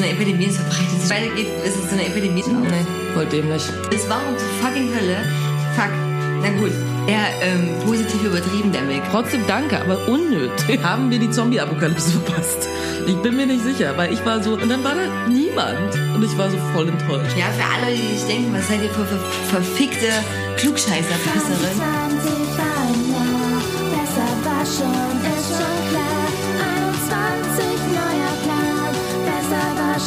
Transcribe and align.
so 0.00 0.06
eine 0.06 0.14
Epidemie, 0.14 0.46
es 0.46 0.56
verbreitet 0.56 1.00
sich 1.00 1.10
weitergeht, 1.10 1.46
ist 1.64 1.76
es 1.76 1.90
so 1.90 1.92
eine 1.92 2.06
Epidemie. 2.06 2.42
Nee, 2.46 2.86
voll 3.14 3.26
dämlich. 3.26 3.62
Es 3.94 4.08
war 4.08 4.20
um 4.26 4.36
zur 4.38 4.48
fucking 4.62 4.88
Hölle. 4.88 5.16
Fuck. 5.76 5.90
Na 6.42 6.48
gut, 6.58 6.72
eher 7.06 7.26
ähm, 7.42 7.68
positiv 7.84 8.24
übertrieben, 8.24 8.72
der 8.72 8.88
Weg. 8.88 9.02
Trotzdem 9.10 9.42
danke, 9.46 9.78
aber 9.78 10.08
unnötig. 10.08 10.80
Haben 10.82 11.10
wir 11.10 11.18
die 11.18 11.30
Zombie-Apokalypse 11.30 12.12
verpasst? 12.12 12.66
Ich 13.06 13.16
bin 13.16 13.36
mir 13.36 13.46
nicht 13.46 13.62
sicher, 13.62 13.92
weil 13.96 14.12
ich 14.12 14.24
war 14.24 14.42
so, 14.42 14.54
und 14.54 14.70
dann 14.70 14.82
war 14.82 14.94
da 14.94 15.28
niemand. 15.28 15.94
Und 16.14 16.24
ich 16.24 16.36
war 16.38 16.50
so 16.50 16.56
voll 16.72 16.88
enttäuscht. 16.88 17.36
Ja, 17.36 17.46
für 17.52 17.84
alle, 17.84 17.94
die 17.94 18.16
sich 18.16 18.26
denken, 18.26 18.54
was 18.54 18.68
seid 18.68 18.82
ihr 18.82 18.90
für, 18.90 19.04
für 19.04 19.18
verfickte 19.50 20.08
Klugscheißer-Pisserin? 20.56 21.76
20 21.76 22.30
war 22.56 22.76
ein 22.88 23.00
Jahr, 23.12 23.60
besser 23.92 24.28
war 24.44 24.64
schon, 24.64 25.29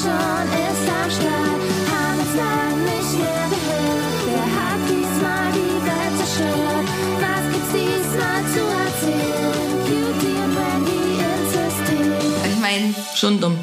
schon, 0.03 0.47
ist 0.67 0.85
am 0.89 1.09
Start. 1.17 1.61
Haben 1.91 2.19
uns 2.19 2.35
lang 2.35 2.75
nicht 2.91 3.13
mehr 3.23 3.45
gehört, 3.53 4.19
wer 4.27 4.47
hat 4.57 4.81
diesmal 4.91 5.47
die 5.59 5.77
Welt 5.87 6.13
zerstört? 6.19 6.87
Was 7.23 7.43
gibt's 7.51 7.71
diesmal 7.77 8.41
zu 8.53 8.63
erzählen? 8.83 9.53
Cutie 9.87 10.37
und 10.43 10.53
Randy 10.59 11.03
ins 11.23 11.49
System. 11.53 12.07
Ich 12.51 12.59
meine, 12.59 12.87
Schon 13.15 13.39
dumm. 13.39 13.57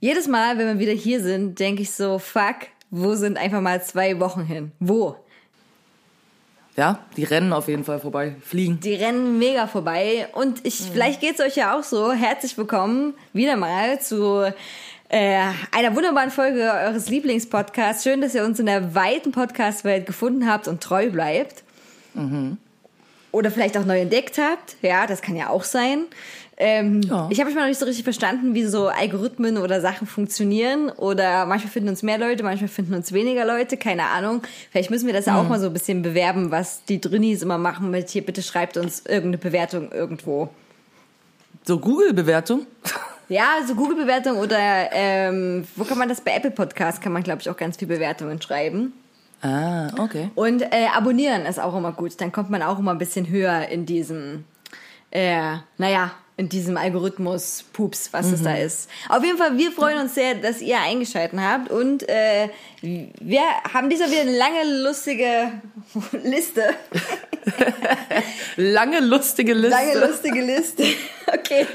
Jedes 0.00 0.26
Mal, 0.26 0.58
wenn 0.58 0.66
wir 0.66 0.78
wieder 0.80 0.92
hier 0.92 1.22
sind, 1.22 1.60
denke 1.60 1.82
ich 1.82 1.92
so, 1.92 2.18
fuck, 2.18 2.56
wo 2.90 3.14
sind 3.14 3.38
einfach 3.38 3.60
mal 3.60 3.80
zwei 3.84 4.18
Wochen 4.18 4.44
hin? 4.44 4.72
Wo? 4.80 5.16
Ja, 6.76 7.00
die 7.16 7.24
rennen 7.24 7.52
auf 7.52 7.68
jeden 7.68 7.84
Fall 7.84 8.00
vorbei. 8.00 8.34
Fliegen. 8.40 8.80
Die 8.80 8.94
rennen 8.94 9.38
mega 9.38 9.66
vorbei. 9.66 10.28
Und 10.32 10.64
ich, 10.66 10.80
vielleicht 10.92 11.20
geht's 11.20 11.40
euch 11.40 11.54
ja 11.54 11.78
auch 11.78 11.84
so. 11.84 12.12
Herzlich 12.12 12.56
willkommen 12.56 13.14
wieder 13.34 13.56
mal 13.56 14.00
zu 14.00 14.52
äh, 15.12 15.44
einer 15.70 15.94
wunderbaren 15.94 16.30
Folge 16.30 16.72
eures 16.72 17.08
Lieblingspodcasts. 17.10 18.02
Schön, 18.02 18.22
dass 18.22 18.34
ihr 18.34 18.44
uns 18.44 18.58
in 18.58 18.66
der 18.66 18.94
weiten 18.94 19.30
Podcast-Welt 19.30 20.06
gefunden 20.06 20.48
habt 20.50 20.66
und 20.68 20.82
treu 20.82 21.10
bleibt. 21.10 21.62
Oder 23.30 23.50
vielleicht 23.50 23.76
auch 23.76 23.84
neu 23.84 24.00
entdeckt 24.00 24.38
habt. 24.38 24.76
Ja, 24.82 25.06
das 25.06 25.20
kann 25.22 25.36
ja 25.36 25.50
auch 25.50 25.64
sein. 25.64 26.06
Ähm, 26.56 27.02
Ja. 27.02 27.28
Ich 27.30 27.38
habe 27.40 27.48
manchmal 27.48 27.64
noch 27.64 27.68
nicht 27.68 27.78
so 27.78 27.84
richtig 27.86 28.04
verstanden, 28.04 28.54
wie 28.54 28.64
so 28.64 28.88
Algorithmen 28.88 29.58
oder 29.58 29.82
Sachen 29.82 30.06
funktionieren. 30.06 30.88
Oder 30.88 31.44
manchmal 31.44 31.70
finden 31.72 31.90
uns 31.90 32.02
mehr 32.02 32.16
Leute, 32.18 32.42
manchmal 32.42 32.68
finden 32.68 32.94
uns 32.94 33.12
weniger 33.12 33.44
Leute. 33.44 33.76
Keine 33.76 34.04
Ahnung. 34.04 34.42
Vielleicht 34.70 34.90
müssen 34.90 35.06
wir 35.06 35.14
das 35.14 35.26
ja 35.26 35.38
auch 35.38 35.48
mal 35.48 35.60
so 35.60 35.66
ein 35.66 35.72
bisschen 35.74 36.00
bewerben, 36.00 36.50
was 36.50 36.84
die 36.84 37.00
Drinnies 37.00 37.42
immer 37.42 37.58
machen 37.58 37.90
mit 37.90 38.08
hier, 38.08 38.24
bitte 38.24 38.42
schreibt 38.42 38.78
uns 38.78 39.00
irgendeine 39.00 39.38
Bewertung 39.38 39.92
irgendwo. 39.92 40.48
So 41.64 41.78
Google-Bewertung? 41.78 42.66
Ja, 43.32 43.60
so 43.66 43.74
Google-Bewertung 43.74 44.36
oder 44.36 44.92
ähm, 44.92 45.66
wo 45.76 45.84
kann 45.84 45.96
man 45.96 46.06
das? 46.06 46.20
Bei 46.20 46.32
Apple 46.32 46.50
Podcast 46.50 47.00
kann 47.00 47.12
man, 47.12 47.22
glaube 47.22 47.40
ich, 47.40 47.48
auch 47.48 47.56
ganz 47.56 47.78
viel 47.78 47.88
Bewertungen 47.88 48.42
schreiben. 48.42 48.92
Ah, 49.40 49.88
okay. 49.98 50.28
Und 50.34 50.60
äh, 50.60 50.88
abonnieren 50.94 51.46
ist 51.46 51.58
auch 51.58 51.74
immer 51.74 51.92
gut. 51.92 52.20
Dann 52.20 52.30
kommt 52.30 52.50
man 52.50 52.60
auch 52.60 52.78
immer 52.78 52.90
ein 52.90 52.98
bisschen 52.98 53.30
höher 53.30 53.68
in 53.68 53.86
diesem, 53.86 54.44
äh, 55.10 55.56
naja, 55.78 56.10
in 56.36 56.50
diesem 56.50 56.76
Algorithmus-Pups, 56.76 58.12
was 58.12 58.32
es 58.32 58.42
da 58.42 58.54
ist. 58.54 58.90
Auf 59.08 59.24
jeden 59.24 59.38
Fall, 59.38 59.56
wir 59.56 59.72
freuen 59.72 59.98
uns 59.98 60.14
sehr, 60.14 60.34
dass 60.34 60.60
ihr 60.60 60.78
eingeschaltet 60.78 61.40
habt. 61.40 61.70
Und 61.70 62.06
äh, 62.10 62.50
wir 62.82 63.40
haben 63.72 63.88
diesmal 63.88 64.10
wieder 64.10 64.22
eine 64.22 64.32
lange, 64.36 64.64
lustige 64.82 65.52
Liste. 66.22 66.74
Lange, 68.56 69.00
lustige 69.00 69.54
Liste. 69.54 69.70
Lange, 69.70 70.06
lustige 70.06 70.40
Liste. 70.42 70.84
Okay. 71.26 71.66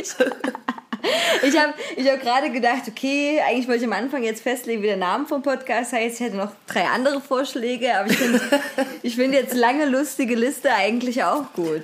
Ich, 1.43 1.57
habe 1.57 1.73
ich 1.95 2.09
hab 2.09 2.21
gerade 2.21 2.51
gedacht, 2.51 2.83
okay, 2.87 3.39
eigentlich 3.47 3.67
wollte 3.67 3.81
ich 3.81 3.85
am 3.85 3.93
Anfang 3.93 4.23
jetzt 4.23 4.41
festlegen, 4.41 4.81
wie 4.81 4.87
der 4.87 4.97
Name 4.97 5.25
vom 5.25 5.41
Podcast 5.41 5.93
heißt. 5.93 6.19
Ich 6.19 6.25
hätte 6.25 6.37
noch 6.37 6.51
drei 6.67 6.85
andere 6.85 7.21
Vorschläge, 7.21 7.97
aber 7.97 8.09
ich 8.09 8.17
finde 8.17 8.41
ich 9.03 9.15
find 9.15 9.33
jetzt 9.33 9.53
lange, 9.53 9.85
lustige 9.85 10.35
Liste 10.35 10.73
eigentlich 10.73 11.23
auch 11.23 11.53
gut. 11.53 11.83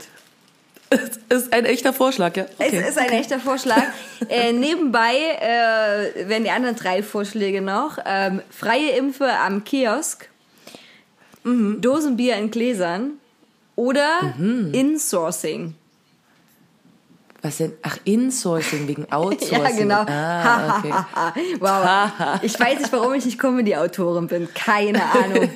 ist 1.29 1.53
ein 1.53 1.65
echter 1.65 1.93
Vorschlag, 1.93 2.35
ja. 2.35 2.45
Okay. 2.57 2.79
Es 2.81 2.89
ist 2.89 2.97
ein 2.97 3.09
echter 3.09 3.39
Vorschlag. 3.39 3.83
äh, 4.29 4.51
nebenbei 4.51 5.15
äh, 5.15 6.29
werden 6.29 6.43
die 6.43 6.51
anderen 6.51 6.75
drei 6.75 7.03
Vorschläge 7.03 7.61
noch. 7.61 7.97
Ähm, 8.05 8.41
freie 8.49 8.91
Impfe 8.91 9.31
am 9.31 9.63
Kiosk, 9.63 10.29
Dosenbier 11.43 12.37
in 12.37 12.51
Gläsern 12.51 13.13
oder 13.75 14.33
Insourcing. 14.71 15.75
Was 17.43 17.57
denn? 17.57 17.73
Ach, 17.81 17.97
Insourcing 18.05 18.87
wegen 18.87 19.05
Outsourcing. 19.11 19.61
Ja, 19.61 19.69
genau. 19.77 20.05
Ah, 20.07 20.79
okay. 20.79 20.93
wow. 21.59 22.39
Ich 22.41 22.59
weiß 22.59 22.79
nicht, 22.79 22.91
warum 22.91 23.13
ich 23.13 23.25
nicht 23.25 23.37
Comedy-Autorin 23.37 24.27
bin. 24.27 24.47
Keine 24.55 25.01
Ahnung. 25.03 25.49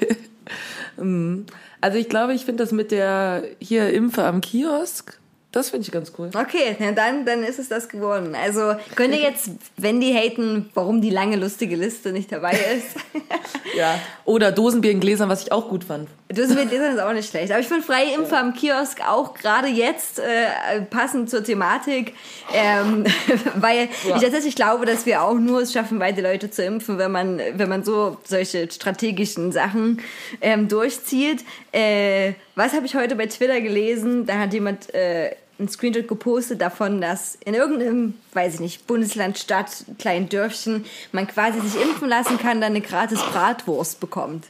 Also 1.79 1.97
ich 1.97 2.09
glaube, 2.09 2.33
ich 2.33 2.43
finde 2.43 2.63
das 2.63 2.71
mit 2.73 2.91
der 2.91 3.43
hier 3.59 3.91
Impfe 3.93 4.23
am 4.25 4.41
Kiosk, 4.41 5.17
das 5.57 5.69
finde 5.71 5.85
ich 5.85 5.91
ganz 5.91 6.11
cool. 6.17 6.29
Okay, 6.33 6.75
na 6.79 6.91
dann, 6.93 7.25
dann 7.25 7.43
ist 7.43 7.59
es 7.59 7.67
das 7.69 7.89
geworden. 7.89 8.35
Also 8.35 8.73
könnt 8.95 9.13
ihr 9.15 9.21
jetzt, 9.21 9.49
wenn 9.75 9.99
die 9.99 10.13
haten, 10.13 10.69
warum 10.73 11.01
die 11.01 11.09
lange 11.09 11.35
lustige 11.35 11.75
Liste 11.75 12.11
nicht 12.11 12.31
dabei 12.31 12.53
ist. 12.53 12.95
Ja. 13.75 13.99
Oder 14.25 14.51
Dosenbier 14.51 14.91
in 14.91 14.99
Gläsern, 14.99 15.29
was 15.29 15.43
ich 15.43 15.51
auch 15.51 15.67
gut 15.69 15.83
fand. 15.83 16.07
Dosenbier 16.29 16.71
ist 16.93 16.99
auch 16.99 17.11
nicht 17.13 17.29
schlecht. 17.29 17.51
Aber 17.51 17.59
ich 17.59 17.67
finde 17.67 17.83
freie 17.83 18.13
Impfe 18.15 18.35
am 18.37 18.53
Kiosk 18.53 19.01
auch 19.07 19.33
gerade 19.35 19.67
jetzt 19.67 20.19
äh, 20.19 20.81
passend 20.89 21.29
zur 21.29 21.43
Thematik, 21.43 22.13
ähm, 22.53 23.03
weil 23.55 23.89
Ja. 24.07 24.15
ich 24.15 24.21
tatsächlich 24.21 24.55
glaube, 24.55 24.85
dass 24.85 25.05
wir 25.05 25.21
auch 25.21 25.35
nur 25.35 25.61
es 25.61 25.73
schaffen, 25.73 25.99
weite 25.99 26.21
Leute 26.21 26.49
zu 26.49 26.63
impfen, 26.63 26.97
wenn 26.97 27.11
man, 27.11 27.39
wenn 27.55 27.69
man 27.69 27.83
so 27.83 28.17
solche 28.23 28.71
strategischen 28.71 29.51
Sachen 29.51 30.01
ähm, 30.41 30.67
durchzieht. 30.69 31.43
Äh, 31.71 32.33
was 32.55 32.73
habe 32.73 32.85
ich 32.85 32.95
heute 32.95 33.15
bei 33.15 33.27
Twitter 33.27 33.61
gelesen? 33.61 34.25
Da 34.25 34.39
hat 34.39 34.53
jemand 34.53 34.91
äh, 34.95 35.35
einen 35.59 35.69
Screenshot 35.69 36.07
gepostet 36.07 36.61
davon, 36.61 37.01
dass 37.01 37.37
in 37.43 37.53
irgendeinem, 37.53 38.13
weiß 38.33 38.55
ich 38.55 38.59
nicht, 38.59 38.87
Bundesland, 38.87 39.37
Stadt, 39.37 39.85
kleinen 39.97 40.29
Dörfchen 40.29 40.85
man 41.11 41.27
quasi 41.27 41.59
sich 41.61 41.81
impfen 41.81 42.07
lassen 42.07 42.37
kann, 42.37 42.61
dann 42.61 42.71
eine 42.71 42.81
gratis 42.81 43.21
Bratwurst 43.21 43.99
bekommt. 43.99 44.45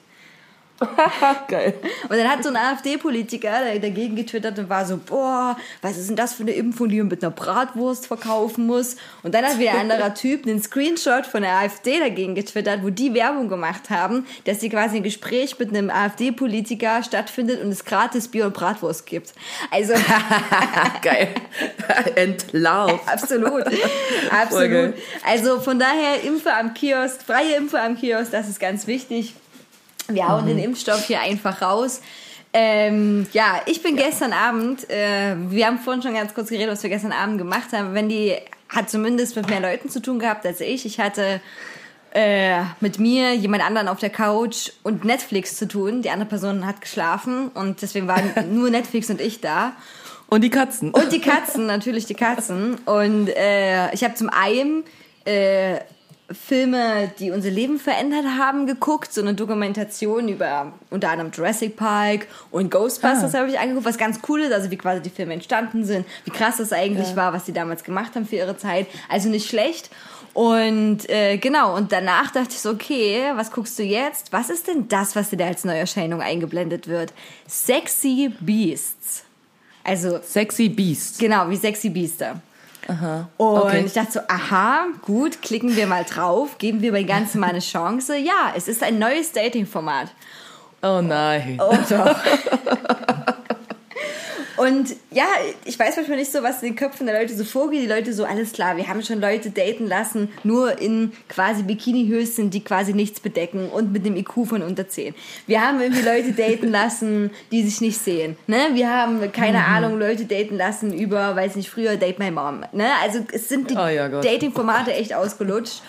Geil. 1.48 1.74
Und 2.04 2.18
dann 2.18 2.30
hat 2.30 2.44
so 2.44 2.50
ein 2.50 2.56
AfD-Politiker 2.56 3.80
dagegen 3.82 4.16
getwittert 4.16 4.60
und 4.60 4.70
war 4.70 4.86
so, 4.86 4.98
boah, 4.98 5.58
was 5.82 5.98
ist 5.98 6.10
denn 6.10 6.16
das 6.16 6.34
für 6.34 6.44
eine 6.44 6.52
Impfung, 6.52 6.90
die 6.90 6.98
man 6.98 7.08
mit 7.08 7.24
einer 7.24 7.32
Bratwurst 7.32 8.08
verkaufen 8.08 8.68
muss? 8.68 8.96
Und 9.24 9.34
dann 9.34 9.44
hat 9.46 9.58
wieder 9.58 9.72
ein 9.72 9.92
anderer 9.92 10.14
Typ 10.14 10.46
einen 10.46 10.62
Screenshot 10.62 11.26
von 11.26 11.42
der 11.42 11.54
AfD 11.54 12.00
dagegen 12.00 12.36
getwittert, 12.36 12.84
wo 12.84 12.90
die 12.90 13.14
Werbung 13.14 13.50
gemacht 13.50 13.90
haben, 13.90 14.26
dass 14.46 14.60
sie 14.60 14.70
quasi 14.70 14.98
ein 14.98 15.04
Gespräch 15.04 15.58
mit 15.58 15.70
einem 15.70 15.90
AfD-Politiker 15.90 17.02
stattfindet 17.04 17.64
und 17.64 17.72
es 17.72 17.84
gratis 17.84 18.28
Bier 18.28 18.46
und 18.46 18.54
Bratwurst 18.54 19.06
gibt. 19.06 19.34
Also 19.72 19.94
Geil. 21.02 21.30
Entlarvt. 22.16 23.08
absolut, 23.08 23.66
absolut. 24.30 24.94
Also 25.26 25.60
von 25.60 25.80
daher 25.80 26.24
Impfe 26.24 26.54
am 26.54 26.74
Kiosk, 26.74 27.24
freie 27.24 27.56
Impfe 27.56 27.82
am 27.82 27.98
Kiosk, 27.98 28.32
das 28.32 28.48
ist 28.48 28.60
ganz 28.60 28.86
wichtig. 28.86 29.34
Wir 30.08 30.28
hauen 30.28 30.46
den 30.46 30.60
Impfstoff 30.60 31.06
hier 31.06 31.22
einfach 31.22 31.62
raus. 31.62 32.02
Ähm, 32.54 33.28
ja, 33.34 33.62
ich 33.66 33.84
bin 33.84 33.96
gestern 33.98 34.34
Abend, 34.34 34.90
äh, 34.90 35.36
wir 35.50 35.68
haben 35.68 35.80
vorhin 35.80 36.02
schon 36.02 36.14
ganz 36.14 36.34
kurz 36.34 36.50
geredet, 36.50 36.72
was 36.72 36.82
wir 36.82 36.90
gestern 36.90 37.12
Abend 37.12 37.38
gemacht 37.38 37.74
haben. 37.74 37.94
Wenn 37.94 38.10
die 38.10 38.36
hat 38.70 38.90
zumindest 38.90 39.36
mit 39.36 39.50
mehr 39.50 39.60
Leuten 39.60 39.90
zu 39.90 40.02
tun 40.02 40.20
gehabt 40.20 40.46
als 40.46 40.62
ich. 40.62 40.86
Ich 40.86 41.00
hatte 41.00 41.42
äh, 42.12 42.62
mit 42.80 43.00
mir, 43.00 43.36
jemand 43.36 43.64
anderen 43.64 43.88
auf 43.88 44.00
der 44.00 44.10
Couch 44.10 44.72
und 44.84 45.06
Netflix 45.06 45.56
zu 45.58 45.68
tun. 45.68 46.02
Die 46.02 46.10
andere 46.10 46.28
Person 46.28 46.66
hat 46.66 46.82
geschlafen 46.82 47.50
und 47.50 47.82
deswegen 47.82 48.08
waren 48.08 48.34
nur 48.54 48.70
Netflix 48.70 49.10
und 49.10 49.22
ich 49.22 49.42
da. 49.42 49.74
Und 50.30 50.42
die 50.44 50.50
Katzen. 50.50 50.92
Und 50.92 51.12
die 51.12 51.22
Katzen, 51.22 51.68
natürlich 51.68 52.06
die 52.06 52.14
Katzen. 52.14 52.76
Und 52.86 53.30
äh, 53.30 53.94
ich 53.94 54.04
habe 54.04 54.16
zum 54.16 54.30
einen 54.30 54.84
äh, 55.26 55.80
Filme, 56.30 57.10
die 57.20 57.32
unser 57.32 57.50
Leben 57.50 57.80
verändert 57.80 58.26
haben, 58.38 58.68
geguckt. 58.68 59.14
So 59.14 59.22
eine 59.22 59.34
Dokumentation 59.34 60.28
über 60.28 60.74
unter 60.90 61.10
anderem 61.10 61.32
Jurassic 61.32 61.78
Park 61.78 62.28
und 62.52 62.70
Ghostbusters 62.70 63.34
habe 63.34 63.50
ich 63.50 63.60
angeguckt, 63.60 63.86
was 63.86 63.98
ganz 63.98 64.20
cool 64.28 64.42
ist, 64.42 64.52
also 64.52 64.70
wie 64.70 64.78
quasi 64.78 65.02
die 65.02 65.10
Filme 65.10 65.34
entstanden 65.34 65.86
sind, 65.86 66.06
wie 66.26 66.32
krass 66.32 66.58
das 66.58 66.74
eigentlich 66.74 67.16
war, 67.16 67.32
was 67.32 67.46
die 67.46 67.54
damals 67.54 67.84
gemacht 67.84 68.16
haben 68.16 68.28
für 68.28 68.36
ihre 68.36 68.58
Zeit. 68.58 68.88
Also 69.10 69.30
nicht 69.30 69.50
schlecht. 69.50 69.90
Und 70.34 71.10
äh, 71.10 71.38
genau, 71.38 71.76
und 71.76 71.92
danach 71.92 72.32
dachte 72.32 72.50
ich 72.52 72.60
so, 72.60 72.72
okay, 72.72 73.32
was 73.36 73.52
guckst 73.52 73.80
du 73.80 73.84
jetzt? 73.84 74.32
Was 74.34 74.50
ist 74.50 74.68
denn 74.68 74.88
das, 74.88 75.16
was 75.16 75.30
dir 75.30 75.38
da 75.38 75.48
als 75.48 75.64
Neuerscheinung 75.64 76.22
eingeblendet 76.22 76.88
wird? 76.88 77.12
Sexy 77.48 78.32
Beasts. 78.40 79.24
Also 79.84 80.20
Sexy 80.22 80.70
Beast. 80.70 81.18
Genau, 81.18 81.50
wie 81.50 81.56
sexy 81.56 81.90
Biester. 81.90 82.42
Aha. 82.88 83.28
Und 83.38 83.58
Okay. 83.62 83.84
ich 83.86 83.94
dachte 83.94 84.12
so, 84.14 84.20
aha, 84.28 84.86
gut, 85.02 85.42
klicken 85.42 85.76
wir 85.76 85.88
mal 85.88 86.04
drauf, 86.06 86.58
geben 86.58 86.82
wir 86.82 86.92
dem 86.92 87.06
Ganzen 87.08 87.40
mal 87.40 87.50
eine 87.50 87.60
Chance. 87.60 88.18
Ja, 88.18 88.54
es 88.56 88.68
ist 88.68 88.84
ein 88.84 88.98
neues 89.00 89.32
Dating-Format. 89.34 90.08
Oh 90.82 91.02
nein. 91.02 91.60
Oh 91.62 91.76
doch. 91.90 92.16
Und 94.58 94.96
ja, 95.12 95.28
ich 95.66 95.78
weiß 95.78 95.96
manchmal 95.98 96.18
nicht 96.18 96.32
so, 96.32 96.44
was 96.44 96.62
in 96.62 96.70
den 96.70 96.76
Köpfen 96.76 97.06
der 97.06 97.20
Leute 97.20 97.36
so 97.36 97.44
vorgeht. 97.44 97.84
Die 97.84 97.88
Leute 97.88 98.12
so, 98.14 98.26
alles 98.26 98.52
klar, 98.52 98.76
wir 98.76 98.88
haben 98.88 99.04
schon 99.04 99.22
Leute 99.22 99.52
daten 99.52 99.88
lassen, 99.88 100.30
nur 100.44 100.80
in 100.80 101.12
quasi 101.30 101.64
Bikini-Höschen, 101.64 102.50
die 102.50 102.64
quasi 102.64 102.94
nichts 102.94 103.20
bedecken 103.20 103.70
und 103.70 103.94
mit 103.94 104.06
dem 104.06 104.16
IQ 104.16 104.48
von 104.48 104.64
unter 104.64 104.88
10. 104.88 105.14
Wir 105.46 105.62
haben 105.62 105.80
irgendwie 105.80 106.02
Leute 106.02 106.32
daten 106.34 106.70
lassen, 106.70 107.32
die 107.52 107.64
sich 107.64 107.82
nicht 107.82 108.00
sehen. 108.00 108.36
Ne? 108.48 108.58
Wir 108.74 108.90
haben, 108.90 109.32
keine 109.32 109.64
Ahnung, 109.66 110.00
Leute 110.00 110.26
daten 110.26 110.58
lassen 110.58 110.92
über, 110.92 111.36
weiß 111.36 111.56
nicht, 111.56 111.70
früher 111.70 111.96
Date 111.96 112.20
My 112.20 112.32
Mom. 112.32 112.64
Ne? 112.72 112.88
Also 113.04 113.20
es 113.32 113.50
sind 113.50 113.70
die 113.70 113.76
Oh 113.76 113.88
ja. 113.88 114.10
Dating-Formate 114.10 114.94
echt 114.94 115.14
ausgelutscht. 115.14 115.82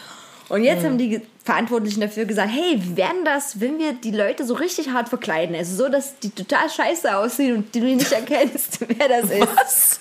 Und 0.48 0.64
jetzt 0.64 0.84
haben 0.84 0.96
die 0.96 1.20
Verantwortlichen 1.44 2.00
dafür 2.00 2.24
gesagt, 2.24 2.50
hey, 2.50 2.80
wie 2.82 2.96
werden 2.96 3.24
das, 3.24 3.60
wenn 3.60 3.78
wir 3.78 3.92
die 3.92 4.10
Leute 4.12 4.44
so 4.46 4.54
richtig 4.54 4.90
hart 4.90 5.08
verkleiden? 5.10 5.54
Also 5.54 5.84
so, 5.84 5.90
dass 5.90 6.18
die 6.20 6.30
total 6.30 6.70
scheiße 6.70 7.14
aussehen 7.16 7.56
und 7.56 7.74
du 7.74 7.80
nicht 7.80 8.10
erkennst, 8.12 8.78
wer 8.88 9.08
das 9.08 9.30
ist. 9.30 9.48
Was? 9.56 10.00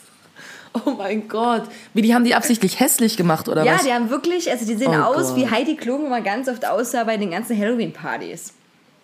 Oh 0.85 0.91
mein 0.91 1.27
Gott. 1.27 1.63
Wie, 1.94 2.01
die 2.01 2.13
haben 2.13 2.23
die 2.23 2.35
absichtlich 2.35 2.79
hässlich 2.79 3.17
gemacht, 3.17 3.49
oder 3.49 3.63
Ja, 3.63 3.75
was? 3.75 3.83
die 3.83 3.91
haben 3.91 4.09
wirklich, 4.09 4.49
also 4.49 4.65
die 4.65 4.75
sehen 4.75 4.91
Oh 4.91 5.03
aus, 5.03 5.29
Gott. 5.29 5.35
wie 5.38 5.49
Heidi 5.49 5.75
Klum 5.75 6.05
immer 6.05 6.21
ganz 6.21 6.47
oft 6.47 6.65
aussah 6.65 7.03
bei 7.03 7.17
den 7.17 7.31
ganzen 7.31 7.57
Halloween-Partys. 7.57 8.53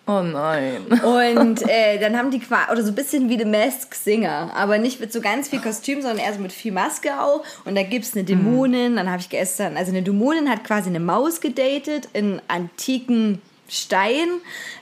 Oh 0.06 0.20
nein. 0.20 0.86
Und 1.02 1.62
äh, 1.68 1.98
dann 1.98 2.16
haben 2.16 2.30
die 2.30 2.38
quasi, 2.38 2.70
oder 2.70 2.82
so 2.82 2.90
ein 2.90 2.94
bisschen 2.94 3.30
wie 3.30 3.38
The 3.38 3.46
Masked 3.46 3.94
Singer, 3.94 4.50
aber 4.54 4.76
nicht 4.76 5.00
mit 5.00 5.12
so 5.12 5.22
ganz 5.22 5.48
viel 5.48 5.60
Kostüm, 5.60 6.02
sondern 6.02 6.18
eher 6.18 6.34
so 6.34 6.40
mit 6.40 6.52
viel 6.52 6.72
Maske 6.72 7.18
auch. 7.18 7.42
Und 7.64 7.74
da 7.74 7.82
gibt's 7.82 8.14
eine 8.14 8.24
Dämonin, 8.24 8.96
dann 8.96 9.08
habe 9.10 9.20
ich 9.20 9.30
gestern, 9.30 9.78
also 9.78 9.92
eine 9.92 10.02
Dämonin 10.02 10.50
hat 10.50 10.62
quasi 10.62 10.90
eine 10.90 11.00
Maus 11.00 11.40
gedatet 11.40 12.08
in 12.12 12.42
antiken 12.48 13.40
Stein. 13.66 14.28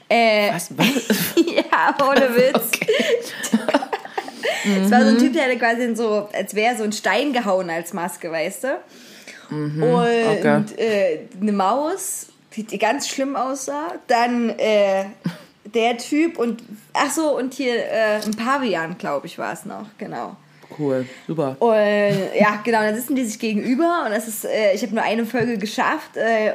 Äh, 0.08 0.52
Was? 0.52 0.76
was? 0.76 0.86
ja, 1.36 1.94
ohne 2.04 2.34
Witz. 2.36 2.70
Es 4.64 4.90
war 4.90 5.02
so 5.02 5.08
ein 5.08 5.18
Typ, 5.18 5.32
der 5.32 5.44
hatte 5.44 5.58
quasi 5.58 5.94
so, 5.96 6.28
als 6.32 6.54
wäre 6.54 6.76
so 6.76 6.84
ein 6.84 6.92
Stein 6.92 7.32
gehauen 7.32 7.68
als 7.68 7.92
Maske, 7.92 8.30
weißt 8.30 8.64
du? 8.64 8.68
Und 9.50 9.82
okay. 9.82 10.62
äh, 10.76 11.18
eine 11.40 11.52
Maus, 11.52 12.28
die, 12.56 12.78
ganz 12.78 13.08
schlimm 13.08 13.36
aussah. 13.36 13.94
Dann 14.06 14.50
äh, 14.50 15.04
der 15.64 15.98
Typ 15.98 16.38
und 16.38 16.62
ach 16.92 17.10
so 17.10 17.36
und 17.36 17.54
hier 17.54 17.74
äh, 17.74 18.20
ein 18.24 18.36
Pavian, 18.36 18.98
glaube 18.98 19.26
ich, 19.26 19.38
war 19.38 19.52
es 19.52 19.64
noch, 19.64 19.86
genau. 19.98 20.36
Cool, 20.78 21.06
super. 21.26 21.56
Und 21.58 22.38
ja, 22.38 22.60
genau, 22.64 22.80
dann 22.80 22.94
sitzen 22.94 23.14
die 23.14 23.24
sich 23.24 23.38
gegenüber 23.38 24.04
und 24.06 24.12
das 24.12 24.26
ist, 24.26 24.44
äh, 24.44 24.72
ich 24.74 24.82
habe 24.82 24.94
nur 24.94 25.04
eine 25.04 25.26
Folge 25.26 25.58
geschafft 25.58 26.16
äh, 26.16 26.54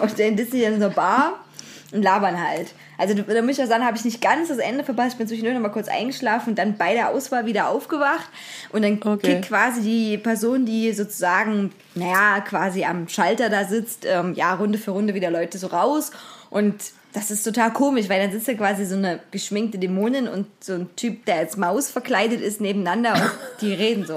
und 0.00 0.18
dann 0.18 0.36
sitzen 0.36 0.56
die 0.56 0.64
in 0.64 0.78
so 0.78 0.86
einer 0.86 0.94
Bar 0.94 1.44
und 1.92 2.02
labern 2.02 2.40
halt. 2.40 2.68
Also 2.98 3.14
da 3.14 3.42
muss 3.42 3.58
ich 3.58 3.64
auch 3.64 3.68
sagen, 3.68 3.84
habe 3.84 3.96
ich 3.96 4.04
nicht 4.04 4.20
ganz 4.20 4.48
das 4.48 4.58
Ende 4.58 4.84
verpasst, 4.84 5.12
ich 5.12 5.18
bin 5.18 5.26
zwischendurch 5.26 5.54
noch 5.54 5.62
mal 5.62 5.70
kurz 5.70 5.88
eingeschlafen 5.88 6.50
und 6.50 6.58
dann 6.58 6.76
bei 6.76 6.94
der 6.94 7.10
Auswahl 7.10 7.46
wieder 7.46 7.68
aufgewacht 7.68 8.28
und 8.70 8.82
dann 8.82 9.00
Okay. 9.02 9.34
kickt 9.34 9.48
quasi 9.48 9.80
die 9.80 10.18
Person, 10.18 10.66
die 10.66 10.92
sozusagen, 10.92 11.72
naja, 11.94 12.40
quasi 12.40 12.84
am 12.84 13.08
Schalter 13.08 13.48
da 13.50 13.64
sitzt, 13.64 14.06
ähm, 14.06 14.34
ja, 14.34 14.54
Runde 14.54 14.78
für 14.78 14.92
Runde 14.92 15.14
wieder 15.14 15.30
Leute 15.30 15.58
so 15.58 15.66
raus 15.68 16.10
und 16.50 16.76
das 17.12 17.32
ist 17.32 17.42
total 17.42 17.72
komisch, 17.72 18.08
weil 18.08 18.22
dann 18.22 18.30
sitzt 18.30 18.46
da 18.46 18.54
quasi 18.54 18.84
so 18.84 18.94
eine 18.94 19.18
geschminkte 19.32 19.78
Dämonin 19.78 20.28
und 20.28 20.46
so 20.60 20.74
ein 20.74 20.90
Typ, 20.94 21.24
der 21.24 21.36
als 21.38 21.56
Maus 21.56 21.90
verkleidet 21.90 22.40
ist, 22.40 22.60
nebeneinander 22.60 23.14
und 23.14 23.32
die 23.62 23.72
reden 23.74 24.06
so. 24.06 24.14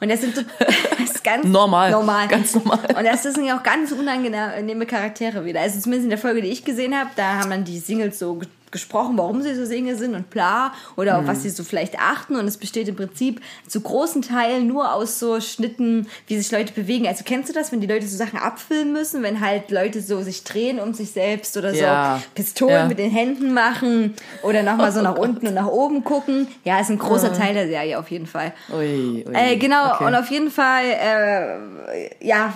Und 0.00 0.10
das 0.10 0.20
sind 0.20 0.36
so, 0.36 0.42
das 0.98 1.10
ist 1.10 1.24
ganz 1.24 1.46
Normal. 1.46 1.90
normal. 1.90 2.28
Ganz 2.28 2.54
normal. 2.54 2.80
Und 2.96 3.04
das 3.04 3.22
sind 3.22 3.44
ja 3.44 3.58
auch 3.58 3.62
ganz 3.62 3.92
unangenehme 3.92 4.86
Charaktere 4.86 5.44
wieder. 5.44 5.60
Also 5.60 5.80
zumindest 5.80 6.04
in 6.04 6.10
der 6.10 6.18
Folge, 6.18 6.42
die 6.42 6.48
ich 6.48 6.64
gesehen 6.64 6.96
habe, 6.96 7.10
da 7.16 7.40
haben 7.40 7.50
dann 7.50 7.64
die 7.64 7.78
Singles 7.78 8.18
so 8.18 8.40
gesprochen, 8.72 9.16
warum 9.16 9.42
sie 9.42 9.54
so 9.54 9.64
Single 9.64 9.96
sind 9.96 10.14
und 10.14 10.30
bla 10.30 10.72
oder 10.96 11.16
auf 11.18 11.22
Mhm. 11.24 11.28
was 11.28 11.42
sie 11.42 11.50
so 11.50 11.64
vielleicht 11.64 11.98
achten 11.98 12.36
und 12.36 12.46
es 12.46 12.56
besteht 12.56 12.88
im 12.88 12.96
Prinzip 12.96 13.40
zu 13.66 13.80
großen 13.80 14.22
Teilen 14.22 14.66
nur 14.66 14.92
aus 14.94 15.18
so 15.18 15.40
Schnitten, 15.40 16.06
wie 16.26 16.36
sich 16.38 16.50
Leute 16.50 16.72
bewegen. 16.72 17.06
Also 17.06 17.24
kennst 17.24 17.48
du 17.48 17.52
das, 17.52 17.72
wenn 17.72 17.80
die 17.80 17.86
Leute 17.86 18.06
so 18.06 18.16
Sachen 18.16 18.38
abfilmen 18.38 18.92
müssen, 18.92 19.22
wenn 19.22 19.40
halt 19.40 19.70
Leute 19.70 20.00
so 20.02 20.22
sich 20.22 20.44
drehen 20.44 20.78
um 20.80 20.94
sich 20.94 21.10
selbst 21.12 21.56
oder 21.56 21.72
so 21.74 21.80
Ja. 21.80 22.22
Pistolen 22.34 22.74
Ja. 22.74 22.84
mit 22.86 22.98
den 22.98 23.10
Händen 23.10 23.52
machen 23.52 24.14
oder 24.42 24.62
nochmal 24.62 24.92
so 24.92 25.00
nach 25.02 25.16
unten 25.16 25.46
und 25.46 25.54
nach 25.54 25.66
oben 25.68 26.04
gucken. 26.04 26.48
Ja, 26.64 26.80
ist 26.80 26.88
ein 26.90 26.94
Mhm. 26.96 27.00
großer 27.00 27.32
Teil 27.32 27.54
der 27.54 27.66
Serie 27.68 27.98
auf 27.98 28.10
jeden 28.10 28.26
Fall. 28.26 28.52
Ui, 28.72 29.24
ui. 29.26 29.34
Äh, 29.34 29.56
genau, 29.56 29.94
Okay. 29.94 30.04
und 30.06 30.14
auf 30.14 30.30
jeden 30.30 30.50
Fall, 30.50 30.84
äh, 30.84 32.26
ja, 32.26 32.52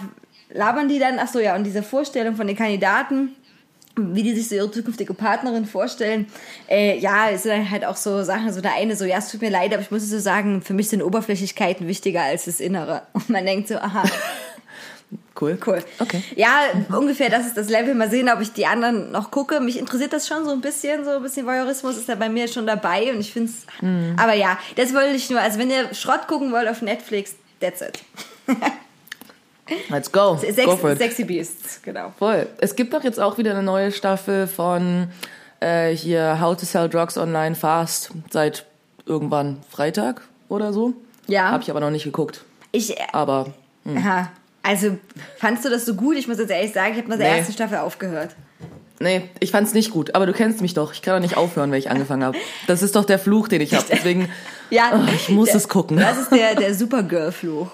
labern 0.53 0.89
die 0.89 0.99
dann, 0.99 1.19
ach 1.19 1.29
so, 1.29 1.39
ja, 1.39 1.55
und 1.57 1.65
diese 1.65 1.83
Vorstellung 1.83 2.37
von 2.37 2.47
den 2.47 2.57
Kandidaten, 2.57 3.35
wie 3.97 4.23
die 4.23 4.35
sich 4.35 4.49
so 4.49 4.55
ihre 4.55 4.71
zukünftige 4.71 5.15
Partnerin 5.15 5.67
vorstellen, 5.67 6.27
äh, 6.69 6.99
ja, 6.99 7.29
es 7.31 7.43
sind 7.43 7.71
halt 7.71 7.85
auch 7.85 7.97
so 7.97 8.23
Sachen, 8.23 8.53
so 8.53 8.61
der 8.61 8.75
eine 8.75 8.97
so, 8.97 9.05
ja, 9.05 9.19
es 9.19 9.31
tut 9.31 9.43
mir 9.43 9.51
leid, 9.51 9.73
aber 9.73 9.83
ich 9.83 9.91
muss 9.91 10.03
es 10.03 10.11
so 10.11 10.19
sagen, 10.19 10.63
für 10.63 10.73
mich 10.75 10.89
sind 10.89 11.03
Oberflächlichkeiten 11.03 11.87
wichtiger 11.87 12.23
als 12.23 12.47
das 12.47 12.61
Innere. 12.61 13.03
Und 13.13 13.29
man 13.29 13.45
denkt 13.45 13.69
so, 13.69 13.77
aha, 13.77 14.05
cool. 15.41 15.59
cool. 15.67 15.85
Okay. 15.99 16.23
Ja, 16.37 16.61
ungefähr 16.97 17.29
das 17.29 17.47
ist 17.47 17.57
das 17.57 17.69
Level. 17.69 17.95
Mal 17.95 18.11
sehen, 18.11 18.31
ob 18.31 18.41
ich 18.41 18.53
die 18.53 18.67
anderen 18.67 19.13
noch 19.13 19.31
gucke. 19.31 19.61
Mich 19.61 19.79
interessiert 19.79 20.13
das 20.13 20.27
schon 20.27 20.45
so 20.45 20.53
ein 20.53 20.61
bisschen, 20.63 21.05
so 21.05 21.11
ein 21.11 21.23
bisschen 21.23 21.47
Voyeurismus 21.47 21.97
ist 21.99 22.09
da 22.09 22.15
bei 22.15 22.29
mir 22.29 22.49
schon 22.49 22.67
dabei 22.67 23.13
und 23.13 23.21
ich 23.21 23.33
finde 23.33 23.51
es, 23.51 23.67
Mhm. 23.83 24.17
aber 24.19 24.35
ja, 24.35 24.59
das 24.77 24.95
wollte 24.95 25.15
ich 25.15 25.29
nur, 25.31 25.41
also 25.41 25.59
wenn 25.59 25.71
ihr 25.71 25.93
Schrott 25.95 26.29
gucken 26.29 26.51
wollt 26.53 26.69
auf 26.69 26.81
Netflix, 26.83 27.35
that's 27.61 27.81
it. 27.83 27.99
Let's 29.89 30.11
go. 30.11 30.37
Sex, 30.39 30.57
go. 30.65 30.95
Sexy 30.95 31.25
Beasts, 31.25 31.81
genau. 31.83 32.13
Voll. 32.19 32.47
Es 32.59 32.77
gibt 32.77 32.93
doch 32.95 33.03
jetzt 33.05 33.21
auch 33.21 33.39
wieder 33.39 33.53
eine 33.53 33.63
neue 33.63 33.93
Staffel 33.93 34.47
von 34.47 35.09
äh, 35.61 35.91
hier 35.95 36.41
How 36.41 36.57
to 36.57 36.65
Sell 36.67 36.89
Drugs 36.89 37.17
Online 37.19 37.55
Fast 37.55 38.11
seit 38.31 38.67
irgendwann 39.07 39.59
Freitag 39.71 40.23
oder 40.49 40.73
so. 40.73 40.93
Ja. 41.27 41.51
Habe 41.51 41.63
ich 41.63 41.71
aber 41.71 41.81
noch 41.81 41.91
nicht 41.91 42.05
geguckt. 42.05 42.43
Ich, 42.73 42.99
äh, 42.99 43.03
Aber 43.13 43.53
aha, 43.97 44.31
also 44.63 44.97
fandst 45.39 45.65
du 45.65 45.71
das 45.71 45.85
so 45.85 45.95
gut? 45.95 46.17
Ich 46.17 46.27
muss 46.29 46.39
jetzt 46.39 46.51
ehrlich 46.51 46.73
sagen, 46.73 46.93
ich 46.93 46.99
habe 46.99 47.09
nach 47.11 47.19
der 47.19 47.31
Nee. 47.33 47.39
ersten 47.39 47.53
Staffel 47.53 47.79
aufgehört. 47.79 48.31
nee, 49.01 49.29
ich 49.41 49.51
fand's 49.51 49.75
nicht 49.75 49.91
gut. 49.91 50.15
Aber 50.15 50.27
du 50.27 50.33
kennst 50.33 50.61
mich 50.61 50.75
doch. 50.75 50.93
Ich 50.93 51.03
kann 51.03 51.15
doch 51.15 51.21
nicht 51.21 51.37
aufhören, 51.37 51.71
wenn 51.73 51.79
ich 51.79 51.91
angefangen 51.91 52.23
habe. 52.25 52.39
Das 52.67 52.83
ist 52.83 52.95
doch 52.97 53.05
der 53.05 53.19
Fluch, 53.19 53.49
den 53.49 53.61
ich 53.61 53.75
habe. 53.75 53.85
Deswegen, 53.91 54.29
Ja, 54.71 54.93
oh, 54.95 55.09
ich 55.15 55.29
muss 55.29 55.49
der, 55.49 55.57
es 55.57 55.69
gucken. 55.69 55.97
Das 55.97 56.19
ist 56.19 56.31
der, 56.31 56.55
der 56.55 56.75
Supergirl-Fluch. 56.75 57.69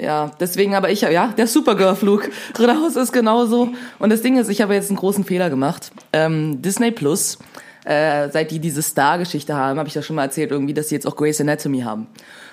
Ja, 0.00 0.32
deswegen 0.40 0.74
aber 0.74 0.90
ich, 0.90 1.02
ja, 1.02 1.28
der 1.28 1.46
Supergirl-Flug. 1.46 2.28
Raus 2.58 2.96
ist 2.96 3.12
genauso. 3.12 3.70
Und 3.98 4.10
das 4.10 4.22
Ding 4.22 4.36
ist, 4.38 4.48
ich 4.48 4.60
habe 4.60 4.74
jetzt 4.74 4.90
einen 4.90 4.98
großen 4.98 5.24
Fehler 5.24 5.50
gemacht. 5.50 5.92
Ähm, 6.12 6.60
Disney 6.60 6.90
Plus, 6.90 7.38
äh, 7.84 8.28
seit 8.30 8.50
die 8.50 8.58
diese 8.58 8.82
Star-Geschichte 8.82 9.54
haben, 9.54 9.78
habe 9.78 9.88
ich 9.88 9.94
ja 9.94 10.02
schon 10.02 10.16
mal 10.16 10.24
erzählt, 10.24 10.50
irgendwie, 10.50 10.74
dass 10.74 10.88
sie 10.88 10.96
jetzt 10.96 11.06
auch 11.06 11.16
Grey's 11.16 11.40
Anatomy 11.40 11.82
haben. 11.82 12.08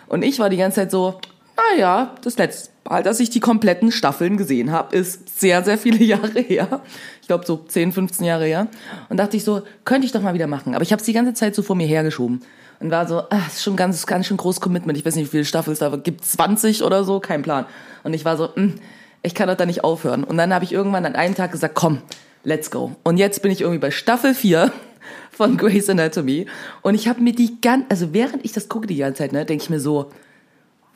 Und 0.08 0.24
ich 0.24 0.40
war 0.40 0.50
die 0.50 0.58
ganze 0.58 0.76
Zeit 0.76 0.92
so, 0.92 1.20
ah 1.56 1.78
ja, 1.80 2.16
das 2.24 2.38
letzte 2.38 2.70
Mal, 2.84 3.02
dass 3.02 3.20
ich 3.20 3.30
die 3.30 3.40
kompletten 3.40 3.92
Staffeln 3.92 4.38
gesehen 4.38 4.72
habe, 4.72 4.96
ist 4.96 5.40
sehr, 5.40 5.64
sehr 5.64 5.78
viele 5.78 5.98
Jahre 6.04 6.40
her. 6.42 6.82
Ich 7.22 7.28
glaube 7.28 7.46
so 7.46 7.58
10, 7.58 7.92
15 7.92 8.26
Jahre 8.26 8.46
her. 8.46 8.68
Und 9.10 9.18
dachte 9.18 9.38
ich 9.38 9.44
so, 9.44 9.64
könnte 9.84 10.06
ich 10.06 10.12
doch 10.12 10.22
mal 10.22 10.34
wieder 10.34 10.48
machen. 10.48 10.76
Aber 10.76 10.84
ich 10.84 10.92
habe 10.92 11.00
es 11.00 11.06
die 11.06 11.14
ganze 11.14 11.34
Zeit 11.34 11.56
so 11.56 11.64
vor 11.64 11.76
mir 11.76 11.88
hergeschoben. 11.88 12.42
Und 12.82 12.90
war 12.90 13.08
so, 13.08 13.20
ah, 13.20 13.28
das 13.30 13.56
ist 13.56 13.64
schon 13.64 13.76
ganz, 13.76 14.06
ganz 14.08 14.26
schön 14.26 14.38
groß 14.38 14.60
Commitment. 14.60 14.98
Ich 14.98 15.06
weiß 15.06 15.16
nicht, 15.16 15.28
wie 15.28 15.32
viele 15.32 15.46
Staffeln 15.46 15.74
es 15.74 15.80
da 15.80 15.96
gibt, 15.96 16.26
20 16.26 16.84
oder 16.84 17.04
so, 17.04 17.20
kein 17.20 17.44
Plan. 17.44 17.66
Und 18.04 18.14
ich 18.14 18.26
war 18.26 18.38
so, 18.38 18.56
hm, 18.56 18.76
ich 19.22 19.36
kann 19.36 19.48
doch 19.48 19.56
da 19.56 19.68
nicht 19.68 19.84
aufhören. 19.84 20.24
Und 20.24 20.38
dann 20.38 20.52
habe 20.54 20.66
ich 20.66 20.72
irgendwann 20.72 21.06
an 21.06 21.16
einem 21.16 21.36
Tag 21.36 21.52
gesagt, 21.52 21.76
komm, 21.76 22.00
let's 22.44 22.72
go. 22.72 22.96
Und 23.04 23.18
jetzt 23.18 23.44
bin 23.44 23.52
ich 23.52 23.62
irgendwie 23.62 23.80
bei 23.80 23.92
Staffel 23.92 24.34
4 24.34 24.72
von 25.32 25.58
Grey's 25.58 25.90
Anatomy. 25.90 26.48
Und 26.82 26.96
ich 26.96 27.08
habe 27.08 27.22
mir 27.22 27.34
die 27.34 27.62
ganze, 27.62 27.86
also 27.90 28.14
während 28.14 28.44
ich 28.44 28.52
das 28.52 28.68
gucke 28.68 28.88
die 28.88 28.98
ganze 28.98 29.20
Zeit, 29.20 29.32
ne, 29.32 29.46
denke 29.46 29.64
ich 29.64 29.70
mir 29.70 29.80
so, 29.80 30.12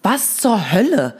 was 0.01 0.37
zur 0.37 0.71
Hölle? 0.71 1.17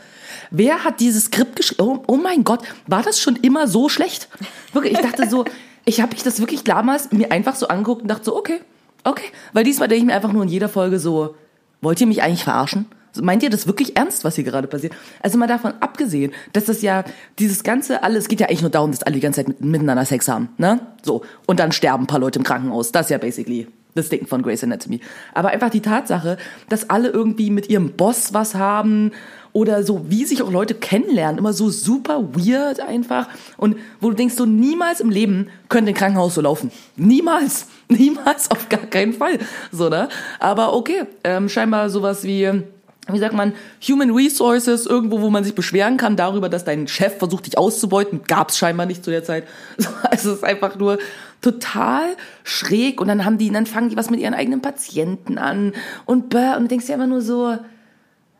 Wer 0.49 0.83
hat 0.83 0.99
dieses 0.99 1.25
Skript 1.25 1.55
geschrieben? 1.55 1.83
Oh, 1.83 2.03
oh 2.07 2.17
mein 2.17 2.43
Gott, 2.43 2.61
war 2.87 3.03
das 3.03 3.19
schon 3.19 3.35
immer 3.35 3.67
so 3.67 3.87
schlecht? 3.87 4.29
Wirklich, 4.73 4.93
ich 4.93 4.99
dachte 4.99 5.29
so, 5.29 5.45
ich 5.85 6.01
habe 6.01 6.15
ich 6.15 6.23
das 6.23 6.39
wirklich 6.39 6.63
damals 6.63 7.11
mir 7.11 7.31
einfach 7.31 7.55
so 7.55 7.67
angeguckt 7.67 8.01
und 8.01 8.07
dachte 8.07 8.25
so, 8.25 8.35
okay, 8.35 8.61
okay. 9.05 9.31
Weil 9.53 9.63
diesmal 9.63 9.87
denke 9.87 10.01
ich 10.01 10.05
mir 10.05 10.15
einfach 10.15 10.33
nur 10.33 10.43
in 10.43 10.49
jeder 10.49 10.69
Folge 10.69 10.99
so, 10.99 11.35
wollt 11.81 12.01
ihr 12.01 12.07
mich 12.07 12.21
eigentlich 12.21 12.43
verarschen? 12.43 12.87
Meint 13.21 13.43
ihr 13.43 13.49
das 13.49 13.65
wirklich 13.65 13.95
ernst, 13.95 14.25
was 14.25 14.35
hier 14.35 14.43
gerade 14.43 14.67
passiert? 14.67 14.93
Also 15.21 15.37
mal 15.37 15.47
davon 15.47 15.73
abgesehen, 15.79 16.33
dass 16.51 16.65
das 16.65 16.81
ja 16.81 17.05
dieses 17.39 17.63
ganze 17.63 18.03
alles 18.03 18.27
geht 18.27 18.41
ja 18.41 18.47
eigentlich 18.47 18.61
nur 18.61 18.71
darum, 18.71 18.91
dass 18.91 19.03
alle 19.03 19.15
die 19.15 19.21
ganze 19.21 19.39
Zeit 19.39 19.47
mit, 19.47 19.61
miteinander 19.61 20.03
Sex 20.03 20.27
haben, 20.27 20.49
ne? 20.57 20.81
So 21.01 21.23
und 21.45 21.61
dann 21.61 21.71
sterben 21.71 22.03
ein 22.03 22.07
paar 22.07 22.19
Leute 22.19 22.39
im 22.39 22.43
Krankenhaus. 22.43 22.91
Das 22.91 23.05
ist 23.05 23.11
ja 23.11 23.17
basically 23.17 23.67
das 23.93 24.09
Ding 24.09 24.27
von 24.27 24.41
Grey's 24.41 24.63
Anatomy. 24.63 24.99
Aber 25.33 25.49
einfach 25.49 25.69
die 25.69 25.81
Tatsache, 25.81 26.37
dass 26.67 26.89
alle 26.89 27.09
irgendwie 27.09 27.49
mit 27.49 27.69
ihrem 27.69 27.93
Boss 27.93 28.33
was 28.33 28.55
haben 28.55 29.11
oder 29.53 29.83
so, 29.83 30.09
wie 30.09 30.25
sich 30.25 30.43
auch 30.43 30.51
Leute 30.51 30.75
kennenlernen, 30.75 31.37
immer 31.37 31.53
so 31.53 31.69
super 31.69 32.35
weird 32.35 32.81
einfach 32.81 33.29
und 33.55 33.77
wo 34.01 34.09
du 34.09 34.15
denkst, 34.15 34.35
so 34.35 34.45
niemals 34.45 34.99
im 34.99 35.09
Leben 35.09 35.47
könnte 35.69 35.91
ein 35.91 35.95
Krankenhaus 35.95 36.35
so 36.35 36.41
laufen. 36.41 36.71
Niemals. 36.97 37.67
Niemals, 37.89 38.49
auf 38.51 38.69
gar 38.69 38.85
keinen 38.87 39.13
Fall. 39.13 39.39
So, 39.71 39.89
ne? 39.89 40.09
Aber 40.39 40.73
okay, 40.73 41.03
ähm, 41.23 41.49
scheinbar 41.49 41.89
sowas 41.89 42.23
wie 42.23 42.63
wie 43.11 43.19
sagt 43.19 43.35
man, 43.35 43.53
Human 43.87 44.11
Resources, 44.11 44.87
irgendwo, 44.87 45.21
wo 45.21 45.29
man 45.29 45.43
sich 45.43 45.53
beschweren 45.53 45.97
kann 45.97 46.15
darüber, 46.15 46.49
dass 46.49 46.65
dein 46.65 46.87
Chef 46.87 47.17
versucht, 47.19 47.45
dich 47.45 47.57
auszubeuten. 47.57 48.21
Gab's 48.27 48.57
scheinbar 48.57 48.87
nicht 48.87 49.03
zu 49.03 49.11
der 49.11 49.23
Zeit. 49.23 49.45
Also 50.09 50.31
es 50.31 50.37
ist 50.37 50.43
einfach 50.43 50.77
nur 50.77 50.97
total 51.41 52.15
schräg. 52.43 53.01
Und 53.01 53.07
dann 53.07 53.25
haben 53.25 53.37
die, 53.37 53.51
dann 53.51 53.65
fangen 53.65 53.89
die 53.89 53.97
was 53.97 54.09
mit 54.09 54.19
ihren 54.19 54.33
eigenen 54.33 54.61
Patienten 54.61 55.37
an 55.37 55.73
und 56.05 56.29
bäh, 56.29 56.55
und 56.55 56.63
du 56.63 56.67
denkst 56.69 56.87
dir 56.87 56.93
einfach 56.93 57.07
nur 57.07 57.21
so, 57.21 57.57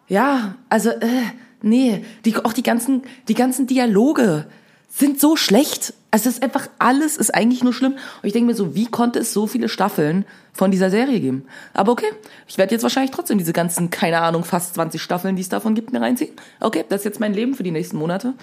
ja, 0.08 0.56
also, 0.70 0.90
äh, 0.90 1.24
nee, 1.62 2.04
die, 2.24 2.36
auch 2.38 2.54
die 2.54 2.64
ganzen, 2.64 3.04
die 3.28 3.34
ganzen 3.34 3.68
Dialoge 3.68 4.46
sind 4.98 5.20
so 5.20 5.36
schlecht. 5.36 5.94
Also 6.10 6.30
es 6.30 6.36
ist 6.36 6.44
einfach, 6.44 6.70
alles 6.80 7.18
ist 7.18 7.36
eigentlich 7.36 7.64
nur 7.64 7.74
schlimm. 7.74 7.94
Und 7.94 8.24
ich 8.24 8.32
denke 8.32 8.48
mir 8.48 8.56
so, 8.56 8.76
wie 8.76 8.86
konnte 8.86 9.20
es 9.20 9.34
so 9.34 9.46
viele 9.46 9.68
Staffeln 9.68 10.24
von 10.54 10.72
dieser 10.72 10.90
Serie 10.90 11.20
geben? 11.20 11.46
Aber 11.74 11.92
okay, 11.92 12.12
ich 12.48 12.58
werde 12.58 12.74
jetzt 12.74 12.84
wahrscheinlich 12.84 13.12
trotzdem 13.12 13.38
diese 13.38 13.52
ganzen, 13.52 13.90
keine 13.90 14.22
Ahnung, 14.22 14.46
fast 14.46 14.76
20 14.76 15.02
Staffeln, 15.02 15.36
die 15.36 15.42
es 15.42 15.50
davon 15.50 15.76
gibt, 15.76 15.92
mir 15.92 16.00
reinziehen. 16.00 16.32
Okay, 16.62 16.86
das 16.88 17.02
ist 17.02 17.06
jetzt 17.06 17.20
mein 17.20 17.34
Leben 17.34 17.56
für 17.56 17.64
die 17.64 17.72
nächsten 17.72 17.98
Monate. 17.98 18.36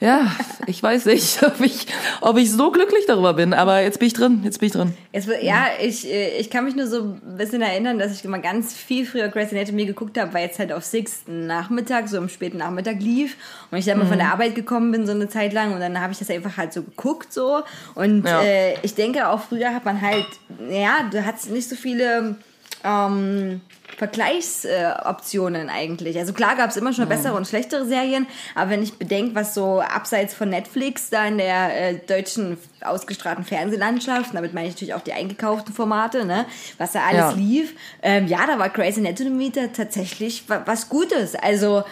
Ja, 0.00 0.34
ich 0.66 0.82
weiß 0.82 1.04
nicht, 1.06 1.42
ob 1.46 1.60
ich, 1.60 1.86
ob 2.22 2.38
ich 2.38 2.50
so 2.50 2.70
glücklich 2.70 3.04
darüber 3.06 3.34
bin, 3.34 3.52
aber 3.52 3.82
jetzt 3.82 3.98
bin 3.98 4.06
ich 4.08 4.14
drin, 4.14 4.40
jetzt 4.44 4.58
bin 4.58 4.68
ich 4.68 4.72
drin. 4.72 4.94
Wird- 5.12 5.42
ja, 5.42 5.66
ich, 5.82 6.10
äh, 6.10 6.38
ich 6.38 6.48
kann 6.48 6.64
mich 6.64 6.74
nur 6.74 6.86
so 6.86 7.02
ein 7.02 7.36
bisschen 7.36 7.60
erinnern, 7.60 7.98
dass 7.98 8.12
ich 8.12 8.24
immer 8.24 8.38
ganz 8.38 8.72
viel 8.72 9.04
früher 9.04 9.28
Grey's 9.28 9.52
Anatomy 9.52 9.84
geguckt 9.84 10.18
habe, 10.18 10.32
weil 10.32 10.48
es 10.50 10.58
halt 10.58 10.72
auf 10.72 10.84
Six 10.86 11.24
Nachmittag, 11.26 12.08
so 12.08 12.16
am 12.16 12.30
späten 12.30 12.56
Nachmittag 12.56 13.00
lief 13.00 13.36
und 13.70 13.76
ich 13.76 13.84
dann 13.84 13.98
mal 13.98 14.06
von 14.06 14.16
der 14.18 14.32
Arbeit 14.32 14.54
gekommen 14.54 14.90
bin, 14.90 15.06
so 15.06 15.12
eine 15.12 15.28
Zeit 15.28 15.52
lang 15.52 15.74
und 15.74 15.80
dann 15.80 16.00
habe 16.00 16.12
ich 16.14 16.18
das 16.18 16.30
einfach 16.30 16.56
halt 16.56 16.72
so 16.72 16.82
geguckt 16.82 17.32
so 17.32 17.62
und 17.94 18.24
Ja. 18.26 18.42
äh, 18.42 18.76
ich 18.82 18.94
denke 18.94 19.28
auch 19.28 19.40
früher 19.42 19.74
hat 19.74 19.84
man 19.84 20.00
halt, 20.00 20.26
ja, 20.70 21.08
du 21.10 21.26
hattest 21.26 21.50
nicht 21.50 21.68
so 21.68 21.76
viele 21.76 22.36
ähm, 22.84 23.60
Vergleichsoptionen 24.00 25.68
eigentlich. 25.70 26.18
Also 26.18 26.32
klar 26.32 26.56
gab 26.56 26.70
es 26.70 26.76
immer 26.76 26.92
schon 26.92 27.08
bessere 27.08 27.34
und 27.34 27.46
schlechtere 27.46 27.84
Serien, 27.86 28.26
aber 28.54 28.70
wenn 28.70 28.82
ich 28.82 28.94
bedenke, 28.98 29.34
was 29.34 29.54
so 29.54 29.80
abseits 29.80 30.34
von 30.34 30.48
Netflix 30.48 31.10
da 31.10 31.26
in 31.26 31.38
der 31.38 31.90
äh, 31.90 31.94
deutschen 32.06 32.56
ausgestrahlten 32.82 33.44
Fernsehlandschaft, 33.44 34.34
damit 34.34 34.54
meine 34.54 34.68
ich 34.68 34.74
natürlich 34.74 34.94
auch 34.94 35.02
die 35.02 35.12
eingekauften 35.12 35.74
Formate, 35.74 36.24
ne, 36.24 36.46
was 36.78 36.92
da 36.92 37.00
alles 37.02 37.20
Ja. 37.20 37.30
lief, 37.32 37.74
ähm, 38.02 38.26
ja, 38.26 38.46
da 38.46 38.58
war 38.58 38.70
Grey's 38.70 38.96
Anatomy 38.98 39.52
tatsächlich 39.52 40.44
wa 40.48 40.62
was 40.64 40.88
Gutes. 40.88 41.34
Also 41.34 41.84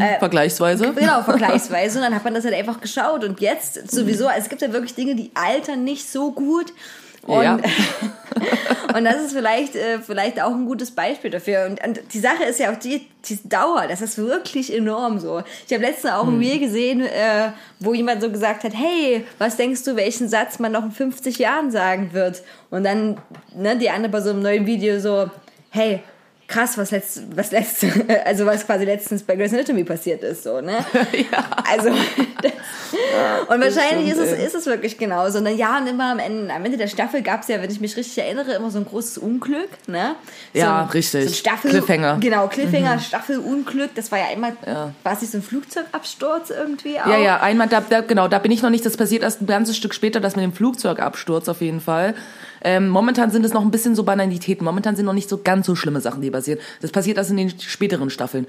äh, 0.00 0.18
Vergleichsweise. 0.18 0.92
Genau, 0.92 1.22
vergleichsweise. 1.24 1.98
Und 1.98 2.04
dann 2.04 2.14
hat 2.14 2.24
man 2.24 2.34
das 2.34 2.44
halt 2.44 2.54
einfach 2.54 2.80
geschaut. 2.80 3.24
Und 3.24 3.40
jetzt 3.40 3.90
sowieso, 3.90 4.28
also 4.28 4.40
es 4.42 4.48
gibt 4.48 4.62
ja 4.62 4.72
wirklich 4.72 4.94
Dinge, 4.94 5.14
die 5.16 5.30
altern 5.34 5.82
nicht 5.84 6.08
so 6.08 6.30
gut. 6.32 6.72
Und, 7.22 7.42
Ja. 7.42 7.58
und 8.94 9.04
das 9.04 9.16
ist 9.16 9.32
vielleicht, 9.32 9.74
äh, 9.76 9.98
vielleicht 10.00 10.40
auch 10.40 10.52
ein 10.52 10.66
gutes 10.66 10.90
Beispiel 10.90 11.30
dafür. 11.30 11.66
Und, 11.66 11.84
und 11.84 12.00
die 12.12 12.18
Sache 12.18 12.44
ist 12.44 12.60
ja 12.60 12.72
auch 12.72 12.76
die, 12.76 13.06
die 13.24 13.38
Dauer, 13.48 13.86
das 13.88 14.00
ist 14.00 14.18
wirklich 14.18 14.74
enorm 14.74 15.18
so. 15.18 15.42
Ich 15.66 15.72
habe 15.72 15.84
letztens 15.84 16.12
auch 16.12 16.26
ein 16.26 16.38
Reel 16.38 16.58
gesehen, 16.58 17.00
äh, 17.00 17.50
wo 17.80 17.94
jemand 17.94 18.22
so 18.22 18.30
gesagt 18.30 18.64
hat, 18.64 18.72
hey, 18.74 19.24
was 19.38 19.56
denkst 19.56 19.84
du, 19.84 19.96
welchen 19.96 20.28
Satz 20.28 20.58
man 20.58 20.72
noch 20.72 20.84
in 20.84 20.92
50 20.92 21.38
Jahren 21.38 21.70
sagen 21.70 22.12
wird? 22.12 22.42
Und 22.70 22.84
dann 22.84 23.18
ne, 23.54 23.76
die 23.76 23.90
andere 23.90 24.12
bei 24.12 24.20
so 24.20 24.30
einem 24.30 24.42
neuen 24.42 24.66
Video 24.66 24.98
so, 25.00 25.30
hey, 25.70 26.02
krass, 26.48 26.78
was 26.78 26.90
letzt, 26.90 27.22
was 27.34 27.50
letzt, 27.50 27.84
also 28.24 28.46
was 28.46 28.66
quasi 28.66 28.84
letztens 28.84 29.22
bei 29.22 29.36
Grey's 29.36 29.52
Anatomy 29.52 29.84
passiert 29.84 30.22
ist, 30.22 30.44
so, 30.44 30.60
ne? 30.60 30.84
Also, 31.68 31.90
das, 32.42 32.52
und 33.48 33.60
wahrscheinlich 33.60 34.12
ist, 34.12 34.18
es, 34.18 34.32
ist 34.32 34.54
es 34.54 34.66
wirklich 34.66 34.96
genauso. 34.98 35.38
Und 35.38 35.46
ja, 35.56 35.78
und 35.78 35.88
immer 35.88 36.12
am 36.12 36.18
Ende, 36.18 36.52
am 36.52 36.64
Ende 36.64 36.78
der 36.78 36.86
Staffel 36.86 37.22
gab 37.22 37.42
es 37.42 37.48
ja, 37.48 37.60
wenn 37.60 37.70
ich 37.70 37.80
mich 37.80 37.96
richtig 37.96 38.18
erinnere, 38.18 38.52
immer 38.52 38.70
so 38.70 38.78
ein 38.78 38.84
großes 38.84 39.18
Unglück, 39.18 39.68
ne? 39.88 40.14
So 40.54 40.60
Ja, 40.60 40.82
ein, 40.82 40.88
richtig. 40.90 41.24
So 41.24 41.30
ein 41.30 41.34
Staffel, 41.34 41.70
Cliffhanger. 41.72 42.18
Genau, 42.20 42.46
Cliffhanger, 42.46 43.00
Staffelunglück. 43.00 43.94
Das 43.94 44.12
war 44.12 44.18
ja 44.18 44.26
immer, 44.32 44.52
Ja. 44.66 44.92
war 45.02 45.12
es 45.12 45.20
nicht 45.22 45.32
so 45.32 45.38
ein 45.38 45.42
Flugzeugabsturz 45.42 46.50
irgendwie 46.50 47.00
auch? 47.00 47.06
Ja, 47.06 47.18
ja, 47.18 47.40
einmal, 47.40 47.68
da, 47.68 47.80
da, 47.80 48.00
genau, 48.00 48.28
da 48.28 48.38
bin 48.38 48.52
ich 48.52 48.62
noch 48.62 48.70
nicht, 48.70 48.86
das 48.86 48.96
passiert 48.96 49.22
erst 49.24 49.42
ein 49.42 49.46
ganzes 49.46 49.76
Stück 49.76 49.94
später, 49.94 50.20
das 50.20 50.36
mit 50.36 50.44
dem 50.44 50.52
Flugzeugabsturz 50.52 51.48
auf 51.48 51.60
jeden 51.60 51.80
Fall. 51.80 52.14
Ähm, 52.62 52.88
momentan 52.88 53.30
sind 53.30 53.44
es 53.44 53.52
noch 53.52 53.62
ein 53.62 53.70
bisschen 53.70 53.94
so 53.94 54.04
Banalitäten, 54.04 54.64
momentan 54.64 54.96
sind 54.96 55.06
noch 55.06 55.12
nicht 55.12 55.28
so 55.28 55.38
ganz 55.42 55.66
so 55.66 55.74
schlimme 55.74 56.00
Sachen, 56.00 56.22
die 56.22 56.30
passieren. 56.30 56.60
Das 56.80 56.90
passiert 56.90 57.18
erst 57.18 57.30
in 57.30 57.36
den 57.36 57.50
späteren 57.60 58.10
Staffeln. 58.10 58.46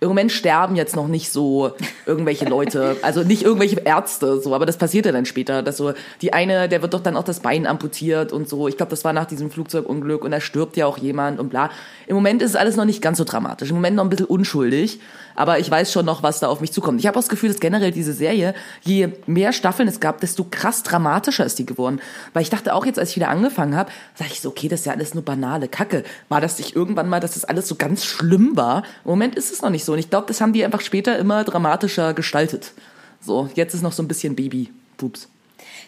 Im 0.00 0.06
Moment 0.06 0.30
sterben 0.30 0.76
jetzt 0.76 0.94
noch 0.94 1.08
nicht 1.08 1.32
so 1.32 1.72
irgendwelche 2.06 2.44
Leute, 2.44 2.96
also 3.02 3.24
nicht 3.24 3.42
irgendwelche 3.42 3.80
Ärzte, 3.80 4.40
so, 4.40 4.54
aber 4.54 4.64
das 4.64 4.76
passiert 4.76 5.06
ja 5.06 5.12
dann 5.12 5.26
später, 5.26 5.62
dass 5.62 5.76
so 5.76 5.92
die 6.22 6.32
eine, 6.32 6.68
der 6.68 6.82
wird 6.82 6.94
doch 6.94 7.00
dann 7.00 7.16
auch 7.16 7.24
das 7.24 7.40
Bein 7.40 7.66
amputiert 7.66 8.32
und 8.32 8.48
so. 8.48 8.68
Ich 8.68 8.76
glaube, 8.76 8.90
das 8.90 9.04
war 9.04 9.12
nach 9.12 9.24
diesem 9.24 9.50
Flugzeugunglück 9.50 10.24
und 10.24 10.30
da 10.30 10.40
stirbt 10.40 10.76
ja 10.76 10.86
auch 10.86 10.98
jemand 10.98 11.40
und 11.40 11.48
bla. 11.48 11.70
Im 12.06 12.14
Moment 12.14 12.42
ist 12.42 12.50
es 12.50 12.56
alles 12.56 12.76
noch 12.76 12.84
nicht 12.84 13.02
ganz 13.02 13.18
so 13.18 13.24
dramatisch, 13.24 13.70
im 13.70 13.76
Moment 13.76 13.96
noch 13.96 14.04
ein 14.04 14.10
bisschen 14.10 14.26
unschuldig, 14.26 15.00
aber 15.38 15.60
ich 15.60 15.70
weiß 15.70 15.92
schon 15.92 16.04
noch, 16.04 16.24
was 16.24 16.40
da 16.40 16.48
auf 16.48 16.60
mich 16.60 16.72
zukommt. 16.72 16.98
Ich 16.98 17.06
habe 17.06 17.16
auch 17.16 17.22
das 17.22 17.28
Gefühl, 17.28 17.48
dass 17.48 17.60
generell 17.60 17.92
diese 17.92 18.12
Serie, 18.12 18.54
je 18.82 19.10
mehr 19.26 19.52
Staffeln 19.52 19.88
es 19.88 20.00
gab, 20.00 20.20
desto 20.20 20.44
krass 20.50 20.82
dramatischer 20.82 21.46
ist 21.46 21.60
die 21.60 21.64
geworden. 21.64 22.00
Weil 22.32 22.42
ich 22.42 22.50
dachte 22.50 22.74
auch 22.74 22.84
jetzt, 22.84 22.98
als 22.98 23.10
ich 23.10 23.16
wieder 23.16 23.28
angefangen 23.28 23.76
habe, 23.76 23.88
sag 24.16 24.32
ich 24.32 24.40
so, 24.40 24.48
okay, 24.48 24.66
das 24.66 24.80
ist 24.80 24.86
ja 24.86 24.92
alles 24.94 25.14
nur 25.14 25.24
banale 25.24 25.68
Kacke. 25.68 26.02
War 26.28 26.40
das 26.40 26.58
nicht 26.58 26.74
irgendwann 26.74 27.08
mal, 27.08 27.20
dass 27.20 27.34
das 27.34 27.44
alles 27.44 27.68
so 27.68 27.76
ganz 27.76 28.04
schlimm 28.04 28.56
war? 28.56 28.78
Im 29.04 29.10
Moment 29.10 29.36
ist 29.36 29.52
es 29.52 29.62
noch 29.62 29.70
nicht 29.70 29.84
so. 29.84 29.92
Und 29.92 30.00
ich 30.00 30.10
glaube, 30.10 30.26
das 30.26 30.40
haben 30.40 30.52
die 30.52 30.64
einfach 30.64 30.80
später 30.80 31.16
immer 31.16 31.44
dramatischer 31.44 32.14
gestaltet. 32.14 32.72
So, 33.20 33.48
jetzt 33.54 33.74
ist 33.74 33.82
noch 33.82 33.92
so 33.92 34.02
ein 34.02 34.08
bisschen 34.08 34.34
Baby-Pups. 34.34 35.28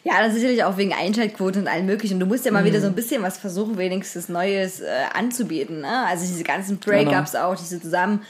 Ja, 0.04 0.22
das 0.22 0.28
ist 0.28 0.34
sicherlich 0.36 0.62
auch 0.62 0.76
wegen 0.76 0.92
Einschaltquote 0.92 1.58
und 1.58 1.66
allem 1.66 1.86
möglichen. 1.86 2.20
Du 2.20 2.26
musst 2.26 2.46
ja 2.46 2.52
mal 2.52 2.64
wieder 2.64 2.80
so 2.80 2.86
ein 2.86 2.94
bisschen 2.94 3.22
was 3.22 3.36
versuchen, 3.36 3.78
wenigstens 3.78 4.28
Neues 4.28 4.78
äh, 4.78 4.86
anzubieten. 5.12 5.80
Ne? 5.80 6.06
Also 6.06 6.24
diese 6.24 6.44
ganzen 6.44 6.78
Breakups 6.78 7.34
auch, 7.34 7.56
diese 7.56 7.82
zusammen, 7.82 8.22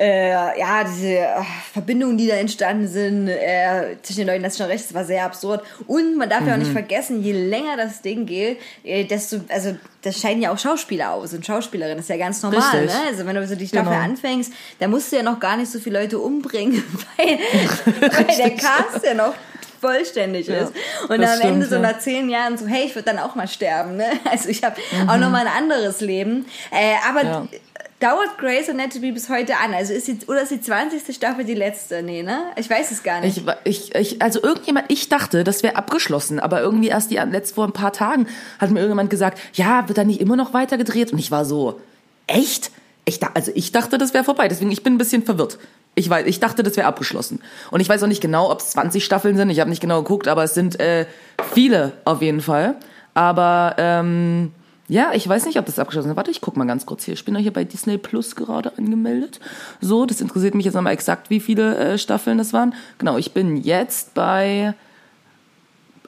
äh, 0.00 0.58
ja, 0.58 0.82
diese 0.84 1.08
äh, 1.18 1.26
Verbindungen, 1.74 2.16
die 2.16 2.26
da 2.26 2.34
entstanden 2.36 2.88
sind 2.88 3.28
äh, 3.28 3.96
zwischen 4.02 4.20
den 4.20 4.28
Leuten, 4.28 4.42
das 4.42 4.54
ist 4.54 4.58
schon 4.58 4.66
recht, 4.68 4.82
das 4.86 4.94
war 4.94 5.04
sehr 5.04 5.24
absurd. 5.24 5.62
Und 5.86 6.16
man 6.16 6.30
darf 6.30 6.46
ja 6.46 6.54
auch 6.54 6.58
nicht 6.58 6.72
vergessen, 6.72 7.22
je 7.22 7.32
länger 7.32 7.76
das 7.76 8.00
Ding 8.00 8.24
geht, 8.24 8.58
äh, 8.82 9.04
desto, 9.04 9.40
also 9.50 9.76
das 10.02 10.18
scheiden 10.18 10.40
ja 10.40 10.52
auch 10.52 10.58
Schauspieler 10.58 11.12
aus 11.12 11.34
und 11.34 11.44
Schauspielerinnen, 11.44 11.98
das 11.98 12.06
ist 12.06 12.10
ja 12.10 12.16
ganz 12.16 12.42
normal. 12.42 12.60
Richtig. 12.78 12.94
Ne? 12.98 13.06
Also 13.08 13.26
wenn 13.26 13.36
du 13.36 13.46
so 13.46 13.54
die 13.54 13.68
Staffel 13.68 13.92
Genau. 13.92 14.02
anfängst, 14.04 14.52
da 14.78 14.88
musst 14.88 15.12
du 15.12 15.16
ja 15.16 15.22
noch 15.22 15.38
gar 15.38 15.58
nicht 15.58 15.70
so 15.70 15.78
viele 15.78 16.00
Leute 16.00 16.18
umbringen, 16.18 16.82
weil, 17.18 17.38
weil 18.00 18.36
der 18.36 18.50
Cast 18.52 19.04
ja 19.04 19.12
noch 19.12 19.34
vollständig 19.82 20.46
Ja, 20.46 20.62
ist. 20.62 20.72
Und 21.08 21.22
am 21.22 21.40
Ende 21.42 21.66
so 21.66 21.78
nach 21.78 21.98
zehn 21.98 22.28
Jahren 22.30 22.56
so, 22.56 22.66
hey, 22.66 22.84
ich 22.86 22.94
würde 22.94 23.12
dann 23.12 23.18
auch 23.18 23.34
mal 23.34 23.48
sterben. 23.48 23.96
Ne? 23.96 24.06
Also 24.30 24.48
ich 24.48 24.62
habe 24.64 24.76
auch 25.08 25.16
noch 25.18 25.30
mal 25.30 25.46
ein 25.46 25.52
anderes 25.54 26.00
Leben. 26.00 26.46
Äh, 26.70 26.94
aber 27.08 27.20
Mhm. 27.24 27.48
Ja. 27.52 27.60
Dauert 28.00 28.38
Grey's 28.38 28.68
Anatomy 28.68 29.12
bis 29.12 29.28
heute 29.28 29.56
an? 29.56 29.72
Also 29.74 29.92
ist 29.92 30.08
die, 30.08 30.18
oder 30.26 30.42
ist 30.42 30.50
die 30.50 30.60
20. 30.60 31.14
Staffel 31.14 31.44
die 31.44 31.54
letzte? 31.54 32.02
Nee, 32.02 32.22
ne? 32.22 32.38
Ich 32.56 32.68
weiß 32.68 32.90
es 32.90 33.02
gar 33.02 33.20
nicht. 33.20 33.36
Ich, 33.36 33.44
ich, 33.64 33.94
ich, 33.94 34.22
also 34.22 34.42
irgendjemand, 34.42 34.86
ich 34.88 35.08
dachte, 35.08 35.44
das 35.44 35.62
wäre 35.62 35.76
abgeschlossen, 35.76 36.40
aber 36.40 36.60
irgendwie 36.60 36.88
erst 36.88 37.10
die 37.10 37.16
letzt 37.16 37.54
vor 37.54 37.66
ein 37.66 37.72
paar 37.72 37.92
Tagen 37.92 38.26
hat 38.58 38.70
mir 38.70 38.80
irgendjemand 38.80 39.10
gesagt, 39.10 39.38
ja, 39.52 39.86
wird 39.88 39.98
da 39.98 40.04
nicht 40.04 40.20
immer 40.20 40.36
noch 40.36 40.54
weiter 40.54 40.78
gedreht? 40.78 41.12
Und 41.12 41.18
ich 41.18 41.30
war 41.30 41.44
so, 41.44 41.80
echt? 42.26 42.70
Ich, 43.04 43.20
also 43.34 43.52
ich 43.54 43.72
dachte, 43.72 43.98
das 43.98 44.14
wäre 44.14 44.24
vorbei, 44.24 44.48
deswegen 44.48 44.70
ich 44.70 44.82
bin 44.82 44.94
ein 44.94 44.98
bisschen 44.98 45.22
verwirrt. 45.22 45.58
Ich 45.94 46.08
weiß, 46.08 46.26
ich 46.26 46.40
dachte, 46.40 46.62
das 46.62 46.76
wäre 46.76 46.86
abgeschlossen. 46.86 47.40
Und 47.70 47.80
ich 47.80 47.88
weiß 47.88 48.02
auch 48.02 48.08
nicht 48.08 48.20
genau, 48.20 48.50
ob 48.50 48.60
es 48.60 48.70
20 48.70 49.04
Staffeln 49.04 49.36
sind. 49.36 49.50
Ich 49.50 49.60
habe 49.60 49.68
nicht 49.68 49.80
genau 49.80 50.02
geguckt, 50.02 50.28
aber 50.28 50.44
es 50.44 50.54
sind 50.54 50.78
äh, 50.78 51.06
viele 51.52 51.92
auf 52.04 52.22
jeden 52.22 52.40
Fall. 52.40 52.76
Aber 53.12 53.74
ähm, 53.76 54.52
ja, 54.90 55.12
ich 55.14 55.28
weiß 55.28 55.46
nicht, 55.46 55.56
ob 55.56 55.66
das 55.66 55.78
abgeschlossen 55.78 56.10
ist. 56.10 56.16
Warte, 56.16 56.32
ich 56.32 56.40
guck 56.40 56.56
mal 56.56 56.66
ganz 56.66 56.84
kurz 56.84 57.04
hier. 57.04 57.14
Ich 57.14 57.24
bin 57.24 57.34
doch 57.34 57.40
hier 57.40 57.52
bei 57.52 57.62
Disney 57.62 57.96
Plus 57.96 58.34
gerade 58.34 58.76
angemeldet. 58.76 59.38
So, 59.80 60.04
das 60.04 60.20
interessiert 60.20 60.56
mich 60.56 60.64
jetzt 60.64 60.74
nochmal 60.74 60.94
exakt, 60.94 61.30
wie 61.30 61.38
viele 61.38 61.76
äh, 61.76 61.96
Staffeln 61.96 62.38
das 62.38 62.52
waren. 62.52 62.74
Genau, 62.98 63.16
ich 63.16 63.30
bin 63.30 63.56
jetzt 63.56 64.14
bei. 64.14 64.74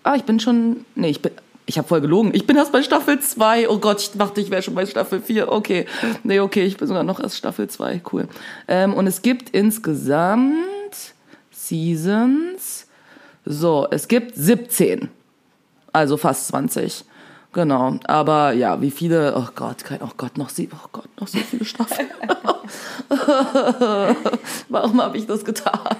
Ah, 0.02 0.16
ich 0.16 0.24
bin 0.24 0.40
schon. 0.40 0.84
Nee, 0.96 1.10
ich 1.10 1.22
bin. 1.22 1.30
Ich 1.64 1.78
habe 1.78 1.86
voll 1.86 2.00
gelogen. 2.00 2.32
Ich 2.34 2.44
bin 2.44 2.56
erst 2.56 2.72
bei 2.72 2.82
Staffel 2.82 3.20
2. 3.20 3.68
Oh 3.68 3.78
Gott, 3.78 4.00
ich 4.00 4.10
dachte, 4.18 4.40
ich 4.40 4.50
wäre 4.50 4.62
schon 4.62 4.74
bei 4.74 4.84
Staffel 4.84 5.20
4. 5.20 5.52
Okay. 5.52 5.86
Nee, 6.24 6.40
okay, 6.40 6.64
ich 6.64 6.76
bin 6.76 6.88
sogar 6.88 7.04
noch 7.04 7.20
erst 7.20 7.36
Staffel 7.36 7.68
2. 7.68 8.02
Cool. 8.12 8.26
Ähm, 8.66 8.94
und 8.94 9.06
es 9.06 9.22
gibt 9.22 9.50
insgesamt 9.50 10.56
Seasons. 11.52 12.88
So, 13.44 13.86
es 13.92 14.08
gibt 14.08 14.34
17. 14.34 15.08
Also 15.92 16.16
fast 16.16 16.48
20. 16.48 17.04
Genau. 17.52 17.98
Aber 18.04 18.52
ja, 18.52 18.80
wie 18.80 18.90
viele, 18.90 19.36
oh 19.36 19.48
Gott, 19.54 19.84
kein, 19.84 20.00
oh 20.02 20.10
Gott, 20.16 20.38
noch 20.38 20.48
sie, 20.48 20.70
oh 20.72 20.88
Gott, 20.90 21.08
noch 21.20 21.28
so 21.28 21.38
viele 21.38 21.64
Staffeln. 21.64 22.08
Warum 24.68 25.02
habe 25.02 25.18
ich 25.18 25.26
das 25.26 25.44
getan? 25.44 25.96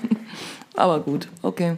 Aber 0.75 1.01
gut, 1.01 1.29
okay. 1.43 1.77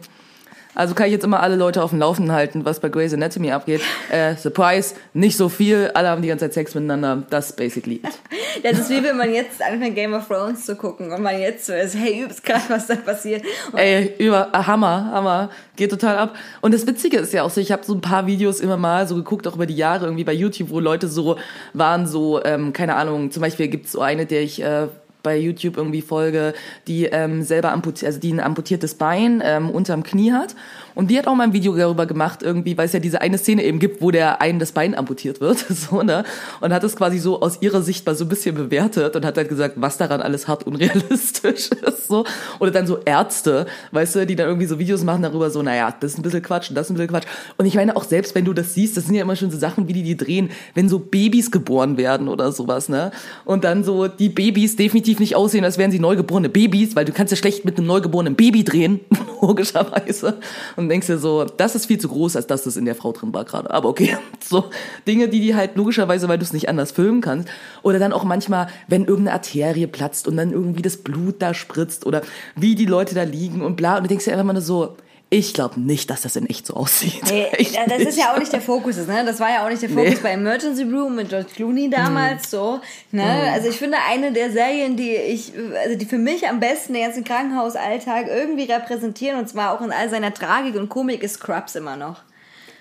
Also 0.75 0.95
kann 0.95 1.07
ich 1.07 1.13
jetzt 1.13 1.25
immer 1.25 1.41
alle 1.41 1.57
Leute 1.57 1.83
auf 1.83 1.91
dem 1.91 2.01
Laufenden 2.01 2.33
halten, 2.33 2.65
was 2.65 2.81
bei 2.81 2.89
Grey's 2.89 3.15
Anatomy 3.15 3.53
abgeht. 3.53 3.81
Äh, 4.11 4.37
Surprise, 4.37 4.95
nicht 5.13 5.37
so 5.37 5.49
viel, 5.49 5.91
alle 5.95 6.09
haben 6.09 6.23
die 6.23 6.29
ganze 6.29 6.47
Zeit 6.47 6.55
Sex 6.55 6.75
miteinander. 6.75 7.23
Das 7.31 7.51
ist 7.51 7.57
basically 7.57 7.97
it. 7.97 8.03
Das 8.63 8.79
ist 8.79 8.89
wie 8.89 9.03
wenn 9.03 9.17
man 9.17 9.35
jetzt 9.35 9.61
anfängt, 9.63 9.97
Game 9.97 10.15
of 10.15 10.29
Thrones 10.29 10.65
zu 10.65 10.77
gucken 10.77 11.13
und 11.13 11.23
man 11.23 11.39
jetzt 11.41 11.67
so 11.67 11.73
ist, 11.73 11.97
hey, 11.97 12.23
übelst 12.23 12.45
krass, 12.45 12.63
was 12.69 12.87
da 12.87 12.95
passiert. 12.95 13.43
Und 13.73 13.79
Ey, 13.79 14.15
über 14.19 14.49
äh, 14.53 14.59
Hammer, 14.59 15.11
Hammer, 15.13 15.51
geht 15.77 15.91
total 15.91 16.17
ab. 16.17 16.37
Und 16.61 16.73
das 16.73 16.87
Witzige 16.87 17.19
ist 17.19 17.33
ja 17.33 17.43
auch 17.43 17.51
so, 17.51 17.61
ich 17.61 17.73
habe 17.73 17.85
so 17.85 17.95
ein 17.95 18.01
paar 18.01 18.27
Videos 18.27 18.61
immer 18.61 18.77
mal 18.77 19.09
so 19.09 19.17
geguckt, 19.17 19.47
auch 19.49 19.57
über 19.57 19.67
die 19.67 19.77
Jahre 19.77 20.07
irgendwie 20.07 20.25
bei 20.25 20.33
YouTube, 20.33 20.71
wo 20.71 20.81
Leute 20.81 21.09
so 21.09 21.37
waren, 21.73 22.07
so, 22.07 22.43
ähm, 22.45 22.73
keine 22.73 22.95
Ahnung, 22.95 23.31
zum 23.33 23.43
Beispiel 23.43 23.69
gibt's 23.69 23.93
so 23.93 24.01
eine, 24.01 24.25
der 24.25 24.43
ich 24.43 24.63
äh, 24.63 24.87
bei 25.25 25.37
YouTube 25.37 25.77
irgendwie 25.77 26.03
folge, 26.03 26.55
die 26.87 27.07
ähm, 27.07 27.43
selber 27.43 27.73
amputiert, 27.73 28.07
also 28.07 28.21
die 28.21 28.33
ein 28.33 28.39
amputiertes 28.39 28.95
Bein 28.95 29.43
ähm, 29.45 29.71
unterm 29.71 30.05
Knie 30.05 30.33
hat. 30.33 30.55
Und 30.95 31.11
die 31.11 31.19
hat 31.19 31.27
auch 31.27 31.35
mal 31.35 31.45
ein 31.45 31.53
Video 31.53 31.77
darüber 31.77 32.07
gemacht, 32.07 32.43
irgendwie, 32.43 32.77
weil 32.79 32.87
es 32.87 32.93
ja 32.93 33.01
diese 33.01 33.21
eine 33.21 33.39
Szene 33.39 33.65
eben 33.65 33.79
gibt, 33.79 34.01
wo 34.01 34.11
der 34.11 34.41
einen 34.41 34.59
das 34.59 34.73
Bein 34.73 34.95
amputiert 34.95 35.41
wird, 35.41 35.59
so, 35.69 36.03
ne? 36.03 36.25
Und 36.61 36.73
hat 36.73 36.85
es 36.85 36.97
quasi 36.97 37.19
so 37.19 37.41
aus 37.41 37.59
ihrer 37.61 37.83
Sicht 37.83 38.07
mal 38.07 38.15
so 38.15 38.25
ein 38.25 38.29
bisschen 38.29 38.55
bewertet 38.55 39.17
und 39.17 39.25
hat 39.25 39.37
halt 39.37 39.49
gesagt, 39.49 39.75
was 39.77 39.97
daran 39.97 40.21
alles 40.21 40.47
hart 40.47 40.67
unrealistisch 40.67 41.71
ist, 41.87 42.09
so. 42.09 42.25
Oder 42.61 42.71
dann 42.71 42.87
so 42.87 42.99
Ärzte, 43.05 43.67
weißt 43.93 44.17
du, 44.17 44.27
die 44.27 44.37
dann 44.37 44.49
irgendwie 44.49 44.67
so 44.67 44.79
Videos 44.79 45.03
machen 45.05 45.23
darüber, 45.23 45.51
so, 45.51 45.63
naja, 45.63 45.95
das 45.99 46.13
ist 46.13 46.19
ein 46.19 46.23
bisschen 46.23 46.43
Quatsch 46.43 46.71
und 46.71 46.77
das 46.77 46.87
ist 46.87 46.91
ein 46.91 46.95
bisschen 46.95 47.11
Quatsch. 47.11 47.27
Und 47.57 47.67
ich 47.67 47.75
meine 47.75 47.97
auch 47.97 48.05
selbst, 48.05 48.35
wenn 48.35 48.45
du 48.45 48.53
das 48.53 48.75
siehst, 48.75 48.97
das 48.97 49.07
sind 49.07 49.15
ja 49.15 49.23
immer 49.23 49.37
schon 49.37 49.51
so 49.51 49.59
Sachen, 49.59 49.89
wie 49.89 49.93
die 49.93 50.03
die 50.03 50.17
drehen, 50.17 50.51
wenn 50.75 50.89
so 50.89 50.99
Babys 50.99 51.51
geboren 51.51 51.97
werden 51.97 52.29
oder 52.29 52.53
sowas, 52.53 52.89
ne? 52.89 53.11
Und 53.45 53.65
dann 53.65 53.85
so 53.85 54.09
die 54.09 54.29
Babys 54.29 54.77
definitiv 54.77 55.19
nicht 55.19 55.37
aussehen, 55.37 55.65
als 55.65 55.79
wären 55.79 55.91
sie 55.91 55.99
neugeborene 55.99 56.49
Babys, 56.49 56.95
weil 56.95 57.05
du 57.05 57.13
kannst 57.13 57.33
ja 57.33 57.37
schlecht 57.37 57.65
mit 57.65 57.79
einem 57.79 57.87
neugeborenen 57.87 58.37
Baby 58.37 58.65
drehen, 58.65 59.01
logischerweise. 59.41 60.39
Und 60.77 60.84
denkst 60.89 61.07
dir 61.07 61.19
so, 61.19 61.45
das 61.45 61.75
ist 61.75 61.87
viel 61.87 61.99
zu 61.99 62.09
groß, 62.09 62.37
als 62.37 62.47
dass 62.47 62.65
das 62.65 62.77
in 62.77 62.85
der 62.85 62.95
Frau 62.95 63.13
drin 63.13 63.33
war 63.35 63.45
gerade. 63.45 63.71
Aber 63.71 63.89
okay, 63.89 64.17
so 64.45 64.71
Dinge, 65.07 65.29
die 65.29 65.41
die 65.41 65.55
halt 65.55 65.77
logischerweise, 65.77 66.29
weil 66.29 66.39
du 66.39 66.45
es 66.45 66.53
nicht 66.53 66.69
anders 66.69 66.93
filmen 66.93 67.21
kannst. 67.21 67.49
Oder 67.83 67.99
dann 67.99 68.13
auch 68.13 68.25
manchmal, 68.25 68.69
wenn 68.89 69.05
irgendeine 69.05 69.35
Arterie 69.35 69.87
platzt 69.87 70.29
und 70.29 70.37
dann 70.37 70.53
irgendwie 70.53 70.83
das 70.83 70.99
Blut 70.99 71.37
da 71.41 71.55
spritzt 71.55 72.07
oder 72.07 72.23
wie 72.57 72.75
die 72.75 72.87
Leute 72.87 73.15
da 73.15 73.23
liegen 73.23 73.63
und 73.63 73.77
bla. 73.77 73.97
Und 73.97 74.05
du 74.05 74.09
denkst 74.09 74.25
dir 74.25 74.33
einfach 74.33 74.45
mal 74.45 74.61
so, 74.61 74.97
ich 75.39 75.53
glaube 75.53 75.81
nicht, 75.81 76.11
dass 76.11 76.23
das 76.23 76.37
in 76.37 76.49
echt 76.49 76.67
so 76.67 76.75
aussieht. 76.75 77.21
Nee, 77.31 77.49
das 77.89 78.03
ist 78.03 78.19
ja 78.19 78.33
auch 78.33 78.39
nicht 78.39 78.53
der 78.53 78.61
Fokus, 78.61 78.97
ne? 79.07 79.25
Das 79.25 79.41
war 79.41 79.51
ja 79.51 79.65
auch 79.65 79.69
nicht 79.69 79.83
der 79.83 79.89
Fokus 79.89 80.11
Nee. 80.11 80.19
bei 80.23 80.31
Emergency 80.31 80.85
Room 80.85 81.17
mit 81.17 81.29
George 81.29 81.49
Clooney 81.55 81.91
damals 81.91 82.51
so. 82.51 82.81
Ne? 83.11 83.23
Mhm. 83.25 83.53
Also 83.53 83.69
ich 83.69 83.77
finde 83.77 83.97
eine 84.09 84.33
der 84.33 84.53
Serien, 84.53 84.97
die 84.97 85.11
ich, 85.11 85.53
also 85.83 85.97
die 85.97 86.07
für 86.07 86.19
mich 86.19 86.49
am 86.49 86.61
besten 86.61 86.95
den 86.95 87.03
ganzen 87.03 87.25
Krankenhausalltag 87.25 88.29
irgendwie 88.29 88.71
repräsentieren 88.71 89.41
und 89.41 89.49
zwar 89.49 89.73
auch 89.73 89.81
in 89.85 89.91
all 89.91 90.09
seiner 90.09 90.33
Tragik 90.33 90.77
und 90.77 90.89
Komik 90.89 91.23
ist 91.23 91.35
Scrubs 91.35 91.75
immer 91.75 91.97
noch. 91.97 92.23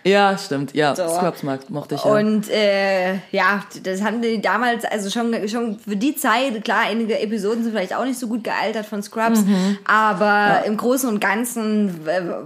Ja, 0.05 0.38
stimmt. 0.38 0.74
Ja, 0.75 0.95
So. 0.95 1.07
Scrubs 1.07 1.43
mag, 1.43 1.69
mochte 1.69 1.95
ich 1.95 2.03
ja. 2.03 2.12
Und 2.12 2.50
äh, 2.50 3.13
ja, 3.31 3.63
das 3.83 4.01
haben 4.03 4.22
die 4.22 4.41
damals, 4.41 4.83
also 4.86 5.10
schon, 5.10 5.48
schon 5.48 5.79
für 5.79 5.95
die 5.95 6.15
Zeit, 6.15 6.63
klar, 6.65 6.81
einige 6.88 7.19
Episoden 7.19 7.63
sind 7.63 7.72
vielleicht 7.74 7.95
auch 7.95 8.03
nicht 8.03 8.19
so 8.19 8.27
gut 8.27 8.43
gealtert 8.43 8.86
von 8.86 9.01
Scrubs, 9.01 9.41
Mhm. 9.41 9.77
aber 9.86 10.65
im 10.65 10.75
Großen 10.77 11.07
und 11.07 11.19
Ganzen, 11.22 12.01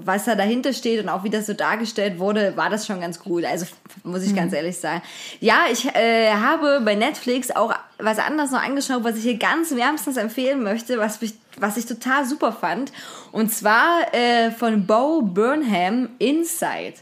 was 0.06 0.26
da 0.26 0.36
dahinter 0.36 0.72
steht 0.74 1.02
und 1.02 1.10
auch 1.10 1.24
wie 1.24 1.30
das 1.32 1.48
so 1.48 1.54
dargestellt 1.54 2.20
wurde, 2.20 2.56
war 2.56 2.70
das 2.70 2.86
schon 2.86 3.02
ganz 3.02 3.20
gut. 3.20 3.44
Also 3.46 3.66
muss 4.04 4.22
ich 4.24 4.32
Mhm. 4.34 4.36
ganz 4.36 4.54
ehrlich 4.54 4.78
sagen. 4.78 5.02
Ja, 5.40 5.62
ich 5.72 5.86
äh, 5.96 6.32
habe 6.32 6.82
bei 6.86 6.94
Netflix 6.96 7.50
auch 7.52 7.74
was 8.00 8.20
anderes 8.20 8.52
noch 8.52 8.64
angeschaut, 8.64 9.04
was 9.04 9.16
ich 9.18 9.24
hier 9.24 9.38
ganz 9.40 9.76
wärmstens 9.76 10.18
empfehlen 10.18 10.62
möchte, 10.62 11.00
was 11.00 11.20
ich, 11.24 11.34
was 11.58 11.78
ich 11.78 11.88
total 11.88 12.26
super 12.26 12.52
fand. 12.52 12.92
Und 13.32 13.52
zwar 13.52 14.14
äh, 14.14 14.52
von 14.52 14.86
Bo 14.86 15.22
Burnham 15.24 16.10
Inside. 16.20 16.94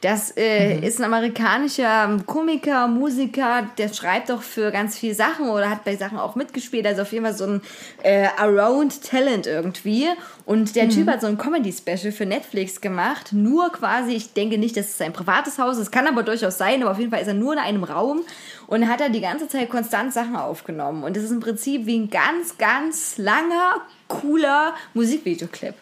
Das 0.00 0.34
äh, 0.34 0.78
ist 0.80 0.98
ein 0.98 1.04
amerikanischer 1.04 2.18
Komiker, 2.24 2.88
Musiker, 2.88 3.68
der 3.76 3.92
schreibt 3.92 4.30
auch 4.30 4.40
für 4.40 4.70
ganz 4.70 4.96
viele 4.96 5.14
Sachen 5.14 5.50
oder 5.50 5.68
hat 5.68 5.84
bei 5.84 5.94
Sachen 5.94 6.18
auch 6.18 6.36
mitgespielt. 6.36 6.86
Also 6.86 7.02
auf 7.02 7.12
jeden 7.12 7.24
Fall 7.24 7.34
so 7.34 7.44
ein 7.44 7.60
äh, 8.02 8.28
Around 8.38 9.02
Talent 9.02 9.46
irgendwie. 9.46 10.06
Und 10.46 10.74
der 10.74 10.88
Typ 10.88 11.06
hat 11.06 11.20
so 11.20 11.26
ein 11.26 11.36
Comedy-Special 11.36 12.12
für 12.12 12.24
Netflix 12.24 12.80
gemacht. 12.80 13.34
Nur 13.34 13.70
quasi, 13.72 14.12
ich 14.12 14.32
denke 14.32 14.56
nicht, 14.56 14.74
dass 14.76 14.86
es 14.86 14.96
sein 14.96 15.12
privates 15.12 15.58
Haus 15.58 15.76
ist. 15.76 15.92
kann 15.92 16.06
aber 16.06 16.22
durchaus 16.22 16.56
sein, 16.56 16.80
aber 16.82 16.92
auf 16.92 16.98
jeden 16.98 17.10
Fall 17.10 17.20
ist 17.20 17.28
er 17.28 17.34
nur 17.34 17.52
in 17.52 17.58
einem 17.58 17.84
Raum 17.84 18.22
und 18.68 18.88
hat 18.88 19.02
er 19.02 19.10
die 19.10 19.20
ganze 19.20 19.48
Zeit 19.48 19.68
konstant 19.68 20.14
Sachen 20.14 20.34
aufgenommen. 20.34 21.04
Und 21.04 21.14
das 21.14 21.24
ist 21.24 21.30
im 21.30 21.40
Prinzip 21.40 21.84
wie 21.84 21.98
ein 21.98 22.08
ganz, 22.08 22.56
ganz 22.56 23.18
langer, 23.18 23.82
cooler 24.08 24.74
Musikvideoclip. 24.94 25.74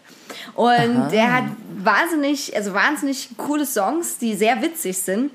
Und 0.55 1.11
der 1.11 1.33
hat 1.33 1.45
wahnsinnig, 1.77 2.55
also 2.57 2.75
wahnsinnig 2.75 3.31
coole 3.37 3.67
Songs, 3.67 4.19
die 4.19 4.35
sehr 4.35 4.61
witzig 4.63 4.99
sind 4.99 5.31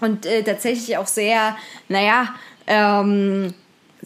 und 0.00 0.26
äh, 0.26 0.42
tatsächlich 0.42 0.96
auch 0.98 1.06
sehr, 1.06 1.56
naja, 1.88 2.34
ähm, 2.66 3.54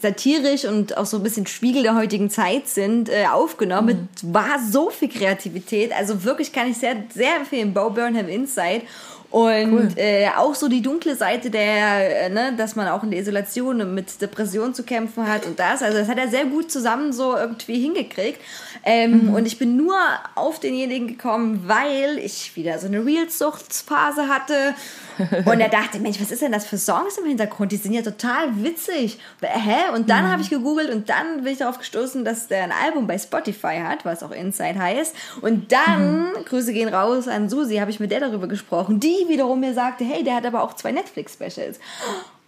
satirisch 0.01 0.65
und 0.65 0.97
auch 0.97 1.07
so 1.07 1.19
ein 1.19 1.23
bisschen 1.23 1.47
Spiegel 1.47 1.83
der 1.83 1.95
heutigen 1.95 2.31
Zeit 2.31 2.69
sind, 2.69 3.09
äh, 3.09 3.27
aufgenommen. 3.27 4.09
Mit 4.23 4.35
war 4.35 4.59
so 4.59 4.91
viel 4.91 5.09
Kreativität. 5.09 5.93
Also 5.93 6.25
wirklich 6.25 6.53
kann 6.53 6.71
ich 6.71 6.79
sehr, 6.79 6.97
sehr 7.13 7.37
empfehlen, 7.37 7.75
Bo 7.75 7.91
Burnham 7.91 8.29
Inside. 8.29 8.83
Und 9.31 9.97
äh, 9.97 10.29
auch 10.37 10.57
so 10.57 10.69
die 10.69 10.83
dunkle 10.83 11.15
Seite 11.15 11.51
der, 11.51 12.27
äh, 12.27 12.29
ne, 12.31 12.53
dass 12.57 12.75
man 12.75 12.89
auch 12.89 13.05
in 13.05 13.13
der 13.13 13.21
Isolation 13.21 13.95
mit 13.95 14.21
Depression 14.21 14.75
zu 14.75 14.83
kämpfen 14.83 15.29
hat 15.29 15.47
und 15.47 15.59
das. 15.59 15.83
Also 15.83 15.99
das 15.99 16.09
hat 16.09 16.19
er 16.19 16.29
sehr 16.29 16.47
gut 16.47 16.73
zusammen 16.73 17.13
so 17.13 17.37
irgendwie 17.37 17.81
hingekriegt. 17.81 18.41
Ähm, 18.85 19.33
Und 19.35 19.47
ich 19.47 19.59
bin 19.59 19.77
nur 19.77 19.97
auf 20.35 20.59
denjenigen 20.59 21.07
gekommen, 21.07 21.65
weil 21.67 22.19
ich 22.19 22.57
wieder 22.57 22.79
so 22.79 22.87
eine 22.87 23.05
Real-Suchtsphase 23.05 24.29
hatte. 24.29 24.75
Und 25.45 25.61
er 25.61 25.69
dachte, 25.69 25.99
Mensch, 25.99 26.21
was 26.21 26.31
ist 26.31 26.43
denn 26.43 26.53
das 26.53 26.67
für 26.67 26.79
Songs 26.79 27.19
im 27.19 27.27
Hintergrund? 27.27 27.73
Die 27.73 27.77
sind 27.77 27.93
ja 27.93 28.03
total 28.03 28.63
witzig. 28.63 29.19
Hä? 29.41 29.95
Und 29.95 30.09
dann 30.11 30.31
habe 30.31 30.43
ich 30.43 30.51
gegoogelt 30.51 30.91
und 30.91 31.09
dann 31.09 31.43
bin 31.43 31.53
ich 31.53 31.59
darauf 31.59 31.79
gestoßen, 31.79 32.25
dass 32.25 32.49
der 32.49 32.65
ein 32.65 32.73
Album 32.73 33.07
bei 33.07 33.19
Spotify 33.19 33.81
hat, 33.83 34.05
was 34.05 34.23
auch 34.23 34.31
Inside 34.31 34.79
heißt. 34.79 35.15
Und 35.41 35.73
dann, 35.73 36.33
Grüße 36.47 36.73
gehen 36.73 36.93
raus 36.93 37.29
an 37.29 37.49
Susi, 37.49 37.77
habe 37.77 37.91
ich 37.91 38.01
mit 38.01 38.11
der 38.11 38.21
darüber 38.21 38.49
gesprochen, 38.49 39.01
die 39.01 39.27
wiederum 39.29 39.61
mir 39.61 39.75
sagte, 39.75 40.05
hey, 40.05 40.25
der 40.25 40.37
hat 40.37 40.47
aber 40.47 40.63
auch 40.63 40.75
zwei 40.75 40.93
Netflix-Specials. 40.93 41.79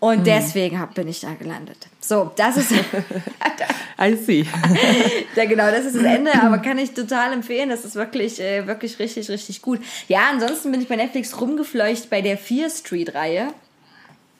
Und 0.02 0.26
deswegen 0.26 0.80
hab, 0.80 0.94
bin 0.94 1.06
ich 1.06 1.20
da 1.20 1.32
gelandet. 1.34 1.76
So, 2.00 2.32
das 2.34 2.56
ist 2.56 2.72
I 4.00 4.16
see. 4.16 4.44
ja, 5.36 5.44
genau, 5.44 5.70
das 5.70 5.84
ist 5.84 5.94
das 5.94 6.02
Ende, 6.02 6.32
aber 6.42 6.58
kann 6.58 6.76
ich 6.78 6.90
total 6.90 7.32
empfehlen. 7.32 7.68
Das 7.68 7.84
ist 7.84 7.94
wirklich, 7.94 8.40
äh, 8.40 8.66
wirklich 8.66 8.98
richtig, 8.98 9.30
richtig 9.30 9.62
gut. 9.62 9.78
Ja, 10.08 10.22
ansonsten 10.32 10.72
bin 10.72 10.80
ich 10.80 10.88
bei 10.88 10.96
Netflix 10.96 11.40
rumgefleucht 11.40 12.10
bei 12.10 12.20
der 12.20 12.36
Fear 12.36 12.68
Street-Reihe. 12.68 13.50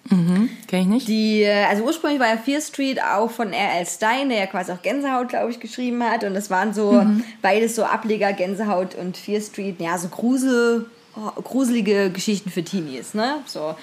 Kenn 0.09 0.81
ich 0.81 0.87
nicht? 0.89 1.07
Die, 1.07 1.43
äh, 1.43 1.67
also 1.67 1.85
ursprünglich 1.85 2.19
war 2.19 2.27
ja 2.27 2.39
Fear 2.39 2.61
Street 2.61 3.01
auch 3.01 3.31
von 3.31 3.53
R.L. 3.53 3.87
Stein, 3.87 4.31
der 4.31 4.39
ja 4.39 4.47
quasi 4.47 4.73
auch 4.73 4.83
Gänsehaut, 4.83 5.29
glaube 5.29 5.53
ich, 5.53 5.61
geschrieben 5.61 6.03
hat. 6.03 6.25
Und 6.25 6.35
das 6.35 6.51
waren 6.51 6.75
so 6.75 7.07
beides 7.41 7.77
so 7.77 7.85
Ableger, 7.85 8.33
Gänsehaut 8.33 8.97
und 8.97 9.17
Fear 9.17 9.41
Street, 9.41 9.77
ja, 9.79 9.97
so 9.97 10.09
Grusel, 10.09 10.87
gruselige 11.15 12.11
Geschichten 12.11 12.51
für 12.51 12.65
Teenies, 12.65 13.15
ne? 13.15 13.43
So. 13.47 13.75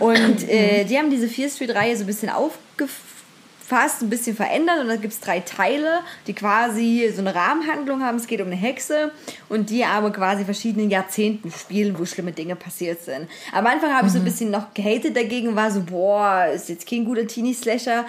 Und 0.00 0.48
äh, 0.48 0.84
die 0.84 0.96
haben 0.96 1.10
diese 1.10 1.28
Fear 1.28 1.48
Street-Reihe 1.48 1.96
so 1.96 2.04
ein 2.04 2.06
bisschen 2.06 2.30
aufgefasst, 2.30 4.02
ein 4.02 4.10
bisschen 4.10 4.36
verändert 4.36 4.80
und 4.80 4.88
da 4.88 4.96
gibt 4.96 5.12
es 5.12 5.20
drei 5.20 5.40
Teile, 5.40 6.00
die 6.26 6.34
quasi 6.34 7.12
so 7.12 7.20
eine 7.20 7.34
Rahmenhandlung 7.34 8.02
haben. 8.02 8.16
Es 8.16 8.28
geht 8.28 8.40
um 8.40 8.46
eine 8.46 8.56
Hexe 8.56 9.10
und 9.48 9.70
die 9.70 9.84
aber 9.84 10.12
quasi 10.12 10.44
verschiedenen 10.44 10.90
Jahrzehnten 10.90 11.50
spielen, 11.50 11.98
wo 11.98 12.04
schlimme 12.04 12.32
Dinge 12.32 12.54
passiert 12.54 13.02
sind. 13.02 13.28
Am 13.52 13.66
Anfang 13.66 13.92
habe 13.92 14.06
ich 14.06 14.12
so 14.12 14.20
ein 14.20 14.24
bisschen 14.24 14.50
noch 14.50 14.72
gehatet 14.72 15.16
dagegen, 15.16 15.56
war 15.56 15.70
so, 15.72 15.82
boah, 15.82 16.46
ist 16.54 16.68
jetzt 16.68 16.88
kein 16.88 17.04
guter 17.04 17.26
Teenie-Slasher. 17.26 18.06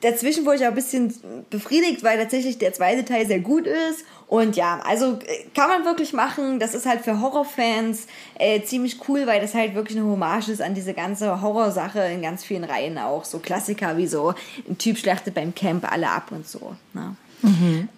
Dazwischen 0.00 0.44
wurde 0.44 0.56
ich 0.56 0.62
auch 0.64 0.68
ein 0.68 0.74
bisschen 0.74 1.14
befriedigt, 1.50 2.02
weil 2.02 2.18
tatsächlich 2.18 2.58
der 2.58 2.72
zweite 2.72 3.04
Teil 3.04 3.26
sehr 3.26 3.40
gut 3.40 3.66
ist. 3.66 4.04
Und 4.28 4.56
ja, 4.56 4.80
also 4.84 5.18
äh, 5.26 5.44
kann 5.54 5.68
man 5.68 5.84
wirklich 5.84 6.12
machen. 6.12 6.58
Das 6.58 6.74
ist 6.74 6.84
halt 6.84 7.00
für 7.00 7.20
Horrorfans 7.20 8.06
äh, 8.38 8.60
ziemlich 8.62 9.08
cool, 9.08 9.26
weil 9.26 9.40
das 9.40 9.54
halt 9.54 9.74
wirklich 9.74 9.98
eine 9.98 10.06
Hommage 10.06 10.48
ist 10.50 10.60
an 10.60 10.74
diese 10.74 10.92
ganze 10.92 11.40
Horrorsache 11.40 12.00
in 12.00 12.20
ganz 12.20 12.44
vielen 12.44 12.64
Reihen 12.64 12.98
auch. 12.98 13.24
So 13.24 13.38
Klassiker 13.38 13.96
wie 13.96 14.06
so 14.06 14.34
ein 14.68 14.76
Typ 14.76 14.98
schlachtet 14.98 15.34
beim 15.34 15.54
Camp 15.54 15.90
alle 15.90 16.10
ab 16.10 16.30
und 16.30 16.46
so. 16.46 16.76
Ne? 16.92 17.16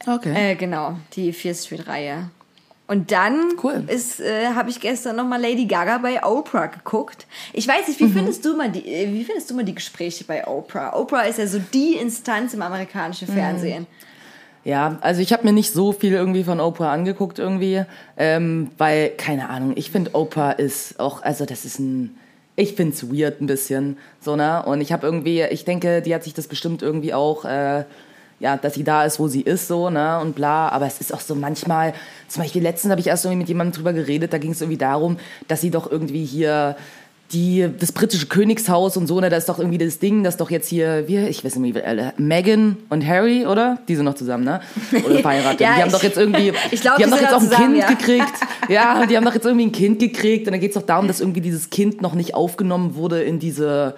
Okay. 0.06 0.52
Äh, 0.52 0.54
genau, 0.54 0.96
die 1.14 1.32
Fear 1.32 1.54
Street-Reihe. 1.54 2.30
Und 2.86 3.12
dann 3.12 3.52
Cool. 3.62 3.84
ist, 3.86 4.20
äh, 4.20 4.48
habe 4.54 4.68
ich 4.68 4.80
gestern 4.80 5.14
nochmal 5.16 5.40
Lady 5.40 5.64
Gaga 5.66 5.98
bei 5.98 6.24
Oprah 6.24 6.66
geguckt. 6.66 7.26
Ich 7.52 7.66
weiß 7.66 7.86
nicht, 7.86 8.00
wie 8.00 8.08
findest 8.08 8.44
du 8.44 8.56
mal 8.56 8.68
die, 8.68 8.84
äh, 8.84 9.12
wie 9.12 9.24
findest 9.24 9.48
du 9.50 9.54
mal 9.54 9.64
die 9.64 9.76
Gespräche 9.76 10.24
bei 10.24 10.46
Oprah? 10.46 10.96
Oprah 10.96 11.22
ist 11.22 11.38
ja 11.38 11.46
so 11.46 11.60
die 11.72 11.94
Instanz 11.94 12.52
im 12.52 12.62
amerikanischen 12.62 13.28
Fernsehen. 13.28 13.86
Ja, 14.64 14.98
also 15.00 15.22
ich 15.22 15.32
habe 15.32 15.44
mir 15.44 15.52
nicht 15.52 15.72
so 15.72 15.92
viel 15.92 16.12
irgendwie 16.12 16.44
von 16.44 16.60
Oprah 16.60 16.92
angeguckt 16.92 17.38
irgendwie, 17.38 17.84
ähm, 18.18 18.70
weil, 18.76 19.10
keine 19.10 19.48
Ahnung, 19.48 19.72
ich 19.76 19.90
finde 19.90 20.14
Oprah 20.14 20.52
ist 20.52 21.00
auch, 21.00 21.22
also 21.22 21.46
das 21.46 21.64
ist 21.64 21.78
ein, 21.78 22.14
ich 22.56 22.74
find's 22.74 23.10
weird 23.10 23.40
ein 23.40 23.46
bisschen, 23.46 23.96
so, 24.20 24.36
ne? 24.36 24.62
Und 24.66 24.82
ich 24.82 24.92
habe 24.92 25.06
irgendwie, 25.06 25.42
ich 25.44 25.64
denke, 25.64 26.02
die 26.02 26.14
hat 26.14 26.24
sich 26.24 26.34
das 26.34 26.46
bestimmt 26.46 26.82
irgendwie 26.82 27.14
auch, 27.14 27.46
äh, 27.46 27.84
ja, 28.38 28.56
dass 28.58 28.74
sie 28.74 28.84
da 28.84 29.04
ist, 29.04 29.18
wo 29.18 29.28
sie 29.28 29.40
ist, 29.40 29.66
so, 29.66 29.88
ne, 29.88 30.18
und 30.20 30.34
bla, 30.34 30.68
aber 30.68 30.86
es 30.86 31.00
ist 31.00 31.14
auch 31.14 31.20
so 31.20 31.34
manchmal, 31.34 31.94
zum 32.28 32.42
Beispiel 32.42 32.62
letztens 32.62 32.90
habe 32.90 33.00
ich 33.00 33.06
erst 33.06 33.24
irgendwie 33.24 33.40
mit 33.40 33.48
jemandem 33.48 33.76
drüber 33.76 33.94
geredet, 33.94 34.32
da 34.34 34.38
ging 34.38 34.52
es 34.52 34.60
irgendwie 34.60 34.78
darum, 34.78 35.18
dass 35.48 35.62
sie 35.62 35.70
doch 35.70 35.90
irgendwie 35.90 36.24
hier 36.24 36.76
die, 37.32 37.68
das 37.78 37.92
britische 37.92 38.26
Königshaus 38.26 38.96
und 38.96 39.06
so, 39.06 39.20
ne, 39.20 39.30
da 39.30 39.36
ist 39.36 39.48
doch 39.48 39.58
irgendwie 39.58 39.78
das 39.78 39.98
Ding, 39.98 40.24
das 40.24 40.36
doch 40.36 40.50
jetzt 40.50 40.68
hier, 40.68 41.06
wir, 41.06 41.28
ich 41.28 41.44
weiß 41.44 41.56
nicht, 41.56 41.74
wie 41.76 41.82
alle, 41.82 42.12
Meghan 42.16 42.76
und 42.88 43.06
Harry, 43.06 43.46
oder? 43.46 43.78
Die 43.88 43.94
sind 43.94 44.04
noch 44.04 44.14
zusammen, 44.14 44.44
ne? 44.44 44.60
Oder 45.04 45.18
verheiratet. 45.20 45.60
Ja, 45.60 45.76
die 45.76 45.82
haben 45.82 45.88
ich- 45.88 45.94
doch 45.94 46.02
jetzt 46.02 46.18
irgendwie, 46.18 46.52
Ich 46.70 46.80
glaub, 46.80 46.96
die 46.96 47.04
haben 47.04 47.10
die 47.12 47.18
doch 47.18 47.18
sind 47.18 47.22
jetzt 47.22 47.34
auch 47.34 47.40
noch 47.40 47.42
ein 47.42 47.50
zusammen, 47.50 47.74
Kind 47.74 47.82
ja. 47.82 47.88
gekriegt. 47.88 48.32
Ja, 48.68 49.04
die 49.04 49.16
haben 49.16 49.24
doch 49.24 49.34
jetzt 49.34 49.46
irgendwie 49.46 49.66
ein 49.66 49.72
Kind 49.72 49.98
gekriegt 49.98 50.46
und 50.46 50.52
dann 50.52 50.60
geht's 50.60 50.74
doch 50.74 50.82
darum, 50.82 51.08
dass 51.08 51.20
irgendwie 51.20 51.40
dieses 51.40 51.70
Kind 51.70 52.02
noch 52.02 52.14
nicht 52.14 52.34
aufgenommen 52.36 52.94
wurde 52.94 53.20
in 53.20 53.40
diese 53.40 53.96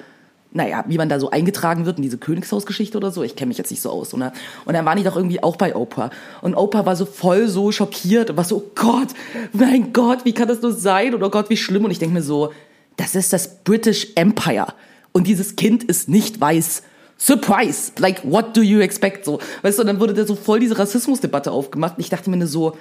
naja, 0.54 0.84
wie 0.86 0.98
man 0.98 1.08
da 1.08 1.18
so 1.18 1.30
eingetragen 1.30 1.86
wird 1.86 1.96
in 1.96 2.02
diese 2.02 2.18
Königshausgeschichte 2.18 2.96
oder 2.96 3.10
so. 3.10 3.22
Ich 3.22 3.36
kenne 3.36 3.48
mich 3.48 3.58
jetzt 3.58 3.70
nicht 3.70 3.80
so 3.80 3.90
aus. 3.90 4.12
Oder? 4.12 4.32
Und 4.66 4.74
dann 4.74 4.84
waren 4.84 4.98
die 4.98 5.04
doch 5.04 5.16
irgendwie 5.16 5.42
auch 5.42 5.56
bei 5.56 5.74
Oprah. 5.74 6.10
Und 6.42 6.54
Oprah 6.54 6.84
war 6.84 6.94
so 6.94 7.06
voll 7.06 7.48
so 7.48 7.72
schockiert 7.72 8.30
und 8.30 8.36
war 8.36 8.44
so, 8.44 8.56
oh 8.58 8.70
Gott, 8.74 9.08
mein 9.52 9.92
Gott, 9.92 10.24
wie 10.24 10.32
kann 10.32 10.48
das 10.48 10.60
nur 10.60 10.72
sein? 10.72 11.14
Oder 11.14 11.26
oh 11.28 11.30
Gott, 11.30 11.48
wie 11.48 11.56
schlimm. 11.56 11.84
Und 11.86 11.90
ich 11.90 11.98
denke 11.98 12.14
mir 12.14 12.22
so, 12.22 12.52
das 12.96 13.14
ist 13.14 13.32
das 13.32 13.62
British 13.64 14.08
Empire. 14.14 14.74
Und 15.12 15.26
dieses 15.26 15.56
Kind 15.56 15.84
ist 15.84 16.08
nicht 16.08 16.40
weiß. 16.40 16.82
Surprise! 17.18 17.92
Like, 17.98 18.22
what 18.24 18.56
do 18.56 18.62
you 18.62 18.80
expect? 18.80 19.24
So, 19.24 19.38
weißt 19.62 19.78
du, 19.78 19.84
dann 19.84 20.00
wurde 20.00 20.14
da 20.14 20.24
so 20.26 20.34
voll 20.34 20.60
diese 20.60 20.78
Rassismusdebatte 20.78 21.52
aufgemacht. 21.52 21.96
Und 21.96 22.00
ich 22.00 22.10
dachte 22.10 22.30
mir 22.30 22.36
nur 22.36 22.48
so, 22.48 22.76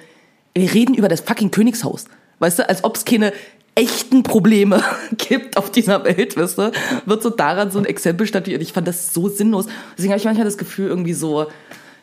wir 0.54 0.72
reden 0.74 0.94
über 0.94 1.08
das 1.08 1.20
fucking 1.20 1.50
Königshaus. 1.50 2.06
Weißt 2.38 2.58
du, 2.58 2.68
als 2.68 2.82
ob 2.82 2.96
es 2.96 3.04
keine 3.04 3.32
echten 3.74 4.22
Probleme 4.22 4.82
gibt 5.16 5.56
auf 5.56 5.70
dieser 5.70 6.04
Welt, 6.04 6.36
weißt 6.36 6.58
du, 6.58 6.72
wird 7.06 7.22
so 7.22 7.30
daran 7.30 7.70
so 7.70 7.78
ein 7.78 7.84
Exempel 7.84 8.26
statuiert. 8.26 8.62
Ich 8.62 8.72
fand 8.72 8.88
das 8.88 9.14
so 9.14 9.28
sinnlos. 9.28 9.66
Deswegen 9.96 10.12
habe 10.12 10.18
ich 10.18 10.24
manchmal 10.24 10.44
das 10.44 10.58
Gefühl, 10.58 10.88
irgendwie 10.88 11.14
so, 11.14 11.46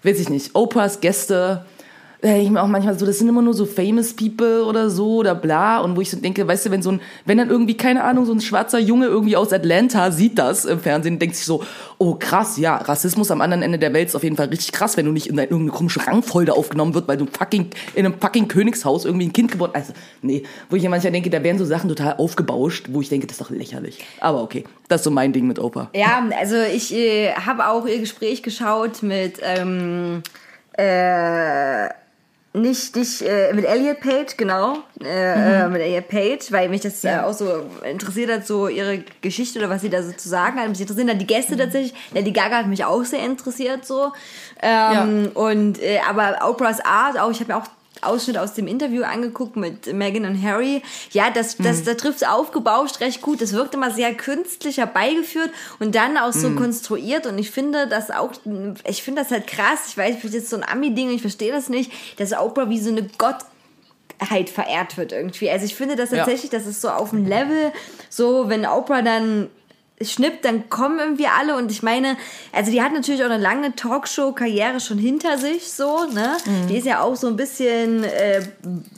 weiß 0.03 0.19
ich 0.19 0.29
nicht, 0.29 0.55
Oprahs 0.55 1.01
Gäste, 1.01 1.65
denke 2.21 2.41
ich 2.41 2.49
mir 2.49 2.61
auch 2.61 2.67
manchmal 2.67 2.97
so, 2.99 3.05
das 3.05 3.17
sind 3.17 3.29
immer 3.29 3.41
nur 3.41 3.53
so 3.53 3.65
famous 3.65 4.13
people 4.13 4.65
oder 4.65 4.89
so 4.89 5.17
oder 5.17 5.35
bla. 5.35 5.79
Und 5.79 5.95
wo 5.95 6.01
ich 6.01 6.11
so 6.11 6.17
denke, 6.17 6.45
weißt 6.45 6.65
du, 6.65 6.71
wenn 6.71 6.81
so 6.81 6.91
ein, 6.91 7.01
wenn 7.25 7.37
dann 7.37 7.49
irgendwie, 7.49 7.77
keine 7.77 8.03
Ahnung, 8.03 8.25
so 8.25 8.33
ein 8.33 8.41
schwarzer 8.41 8.79
Junge 8.79 9.05
irgendwie 9.05 9.37
aus 9.37 9.53
Atlanta 9.53 10.11
sieht 10.11 10.37
das 10.37 10.65
im 10.65 10.79
Fernsehen 10.79 11.17
denkt 11.17 11.35
sich 11.35 11.45
so, 11.45 11.63
oh 11.97 12.15
krass, 12.15 12.57
ja, 12.57 12.75
Rassismus 12.77 13.31
am 13.31 13.39
anderen 13.39 13.63
Ende 13.63 13.79
der 13.79 13.93
Welt 13.93 14.09
ist 14.09 14.15
auf 14.15 14.23
jeden 14.23 14.35
Fall 14.35 14.47
richtig 14.47 14.73
krass, 14.73 14.97
wenn 14.97 15.05
du 15.05 15.11
nicht 15.11 15.27
in 15.27 15.37
irgendeine 15.37 15.71
komische 15.71 16.05
Rangfolge 16.05 16.53
aufgenommen 16.53 16.93
wird, 16.93 17.07
weil 17.07 17.17
du 17.17 17.25
fucking 17.25 17.69
in 17.95 18.05
einem 18.05 18.19
fucking 18.19 18.47
Königshaus 18.49 19.05
irgendwie 19.05 19.27
ein 19.27 19.33
Kind 19.33 19.51
geboren 19.51 19.71
Also, 19.73 19.93
nee, 20.21 20.43
wo 20.69 20.75
ich 20.75 20.83
ja 20.83 20.89
manchmal 20.89 21.13
denke, 21.13 21.29
da 21.29 21.41
werden 21.41 21.57
so 21.57 21.65
Sachen 21.65 21.87
total 21.87 22.17
aufgebauscht, 22.17 22.87
wo 22.89 22.99
ich 23.01 23.07
denke, 23.07 23.27
das 23.27 23.39
ist 23.39 23.41
doch 23.41 23.49
lächerlich. 23.49 23.99
Aber 24.19 24.41
okay, 24.43 24.65
das 24.89 25.01
ist 25.01 25.05
so 25.05 25.11
mein 25.11 25.31
Ding 25.31 25.47
mit 25.47 25.59
Opa. 25.59 25.89
Ja, 25.93 26.27
also 26.37 26.57
ich 26.57 26.93
äh, 26.93 27.31
habe 27.33 27.67
auch 27.67 27.85
ihr 27.87 27.99
Gespräch 27.99 28.43
geschaut 28.43 29.03
mit 29.03 29.39
ähm, 29.41 30.21
äh, 30.73 31.89
nicht, 32.53 32.95
nicht 32.95 33.21
äh, 33.21 33.53
mit 33.53 33.63
Elliot 33.65 33.99
Page, 33.99 34.35
genau. 34.35 34.77
Äh, 35.03 35.63
äh, 35.63 35.67
mit 35.67 35.81
Elliot 35.81 36.07
Page, 36.07 36.51
weil 36.51 36.69
mich 36.69 36.81
das 36.81 37.03
ja. 37.03 37.25
auch 37.25 37.33
so 37.33 37.69
interessiert 37.83 38.31
hat, 38.31 38.47
so 38.47 38.67
ihre 38.67 39.03
Geschichte 39.21 39.59
oder 39.59 39.69
was 39.69 39.81
sie 39.81 39.89
da 39.89 40.01
so 40.01 40.11
zu 40.11 40.27
sagen 40.27 40.59
hat. 40.59 40.67
Mich 40.67 40.81
interessieren 40.81 41.07
dann 41.07 41.19
die 41.19 41.27
Gäste 41.27 41.55
tatsächlich. 41.55 41.93
Lady 42.11 42.31
Gaga 42.31 42.57
hat 42.57 42.67
mich 42.67 42.83
auch 42.83 43.03
sehr 43.03 43.23
interessiert, 43.23 43.85
so. 43.85 44.13
Ähm, 44.61 45.31
Und 45.35 45.81
äh, 45.81 45.99
aber 46.09 46.39
Oprah's 46.49 46.79
Art, 46.81 47.19
auch 47.19 47.29
ich 47.29 47.39
habe 47.39 47.53
mir 47.53 47.57
auch 47.59 47.67
Ausschnitt 48.01 48.37
aus 48.37 48.53
dem 48.53 48.67
Interview 48.67 49.03
angeguckt 49.03 49.55
mit 49.55 49.91
Meghan 49.93 50.25
und 50.25 50.41
Harry. 50.41 50.81
Ja, 51.11 51.29
das, 51.29 51.57
das, 51.57 51.83
da 51.83 51.93
trifft 51.93 52.21
es 52.21 52.27
aufgebauscht 52.27 52.99
recht 53.01 53.21
gut. 53.21 53.41
Das 53.41 53.53
wirkt 53.53 53.73
immer 53.73 53.91
sehr 53.91 54.13
künstlich 54.13 54.77
herbeigeführt 54.77 55.51
und 55.79 55.95
dann 55.95 56.17
auch 56.17 56.33
so 56.33 56.51
konstruiert. 56.51 57.25
Und 57.25 57.37
ich 57.37 57.51
finde 57.51 57.87
das 57.87 58.11
auch, 58.11 58.31
ich 58.87 59.03
finde 59.03 59.21
das 59.21 59.31
halt 59.31 59.47
krass. 59.47 59.87
Ich 59.89 59.97
weiß, 59.97 60.17
vielleicht 60.19 60.35
ist 60.35 60.49
so 60.49 60.57
ein 60.57 60.63
Ami-Ding 60.63 61.09
und 61.09 61.15
ich 61.15 61.21
verstehe 61.21 61.51
das 61.51 61.69
nicht, 61.69 61.91
dass 62.17 62.33
Oprah 62.33 62.69
wie 62.69 62.79
so 62.79 62.89
eine 62.89 63.07
Gottheit 63.17 64.49
verehrt 64.49 64.97
wird 64.97 65.11
irgendwie. 65.11 65.49
Also 65.49 65.65
ich 65.65 65.75
finde 65.75 65.95
das 65.95 66.09
tatsächlich, 66.11 66.51
das 66.51 66.65
ist 66.65 66.81
so 66.81 66.89
auf 66.89 67.11
dem 67.11 67.25
Level, 67.25 67.71
so 68.09 68.49
wenn 68.49 68.65
Oprah 68.65 69.01
dann 69.01 69.49
schnippt, 70.01 70.45
dann 70.45 70.69
kommen 70.69 70.99
irgendwie 70.99 71.27
alle 71.27 71.55
und 71.57 71.71
ich 71.71 71.83
meine, 71.83 72.15
also 72.53 72.71
die 72.71 72.81
hat 72.81 72.93
natürlich 72.93 73.21
auch 73.21 73.29
eine 73.29 73.37
lange 73.37 73.75
Talkshow-Karriere 73.75 74.79
schon 74.79 74.97
hinter 74.97 75.37
sich, 75.37 75.71
so, 75.71 76.05
ne? 76.13 76.37
Mhm. 76.45 76.67
Die 76.67 76.77
ist 76.77 76.85
ja 76.85 77.01
auch 77.01 77.15
so 77.15 77.27
ein 77.27 77.35
bisschen 77.35 78.03
äh, 78.05 78.41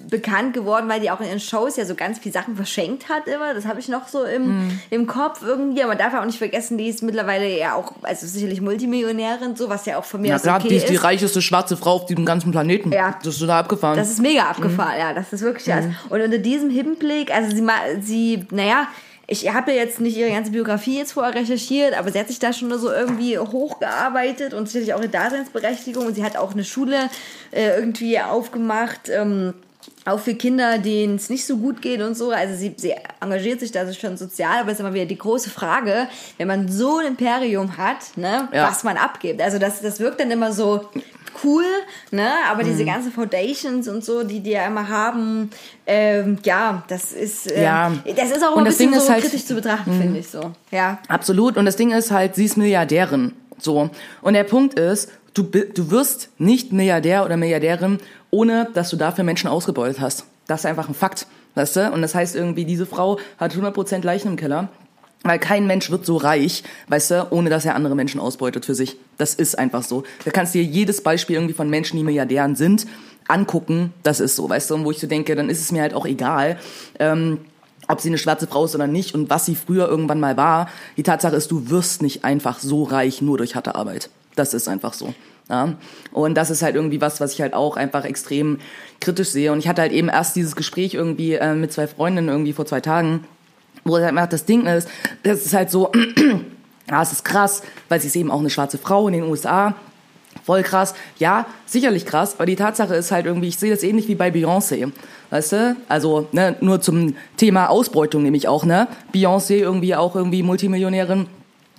bekannt 0.10 0.54
geworden, 0.54 0.88
weil 0.90 1.00
die 1.00 1.10
auch 1.10 1.20
in 1.20 1.28
ihren 1.28 1.40
Shows 1.40 1.78
ja 1.78 1.86
so 1.86 1.96
ganz 1.96 2.20
viele 2.20 2.34
Sachen 2.34 2.56
verschenkt 2.56 3.10
hat 3.10 3.28
immer. 3.28 3.54
Das 3.54 3.66
habe 3.66 3.80
ich 3.80 3.88
noch 3.88 4.08
so 4.08 4.24
im, 4.24 4.42
Mhm. 4.68 4.80
im 4.90 5.08
Kopf 5.08 5.42
irgendwie. 5.44 5.82
Aber 5.82 5.90
man 5.90 5.98
darf 5.98 6.14
ja 6.14 6.22
auch 6.22 6.26
nicht 6.26 6.38
vergessen, 6.38 6.78
die 6.78 6.88
ist 6.88 7.02
mittlerweile 7.02 7.48
ja 7.58 7.76
auch, 7.76 7.94
also 8.04 8.28
sicherlich 8.28 8.62
Multimillionärin, 8.62 9.56
so, 9.56 9.70
was 9.70 9.86
ja 9.86 9.98
auch 9.98 10.06
von 10.06 10.22
mir 10.22 10.30
Ja 10.30 10.36
aus 10.36 10.44
klar, 10.44 10.60
okay 10.60 10.68
die 10.70 10.76
ist 10.76 10.90
die 10.90 10.96
reicheste 10.98 11.42
schwarze 11.42 11.78
Frau 11.78 11.94
auf 11.96 12.06
diesem 12.06 12.26
ganzen 12.26 12.52
Planeten. 12.52 12.92
Ja. 12.92 13.18
Das 13.24 13.34
ist 13.36 13.40
total 13.40 13.60
abgefahren. 13.62 13.98
Das 13.98 14.10
ist 14.12 14.22
mega 14.22 14.44
abgefahren, 14.44 15.00
ja, 15.00 15.14
das 15.14 15.34
ist 15.34 15.42
wirklich 15.42 15.66
das. 15.66 15.86
Und 16.10 16.22
unter 16.22 16.38
diesem 16.38 16.70
Hinblick, 16.70 17.34
also 17.34 17.56
sie, 17.56 17.66
sie 18.02 18.46
naja, 18.52 18.88
ich 19.32 19.54
habe 19.54 19.72
ja 19.72 19.78
jetzt 19.78 20.02
nicht 20.02 20.18
ihre 20.18 20.30
ganze 20.30 20.52
Biografie 20.52 20.98
jetzt 20.98 21.14
vorher 21.14 21.34
recherchiert, 21.34 21.98
aber 21.98 22.12
sie 22.12 22.20
hat 22.20 22.28
sich 22.28 22.40
da 22.40 22.52
schon 22.52 22.78
so 22.78 22.92
irgendwie 22.92 23.40
hochgearbeitet 23.40 24.54
und 24.54 24.68
sicherlich 24.68 24.94
auch 24.94 25.00
eine 25.00 25.08
Daseinsberechtigung 25.10 26.06
und 26.06 26.16
sie 26.16 26.24
hat 26.24 26.36
auch 26.36 26.52
eine 26.52 26.66
Schule 26.66 27.10
äh, 27.52 27.78
irgendwie 27.78 28.20
aufgemacht. 28.20 29.08
Ähm, 29.10 29.54
auch 30.06 30.20
für 30.20 30.36
Kinder, 30.36 30.78
denen 30.80 31.16
es 31.16 31.30
nicht 31.30 31.46
so 31.46 31.58
gut 31.58 31.82
geht 31.82 32.02
und 32.02 32.16
so. 32.16 32.32
Also 32.32 32.56
sie, 32.56 32.74
sie 32.78 32.94
engagiert 33.20 33.60
sich 33.60 33.72
da 33.72 33.92
schon 33.94 34.18
sozial, 34.18 34.60
aber 34.60 34.68
es 34.72 34.74
ist 34.76 34.80
immer 34.82 34.94
wieder 34.94 35.06
die 35.06 35.18
große 35.18 35.50
Frage, 35.50 36.08
wenn 36.38 36.48
man 36.48 36.70
so 36.70 36.98
ein 37.00 37.08
Imperium 37.08 37.78
hat, 37.78 38.16
ne, 38.18 38.48
Ja. 38.52 38.68
was 38.68 38.84
man 38.84 38.98
abgibt. 38.98 39.42
Also 39.42 39.58
das, 39.60 39.82
das 39.82 40.00
wirkt 40.00 40.20
dann 40.20 40.30
immer 40.30 40.52
so 40.52 40.90
cool, 41.44 41.64
ne? 42.12 42.30
Aber 42.50 42.64
Mhm. 42.64 42.68
diese 42.68 42.86
ganzen 42.86 43.12
Foundations 43.12 43.88
und 43.88 44.04
so, 44.04 44.24
die 44.24 44.40
die 44.42 44.52
ja 44.52 44.68
immer 44.68 44.88
haben, 44.90 45.50
ähm, 45.88 46.38
ja, 46.44 46.84
das 46.88 47.12
ist, 47.14 47.52
ähm, 47.52 47.64
Ja. 47.64 47.92
das 48.16 48.32
ist 48.32 48.44
auch 48.44 48.58
ein 48.58 48.64
bisschen 48.64 48.92
Ding 48.92 49.00
so 49.00 49.10
halt- 49.10 49.24
kritisch 49.24 49.46
zu 49.46 49.56
betrachten, 49.56 50.00
finde 50.00 50.20
ich 50.20 50.30
so. 50.30 50.52
Ja. 50.72 51.00
Absolut. 51.08 51.58
Und 51.58 51.66
das 51.66 51.76
Ding 51.76 51.92
ist 51.92 52.12
halt, 52.12 52.36
sie 52.36 52.46
ist 52.46 52.58
Milliardärin. 52.58 53.34
So. 53.58 53.90
Und 54.22 54.34
der 54.34 54.44
Punkt 54.44 54.78
ist, 54.80 55.10
du, 55.34 55.44
du 55.44 55.92
wirst 55.92 56.30
nicht 56.38 56.72
Milliardär 56.74 57.24
oder 57.26 57.38
Milliardärin, 57.38 58.00
ohne 58.32 58.68
dass 58.74 58.90
du 58.90 58.96
dafür 58.98 59.24
Menschen 59.24 59.50
ausgebeutet 59.50 60.00
hast. 60.00 60.26
Das 60.48 60.62
ist 60.62 60.66
einfach 60.66 60.88
ein 60.90 60.96
Fakt. 60.96 61.28
Weißt 61.54 61.76
du? 61.76 61.92
Und 61.92 62.02
das 62.02 62.16
heißt 62.16 62.36
irgendwie, 62.36 62.64
diese 62.66 62.86
Frau 62.86 63.20
hat 63.38 63.54
100% 63.56 64.06
Leichen 64.06 64.30
im 64.30 64.36
Keller. 64.38 64.70
Weil 65.24 65.38
kein 65.38 65.68
Mensch 65.68 65.92
wird 65.92 66.06
so 66.06 66.18
reich, 66.18 66.64
weißt 66.88 67.12
du, 67.12 67.28
ohne 67.32 67.50
dass 67.50 67.66
er 67.66 67.76
andere 67.76 67.96
Menschen 67.96 68.20
ausbeutet 68.20 68.66
für 68.66 68.74
sich. 68.74 68.98
Das 69.18 69.36
ist 69.36 69.58
einfach 69.58 69.84
so. 69.84 70.04
Da 70.26 70.32
kannst 70.32 70.56
du 70.56 70.60
dir 70.60 70.66
jedes 70.66 71.02
Beispiel 71.02 71.36
irgendwie 71.36 71.54
von 71.54 71.70
Menschen, 71.70 71.98
die 71.98 72.04
Milliardären 72.04 72.56
sind, 72.56 72.88
angucken. 73.28 73.94
Das 74.02 74.20
ist 74.20 74.36
so, 74.36 74.50
weißt 74.50 74.72
du. 74.72 74.76
Und 74.76 74.86
wo 74.86 74.92
ich 74.92 75.00
so 75.00 75.08
denke, 75.08 75.36
dann 75.36 75.50
ist 75.50 75.62
es 75.62 75.72
mir 75.72 75.82
halt 75.82 75.94
auch 75.94 76.08
egal, 76.08 76.58
ähm, 77.00 77.40
ob 77.88 78.02
sie 78.02 78.10
eine 78.10 78.18
schwarze 78.18 78.48
Frau 78.48 78.66
ist 78.66 78.74
oder 78.74 78.88
nicht 78.88 79.14
und 79.14 79.30
was 79.30 79.46
sie 79.46 79.56
früher 79.56 79.88
irgendwann 79.88 80.20
mal 80.20 80.38
war. 80.38 80.70
Die 80.98 81.04
Tatsache 81.04 81.36
ist, 81.36 81.52
du 81.52 81.70
wirst 81.70 82.02
nicht 82.02 82.24
einfach 82.24 82.60
so 82.60 82.84
reich 82.84 83.22
nur 83.22 83.38
durch 83.38 83.56
harte 83.56 83.76
Arbeit. 83.76 84.10
Das 84.36 84.54
ist 84.54 84.68
einfach 84.68 84.94
so. 84.94 85.14
Ja? 85.50 85.76
Und 86.12 86.36
das 86.36 86.50
ist 86.50 86.64
halt 86.64 86.76
irgendwie 86.76 87.02
was, 87.02 87.20
was 87.20 87.34
ich 87.34 87.42
halt 87.42 87.54
auch 87.54 87.78
einfach 87.78 88.06
extrem 88.06 88.60
kritisch 89.00 89.30
sehe. 89.30 89.52
Und 89.52 89.60
ich 89.60 89.68
hatte 89.68 89.82
halt 89.82 89.92
eben 89.92 90.10
erst 90.10 90.36
dieses 90.36 90.56
Gespräch 90.56 90.94
irgendwie 90.94 91.34
äh, 91.34 91.54
mit 91.54 91.74
zwei 91.74 91.88
Freundinnen 91.88 92.30
irgendwie 92.30 92.54
vor 92.54 92.66
zwei 92.66 92.82
Tagen, 92.82 93.26
wo 93.84 93.96
halt 93.96 94.06
einfach 94.06 94.28
das 94.28 94.46
Ding 94.46 94.66
ist, 94.66 94.88
das 95.24 95.46
ist 95.46 95.54
halt 95.54 95.70
so, 95.70 95.92
ja, 96.90 97.02
es 97.02 97.12
ist 97.12 97.26
krass, 97.26 97.62
weil 97.90 98.00
sie 98.00 98.08
ist 98.08 98.16
eben 98.16 98.32
auch 98.32 98.40
eine 98.40 98.50
schwarze 98.50 98.78
Frau 98.78 99.08
in 99.08 99.14
den 99.14 99.24
USA. 99.24 99.76
Voll 100.44 100.64
krass. 100.64 100.96
Ja, 101.20 101.46
sicherlich 101.66 102.06
krass, 102.06 102.36
aber 102.36 102.46
die 102.46 102.56
Tatsache 102.56 102.96
ist 102.96 103.12
halt 103.12 103.26
irgendwie, 103.26 103.50
ich 103.50 103.58
sehe 103.58 103.70
das 103.70 103.84
ähnlich 103.84 104.08
wie 104.08 104.16
bei 104.16 104.30
Beyoncé. 104.30 104.92
Weißt 105.30 105.52
du? 105.52 105.76
Also, 105.88 106.28
ne, 106.32 106.56
nur 106.62 106.82
zum 106.82 107.16
Thema 107.38 107.68
Ausbeutung 107.68 108.24
nämlich 108.24 108.48
auch, 108.48 108.66
ne? 108.66 108.88
Beyoncé 109.14 109.56
irgendwie 109.56 109.96
auch 109.96 110.16
irgendwie 110.16 110.42
Multimillionärin. 110.42 111.28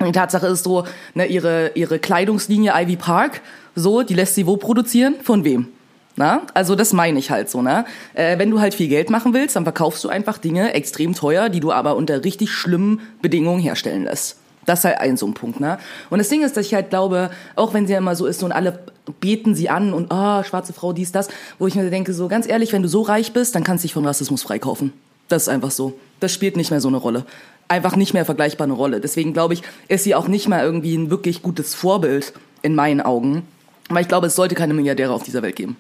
Die 0.05 0.13
Tatsache 0.13 0.47
ist 0.47 0.65
so, 0.65 0.85
ne, 1.15 1.27
ihre, 1.27 1.73
ihre 1.75 1.99
Kleidungslinie 1.99 2.73
Ivy 2.75 2.97
Park, 2.97 3.41
so, 3.75 4.03
die 4.03 4.15
lässt 4.15 4.35
sie 4.35 4.47
wo 4.47 4.57
produzieren? 4.57 5.17
Von 5.23 5.45
wem? 5.45 5.69
Na, 6.15 6.43
also 6.53 6.75
das 6.75 6.93
meine 6.93 7.19
ich 7.19 7.31
halt 7.31 7.49
so, 7.49 7.63
ne? 7.63 7.87
Äh, 8.13 8.39
wenn 8.39 8.51
du 8.51 8.61
halt 8.61 8.75
viel 8.75 8.89
Geld 8.89 9.09
machen 9.09 9.33
willst, 9.33 9.57
dann 9.57 9.65
verkaufst 9.65 10.05
du 10.05 10.11
einfach 10.11 10.37
Dinge 10.37 10.75
extrem 10.75 11.15
teuer, 11.15 11.49
die 11.49 11.61
du 11.61 11.73
aber 11.73 11.97
unter 11.97 12.23
richtig 12.23 12.51
schlimmen 12.51 13.01
Bedingungen 13.23 13.61
herstellen 13.61 14.05
lässt. 14.05 14.37
Das 14.67 14.81
ist 14.81 14.85
halt 14.85 14.99
ein 14.99 15.17
so 15.17 15.27
ein 15.27 15.35
Punkt, 15.35 15.59
ne? 15.59 15.79
Und 16.11 16.19
das 16.19 16.29
Ding 16.29 16.43
ist, 16.43 16.57
dass 16.57 16.67
ich 16.67 16.75
halt 16.75 16.91
glaube, 16.91 17.31
auch 17.57 17.73
wenn 17.75 17.87
sie 17.87 17.95
ja 17.95 17.99
immer 17.99 18.15
so 18.15 18.27
ist 18.27 18.43
und 18.43 18.53
alle 18.53 18.81
beten 19.21 19.55
sie 19.55 19.71
an 19.71 19.93
und 19.93 20.13
ah, 20.13 20.45
schwarze 20.45 20.73
Frau, 20.73 20.93
dies, 20.93 21.13
das, 21.13 21.29
wo 21.59 21.67
ich 21.67 21.75
mir 21.75 21.89
denke, 21.91 22.13
so 22.13 22.29
ganz 22.29 22.47
ehrlich, 22.47 22.73
wenn 22.73 22.83
du 22.83 22.89
so 22.89 23.03
reich 23.03 23.33
bist, 23.33 23.55
dann 23.55 23.65
kannst 23.65 23.83
du 23.83 23.87
dich 23.87 23.95
von 23.95 24.07
Rassismus 24.07 24.43
freikaufen. 24.43 24.93
Das 25.29 25.43
ist 25.43 25.49
einfach 25.49 25.71
so. 25.71 25.95
Das 26.21 26.33
spielt 26.33 26.57
nicht 26.57 26.71
mehr 26.71 26.81
so 26.81 26.89
eine 26.89 26.99
Rolle. 26.99 27.25
Einfach 27.69 27.97
nicht 27.97 28.13
mehr 28.13 28.27
vergleichbar 28.27 28.67
eine 28.67 28.75
Rolle. 28.75 29.01
Deswegen 29.01 29.33
glaube 29.33 29.55
ich, 29.55 29.63
ist 29.89 30.05
sie 30.05 30.15
auch 30.15 30.29
nicht 30.29 30.47
mal 30.47 30.63
irgendwie 30.63 30.95
ein 30.95 31.11
wirklich 31.11 31.43
gutes 31.43 31.75
Vorbild 31.75 32.35
in 32.61 32.75
meinen 32.75 33.01
Augen. 33.01 33.45
Weil 33.89 34.03
ich 34.03 34.09
glaube, 34.09 34.27
es 34.27 34.37
sollte 34.37 34.55
keine 34.55 34.75
Milliardäre 34.75 35.13
auf 35.13 35.23
dieser 35.23 35.43
Welt 35.43 35.57
geben. 35.57 35.77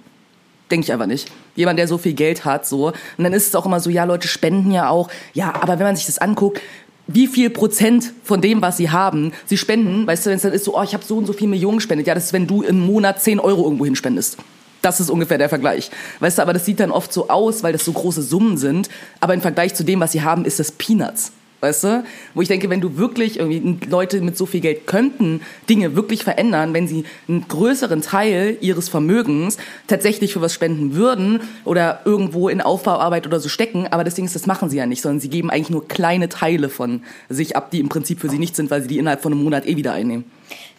Denke 0.72 0.86
ich 0.86 0.92
einfach 0.92 1.06
nicht. 1.06 1.30
Jemand, 1.54 1.78
der 1.78 1.86
so 1.86 1.98
viel 1.98 2.14
Geld 2.14 2.46
hat, 2.46 2.66
so. 2.66 2.86
Und 2.86 3.24
dann 3.24 3.34
ist 3.34 3.46
es 3.46 3.54
auch 3.54 3.66
immer 3.66 3.78
so, 3.78 3.90
ja, 3.90 4.04
Leute 4.04 4.26
spenden 4.26 4.70
ja 4.70 4.88
auch. 4.88 5.10
Ja, 5.34 5.52
aber 5.60 5.78
wenn 5.78 5.86
man 5.86 5.96
sich 5.96 6.06
das 6.06 6.16
anguckt, 6.16 6.62
wie 7.06 7.26
viel 7.26 7.50
Prozent 7.50 8.14
von 8.24 8.40
dem, 8.40 8.62
was 8.62 8.78
sie 8.78 8.88
haben, 8.88 9.32
sie 9.44 9.58
spenden, 9.58 10.06
weißt 10.06 10.24
du, 10.24 10.30
wenn 10.30 10.36
es 10.36 10.42
dann 10.42 10.52
ist 10.54 10.64
so, 10.64 10.78
oh, 10.78 10.82
ich 10.82 10.94
habe 10.94 11.04
so 11.04 11.18
und 11.18 11.26
so 11.26 11.34
viel 11.34 11.46
Millionen 11.46 11.76
gespendet, 11.76 12.06
ja, 12.06 12.14
das 12.14 12.24
ist, 12.24 12.32
wenn 12.32 12.46
du 12.46 12.62
im 12.62 12.80
Monat 12.80 13.20
10 13.20 13.38
Euro 13.38 13.64
irgendwo 13.64 13.84
hinspendest. 13.84 14.38
Das 14.80 14.98
ist 14.98 15.10
ungefähr 15.10 15.36
der 15.36 15.50
Vergleich. 15.50 15.90
Weißt 16.20 16.38
du, 16.38 16.42
aber 16.42 16.54
das 16.54 16.64
sieht 16.64 16.80
dann 16.80 16.90
oft 16.90 17.12
so 17.12 17.28
aus, 17.28 17.62
weil 17.62 17.74
das 17.74 17.84
so 17.84 17.92
große 17.92 18.22
Summen 18.22 18.56
sind, 18.56 18.88
aber 19.20 19.34
im 19.34 19.42
Vergleich 19.42 19.74
zu 19.74 19.84
dem, 19.84 20.00
was 20.00 20.12
sie 20.12 20.22
haben, 20.22 20.46
ist 20.46 20.58
das 20.58 20.72
Peanuts. 20.72 21.32
Weißt 21.62 21.84
du? 21.84 22.04
Wo 22.34 22.42
ich 22.42 22.48
denke, 22.48 22.70
wenn 22.70 22.80
du 22.80 22.96
wirklich 22.96 23.38
irgendwie 23.38 23.86
Leute 23.88 24.20
mit 24.20 24.36
so 24.36 24.46
viel 24.46 24.60
Geld 24.60 24.88
könnten 24.88 25.42
Dinge 25.70 25.94
wirklich 25.94 26.24
verändern, 26.24 26.74
wenn 26.74 26.88
sie 26.88 27.04
einen 27.28 27.46
größeren 27.46 28.02
Teil 28.02 28.58
ihres 28.60 28.88
Vermögens 28.88 29.58
tatsächlich 29.86 30.32
für 30.32 30.40
was 30.40 30.52
spenden 30.52 30.96
würden 30.96 31.40
oder 31.64 32.00
irgendwo 32.04 32.48
in 32.48 32.60
Aufbauarbeit 32.60 33.28
oder 33.28 33.38
so 33.38 33.48
stecken. 33.48 33.86
Aber 33.86 34.02
das 34.02 34.16
Ding 34.16 34.24
ist, 34.24 34.34
das 34.34 34.46
machen 34.48 34.70
sie 34.70 34.78
ja 34.78 34.86
nicht, 34.86 35.02
sondern 35.02 35.20
sie 35.20 35.30
geben 35.30 35.50
eigentlich 35.50 35.70
nur 35.70 35.86
kleine 35.86 36.28
Teile 36.28 36.68
von 36.68 37.04
sich 37.28 37.54
ab, 37.54 37.70
die 37.70 37.78
im 37.78 37.88
Prinzip 37.88 38.18
für 38.18 38.28
sie 38.28 38.40
nicht 38.40 38.56
sind, 38.56 38.72
weil 38.72 38.82
sie 38.82 38.88
die 38.88 38.98
innerhalb 38.98 39.22
von 39.22 39.32
einem 39.32 39.44
Monat 39.44 39.64
eh 39.64 39.76
wieder 39.76 39.92
einnehmen. 39.92 40.24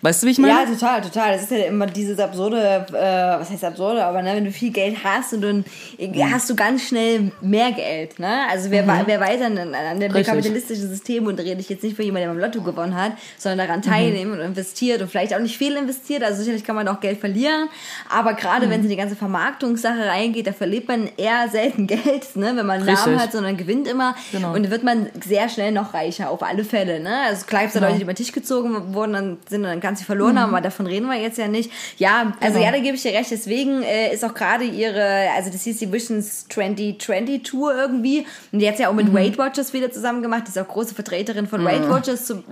Weißt 0.03 0.21
du, 0.21 0.27
wie 0.27 0.31
ich 0.31 0.37
meine? 0.37 0.53
Ja, 0.53 0.65
total, 0.65 0.99
total. 1.01 1.31
Das 1.31 1.43
ist 1.43 1.51
ja 1.51 1.59
immer 1.65 1.85
dieses 1.85 2.19
absurde, 2.19 2.85
äh, 2.89 3.39
was 3.39 3.49
heißt 3.49 3.63
absurde, 3.63 4.03
aber 4.05 4.21
ne, 4.21 4.33
wenn 4.35 4.43
du 4.43 4.51
viel 4.51 4.71
Geld 4.71 4.97
hast 5.03 5.33
und 5.33 5.41
dann 5.41 5.63
Mhm. 5.97 6.29
hast 6.33 6.49
du 6.49 6.55
ganz 6.57 6.83
schnell 6.83 7.31
mehr 7.39 7.71
Geld. 7.71 8.19
Ne? 8.19 8.41
Also 8.51 8.69
wer, 8.69 8.85
wa- 8.85 9.03
wer 9.05 9.21
weiter 9.21 9.45
an, 9.45 9.57
an 9.57 9.99
dem 10.01 10.11
Richtig. 10.11 10.27
kapitalistischen 10.27 10.89
System 10.89 11.25
und 11.25 11.39
rede 11.39 11.61
ich 11.61 11.69
jetzt 11.69 11.83
nicht 11.85 11.95
von 11.95 12.03
jemandem, 12.03 12.31
der 12.31 12.35
beim 12.35 12.51
Lotto 12.51 12.61
gewonnen 12.69 12.95
hat, 12.95 13.13
sondern 13.37 13.65
daran 13.65 13.79
Mhm. 13.79 13.83
teilnehmen 13.83 14.33
und 14.33 14.41
investiert 14.41 15.01
und 15.01 15.09
vielleicht 15.09 15.33
auch 15.33 15.39
nicht 15.39 15.57
viel 15.57 15.73
investiert. 15.77 16.21
Also 16.21 16.39
sicherlich 16.39 16.65
kann 16.65 16.75
man 16.75 16.85
auch 16.89 16.99
Geld 16.99 17.21
verlieren, 17.21 17.69
aber 18.09 18.33
gerade 18.33 18.65
Mhm. 18.67 18.71
wenn 18.71 18.79
es 18.81 18.83
in 18.87 18.89
die 18.89 18.97
ganze 18.97 19.15
Vermarktungssache 19.15 20.05
reingeht, 20.05 20.47
da 20.47 20.51
verliert 20.51 20.85
man 20.89 21.07
eher 21.15 21.47
selten 21.49 21.87
Geld, 21.87 22.35
ne? 22.35 22.51
wenn 22.55 22.65
man 22.65 22.81
einen 22.81 22.93
Namen 22.93 23.21
hat, 23.21 23.31
sondern 23.31 23.55
gewinnt 23.55 23.87
immer 23.87 24.15
Genau. 24.33 24.49
und 24.53 24.63
dann 24.63 24.69
wird 24.71 24.83
man 24.83 25.07
sehr 25.25 25.47
schnell 25.47 25.71
noch 25.71 25.93
reicher, 25.93 26.29
auf 26.29 26.43
alle 26.43 26.65
Fälle. 26.65 26.99
Ne? 26.99 27.21
Also 27.25 27.45
klar 27.45 27.61
gibt's 27.61 27.73
da 27.75 27.79
Genau. 27.79 27.87
Leute, 27.87 27.99
die 27.99 28.03
über 28.03 28.11
den 28.13 28.17
Tisch 28.17 28.33
gezogen 28.33 28.93
wurden, 28.93 29.13
dann 29.13 29.37
sind 29.47 29.63
dann 29.63 29.79
ganz 29.79 29.92
viel 29.99 30.05
verloren 30.05 30.39
haben, 30.39 30.49
aber 30.49 30.61
davon 30.61 30.85
reden 30.87 31.07
wir 31.07 31.15
jetzt 31.19 31.37
ja 31.37 31.47
nicht. 31.47 31.71
Ja, 31.97 32.33
also 32.39 32.53
Genau. 32.55 32.65
ja, 32.65 32.71
da 32.71 32.79
gebe 32.79 32.95
ich 32.95 33.01
dir 33.01 33.13
recht. 33.13 33.31
Deswegen 33.31 33.83
äh, 33.83 34.13
ist 34.13 34.23
auch 34.25 34.33
gerade 34.33 34.63
ihre, 34.63 35.27
also 35.35 35.49
das 35.49 35.63
hieß 35.63 35.77
die 35.77 35.91
Visions 35.91 36.47
2020 36.49 37.43
Tour 37.43 37.73
irgendwie. 37.75 38.25
Und 38.51 38.59
die 38.59 38.67
hat 38.67 38.79
ja 38.79 38.89
auch 38.89 38.93
mit 38.93 39.13
Weight 39.13 39.37
Watchers 39.37 39.73
wieder 39.73 39.91
zusammen 39.91 40.21
gemacht. 40.21 40.43
Die 40.47 40.49
ist 40.49 40.57
auch 40.59 40.67
große 40.67 40.95
Vertreterin 40.95 41.47
von 41.47 41.63
Weight 41.65 41.89
Watchers. 41.89 42.25
Zu, 42.25 42.35
ne? 42.35 42.43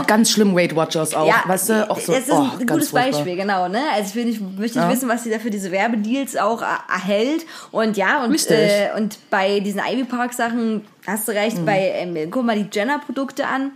Oh, 0.00 0.02
ganz 0.06 0.30
schlimm 0.30 0.54
Weight 0.56 0.74
Watchers 0.74 1.14
auch. 1.14 1.26
Ja, 1.26 1.42
weißt 1.46 1.68
du, 1.70 1.90
auch 1.90 1.98
so. 2.00 2.12
das 2.12 2.22
ist 2.24 2.32
oh, 2.32 2.48
ein 2.58 2.66
ganz 2.66 2.90
gutes. 2.90 2.90
Beispiel, 2.92 3.36
genau. 3.36 3.68
Ne? 3.68 3.80
Also 3.94 4.10
ich 4.10 4.14
will 4.14 4.24
nicht, 4.24 4.40
möchte 4.40 4.78
nicht 4.78 4.88
Ja. 4.88 4.90
wissen, 4.90 5.08
was 5.08 5.24
sie 5.24 5.30
da 5.30 5.38
für 5.38 5.50
diese 5.50 5.70
Werbedeals 5.70 6.36
auch 6.36 6.62
er- 6.62 6.80
erhält. 6.92 7.44
Und 7.70 7.96
ja, 7.96 8.24
und, 8.24 8.32
Richtig. 8.32 8.56
äh, 8.58 8.88
und 8.96 9.18
bei 9.30 9.60
diesen 9.60 9.80
Ivy 9.80 10.04
Park 10.04 10.32
Sachen 10.32 10.84
hast 11.06 11.28
du 11.28 11.32
recht, 11.32 11.64
bei, 11.64 11.92
ähm, 11.96 12.30
guck 12.30 12.44
mal 12.44 12.56
die 12.56 12.66
Jenner-Produkte 12.72 13.46
an. 13.46 13.72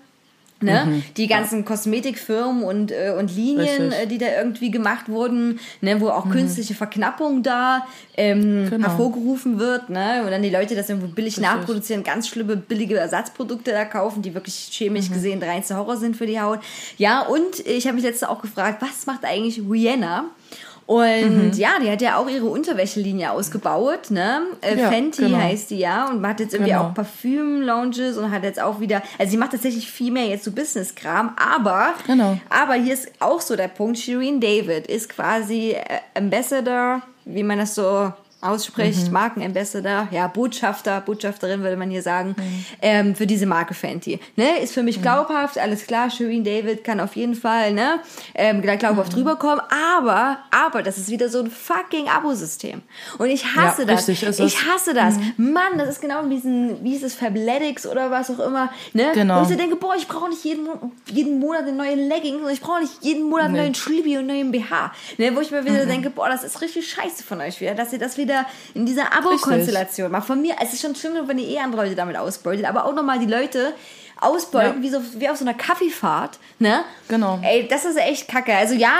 Ne? 0.62 1.02
Die 1.16 1.26
ganzen 1.26 1.64
Kosmetikfirmen 1.64 2.62
und, 2.62 2.90
äh, 2.92 3.14
und 3.18 3.34
Linien, 3.34 3.54
Mhm. 3.54 3.60
Richtig. 3.60 3.86
Mhm. 3.86 3.92
äh, 3.92 4.06
die 4.06 4.18
da 4.18 4.26
irgendwie 4.36 4.70
gemacht 4.70 5.08
wurden, 5.08 5.58
ne? 5.80 6.00
wo 6.00 6.08
auch 6.08 6.28
künstliche 6.30 6.74
Verknappung 6.74 7.42
da 7.42 7.86
ähm, 8.16 8.68
Genau. 8.70 8.88
hervorgerufen 8.88 9.58
wird. 9.58 9.88
Ne? 9.90 10.22
Und 10.24 10.30
dann 10.30 10.42
die 10.42 10.50
Leute 10.50 10.74
das 10.74 10.88
irgendwo 10.88 11.08
billig 11.08 11.38
nachproduzieren, 11.38 12.02
ganz 12.04 12.28
schlimme 12.28 12.56
billige 12.56 12.96
Ersatzprodukte 12.98 13.70
da 13.72 13.84
kaufen, 13.84 14.22
die 14.22 14.34
wirklich 14.34 14.68
chemisch 14.72 15.08
Mhm. 15.08 15.14
gesehen 15.14 15.40
der 15.40 15.48
reinste 15.50 15.76
Horror 15.76 15.96
sind 15.96 16.16
für 16.16 16.26
die 16.26 16.40
Haut. 16.40 16.60
Ja, 16.98 17.22
und 17.22 17.60
ich 17.66 17.86
habe 17.86 17.94
mich 17.96 18.04
letzte 18.04 18.28
auch 18.28 18.42
gefragt, 18.42 18.82
was 18.82 19.06
macht 19.06 19.24
eigentlich 19.24 19.60
Rihanna? 19.68 20.24
Und 20.92 21.46
Mhm. 21.48 21.52
ja, 21.54 21.70
die 21.82 21.90
hat 21.90 22.02
ja 22.02 22.16
auch 22.16 22.28
ihre 22.28 22.46
Unterwäschelinie 22.46 23.30
ausgebaut, 23.30 24.10
ne? 24.10 24.42
Äh, 24.60 24.78
Ja, 24.78 24.90
Fenty 24.90 25.22
genau. 25.26 25.38
heißt 25.38 25.70
die 25.70 25.78
ja 25.78 26.08
und 26.10 26.26
hat 26.26 26.40
jetzt 26.40 26.52
irgendwie 26.54 26.72
Genau. 26.72 26.84
auch 26.88 26.94
Parfüm-Lounges 26.94 28.18
und 28.18 28.30
hat 28.30 28.42
jetzt 28.44 28.60
auch 28.60 28.80
wieder, 28.80 29.02
also 29.18 29.30
sie 29.30 29.36
macht 29.36 29.52
tatsächlich 29.52 29.90
viel 29.90 30.12
mehr 30.12 30.26
jetzt 30.26 30.44
so 30.44 30.52
Business-Kram, 30.52 31.34
aber, 31.36 31.94
Genau. 32.06 32.38
aber 32.50 32.74
hier 32.74 32.94
ist 32.94 33.08
auch 33.20 33.40
so 33.40 33.56
der 33.56 33.68
Punkt, 33.68 33.98
Shireen 33.98 34.40
David 34.40 34.86
ist 34.86 35.08
quasi 35.08 35.70
äh, 35.72 35.98
Ambassador, 36.14 37.02
wie 37.24 37.42
man 37.42 37.58
das 37.58 37.74
so 37.74 38.12
ausspricht, 38.42 39.06
Mhm. 39.06 39.12
Markenambassador, 39.12 40.08
ja, 40.10 40.26
Botschafter, 40.26 41.00
Botschafterin 41.00 41.62
würde 41.62 41.76
man 41.76 41.90
hier 41.90 42.02
sagen, 42.02 42.34
Mhm. 42.36 42.64
ähm, 42.82 43.14
für 43.14 43.26
diese 43.26 43.46
Marke 43.46 43.74
Fenty. 43.74 44.18
Ne? 44.36 44.58
Ist 44.62 44.74
für 44.74 44.82
mich 44.82 45.00
glaubhaft, 45.00 45.58
alles 45.58 45.86
klar, 45.86 46.10
Shireen 46.10 46.44
David 46.44 46.84
kann 46.84 47.00
auf 47.00 47.16
jeden 47.16 47.34
Fall, 47.34 47.72
ne, 47.72 48.00
ähm, 48.34 48.62
da 48.62 48.74
glaubhaft 48.76 49.12
Mhm. 49.12 49.16
drüber 49.16 49.36
kommen, 49.36 49.60
aber, 49.96 50.38
aber, 50.50 50.82
das 50.82 50.98
ist 50.98 51.08
wieder 51.08 51.28
so 51.28 51.40
ein 51.40 51.50
fucking 51.50 52.08
Abo-System. 52.08 52.82
Und 53.18 53.28
ich 53.30 53.44
hasse 53.56 53.82
Ja, 53.82 53.86
das. 53.88 54.08
Mhm. 54.08 54.14
ich 54.46 54.66
hasse 54.66 54.92
das. 54.94 55.14
Mann, 55.36 55.78
das 55.78 55.88
ist 55.88 56.00
genau 56.00 56.24
wie 56.28 56.34
diesen, 56.34 56.82
wie 56.84 56.94
ist 56.96 57.02
es, 57.04 57.14
Fabletics 57.14 57.86
oder 57.86 58.10
was 58.10 58.30
auch 58.30 58.40
immer, 58.44 58.72
ne? 58.92 59.12
Genau. 59.14 59.38
Wo 59.38 59.42
ich 59.42 59.48
so 59.48 59.54
denke, 59.56 59.76
boah, 59.76 59.94
ich 59.96 60.08
brauche 60.08 60.28
nicht 60.30 60.44
jeden, 60.44 60.66
jeden 61.10 61.38
Monat 61.38 61.62
eine 61.62 61.72
neue 61.72 61.94
Leggings 61.94 62.42
und 62.42 62.50
ich 62.50 62.60
brauche 62.60 62.80
nicht 62.80 62.92
jeden 63.02 63.24
Monat 63.28 63.46
einen 63.46 63.54
Nee. 63.54 63.60
neuen 63.60 63.74
Schlibbi 63.74 64.16
und 64.18 64.28
einen 64.30 64.50
neuen 64.50 64.52
BH. 64.52 64.92
Ne? 65.18 65.34
Wo 65.36 65.40
ich 65.40 65.50
mir 65.50 65.64
wieder 65.64 65.86
denke, 65.86 66.10
boah, 66.10 66.28
das 66.28 66.42
ist 66.44 66.60
richtig 66.60 66.88
scheiße 66.90 67.22
von 67.22 67.40
euch 67.40 67.60
wieder, 67.60 67.74
dass 67.74 67.92
ihr 67.92 67.98
das 67.98 68.16
wieder 68.18 68.31
in 68.74 68.86
dieser 68.86 69.12
Abo-Konstellation. 69.16 70.20
Von 70.22 70.42
mir, 70.42 70.54
es 70.62 70.72
ist 70.72 70.82
schon 70.82 70.94
schlimm, 70.94 71.14
wenn 71.26 71.38
ihr 71.38 71.48
eh 71.48 71.58
andere 71.58 71.84
Leute 71.84 71.94
damit 71.94 72.16
ausbeutet, 72.16 72.64
aber 72.64 72.84
auch 72.86 72.94
nochmal 72.94 73.18
die 73.18 73.26
Leute 73.26 73.74
ausbeuten, 74.22 74.82
Ja. 74.82 74.82
wie, 74.82 74.90
so, 74.90 75.00
wie 75.20 75.28
auf 75.28 75.36
so 75.36 75.44
einer 75.44 75.54
Kaffeefahrt, 75.54 76.38
ne? 76.58 76.84
Genau. 77.08 77.38
Ey, 77.42 77.66
das 77.68 77.84
ist 77.84 77.96
echt 77.98 78.28
kacke. 78.28 78.54
Also 78.54 78.74
ja, 78.74 78.92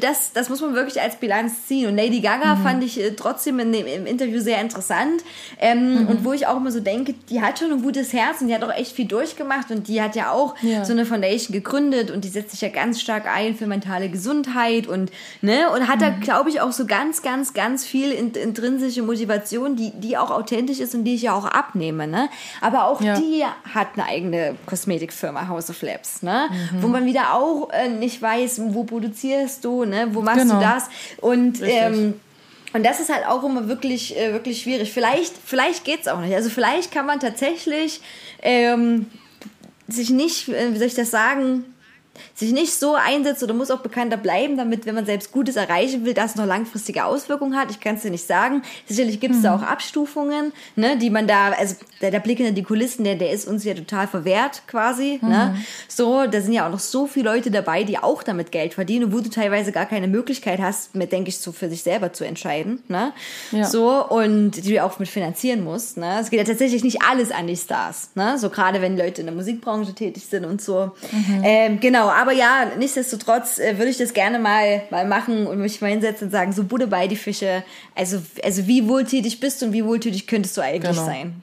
das, 0.00 0.32
das 0.32 0.48
muss 0.48 0.60
man 0.60 0.74
wirklich 0.74 1.00
als 1.00 1.16
Bilanz 1.16 1.66
ziehen. 1.66 1.88
Und 1.88 1.96
Lady 1.96 2.20
Gaga 2.20 2.54
Mhm. 2.56 2.62
fand 2.62 2.84
ich 2.84 3.00
äh, 3.00 3.10
trotzdem 3.12 3.58
in 3.58 3.72
dem, 3.72 3.86
im 3.86 4.06
Interview 4.06 4.40
sehr 4.40 4.60
interessant. 4.60 5.22
Ähm, 5.58 6.02
Mhm. 6.02 6.08
Und 6.08 6.24
wo 6.24 6.32
ich 6.32 6.46
auch 6.46 6.56
immer 6.56 6.70
so 6.70 6.80
denke, 6.80 7.14
die 7.30 7.40
hat 7.42 7.58
schon 7.58 7.72
ein 7.72 7.82
gutes 7.82 8.12
Herz 8.12 8.40
und 8.40 8.48
die 8.48 8.54
hat 8.54 8.62
auch 8.64 8.72
echt 8.72 8.92
viel 8.92 9.06
durchgemacht. 9.06 9.70
Und 9.70 9.88
die 9.88 10.00
hat 10.00 10.14
ja 10.16 10.30
auch 10.30 10.54
Ja. 10.62 10.84
so 10.84 10.92
eine 10.92 11.04
Foundation 11.06 11.52
gegründet 11.52 12.10
und 12.10 12.24
die 12.24 12.28
setzt 12.28 12.50
sich 12.52 12.60
ja 12.60 12.68
ganz 12.68 13.00
stark 13.00 13.26
ein 13.26 13.56
für 13.56 13.66
mentale 13.66 14.08
Gesundheit 14.08 14.86
und, 14.86 15.10
ne, 15.42 15.70
und 15.70 15.88
hat 15.88 16.02
da, 16.02 16.10
Mhm. 16.10 16.20
glaube 16.20 16.50
ich, 16.50 16.60
auch 16.60 16.72
so 16.72 16.86
ganz, 16.86 17.22
ganz, 17.22 17.52
ganz 17.54 17.84
viel 17.84 18.12
in, 18.12 18.32
intrinsische 18.32 19.02
Motivation, 19.02 19.76
die, 19.76 19.90
die 19.94 20.16
auch 20.16 20.30
authentisch 20.30 20.80
ist 20.80 20.94
und 20.94 21.04
die 21.04 21.14
ich 21.14 21.22
ja 21.22 21.34
auch 21.34 21.44
abnehme, 21.46 22.06
ne? 22.06 22.28
Aber 22.60 22.84
auch 22.86 23.00
Ja. 23.00 23.18
die 23.18 23.44
hat 23.74 23.88
eine 23.94 24.06
eigene 24.06 24.56
Kosmetikfirma, 24.66 25.48
House 25.48 25.70
of 25.70 25.80
Labs, 25.82 26.22
ne? 26.22 26.48
Mhm. 26.72 26.82
Wo 26.82 26.88
man 26.88 27.06
wieder 27.06 27.34
auch 27.34 27.70
äh, 27.70 27.88
nicht 27.88 28.20
weiß, 28.20 28.60
wo 28.66 28.84
produzierst 28.84 29.64
du, 29.64 29.84
ne? 29.84 30.08
Wo 30.12 30.20
machst 30.22 30.40
Genau. 30.42 30.54
du 30.56 30.60
das? 30.60 30.84
Und 31.20 31.60
ähm, 31.62 32.14
und 32.72 32.84
das 32.84 33.00
ist 33.00 33.10
halt 33.12 33.26
auch 33.26 33.42
immer 33.44 33.68
wirklich, 33.68 34.16
äh, 34.18 34.32
wirklich 34.34 34.60
schwierig. 34.62 34.92
Vielleicht, 34.92 35.32
vielleicht 35.42 35.84
geht's 35.84 36.08
auch 36.08 36.20
nicht. 36.20 36.34
Also 36.34 36.50
vielleicht 36.50 36.92
kann 36.92 37.06
man 37.06 37.20
tatsächlich 37.20 38.02
ähm, 38.42 39.06
sich 39.88 40.10
nicht, 40.10 40.48
äh, 40.48 40.74
wie 40.74 40.78
soll 40.78 40.88
ich 40.88 40.94
das 40.94 41.10
sagen, 41.10 41.64
sich 42.34 42.52
nicht 42.52 42.72
so 42.74 42.94
einsetzt 42.94 43.42
oder 43.42 43.54
muss 43.54 43.70
auch 43.70 43.80
bekannter 43.80 44.16
bleiben, 44.16 44.56
damit, 44.56 44.86
wenn 44.86 44.94
man 44.94 45.06
selbst 45.06 45.32
Gutes 45.32 45.56
erreichen 45.56 46.04
will, 46.04 46.14
das 46.14 46.36
noch 46.36 46.46
langfristige 46.46 47.04
Auswirkungen 47.04 47.56
hat. 47.56 47.70
Ich 47.70 47.80
kann 47.80 47.96
es 47.96 48.02
dir 48.02 48.10
nicht 48.10 48.26
sagen. 48.26 48.62
Sicherlich 48.86 49.20
gibt 49.20 49.34
es 49.34 49.42
da 49.42 49.54
auch 49.54 49.62
Abstufungen, 49.62 50.52
ne, 50.74 50.96
die 50.96 51.10
man 51.10 51.26
da, 51.26 51.50
also 51.52 51.76
der, 52.00 52.10
der 52.10 52.20
Blick 52.20 52.38
hinter 52.38 52.52
die 52.52 52.62
Kulissen, 52.62 53.04
der, 53.04 53.14
der 53.14 53.30
ist 53.30 53.46
uns 53.46 53.64
ja 53.64 53.74
total 53.74 54.06
verwehrt 54.06 54.62
quasi. 54.66 55.18
Ne? 55.22 55.56
So, 55.88 56.26
da 56.26 56.40
sind 56.40 56.52
ja 56.52 56.66
auch 56.66 56.70
noch 56.70 56.80
so 56.80 57.06
viele 57.06 57.30
Leute 57.30 57.50
dabei, 57.50 57.84
die 57.84 57.98
auch 57.98 58.22
damit 58.22 58.52
Geld 58.52 58.74
verdienen, 58.74 59.12
wo 59.12 59.20
du 59.20 59.30
teilweise 59.30 59.72
gar 59.72 59.86
keine 59.86 60.08
Möglichkeit 60.08 60.60
hast, 60.60 60.94
mit, 60.94 61.12
denke 61.12 61.30
ich, 61.30 61.38
so 61.38 61.52
für 61.52 61.68
sich 61.68 61.82
selber 61.82 62.12
zu 62.12 62.24
entscheiden. 62.24 62.82
Ne? 62.88 63.12
Ja. 63.52 63.64
So, 63.64 64.06
und 64.06 64.52
die 64.52 64.74
du 64.74 64.84
auch 64.84 64.98
mit 64.98 65.08
finanzieren 65.08 65.64
musst. 65.64 65.96
Ne? 65.96 66.18
Es 66.20 66.30
geht 66.30 66.40
ja 66.40 66.44
tatsächlich 66.44 66.84
nicht 66.84 67.02
alles 67.02 67.30
an 67.30 67.46
die 67.46 67.56
Stars. 67.56 68.10
Ne? 68.14 68.38
So 68.38 68.50
gerade 68.50 68.80
wenn 68.80 68.96
Leute 68.96 69.20
in 69.22 69.26
der 69.26 69.34
Musikbranche 69.34 69.94
tätig 69.94 70.26
sind 70.26 70.44
und 70.44 70.60
so. 70.60 70.92
Ähm, 71.42 71.80
genau, 71.80 72.05
aber 72.08 72.32
ja, 72.32 72.72
nichtsdestotrotz 72.78 73.58
äh, 73.58 73.78
würde 73.78 73.90
ich 73.90 73.98
das 73.98 74.12
gerne 74.12 74.38
mal, 74.38 74.82
mal 74.90 75.06
machen 75.06 75.46
und 75.46 75.58
mich 75.58 75.80
mal 75.80 75.90
hinsetzen 75.90 76.28
und 76.28 76.30
sagen, 76.32 76.52
so 76.52 76.64
Bude 76.64 76.86
bei 76.86 77.06
die 77.06 77.16
Fische. 77.16 77.62
Also, 77.94 78.22
also 78.42 78.66
wie 78.66 78.88
wohltätig 78.88 79.40
bist 79.40 79.62
du 79.62 79.66
und 79.66 79.72
wie 79.72 79.84
wohltätig 79.84 80.26
könntest 80.26 80.56
du 80.56 80.60
eigentlich 80.62 80.92
Genau. 80.92 81.06
sein? 81.06 81.42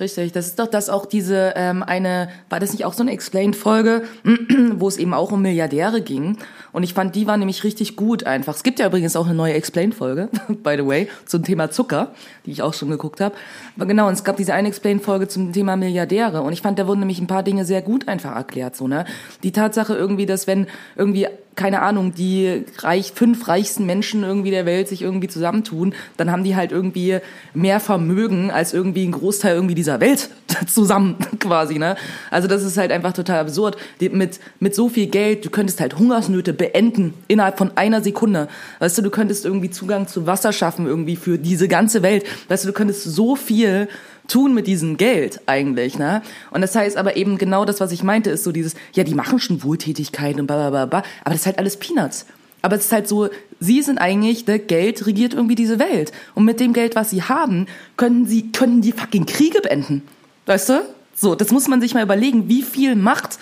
Richtig, 0.00 0.32
das 0.32 0.46
ist 0.46 0.58
doch 0.58 0.66
das 0.66 0.88
auch 0.88 1.06
diese 1.06 1.52
ähm, 1.54 1.82
eine, 1.82 2.28
war 2.48 2.58
das 2.58 2.72
nicht 2.72 2.84
auch 2.84 2.92
so 2.94 3.02
eine 3.02 3.12
Explained-Folge, 3.12 4.02
wo 4.74 4.88
es 4.88 4.96
eben 4.96 5.14
auch 5.14 5.30
um 5.32 5.42
Milliardäre 5.42 6.00
ging. 6.02 6.38
Und 6.72 6.82
ich 6.82 6.94
fand, 6.94 7.14
die 7.14 7.26
war 7.26 7.36
nämlich 7.36 7.64
richtig 7.64 7.96
gut 7.96 8.24
einfach. 8.24 8.54
Es 8.54 8.62
gibt 8.62 8.78
ja 8.78 8.86
übrigens 8.86 9.14
auch 9.16 9.26
eine 9.26 9.34
neue 9.34 9.54
Explained-Folge, 9.54 10.28
by 10.48 10.76
the 10.76 10.86
way, 10.86 11.08
zum 11.26 11.42
Thema 11.42 11.70
Zucker, 11.70 12.12
die 12.46 12.50
ich 12.50 12.62
auch 12.62 12.74
schon 12.74 12.90
geguckt 12.90 13.20
habe. 13.20 13.34
Aber 13.76 13.86
genau, 13.86 14.08
und 14.08 14.14
es 14.14 14.24
gab 14.24 14.36
diese 14.36 14.54
eine 14.54 14.68
Explained-Folge 14.68 15.28
zum 15.28 15.52
Thema 15.52 15.76
Milliardäre. 15.76 16.42
Und 16.42 16.52
ich 16.52 16.62
fand, 16.62 16.78
da 16.78 16.86
wurden 16.86 17.00
nämlich 17.00 17.20
ein 17.20 17.26
paar 17.26 17.42
Dinge 17.42 17.64
sehr 17.64 17.82
gut 17.82 18.08
einfach 18.08 18.34
erklärt. 18.34 18.76
So, 18.76 18.88
ne? 18.88 19.04
Die 19.42 19.52
Tatsache 19.52 19.94
irgendwie, 19.94 20.26
dass 20.26 20.46
wenn 20.46 20.66
irgendwie 20.96 21.26
keine 21.54 21.82
Ahnung, 21.82 22.14
die 22.14 22.64
reich, 22.78 23.12
fünf 23.14 23.46
reichsten 23.46 23.84
Menschen 23.84 24.22
irgendwie 24.22 24.50
der 24.50 24.64
Welt 24.64 24.88
sich 24.88 25.02
irgendwie 25.02 25.28
zusammentun, 25.28 25.94
dann 26.16 26.30
haben 26.30 26.44
die 26.44 26.56
halt 26.56 26.72
irgendwie 26.72 27.18
mehr 27.52 27.78
Vermögen 27.78 28.50
als 28.50 28.72
irgendwie 28.72 29.06
ein 29.06 29.12
Großteil 29.12 29.54
irgendwie 29.54 29.74
dieser 29.74 30.00
Welt 30.00 30.30
zusammen 30.66 31.16
quasi, 31.38 31.78
ne? 31.78 31.96
Also 32.30 32.48
das 32.48 32.62
ist 32.62 32.78
halt 32.78 32.90
einfach 32.90 33.12
total 33.12 33.40
absurd. 33.40 33.76
Die, 34.00 34.08
mit, 34.08 34.40
mit 34.60 34.74
so 34.74 34.88
viel 34.88 35.06
Geld, 35.08 35.44
du 35.44 35.50
könntest 35.50 35.80
halt 35.80 35.98
Hungersnöte 35.98 36.54
beenden 36.62 37.12
innerhalb 37.26 37.58
von 37.58 37.72
einer 37.76 38.02
Sekunde. 38.02 38.46
Weißt 38.78 38.96
du, 38.96 39.02
du 39.02 39.10
könntest 39.10 39.44
irgendwie 39.44 39.68
Zugang 39.68 40.06
zu 40.06 40.28
Wasser 40.28 40.52
schaffen 40.52 40.86
irgendwie 40.86 41.16
für 41.16 41.36
diese 41.36 41.66
ganze 41.66 42.04
Welt. 42.04 42.24
Weißt 42.46 42.62
du, 42.62 42.68
du 42.68 42.72
könntest 42.72 43.02
so 43.02 43.34
viel 43.34 43.88
tun 44.28 44.54
mit 44.54 44.68
diesem 44.68 44.96
Geld 44.96 45.40
eigentlich, 45.46 45.98
ne? 45.98 46.22
Und 46.52 46.60
das 46.60 46.76
heißt 46.76 46.96
aber 46.96 47.16
eben 47.16 47.36
genau 47.36 47.64
das, 47.64 47.80
was 47.80 47.90
ich 47.90 48.04
meinte, 48.04 48.30
ist 48.30 48.44
so 48.44 48.52
dieses, 48.52 48.76
ja, 48.92 49.02
die 49.02 49.16
machen 49.16 49.40
schon 49.40 49.64
Wohltätigkeit 49.64 50.38
und 50.38 50.46
bla 50.46 50.70
bla 50.70 50.86
bla, 50.86 50.98
aber 50.98 51.02
das 51.24 51.40
ist 51.40 51.46
halt 51.46 51.58
alles 51.58 51.76
Peanuts. 51.78 52.26
Aber 52.60 52.76
es 52.76 52.84
ist 52.84 52.92
halt 52.92 53.08
so, 53.08 53.28
sie 53.58 53.82
sind 53.82 53.98
eigentlich, 53.98 54.44
der 54.44 54.60
Geld 54.60 55.04
regiert 55.04 55.34
irgendwie 55.34 55.56
diese 55.56 55.80
Welt. 55.80 56.12
Und 56.36 56.44
mit 56.44 56.60
dem 56.60 56.72
Geld, 56.72 56.94
was 56.94 57.10
sie 57.10 57.24
haben, 57.24 57.66
können 57.96 58.24
sie, 58.24 58.52
können 58.52 58.82
die 58.82 58.92
fucking 58.92 59.26
Kriege 59.26 59.60
beenden. 59.60 60.02
Weißt 60.46 60.68
du? 60.68 60.82
So, 61.16 61.34
das 61.34 61.50
muss 61.50 61.66
man 61.66 61.80
sich 61.80 61.92
mal 61.92 62.04
überlegen, 62.04 62.48
wie 62.48 62.62
viel 62.62 62.94
Macht 62.94 63.40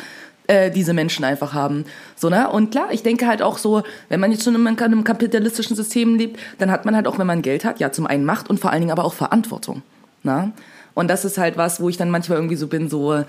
äh, 0.51 0.71
diese 0.71 0.93
Menschen 0.93 1.25
einfach 1.25 1.55
haben. 1.55 1.85
So, 2.17 2.29
ne? 2.29 2.51
Und 2.51 2.73
klar, 2.73 2.89
ich 2.91 3.05
denke 3.05 3.29
halt 3.29 3.41
auch 3.41 3.57
so, 3.57 3.83
wenn 4.09 4.19
man 4.19 4.33
jetzt 4.33 4.43
schon 4.43 4.55
in 4.57 4.67
einem 4.67 5.05
kapitalistischen 5.05 5.77
System 5.77 6.17
lebt, 6.17 6.41
dann 6.59 6.73
hat 6.73 6.85
man 6.85 6.97
halt 6.97 7.07
auch, 7.07 7.19
wenn 7.19 7.27
man 7.27 7.41
Geld 7.41 7.65
hat, 7.65 7.79
ja 7.79 7.93
zum 7.93 8.07
einen 8.07 8.25
Macht 8.25 8.51
und 8.51 8.59
vor 8.59 8.73
allen 8.73 8.81
Dingen 8.81 8.91
aber 8.91 9.05
auch 9.05 9.15
Verantwortung. 9.15 9.83
Na? 10.25 10.51
Und 10.95 11.09
das 11.09 11.25
ist 11.25 11.39
halt 11.39 11.57
was, 11.57 11.81
wo 11.81 11.89
ich 11.89 11.97
dann 11.97 12.11
manchmal 12.11 12.39
irgendwie 12.39 12.57
so 12.57 12.67
bin, 12.67 12.89
so, 12.89 13.25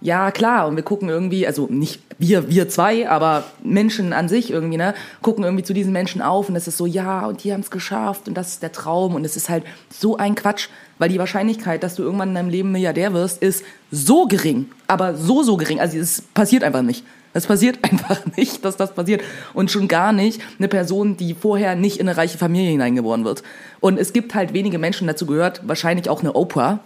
ja, 0.00 0.30
klar, 0.30 0.68
und 0.68 0.76
wir 0.76 0.82
gucken 0.82 1.08
irgendwie, 1.08 1.46
also 1.46 1.66
nicht 1.70 2.00
wir, 2.18 2.48
wir 2.48 2.68
zwei, 2.68 3.08
aber 3.08 3.44
Menschen 3.62 4.12
an 4.12 4.28
sich 4.28 4.50
irgendwie, 4.50 4.76
ne, 4.76 4.94
gucken 5.22 5.44
irgendwie 5.44 5.64
zu 5.64 5.72
diesen 5.72 5.92
Menschen 5.92 6.22
auf 6.22 6.48
und 6.48 6.56
es 6.56 6.68
ist 6.68 6.76
so, 6.76 6.86
ja, 6.86 7.26
und 7.26 7.44
die 7.44 7.52
haben 7.52 7.60
es 7.60 7.70
geschafft 7.70 8.28
und 8.28 8.34
das 8.34 8.48
ist 8.48 8.62
der 8.62 8.72
Traum 8.72 9.14
und 9.14 9.24
es 9.24 9.36
ist 9.36 9.48
halt 9.48 9.64
so 9.90 10.16
ein 10.16 10.34
Quatsch, 10.34 10.68
weil 10.98 11.08
die 11.08 11.18
Wahrscheinlichkeit, 11.18 11.82
dass 11.82 11.96
du 11.96 12.02
irgendwann 12.02 12.30
in 12.30 12.34
deinem 12.34 12.50
Leben 12.50 12.72
Milliardär 12.72 13.12
wirst, 13.12 13.42
ist 13.42 13.64
so 13.90 14.26
gering, 14.26 14.66
aber 14.86 15.16
so, 15.16 15.42
so 15.42 15.56
gering, 15.56 15.80
also 15.80 15.98
es 15.98 16.22
passiert 16.22 16.62
einfach 16.64 16.82
nicht. 16.82 17.04
Es 17.36 17.46
passiert 17.46 17.78
einfach 17.90 18.20
nicht, 18.36 18.64
dass 18.64 18.76
das 18.76 18.94
passiert. 18.94 19.22
Und 19.52 19.70
schon 19.70 19.88
gar 19.88 20.12
nicht 20.12 20.40
eine 20.58 20.68
Person, 20.68 21.16
die 21.16 21.34
vorher 21.34 21.74
nicht 21.74 21.98
in 21.98 22.08
eine 22.08 22.16
reiche 22.16 22.38
Familie 22.38 22.70
hineingeboren 22.70 23.24
wird. 23.24 23.42
Und 23.80 23.98
es 23.98 24.12
gibt 24.12 24.34
halt 24.34 24.52
wenige 24.54 24.78
Menschen, 24.78 25.08
dazu 25.08 25.26
gehört 25.26 25.60
wahrscheinlich 25.66 26.08
auch 26.08 26.20
eine 26.20 26.34
Oprah, 26.34 26.78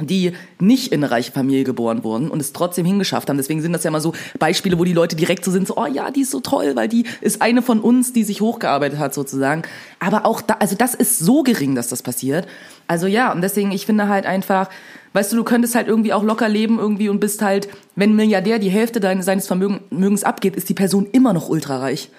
die 0.00 0.32
nicht 0.60 0.92
in 0.92 1.04
eine 1.04 1.12
reiche 1.12 1.30
Familie 1.30 1.62
geboren 1.62 2.02
wurden 2.02 2.28
und 2.28 2.40
es 2.40 2.52
trotzdem 2.52 2.84
hingeschafft 2.84 3.28
haben. 3.28 3.36
Deswegen 3.36 3.62
sind 3.62 3.72
das 3.72 3.84
ja 3.84 3.90
mal 3.92 4.00
so 4.00 4.12
Beispiele, 4.38 4.78
wo 4.78 4.84
die 4.84 4.92
Leute 4.92 5.14
direkt 5.14 5.44
so 5.44 5.52
sind, 5.52 5.68
so, 5.68 5.76
oh 5.76 5.86
ja, 5.86 6.10
die 6.10 6.22
ist 6.22 6.32
so 6.32 6.40
toll, 6.40 6.74
weil 6.74 6.88
die 6.88 7.04
ist 7.20 7.40
eine 7.40 7.62
von 7.62 7.80
uns, 7.80 8.12
die 8.12 8.24
sich 8.24 8.40
hochgearbeitet 8.40 8.98
hat 8.98 9.14
sozusagen. 9.14 9.62
Aber 10.00 10.26
auch 10.26 10.40
da, 10.40 10.54
also 10.54 10.74
das 10.74 10.94
ist 10.94 11.20
so 11.20 11.44
gering, 11.44 11.76
dass 11.76 11.88
das 11.88 12.02
passiert. 12.02 12.48
Also 12.88 13.06
ja, 13.06 13.32
und 13.32 13.40
deswegen, 13.40 13.70
ich 13.70 13.86
finde 13.86 14.08
halt 14.08 14.26
einfach, 14.26 14.68
weißt 15.12 15.32
du, 15.32 15.36
du 15.36 15.44
könntest 15.44 15.76
halt 15.76 15.86
irgendwie 15.86 16.12
auch 16.12 16.24
locker 16.24 16.48
leben 16.48 16.80
irgendwie 16.80 17.08
und 17.08 17.20
bist 17.20 17.40
halt, 17.40 17.68
wenn 17.94 18.10
ein 18.10 18.16
Milliardär 18.16 18.58
die 18.58 18.70
Hälfte 18.70 18.98
deines, 18.98 19.26
seines 19.26 19.46
Vermögens 19.46 20.24
abgeht, 20.24 20.56
ist 20.56 20.68
die 20.68 20.74
Person 20.74 21.06
immer 21.12 21.32
noch 21.32 21.48
ultrareich. 21.48 22.10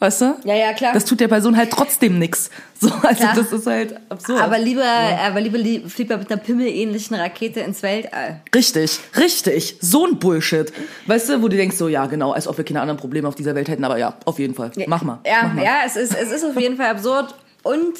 Weißt 0.00 0.20
du? 0.20 0.36
Ja, 0.44 0.54
ja, 0.54 0.72
klar. 0.74 0.92
Das 0.92 1.04
tut 1.04 1.18
der 1.18 1.26
Person 1.26 1.56
halt 1.56 1.70
trotzdem 1.72 2.18
nix. 2.20 2.50
So, 2.80 2.88
also 3.02 3.16
Klar. 3.20 3.34
das 3.34 3.52
ist 3.52 3.66
halt 3.66 3.96
absurd. 4.08 4.40
Aber 4.40 4.56
lieber, 4.58 4.84
aber 4.84 5.40
lieber 5.40 5.58
li- 5.58 5.82
fliegt 5.88 6.10
man 6.10 6.20
mit 6.20 6.30
einer 6.30 6.40
pimmelähnlichen 6.40 7.16
Rakete 7.16 7.58
ins 7.60 7.82
Weltall. 7.82 8.40
Richtig, 8.54 9.00
richtig. 9.16 9.76
So 9.80 10.06
ein 10.06 10.20
Bullshit. 10.20 10.72
Weißt 11.06 11.28
du, 11.28 11.42
wo 11.42 11.48
du 11.48 11.56
denkst 11.56 11.76
so, 11.76 11.88
ja, 11.88 12.06
genau, 12.06 12.30
als 12.30 12.46
ob 12.46 12.56
wir 12.56 12.64
keine 12.64 12.80
anderen 12.80 13.00
Probleme 13.00 13.26
auf 13.26 13.34
dieser 13.34 13.56
Welt 13.56 13.68
hätten, 13.68 13.82
aber 13.84 13.98
ja, 13.98 14.16
auf 14.24 14.38
jeden 14.38 14.54
Fall. 14.54 14.70
Mach 14.86 15.02
mal. 15.02 15.18
Ja, 15.26 15.42
mach 15.42 15.54
mal. 15.54 15.64
ja, 15.64 15.78
es 15.84 15.96
ist, 15.96 16.14
es 16.14 16.30
ist 16.30 16.44
auf 16.44 16.58
jeden 16.60 16.76
Fall 16.76 16.86
absurd. 16.90 17.34
Und 17.64 17.94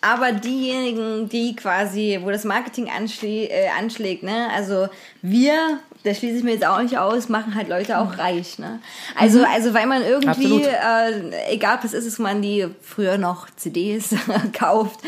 aber 0.00 0.32
diejenigen, 0.32 1.28
die 1.28 1.54
quasi, 1.54 2.18
wo 2.22 2.30
das 2.30 2.44
Marketing 2.44 2.88
anschlä 2.90 3.44
äh, 3.44 3.68
anschlägt, 3.78 4.22
ne, 4.22 4.48
also 4.56 4.88
wir, 5.20 5.78
da 6.04 6.14
schließe 6.14 6.38
ich 6.38 6.42
mir 6.44 6.52
jetzt 6.52 6.66
auch 6.66 6.80
nicht 6.82 6.98
aus, 6.98 7.28
machen 7.28 7.54
halt 7.54 7.68
Leute 7.68 7.98
auch 7.98 8.18
reich, 8.18 8.58
ne. 8.58 8.80
Also, 9.18 9.44
also 9.44 9.72
weil 9.74 9.86
man 9.86 10.02
irgendwie, 10.02 10.58
Mhm. 10.58 10.64
Äh, 10.64 11.52
egal 11.52 11.78
was 11.82 11.92
ist 11.92 12.06
es, 12.06 12.18
man 12.18 12.42
die 12.42 12.66
früher 12.82 13.18
noch 13.18 13.46
CDs 13.56 14.14
kauft 14.52 15.00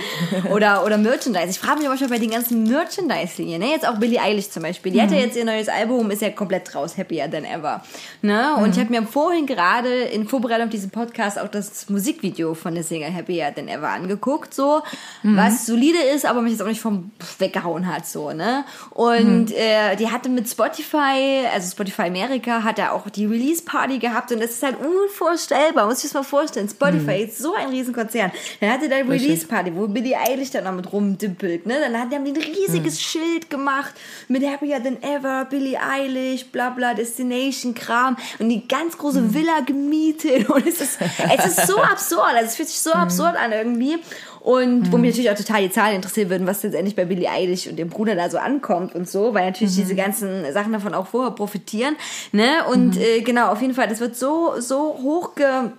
oder, 0.53 0.85
oder 0.85 0.97
Merchandise. 0.99 1.49
Ich 1.51 1.59
frage 1.59 1.79
mich 1.79 1.89
aber 1.89 1.97
schon 1.99 2.09
bei 2.11 2.19
den 2.19 2.31
ganzen 2.31 2.65
Merchandise-Linien, 2.65 3.61
ne, 3.61 3.71
jetzt 3.71 3.87
auch 3.89 3.97
Billie 3.99 4.21
Eilish 4.21 4.51
zum 4.51 4.63
Beispiel, 4.63 4.93
die 4.93 5.01
hat 5.03 5.11
Mhm. 5.11 5.17
ja 5.17 5.23
jetzt 5.23 5.37
ihr 5.37 5.45
neues 5.45 5.69
Album, 5.69 6.11
ist 6.11 6.23
ja 6.23 6.31
komplett 6.31 6.75
raus, 6.75 6.97
Happier 6.97 7.31
Than 7.31 7.45
Ever, 7.45 7.83
ne, 8.23 8.55
und 8.57 8.65
Mhm. 8.67 8.71
ich 8.73 8.79
habe 8.79 8.91
mir 8.91 9.03
vorhin 9.07 9.47
gerade 9.47 9.89
in 10.05 10.29
Vorbereitung 10.29 10.67
auf 10.67 10.71
diesen 10.71 10.91
Podcast 10.91 11.39
auch 11.39 11.49
das 11.49 11.89
Musikvideo 11.91 12.55
von 12.55 12.75
der 12.75 12.85
Single 12.85 13.13
Happier 13.13 13.55
Than 13.55 13.69
Ever 13.69 13.89
angeguckt, 13.89 14.55
so, 14.55 14.83
Mhm. 15.23 15.37
was 15.37 15.67
solide 15.67 15.99
ist, 16.15 16.25
aber 16.27 16.41
mich 16.43 16.53
jetzt 16.53 16.63
auch 16.63 16.67
nicht 16.69 16.81
vom 16.81 17.11
Pff 17.21 17.41
weggehauen 17.41 17.93
hat, 17.93 18.07
so, 18.07 18.31
ne, 18.33 18.65
und 18.91 19.51
Mhm. 19.51 19.55
äh, 19.57 19.97
die 19.97 20.11
hatte 20.11 20.29
mit 20.29 20.49
Spotify, 20.49 20.84
also 20.93 21.71
Spotify 21.71 22.03
Amerika, 22.03 22.63
hat 22.63 22.79
er 22.79 22.93
auch 22.93 23.09
die 23.11 23.27
Release-Party 23.27 23.99
gehabt 23.99 24.31
und 24.33 24.41
das 24.41 24.51
ist 24.53 24.63
halt 24.63 24.77
unvorstellbar, 24.81 25.87
muss 25.87 25.99
ich 25.99 26.05
das 26.05 26.15
mal 26.15 26.23
vorstellen, 26.23 26.69
Spotify 26.69 27.23
ist 27.25 27.39
so 27.39 27.55
ein 27.55 27.69
Riesenkonzern, 27.71 28.31
dann 28.61 28.71
hatte 28.71 28.87
Mhm. 28.87 28.93
Richtig. 29.11 29.29
Release-Party, 29.29 29.73
wo 29.75 29.87
Billie 29.89 30.17
Eilish 30.19 30.51
dann 30.51 30.65
noch 30.65 30.73
mit 30.73 30.93
rumdimpelt, 30.93 31.67
ne, 31.67 31.77
dann 31.81 31.99
hat, 31.99 32.11
die 32.13 32.17
haben 32.17 32.25
die 32.25 32.33
ein 32.33 32.37
riesiges 32.55 32.95
Mhm. 32.95 32.99
Schild 33.01 33.51
gemacht 33.51 33.95
mit 34.29 34.45
Happier 34.47 34.83
Than 34.83 35.03
Ever, 35.03 35.47
Billie 35.47 35.79
Eilish, 35.81 36.47
bla 36.47 36.71
bla, 36.71 36.95
Destination-Kram 36.95 38.17
und 38.39 38.49
die 38.49 38.67
ganz 38.69 38.97
große 38.99 39.21
Mhm. 39.21 39.35
Villa 39.35 39.61
gemietet 39.65 40.49
und 40.51 40.67
es 40.67 40.81
ist, 40.81 40.99
es 41.37 41.47
ist 41.47 41.67
so 41.67 41.81
absurd, 41.83 42.35
also 42.35 42.47
es 42.47 42.57
fühlt 42.57 42.69
sich 42.69 42.81
so 42.81 42.91
Mhm. 42.91 42.97
absurd 43.01 43.37
an 43.37 43.53
irgendwie 43.53 43.99
und 44.45 44.93
wo 44.93 44.99
mich 44.99 45.13
natürlich 45.13 45.31
auch 45.31 45.37
total 45.37 45.63
die 45.63 45.71
Zahlen 45.71 45.97
interessieren 45.97 46.29
würden, 46.29 46.47
was 46.47 46.63
letztendlich 46.63 46.95
bei 46.95 47.07
Billie 47.07 47.31
Eilish 47.31 47.67
und 47.67 47.79
dem 47.79 47.89
Bruder 47.89 48.15
da 48.15 48.29
so 48.29 48.37
ankommt 48.37 48.95
und 48.95 49.09
so, 49.09 49.33
weil 49.33 49.47
natürlich 49.47 49.75
diese 49.75 49.95
ganzen 49.95 50.53
Sachen 50.53 50.71
davon 50.71 50.93
auch 50.93 51.07
vorher 51.07 51.31
profitieren, 51.31 51.97
ne, 52.31 52.63
und 52.71 52.99
äh, 52.99 53.23
genau, 53.23 53.49
auf 53.49 53.63
jeden 53.63 53.73
Fall, 53.73 53.89
das 53.89 54.01
wird 54.01 54.17
so, 54.17 54.53
so 54.59 54.99
hochge 55.03 55.73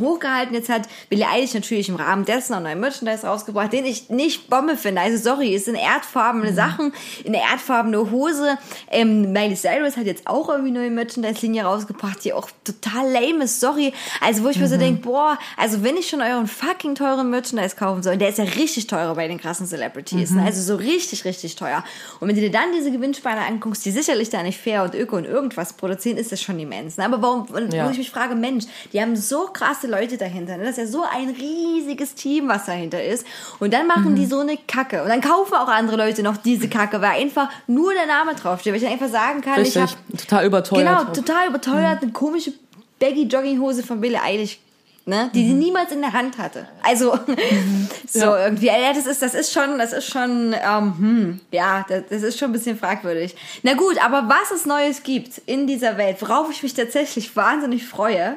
hochgehalten. 0.00 0.54
Jetzt 0.54 0.68
hat 0.68 0.82
Billie 1.08 1.26
Eilish 1.28 1.54
natürlich 1.54 1.88
im 1.88 1.96
Rahmen 1.96 2.24
dessen 2.24 2.54
auch 2.54 2.60
neuen 2.60 2.80
Merchandise 2.80 3.26
rausgebracht, 3.26 3.72
den 3.72 3.84
ich 3.84 4.10
nicht 4.10 4.48
Bombe 4.50 4.76
finde. 4.76 5.00
Also 5.02 5.16
sorry, 5.18 5.54
es 5.54 5.66
sind 5.66 5.76
erdfarbene 5.76 6.52
Sachen, 6.54 6.92
eine 7.26 7.40
erdfarbene 7.40 8.10
Hose. 8.10 8.58
Ähm, 8.90 9.32
Miley 9.32 9.54
Cyrus 9.56 9.96
hat 9.96 10.06
jetzt 10.06 10.26
auch 10.26 10.48
irgendwie 10.48 10.70
neue 10.72 10.90
Merchandise-Linie 10.90 11.64
rausgebracht, 11.64 12.24
die 12.24 12.32
auch 12.32 12.48
total 12.64 13.10
lame 13.10 13.44
ist. 13.44 13.60
Sorry. 13.60 13.92
Also 14.20 14.42
wo 14.44 14.48
ich 14.48 14.58
mir 14.58 14.68
so 14.68 14.76
denke, 14.76 15.02
boah, 15.02 15.38
also 15.56 15.82
wenn 15.84 15.96
ich 15.96 16.08
schon 16.08 16.20
euren 16.22 16.46
fucking 16.46 16.94
teuren 16.94 17.30
Merchandise 17.30 17.76
kaufen 17.76 18.02
soll, 18.02 18.16
der 18.16 18.30
ist 18.30 18.38
ja 18.38 18.44
richtig 18.44 18.86
teurer 18.86 19.14
bei 19.14 19.28
den 19.28 19.38
krassen 19.40 19.66
Celebrities. 19.66 20.30
Ne? 20.30 20.42
Also 20.44 20.62
so 20.62 20.76
richtig, 20.76 21.24
richtig 21.24 21.56
teuer. 21.56 21.84
Und 22.20 22.28
wenn 22.28 22.34
du 22.34 22.40
dir 22.40 22.50
dann 22.50 22.72
diese 22.76 22.90
Gewinnspanne 22.90 23.42
anguckst, 23.42 23.84
die 23.84 23.90
sicherlich 23.90 24.30
da 24.30 24.42
nicht 24.42 24.58
fair 24.58 24.82
und 24.82 24.94
öko 24.94 25.16
und 25.16 25.24
irgendwas 25.26 25.72
produzieren, 25.74 26.16
ist 26.16 26.32
das 26.32 26.40
schon 26.42 26.58
immens. 26.58 26.96
Ne? 26.96 27.04
Aber 27.04 27.20
warum, 27.22 27.46
Ja. 27.72 27.86
wo 27.86 27.90
ich 27.90 27.98
mich 27.98 28.10
frage, 28.10 28.34
Mensch, 28.34 28.64
die 28.92 29.00
haben 29.00 29.16
so 29.16 29.48
krasse 29.52 29.86
Leute 29.90 30.16
dahinter. 30.16 30.56
Ne? 30.56 30.64
Das 30.64 30.78
ist 30.78 30.78
ja 30.78 30.86
so 30.86 31.02
ein 31.02 31.28
riesiges 31.30 32.14
Team, 32.14 32.48
was 32.48 32.66
dahinter 32.66 33.02
ist. 33.04 33.26
Und 33.58 33.74
dann 33.74 33.86
machen 33.86 34.12
Mhm. 34.12 34.16
die 34.16 34.26
so 34.26 34.38
eine 34.40 34.56
Kacke. 34.56 35.02
Und 35.02 35.08
dann 35.10 35.20
kaufen 35.20 35.54
auch 35.54 35.68
andere 35.68 35.96
Leute 35.96 36.22
noch 36.22 36.36
diese 36.38 36.68
Kacke, 36.68 37.00
weil 37.02 37.20
einfach 37.20 37.50
nur 37.66 37.92
der 37.92 38.06
Name 38.06 38.34
draufsteht. 38.34 38.72
Weil 38.72 38.78
ich 38.78 38.84
dann 38.84 38.92
einfach 38.92 39.08
sagen 39.10 39.40
kann, 39.42 39.54
ich 39.60 39.76
Richtig. 39.76 39.82
habe 39.82 39.92
Total 40.16 40.46
überteuert. 40.46 40.86
genau, 40.86 41.04
total 41.12 41.48
überteuert, 41.48 42.02
eine 42.02 42.12
komische 42.12 42.52
baggy 42.98 43.24
Jogginghose 43.24 43.82
von 43.82 44.00
Billie 44.00 44.22
Eilish. 44.22 44.58
Ne, 45.06 45.30
die 45.34 45.44
sie 45.46 45.54
niemals 45.54 45.90
in 45.92 46.02
der 46.02 46.12
Hand 46.12 46.36
hatte. 46.36 46.68
Also 46.82 47.18
so 48.06 48.18
Ja. 48.20 48.44
irgendwie, 48.44 48.66
ja, 48.66 48.92
das 48.94 49.06
ist, 49.06 49.22
das 49.22 49.34
ist 49.34 49.50
schon, 49.52 49.78
das 49.78 49.92
ist 49.94 50.06
schon, 50.08 50.52
ähm, 50.54 50.94
hm, 50.98 51.40
ja, 51.50 51.84
das, 51.88 52.02
das 52.10 52.22
ist 52.22 52.38
schon 52.38 52.50
ein 52.50 52.52
bisschen 52.52 52.78
fragwürdig. 52.78 53.34
Na 53.62 53.72
gut, 53.74 53.96
aber 54.04 54.28
was 54.28 54.50
es 54.54 54.66
Neues 54.66 55.02
gibt 55.02 55.38
in 55.46 55.66
dieser 55.66 55.96
Welt, 55.96 56.18
worauf 56.20 56.50
ich 56.50 56.62
mich 56.62 56.74
tatsächlich 56.74 57.34
wahnsinnig 57.34 57.86
freue, 57.88 58.36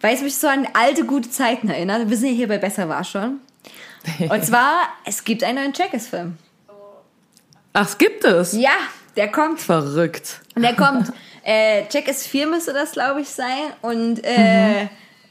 weil 0.00 0.14
es 0.14 0.22
mich 0.22 0.36
so 0.36 0.48
an 0.48 0.66
alte 0.72 1.04
gute 1.04 1.30
Zeiten 1.30 1.68
erinnert. 1.68 2.08
Wir 2.08 2.16
sind 2.16 2.30
ja 2.30 2.34
hier 2.34 2.48
bei 2.48 2.58
Besser 2.58 2.88
war 2.88 3.04
schon. 3.04 3.40
Und 4.28 4.44
zwar, 4.44 4.88
es 5.04 5.24
gibt 5.24 5.44
einen 5.44 5.58
neuen 5.58 5.72
Checkers-Film. 5.72 6.36
Ach, 7.72 7.86
es 7.86 7.98
gibt 7.98 8.24
es. 8.24 8.52
Ja, 8.52 8.72
der 9.16 9.30
kommt. 9.30 9.60
Verrückt. 9.60 10.40
Der 10.56 10.74
kommt. 10.74 11.12
Äh, 11.42 11.86
Checkers 11.88 12.26
4 12.26 12.48
müsste 12.48 12.74
das, 12.74 12.92
glaube 12.92 13.22
ich, 13.22 13.28
sein. 13.30 13.72
Und 13.80 14.22
äh, 14.24 14.88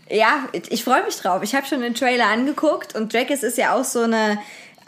ja, 0.09 0.47
ich 0.69 0.83
freue 0.83 1.03
mich 1.03 1.15
drauf. 1.17 1.43
Ich 1.43 1.53
habe 1.53 1.67
schon 1.67 1.81
den 1.81 1.93
Trailer 1.93 2.25
angeguckt 2.25 2.95
und 2.95 3.11
Checkers 3.11 3.43
ist 3.43 3.59
ja 3.59 3.75
auch 3.75 3.83
so 3.83 4.01
eine. 4.01 4.39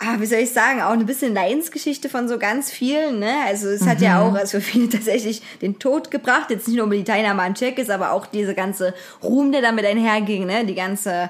Ah, 0.03 0.15
wie 0.19 0.25
soll 0.25 0.39
ich 0.39 0.51
sagen, 0.51 0.81
auch 0.81 0.93
eine 0.93 1.05
bisschen 1.05 1.35
Leidensgeschichte 1.35 2.09
von 2.09 2.27
so 2.27 2.39
ganz 2.39 2.71
vielen, 2.71 3.19
ne? 3.19 3.35
Also 3.45 3.69
es 3.69 3.85
hat 3.85 4.01
ja 4.01 4.19
auch 4.19 4.33
also 4.33 4.59
für 4.59 4.61
viele 4.71 4.89
tatsächlich 4.89 5.43
den 5.61 5.77
Tod 5.77 6.09
gebracht. 6.09 6.49
Jetzt 6.49 6.67
nicht 6.67 6.77
nur 6.77 6.87
über 6.87 6.95
die 6.95 7.03
Teilnahme 7.03 7.43
an 7.43 7.53
Checkers, 7.53 7.91
aber 7.91 8.11
auch 8.11 8.25
diese 8.25 8.55
ganze 8.55 8.95
Ruhm, 9.21 9.51
der 9.51 9.61
damit 9.61 9.85
einherging, 9.85 10.47
ne? 10.47 10.65
Die 10.65 10.73
ganze 10.73 11.29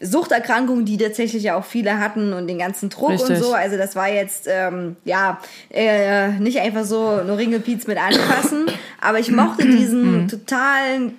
Suchterkrankung, 0.00 0.84
die 0.84 0.96
tatsächlich 0.96 1.44
ja 1.44 1.56
auch 1.56 1.64
viele 1.64 2.00
hatten 2.00 2.32
und 2.32 2.48
den 2.48 2.58
ganzen 2.58 2.90
Druck 2.90 3.10
und 3.10 3.20
Richtig. 3.20 3.38
so. 3.38 3.54
Also 3.54 3.76
das 3.76 3.94
war 3.94 4.08
jetzt 4.08 4.48
ähm, 4.50 4.96
ja 5.04 5.40
äh, 5.70 6.30
nicht 6.30 6.58
einfach 6.58 6.84
so 6.84 7.22
nur 7.22 7.38
Ringelpiez 7.38 7.86
mit 7.86 7.98
anfassen, 7.98 8.66
aber 9.00 9.20
ich 9.20 9.30
mochte 9.30 9.64
diesen 9.64 10.26
totalen, 10.26 11.14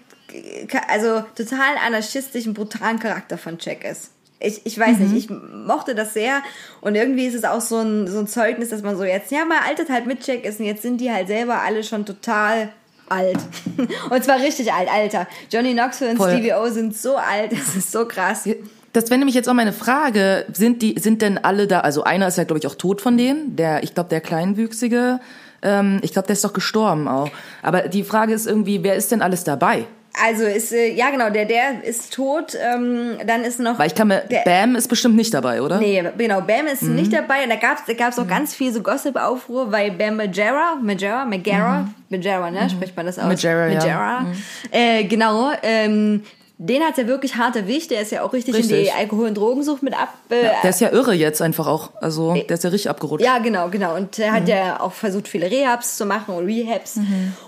also 0.90 1.24
total 1.34 1.78
anarchistischen, 1.86 2.54
brutalen 2.54 3.00
Charakter 3.00 3.38
von 3.38 3.58
Checkers. 3.58 4.10
Ich, 4.44 4.66
ich 4.66 4.78
weiß 4.78 5.00
nicht, 5.00 5.16
ich 5.16 5.30
mochte 5.30 5.96
das 5.96 6.14
sehr 6.14 6.42
und 6.82 6.96
irgendwie 6.96 7.26
ist 7.26 7.36
es 7.36 7.44
auch 7.44 7.62
so 7.62 7.78
ein, 7.78 8.08
so 8.08 8.20
ein 8.20 8.28
Zeugnis, 8.28 8.70
dass 8.70 8.82
man 8.82 8.98
so 8.98 9.04
jetzt, 9.04 9.32
ja, 9.32 9.46
mal 9.46 9.60
altert 9.68 9.90
halt 9.90 10.06
mit 10.06 10.22
Checkers 10.22 10.60
und 10.60 10.66
jetzt 10.66 10.82
sind 10.82 11.00
die 11.00 11.12
halt 11.12 11.28
selber 11.28 11.62
alle 11.62 11.84
schon 11.84 12.06
total 12.06 12.70
alt. 13.10 13.38
Und 14.10 14.24
zwar 14.24 14.40
richtig 14.40 14.72
alt, 14.72 14.90
Alter. 14.92 15.28
Johnny 15.52 15.74
Knoxville 15.74 16.12
und 16.12 16.18
Voll. 16.18 16.32
Stevie 16.32 16.54
O 16.54 16.70
sind 16.70 16.96
so 16.96 17.18
alt, 17.18 17.52
das 17.52 17.76
ist 17.76 17.92
so 17.92 18.06
krass. 18.06 18.48
Das 18.94 19.10
wäre 19.10 19.18
nämlich 19.18 19.36
jetzt 19.36 19.50
auch 19.50 19.54
meine 19.54 19.74
Frage. 19.74 20.46
Sind 20.54 20.82
die, 20.82 20.98
sind 21.00 21.22
denn 21.22 21.38
alle 21.38 21.68
da, 21.68 21.82
also 21.82 22.04
einer 22.04 22.28
ist 22.28 22.38
ja, 22.38 22.44
glaube 22.44 22.60
ich, 22.60 22.68
auch 22.68 22.76
tot 22.76 23.02
von 23.02 23.18
denen, 23.18 23.56
der, 23.56 23.84
ich 23.84 23.94
glaube, 23.94 24.10
der 24.10 24.22
Kleinwüchsige, 24.22 25.20
ähm, 25.64 26.00
ich 26.02 26.14
glaube, 26.14 26.28
der 26.28 26.34
ist 26.34 26.44
doch 26.44 26.54
gestorben 26.54 27.08
auch. 27.08 27.30
Aber 27.62 27.88
die 27.88 28.04
Frage 28.04 28.34
ist 28.34 28.48
irgendwie, 28.48 28.84
wer 28.84 28.96
ist 28.96 29.12
denn 29.12 29.22
alles 29.22 29.44
dabei? 29.44 29.86
Also 30.22 30.44
ist, 30.46 30.72
äh, 30.72 30.94
ja 30.94 31.10
genau, 31.10 31.30
der, 31.30 31.46
der 31.46 31.84
ist 31.84 32.14
tot. 32.14 32.56
Ähm, 32.62 33.18
dann 33.26 33.44
ist 33.44 33.60
noch. 33.60 33.80
Weil 33.80 33.88
ich 33.88 33.96
kann 33.96 34.08
mir, 34.10 34.20
der, 34.30 34.42
Bam 34.46 34.76
ist 34.76 34.88
bestimmt 34.88 35.16
nicht 35.16 35.34
dabei, 35.34 35.62
oder? 35.62 35.80
Nee, 35.80 36.04
genau, 36.18 36.42
Bam 36.42 36.68
ist 36.68 36.84
Mhm. 36.84 36.96
nicht 36.96 37.14
dabei. 37.14 37.44
Und 37.44 37.50
da 37.50 37.56
gab's 37.56 37.84
da 37.88 37.94
gab's 37.94 38.20
auch 38.20 38.28
ganz 38.28 38.54
viel 38.54 38.72
so 38.72 38.82
Gossip-Aufruhr, 38.82 39.72
weil 39.72 39.92
Bam 39.92 40.18
Majera, 40.18 40.76
Majera, 40.82 41.26
Majera, 41.26 41.88
Majera, 42.10 42.52
ne, 42.52 42.70
spricht 42.70 42.96
man 42.96 43.06
das 43.06 43.18
aus? 43.18 43.24
Mhm. 43.26 43.30
Majera, 43.32 43.68
ja. 43.68 43.74
Mhm. 43.74 43.76
Majera. 43.76 44.26
Äh, 44.72 45.04
genau, 45.06 45.52
ähm, 45.64 46.24
den 46.66 46.82
hat's 46.82 46.98
ja 46.98 47.08
wirklich 47.08 47.36
hart 47.36 47.56
erwischt. 47.58 47.92
Der 47.92 48.02
ist 48.02 48.12
ja 48.12 48.22
auch 48.24 48.32
richtig, 48.32 48.54
in 48.56 48.62
Richtig. 48.62 48.84
die 48.86 48.92
Alkohol- 48.92 49.28
und 49.28 49.36
Drogensucht 49.36 49.84
mit 49.84 49.94
ab. 49.94 50.14
Äh, 50.30 50.44
Der 50.64 50.70
ist 50.70 50.80
ja 50.80 50.90
irre 50.92 51.14
jetzt 51.14 51.42
einfach 51.42 51.68
auch. 51.68 51.92
Also, 52.02 52.34
der 52.34 52.50
ist 52.52 52.64
ja 52.64 52.70
richtig 52.70 52.90
abgerutscht. 52.90 53.26
ja, 53.26 53.40
genau, 53.40 53.70
genau. 53.70 53.96
Und 53.96 54.18
er 54.18 54.32
hat 54.32 54.48
ja 54.48 54.80
auch 54.80 54.94
versucht, 54.94 55.28
viele 55.28 55.52
Rehabs 55.52 55.98
zu 55.98 56.06
machen 56.06 56.36
und 56.36 56.46
Rehabs 56.46 57.00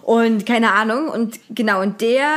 und 0.03 0.45
keine 0.45 0.73
Ahnung. 0.73 1.07
Und 1.07 1.39
genau, 1.49 1.81
und 1.81 2.01
der 2.01 2.27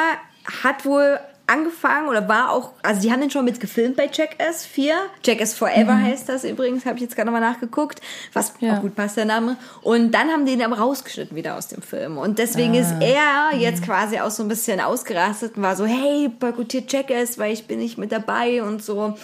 hat 0.63 0.85
wohl 0.85 1.19
angefangen 1.49 2.09
oder 2.09 2.29
war 2.29 2.53
auch, 2.53 2.71
also 2.83 3.01
die 3.01 3.11
haben 3.11 3.21
den 3.21 3.31
schon 3.31 3.45
mit 3.45 3.59
gefilmt 3.61 3.97
bei 3.97 4.09
Jackass 4.13 4.65
4. 4.67 4.95
Jackass 5.25 5.55
Forever 5.55 5.97
heißt 6.01 6.29
das 6.29 6.45
übrigens, 6.45 6.85
habe 6.87 6.97
ich 6.97 7.03
jetzt 7.03 7.17
gerade 7.17 7.27
nochmal 7.31 7.41
nachgeguckt, 7.41 8.01
was 8.33 8.53
Ja. 8.61 8.77
auch 8.77 8.81
gut 8.83 8.95
passt, 8.95 9.17
der 9.17 9.25
Name. 9.25 9.57
Und 9.83 10.13
dann 10.13 10.29
haben 10.29 10.47
die 10.47 10.53
ihn 10.53 10.63
aber 10.63 10.79
rausgeschnitten 10.79 11.37
wieder 11.37 11.57
aus 11.57 11.69
dem 11.69 11.83
Film. 11.83 12.19
Und 12.19 12.39
deswegen 12.39 12.75
ist 12.75 12.93
er 13.01 13.57
jetzt 13.59 13.83
quasi 13.83 14.19
auch 14.21 14.31
so 14.31 14.43
ein 14.43 14.49
bisschen 14.49 14.81
ausgerastet 14.81 15.57
und 15.57 15.63
war 15.63 15.75
so, 15.77 15.87
hey, 15.87 16.29
boykottiert 16.29 16.93
Jackass, 16.93 17.39
weil 17.39 17.53
ich 17.53 17.67
bin 17.67 17.79
nicht 17.79 17.99
mit 17.99 18.13
dabei 18.13 18.63
und 18.63 18.83
so. 18.83 19.17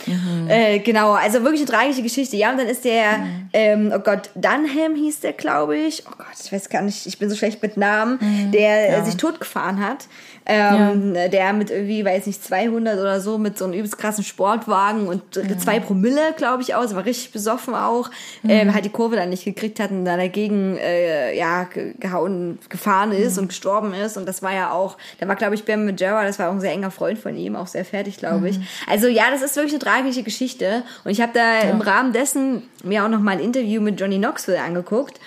Äh, 0.48 0.78
genau, 0.80 1.12
also 1.12 1.42
wirklich 1.42 1.60
eine 1.62 1.70
tragische 1.70 2.02
Geschichte. 2.02 2.36
Ja, 2.36 2.50
und 2.50 2.58
dann 2.58 2.66
ist 2.68 2.84
der, 2.84 3.26
ähm, 3.52 3.92
oh 3.94 3.98
Gott, 4.00 4.30
Dunham 4.34 4.94
hieß 4.96 5.20
der, 5.20 5.32
glaube 5.34 5.76
ich. 5.76 6.04
Oh 6.06 6.12
Gott, 6.16 6.26
ich 6.42 6.52
weiß 6.52 6.68
gar 6.68 6.82
nicht, 6.82 7.06
ich 7.06 7.18
bin 7.18 7.28
so 7.30 7.36
schlecht 7.36 7.62
mit 7.62 7.76
Namen, 7.76 8.18
der 8.52 8.98
äh, 8.98 9.04
sich 9.04 9.16
totgefahren 9.16 9.86
hat. 9.86 10.06
Ähm, 10.46 11.14
Der 11.32 11.52
mit 11.54 11.70
irgendwie, 11.70 12.04
weiß 12.04 12.26
nicht, 12.26 12.44
200 12.44 12.98
oder 13.00 13.20
so, 13.20 13.38
mit 13.38 13.56
so 13.56 13.64
einem 13.64 13.72
übelst 13.74 13.96
krassen 13.96 14.22
Sportwagen 14.24 15.06
und 15.08 15.22
zwei 15.58 15.80
Promille, 15.80 16.34
glaube 16.36 16.62
ich, 16.62 16.74
aus, 16.74 16.94
war 16.94 17.04
richtig 17.06 17.32
besoffen 17.32 17.74
auch, 17.74 18.10
ähm, 18.46 18.74
halt 18.74 18.84
die 18.84 18.90
Kurve 18.90 19.16
dann 19.16 19.30
nicht 19.30 19.44
gekriegt 19.44 19.80
hat 19.80 19.90
und 19.90 20.04
dann 20.04 20.18
dagegen, 20.18 20.76
äh, 20.76 21.34
ja, 21.36 21.64
ge- 21.64 21.94
gehauen, 21.98 22.58
gefahren 22.68 23.12
ist 23.12 23.38
und 23.38 23.48
gestorben 23.48 23.94
ist. 23.94 24.16
Und 24.18 24.26
das 24.28 24.42
war 24.42 24.52
ja 24.54 24.70
auch, 24.70 24.98
da 25.18 25.26
war, 25.28 25.36
glaube 25.36 25.54
ich, 25.54 25.64
Bam 25.64 25.86
Majera, 25.86 26.24
das 26.24 26.38
war 26.38 26.48
auch 26.50 26.52
ein 26.52 26.60
sehr 26.60 26.72
enger 26.72 26.90
Freund 26.90 27.18
von 27.18 27.34
ihm, 27.36 27.56
auch 27.56 27.66
sehr 27.66 27.84
fertig, 27.86 28.18
glaube 28.18 28.48
ich. 28.50 28.58
Also 28.86 29.08
ja, 29.08 29.24
das 29.30 29.40
ist 29.42 29.56
wirklich 29.56 29.72
eine 29.74 29.80
tragische 29.82 30.22
Geschichte. 30.22 30.82
Und 31.04 31.10
ich 31.10 31.20
habe 31.22 31.32
da 31.34 31.60
im 31.70 31.80
Rahmen 31.80 32.12
dessen 32.12 32.62
mir 32.82 33.02
auch 33.04 33.08
noch 33.08 33.20
mal 33.20 33.32
ein 33.32 33.40
Interview 33.40 33.80
mit 33.80 33.98
Johnny 33.98 34.18
Knoxville 34.18 34.60
angeguckt 34.60 35.18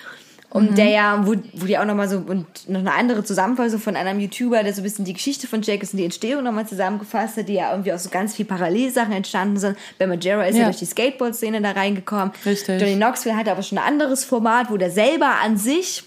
und 0.58 0.78
der 0.78 0.90
ja, 0.90 1.26
wo, 1.26 1.36
wo 1.54 1.66
die 1.66 1.78
auch 1.78 1.86
nochmal 1.86 2.10
so, 2.10 2.18
und 2.18 2.46
noch 2.68 2.80
eine 2.80 2.94
andere 2.94 3.24
Zusammenfassung 3.24 3.80
von 3.80 3.96
einem 3.96 4.20
YouTuber, 4.20 4.64
der 4.64 4.74
so 4.74 4.82
ein 4.82 4.84
bisschen 4.84 5.06
die 5.06 5.14
Geschichte 5.14 5.48
von 5.48 5.62
Jackass 5.62 5.92
und 5.94 5.98
die 5.98 6.04
Entstehung 6.06 6.44
nochmal 6.44 6.68
zusammengefasst 6.68 7.38
hat, 7.38 7.48
die 7.48 7.54
ja 7.54 7.72
irgendwie 7.72 7.94
aus 7.94 8.04
so 8.04 8.10
ganz 8.10 8.36
viel 8.36 8.46
Parallelsachen 8.46 9.14
entstanden 9.14 9.58
sind. 9.58 9.78
Ben 9.98 10.10
Majera 10.10 10.44
ist 10.46 10.56
ja, 10.56 10.62
Ja. 10.62 10.66
durch 10.68 10.80
die 10.80 10.86
Skateboard-Szene 10.86 11.62
da 11.62 11.72
reingekommen. 11.72 12.32
Richtig. 12.46 12.82
Johnny 12.82 12.96
Knoxville 12.96 13.36
hat 13.38 13.48
aber 13.48 13.64
schon 13.64 13.78
ein 13.78 13.84
anderes 13.86 14.24
Format, 14.26 14.70
wo 14.70 14.78
der 14.78 14.92
selber 14.92 15.36
an 15.44 15.58
sich 15.58 16.04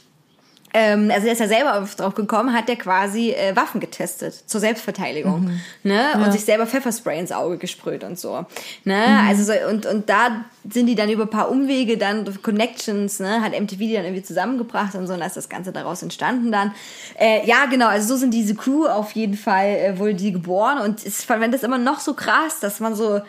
ähm, 0.72 1.10
also 1.10 1.24
der 1.24 1.32
ist 1.32 1.38
ja 1.40 1.48
selber 1.48 1.80
auf- 1.82 1.94
drauf 1.96 2.14
gekommen, 2.14 2.52
hat 2.52 2.68
der 2.68 2.76
quasi 2.76 3.30
äh, 3.30 3.54
Waffen 3.56 3.80
getestet 3.80 4.34
zur 4.46 4.60
Selbstverteidigung, 4.60 5.50
ne? 5.82 6.04
Und 6.24 6.32
sich 6.32 6.44
selber 6.44 6.66
Pfefferspray 6.66 7.18
ins 7.18 7.32
Auge 7.32 7.58
gesprüht 7.58 8.04
und 8.04 8.18
so, 8.18 8.44
ne? 8.84 9.02
Also 9.28 9.44
so, 9.44 9.52
und 9.68 9.86
und 9.86 10.08
da 10.08 10.44
sind 10.70 10.86
die 10.86 10.94
dann 10.94 11.10
über 11.10 11.24
ein 11.24 11.30
paar 11.30 11.50
Umwege 11.50 11.98
dann 11.98 12.24
Connections, 12.42 13.18
ne? 13.20 13.40
Hat 13.42 13.58
MTV 13.58 13.78
die 13.78 13.94
dann 13.94 14.04
irgendwie 14.04 14.22
zusammengebracht 14.22 14.94
und 14.94 15.06
so, 15.06 15.14
und 15.14 15.20
da 15.20 15.26
ist 15.26 15.36
das 15.36 15.48
Ganze 15.48 15.72
daraus 15.72 16.02
entstanden 16.02 16.52
dann. 16.52 16.72
Äh, 17.18 17.46
ja, 17.46 17.66
genau. 17.66 17.88
Also 17.88 18.08
so 18.14 18.16
sind 18.16 18.32
diese 18.32 18.54
Crew 18.54 18.86
auf 18.86 19.12
jeden 19.12 19.36
Fall 19.36 19.66
äh, 19.68 19.98
wohl 19.98 20.14
die 20.14 20.32
geboren 20.32 20.78
und 20.78 21.04
ich 21.04 21.14
fand 21.14 21.52
das 21.52 21.62
immer 21.62 21.78
noch 21.78 22.00
so 22.00 22.14
krass, 22.14 22.60
dass 22.60 22.80
man 22.80 22.94
so 22.94 23.20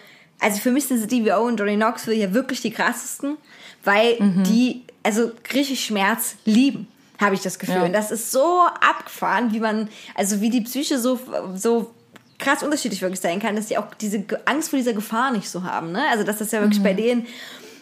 also 0.44 0.60
für 0.60 0.72
mich 0.72 0.86
sind 0.86 1.04
Stevie 1.04 1.32
O 1.34 1.42
und 1.44 1.60
Johnny 1.60 1.76
Knoxville 1.76 2.18
ja 2.18 2.34
wirklich 2.34 2.62
die 2.62 2.72
krassesten, 2.72 3.38
weil 3.84 4.18
die 4.44 4.82
also 5.04 5.32
richtig 5.54 5.84
Schmerz 5.86 6.36
lieben 6.46 6.88
habe 7.22 7.36
ich 7.36 7.42
das 7.42 7.60
Gefühl. 7.60 7.76
Ja. 7.76 7.86
Und 7.86 7.94
das 7.94 8.12
ist 8.12 8.32
so 8.32 8.62
abgefahren, 8.82 9.54
wie 9.54 9.60
man, 9.60 9.88
also 10.16 10.42
wie 10.42 10.50
die 10.50 10.62
Psyche 10.62 11.00
so, 11.00 11.20
so 11.56 11.92
krass 12.40 12.64
unterschiedlich 12.64 13.02
wirklich 13.02 13.22
sein 13.22 13.40
kann, 13.40 13.56
dass 13.56 13.68
die 13.68 13.78
auch 13.78 13.94
diese 13.94 14.26
Angst 14.46 14.72
vor 14.72 14.78
dieser 14.78 14.94
Gefahr 14.94 15.32
nicht 15.32 15.50
so 15.50 15.64
haben. 15.64 15.92
Ne? 15.92 16.02
Also 16.12 16.24
dass 16.24 16.40
das 16.40 16.52
ja 16.52 16.62
wirklich 16.62 16.84
bei 16.84 16.94
denen, 16.94 17.28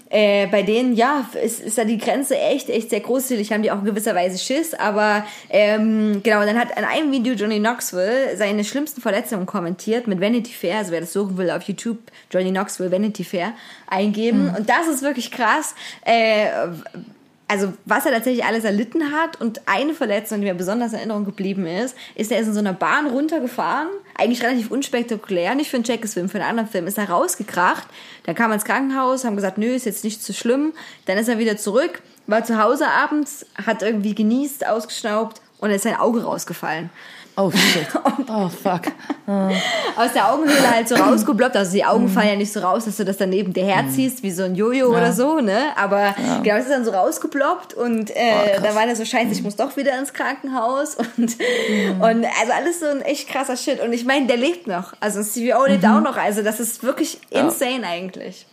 äh, 0.09 0.47
bei 0.47 0.63
denen, 0.63 0.95
ja, 0.95 1.29
ist, 1.41 1.59
ist 1.59 1.77
da 1.77 1.83
die 1.83 1.97
Grenze 1.97 2.37
echt, 2.37 2.69
echt 2.69 2.89
sehr 2.89 2.99
großzügig, 2.99 3.51
haben 3.51 3.61
die 3.61 3.71
auch 3.71 3.79
in 3.79 3.85
gewisser 3.85 4.15
Weise 4.15 4.39
Schiss, 4.39 4.73
aber 4.73 5.23
ähm, 5.49 6.21
genau, 6.23 6.43
dann 6.45 6.57
hat 6.57 6.75
an 6.77 6.83
einem 6.83 7.11
Video 7.11 7.33
Johnny 7.33 7.59
Knoxville 7.59 8.35
seine 8.35 8.63
schlimmsten 8.63 9.01
Verletzungen 9.01 9.45
kommentiert 9.45 10.07
mit 10.07 10.19
Vanity 10.19 10.51
Fair, 10.51 10.79
also 10.79 10.91
wer 10.91 11.01
das 11.01 11.13
suchen 11.13 11.37
will 11.37 11.51
auf 11.51 11.61
YouTube, 11.63 11.99
Johnny 12.31 12.49
Knoxville 12.49 12.91
Vanity 12.91 13.23
Fair 13.23 13.53
eingeben 13.87 14.51
und 14.57 14.67
das 14.67 14.87
ist 14.87 15.03
wirklich 15.03 15.31
krass, 15.31 15.75
äh, 16.03 16.47
also 17.49 17.73
was 17.85 18.05
er 18.05 18.11
tatsächlich 18.11 18.45
alles 18.45 18.63
erlitten 18.63 19.11
hat 19.11 19.41
und 19.41 19.67
eine 19.67 19.95
Verletzung, 19.95 20.39
die 20.39 20.45
mir 20.45 20.53
besonders 20.53 20.93
in 20.93 20.99
Erinnerung 20.99 21.25
geblieben 21.25 21.65
ist, 21.65 21.95
ist, 22.13 22.31
er 22.31 22.39
ist 22.39 22.47
in 22.47 22.53
so 22.53 22.59
einer 22.59 22.73
Bahn 22.73 23.07
runtergefahren, 23.07 23.87
eigentlich 24.15 24.43
relativ 24.43 24.69
unspektakulär, 24.69 25.55
nicht 25.55 25.71
für 25.71 25.77
einen 25.77 25.83
Jackis-Film, 25.83 26.29
für 26.29 26.37
einen 26.37 26.47
anderen 26.47 26.69
Film, 26.69 26.85
ist 26.85 26.99
er 26.99 27.09
rausgekracht, 27.09 27.87
dann 28.25 28.35
kam 28.35 28.51
er 28.51 28.55
ins 28.55 28.65
Krankenhaus, 28.65 29.25
haben 29.25 29.35
gesagt, 29.35 29.57
nö, 29.57 29.65
ist 29.65 29.87
jetzt 29.87 30.03
nicht 30.03 30.23
so 30.23 30.31
schlimm, 30.31 30.73
dann 31.07 31.17
ist 31.17 31.27
er 31.27 31.39
wieder 31.39 31.57
zurück, 31.57 32.03
war 32.27 32.43
zu 32.43 32.61
Hause 32.61 32.87
abends, 32.87 33.47
hat 33.65 33.81
irgendwie 33.81 34.13
genießt, 34.13 34.67
ausgeschnaubt 34.67 35.41
und 35.59 35.69
dann 35.69 35.75
ist 35.75 35.83
sein 35.83 35.95
Auge 35.95 36.23
rausgefallen. 36.23 36.89
Oh 37.39 37.51
shit. 37.51 37.87
Oh 38.31 38.47
fuck. 38.47 38.81
Aus 39.97 40.13
der 40.13 40.31
Augenhöhle 40.31 40.69
halt 40.69 40.87
so 40.87 40.95
rausgebloppt, 40.95 41.57
also 41.57 41.71
die 41.71 41.83
Augen 41.83 42.07
fallen 42.09 42.29
ja 42.29 42.35
nicht 42.35 42.53
so 42.53 42.59
raus, 42.59 42.85
dass 42.85 42.97
du 42.97 43.05
das 43.05 43.17
dann 43.17 43.29
neben 43.29 43.53
dir 43.53 43.65
herziehst, 43.65 44.21
wie 44.21 44.29
so 44.29 44.43
ein 44.43 44.53
Jojo 44.53 44.89
oder 44.89 45.13
so, 45.13 45.39
ne? 45.39 45.75
Aber 45.75 46.13
genau, 46.43 46.57
es 46.57 46.65
ist 46.65 46.71
dann 46.71 46.85
so 46.85 46.91
rausgeploppt 46.91 47.73
und 47.73 48.11
äh, 48.11 48.59
da 48.61 48.75
war 48.75 48.85
das 48.85 48.99
so 48.99 49.05
scheiße, 49.05 49.31
ich 49.31 49.41
muss 49.41 49.55
doch 49.55 49.75
wieder 49.77 49.97
ins 49.97 50.13
Krankenhaus 50.13 50.95
und, 51.17 51.37
und 51.99 52.25
also 52.39 52.53
alles 52.55 52.81
so 52.81 52.85
ein 52.85 53.01
echt 53.01 53.27
krasser 53.29 53.57
Shit. 53.57 53.81
Und 53.81 53.93
ich 53.93 54.05
meine, 54.05 54.27
der 54.27 54.37
lebt 54.37 54.67
noch. 54.67 54.93
Also 54.99 55.23
CVO 55.23 55.65
lebt 55.65 55.85
auch 55.85 56.01
noch. 56.01 56.17
Also 56.17 56.43
das 56.43 56.59
ist 56.59 56.83
wirklich 56.83 57.19
insane 57.31 57.85
eigentlich. 57.87 58.45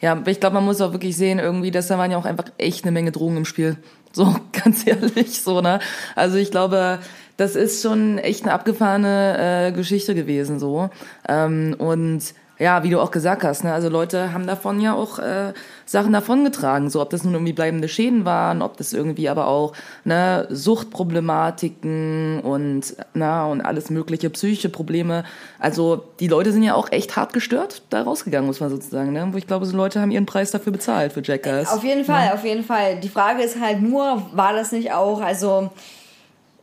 Ja, 0.00 0.22
ich 0.26 0.40
glaube, 0.40 0.54
man 0.54 0.64
muss 0.64 0.80
auch 0.80 0.92
wirklich 0.92 1.16
sehen, 1.16 1.38
irgendwie, 1.38 1.70
dass 1.70 1.88
da 1.88 1.98
waren 1.98 2.10
ja 2.10 2.18
auch 2.18 2.24
einfach 2.26 2.46
echt 2.58 2.84
eine 2.84 2.92
Menge 2.92 3.12
Drogen 3.12 3.38
im 3.38 3.44
Spiel. 3.44 3.76
So, 4.12 4.34
ganz 4.64 4.86
ehrlich, 4.86 5.40
so, 5.40 5.60
ne? 5.60 5.80
Also 6.14 6.36
ich 6.36 6.50
glaube, 6.50 7.00
das 7.36 7.56
ist 7.56 7.82
schon 7.82 8.18
echt 8.18 8.44
eine 8.44 8.52
abgefahrene 8.52 9.68
äh, 9.68 9.72
Geschichte 9.72 10.14
gewesen, 10.14 10.58
so. 10.58 10.90
Ähm, 11.28 11.74
und 11.78 12.22
ja, 12.58 12.82
wie 12.82 12.90
du 12.90 13.00
auch 13.00 13.10
gesagt 13.10 13.44
hast, 13.44 13.64
ne, 13.64 13.72
also 13.72 13.88
Leute 13.88 14.32
haben 14.32 14.46
davon 14.46 14.80
ja 14.80 14.94
auch 14.94 15.18
äh, 15.18 15.52
Sachen 15.84 16.12
davongetragen, 16.12 16.88
so 16.88 17.02
ob 17.02 17.10
das 17.10 17.22
nun 17.22 17.34
irgendwie 17.34 17.52
bleibende 17.52 17.88
Schäden 17.88 18.24
waren, 18.24 18.62
ob 18.62 18.76
das 18.76 18.92
irgendwie 18.92 19.28
aber 19.28 19.46
auch 19.46 19.72
ne, 20.04 20.46
Suchtproblematiken 20.50 22.40
und 22.40 22.96
na 23.14 23.46
und 23.46 23.60
alles 23.60 23.90
mögliche 23.90 24.30
psychische 24.30 24.68
Probleme. 24.70 25.24
Also 25.58 26.04
die 26.18 26.28
Leute 26.28 26.52
sind 26.52 26.62
ja 26.62 26.74
auch 26.74 26.90
echt 26.92 27.16
hart 27.16 27.32
gestört 27.32 27.82
da 27.90 28.02
rausgegangen, 28.02 28.46
muss 28.46 28.60
man 28.60 28.70
sozusagen. 28.70 29.12
Ne? 29.12 29.28
Wo 29.32 29.36
ich 29.36 29.46
glaube, 29.46 29.66
so 29.66 29.76
Leute 29.76 30.00
haben 30.00 30.10
ihren 30.10 30.26
Preis 30.26 30.50
dafür 30.50 30.72
bezahlt 30.72 31.12
für 31.12 31.22
Jackass. 31.22 31.72
Auf 31.72 31.84
jeden 31.84 32.04
Fall, 32.04 32.32
auf 32.32 32.44
jeden 32.44 32.64
Fall. 32.64 33.00
Die 33.00 33.08
Frage 33.08 33.42
ist 33.42 33.60
halt 33.60 33.82
nur, 33.82 34.26
war 34.32 34.54
das 34.54 34.72
nicht 34.72 34.92
auch, 34.92 35.20
also, 35.20 35.70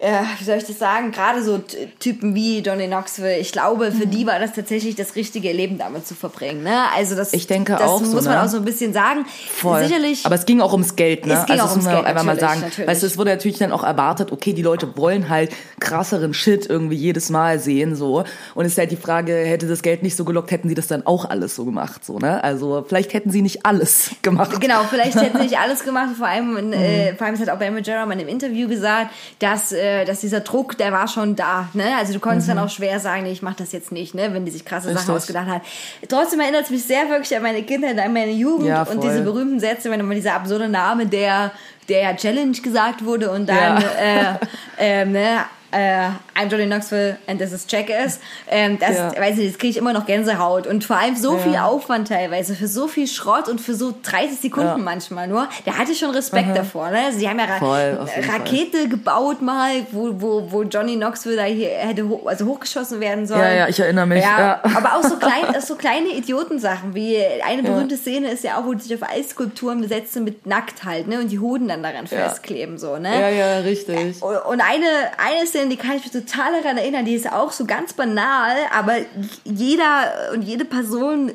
äh, 0.03 0.21
wie 0.39 0.43
soll 0.43 0.57
ich 0.57 0.65
das 0.65 0.77
sagen, 0.79 1.11
gerade 1.11 1.41
so 1.43 1.61
Typen 1.99 2.35
wie 2.35 2.59
Johnny 2.59 2.87
Knoxville, 2.87 3.37
ich 3.39 3.51
glaube, 3.51 3.91
für 3.91 4.05
die 4.05 4.27
war 4.27 4.39
das 4.39 4.53
tatsächlich 4.53 4.95
das 4.95 5.15
richtige 5.15 5.51
Leben 5.51 5.77
damit 5.77 6.05
zu 6.05 6.13
verbringen. 6.15 6.63
Ne? 6.63 6.77
Also 6.95 7.15
das, 7.15 7.33
Ich 7.33 7.47
denke 7.47 7.71
das 7.73 7.81
auch 7.81 8.03
so, 8.03 8.13
muss 8.15 8.25
man 8.25 8.35
ne? 8.35 8.43
auch 8.43 8.47
so 8.47 8.57
ein 8.57 8.65
bisschen 8.65 8.93
sagen. 8.93 9.25
Voll. 9.49 9.85
Sicherlich. 9.85 10.25
Aber 10.25 10.35
es 10.35 10.45
ging 10.45 10.59
auch 10.61 10.73
ums 10.73 10.95
Geld, 10.95 11.25
ne? 11.25 11.33
Es 11.33 11.45
ging 11.45 11.53
also 11.59 11.63
auch 11.63 11.67
das 11.67 11.71
ums 11.77 11.85
man 11.85 11.95
Geld, 11.95 12.05
einfach 12.07 12.23
mal 12.23 12.39
sagen. 12.39 12.61
natürlich. 12.61 12.87
Weißt 12.89 13.01
du, 13.03 13.07
es 13.07 13.17
wurde 13.17 13.29
natürlich 13.31 13.57
dann 13.59 13.71
auch 13.71 13.83
erwartet, 13.83 14.31
okay, 14.31 14.53
die 14.53 14.61
Leute 14.61 14.97
wollen 14.97 15.29
halt 15.29 15.51
krasseren 15.79 16.33
Shit 16.33 16.65
irgendwie 16.69 16.95
jedes 16.97 17.29
Mal 17.29 17.59
sehen, 17.59 17.95
so. 17.95 18.23
Und 18.55 18.65
es 18.65 18.73
ist 18.73 18.77
halt 18.77 18.91
die 18.91 18.97
Frage, 18.97 19.33
hätte 19.35 19.67
das 19.67 19.81
Geld 19.81 20.03
nicht 20.03 20.15
so 20.17 20.25
gelockt, 20.25 20.51
hätten 20.51 20.67
sie 20.69 20.75
das 20.75 20.87
dann 20.87 21.05
auch 21.05 21.25
alles 21.29 21.55
so 21.55 21.65
gemacht, 21.65 22.03
so, 22.05 22.19
ne? 22.19 22.43
Also, 22.43 22.83
vielleicht 22.87 23.13
hätten 23.13 23.31
sie 23.31 23.41
nicht 23.41 23.65
alles 23.65 24.11
gemacht. 24.21 24.59
Genau, 24.59 24.83
vielleicht 24.89 25.15
hätten 25.15 25.37
sie 25.37 25.43
nicht 25.43 25.57
alles 25.59 25.83
gemacht. 25.83 26.09
Vor 26.17 26.27
allem, 26.27 26.53
Mhm. 26.67 26.73
äh, 26.73 27.15
vor 27.15 27.25
allem 27.27 27.39
hat 27.39 27.49
auch 27.49 27.57
Ben 27.57 27.73
Majera 27.73 28.05
mal 28.05 28.13
in 28.13 28.19
einem 28.19 28.29
Interview 28.29 28.67
gesagt, 28.67 29.11
dass, 29.39 29.71
äh, 29.71 29.92
dass 30.05 30.19
dieser 30.21 30.39
Druck, 30.41 30.77
der 30.77 30.91
war 30.91 31.07
schon 31.07 31.35
da. 31.35 31.69
Ne? 31.73 31.85
Also 31.97 32.13
du 32.13 32.19
konntest 32.19 32.49
dann 32.49 32.59
auch 32.59 32.69
schwer 32.69 32.99
sagen, 32.99 33.23
nee, 33.23 33.31
ich 33.31 33.41
mach 33.41 33.55
das 33.55 33.71
jetzt 33.71 33.91
nicht, 33.91 34.13
ne? 34.15 34.33
wenn 34.33 34.45
die 34.45 34.51
sich 34.51 34.65
krasse 34.65 34.87
Sachen 34.87 34.93
Mhm. 35.07 35.13
Richtig. 35.13 35.15
ausgedacht 35.15 35.47
hat. 35.47 35.61
Trotzdem 36.09 36.39
erinnert 36.39 36.63
es 36.63 36.69
mich 36.69 36.83
sehr 36.83 37.09
wirklich 37.09 37.35
an 37.35 37.43
meine 37.43 37.63
Kindheit, 37.63 37.97
an 37.99 38.13
meine 38.13 38.31
Jugend 38.31 38.67
Ja, 38.67 38.83
und 38.83 39.03
diese 39.03 39.21
berühmten 39.21 39.59
Sätze, 39.59 39.89
wenn 39.91 39.99
immer 39.99 40.15
dieser 40.15 40.33
absurde 40.35 40.67
Name, 40.69 41.05
der 41.05 41.51
der 41.89 42.01
ja 42.01 42.13
Challenge 42.15 42.53
gesagt 42.61 43.03
wurde 43.03 43.29
und 43.29 43.47
dann 43.49 43.81
Ja. 43.81 43.89
äh, 43.99 44.35
ähm, 44.77 45.11
ne, 45.11 45.39
äh, 45.74 46.09
I'm 46.39 46.49
Johnny 46.49 46.65
Knoxville 46.65 47.17
and 47.28 47.39
this 47.39 47.51
is 47.51 47.65
Jackass. 47.67 48.19
Ähm, 48.49 48.78
das, 48.80 48.91
Ja. 48.97 49.11
weiß 49.19 49.38
ich, 49.39 49.51
das 49.51 49.57
kriege 49.59 49.71
ich 49.71 49.78
immer 49.78 49.93
noch 49.93 50.05
Gänsehaut. 50.05 50.67
Und 50.67 50.84
vor 50.84 50.97
allem 50.97 51.15
so 51.15 51.34
Ja. 51.34 51.39
viel 51.39 51.55
Aufwand 51.57 52.07
teilweise, 52.07 52.55
für 52.55 52.67
so 52.67 52.88
viel 52.88 53.07
Schrott 53.07 53.47
und 53.49 53.59
für 53.61 53.74
so 53.76 53.93
30 54.03 54.39
Sekunden 54.39 54.67
Ja. 54.67 54.78
manchmal 54.78 55.28
nur. 55.28 55.47
Da 55.65 55.78
hatte 55.78 55.91
ich 55.91 55.99
schon 55.99 56.11
Respekt 56.11 56.55
davor. 56.55 56.89
Ne? 56.91 57.11
Sie 57.11 57.28
haben 57.28 57.39
ja 57.39 57.45
Ra 57.45 57.57
Voll, 57.59 57.99
Rakete 58.30 58.88
gebaut 58.88 59.41
mal, 59.41 59.71
wo, 59.91 60.09
wo, 60.21 60.51
wo 60.51 60.63
Johnny 60.63 60.95
Knoxville 60.95 61.36
da 61.36 61.43
hier 61.43 61.69
hätte 61.69 62.07
hoch, 62.07 62.26
also 62.28 62.45
hochgeschossen 62.45 62.99
werden 62.99 63.26
sollen. 63.28 63.41
Ja, 63.41 63.51
ja, 63.53 63.67
ich 63.67 63.80
erinnere 63.80 64.05
mich. 64.07 64.24
Ja, 64.24 64.61
aber 64.76 64.95
auch 64.95 65.03
so, 65.03 65.17
klein, 65.17 65.43
so 65.65 65.76
kleine 65.76 66.09
Idiotensachen, 66.09 66.93
wie 66.95 67.17
eine 67.45 67.63
berühmte 67.63 67.97
Szene 67.97 68.30
ist 68.32 68.43
ja 68.43 68.57
auch, 68.57 68.65
wo 68.65 68.74
die 68.74 68.82
sich 68.82 68.95
auf 69.01 69.09
Eisskulpturen 69.09 69.82
besetzen 69.82 70.24
mit 70.24 70.45
nackt 70.45 70.84
halt, 70.84 71.07
ne, 71.07 71.19
und 71.19 71.30
die 71.32 71.39
Hoden 71.39 71.67
dann 71.67 71.82
daran 71.84 72.07
festkleben, 72.07 72.78
so, 72.78 72.97
ne. 72.97 73.19
Ja, 73.19 73.30
ja, 73.30 73.57
richtig. 73.59 74.21
Und 74.21 74.61
eine, 74.61 74.88
eine 75.17 75.45
Szene, 75.47 75.62
die 75.70 75.76
kann 75.78 75.95
ich 75.97 76.03
mich 76.03 76.11
total 76.11 76.61
daran 76.61 76.78
erinnern, 76.78 77.05
die 77.05 77.14
ist 77.14 77.32
auch 77.32 77.51
so 77.51 77.66
ganz 77.66 77.93
banal, 77.93 78.55
aber 78.74 78.97
jeder 79.43 80.32
und 80.34 80.41
jede 80.41 80.66
Person, 80.66 81.32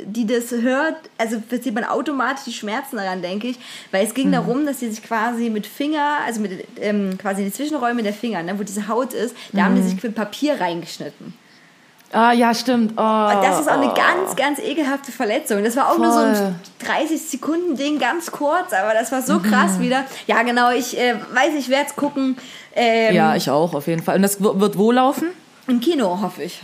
die 0.00 0.26
das 0.26 0.50
hört, 0.50 0.96
also 1.18 1.42
verzieht 1.48 1.74
man 1.74 1.84
automatisch 1.84 2.44
die 2.44 2.52
Schmerzen 2.52 2.96
daran, 2.96 3.22
denke 3.22 3.48
ich, 3.48 3.58
weil 3.90 4.06
es 4.06 4.14
ging 4.14 4.28
Mhm. 4.28 4.32
darum, 4.32 4.66
dass 4.66 4.80
sie 4.80 4.90
sich 4.90 5.02
quasi 5.02 5.50
mit 5.50 5.66
Finger, 5.66 6.18
also 6.26 6.40
mit 6.40 6.64
ähm, 6.80 7.16
quasi 7.18 7.44
die 7.44 7.52
Zwischenräume 7.52 8.02
der 8.02 8.12
Finger, 8.14 8.42
ne, 8.42 8.58
wo 8.58 8.62
diese 8.62 8.88
Haut 8.88 9.12
ist, 9.14 9.34
da 9.52 9.64
haben 9.64 9.74
die 9.76 9.82
Mhm. 9.82 9.88
sich 9.88 10.02
mit 10.02 10.14
Papier 10.14 10.60
reingeschnitten. 10.60 11.34
Ah, 12.12 12.32
ja, 12.32 12.54
stimmt. 12.54 12.92
Oh, 12.96 12.96
Das 13.42 13.60
ist 13.60 13.68
auch 13.68 13.74
eine 13.80 13.90
oh. 13.90 13.94
ganz, 13.94 14.36
ganz 14.36 14.58
ekelhafte 14.58 15.10
Verletzung. 15.12 15.64
Das 15.64 15.76
war 15.76 15.90
auch 15.90 15.98
nur 15.98 16.12
so 16.12 16.18
Voll. 16.20 16.26
ein 16.28 16.60
30 16.84 17.20
Sekunden 17.22 17.76
Ding, 17.76 17.98
ganz 17.98 18.30
kurz, 18.30 18.72
aber 18.72 18.92
das 18.92 19.10
war 19.12 19.22
so 19.22 19.34
Mhm. 19.38 19.42
krass 19.44 19.80
wieder. 19.80 20.04
Ja, 20.26 20.42
genau, 20.42 20.70
ich 20.70 20.98
äh, 20.98 21.14
weiß, 21.32 21.54
ich 21.58 21.68
werde 21.70 21.86
es 21.88 21.96
gucken. 21.96 22.36
Ähm, 22.74 23.14
Ja, 23.14 23.34
ich 23.34 23.48
auch, 23.50 23.72
auf 23.74 23.86
jeden 23.86 24.02
Fall. 24.02 24.16
Und 24.16 24.22
das 24.22 24.42
wird 24.42 24.76
wo 24.78 24.92
laufen? 24.92 25.28
Im 25.68 25.80
Kino, 25.80 26.18
hoffe 26.20 26.42
ich. 26.42 26.60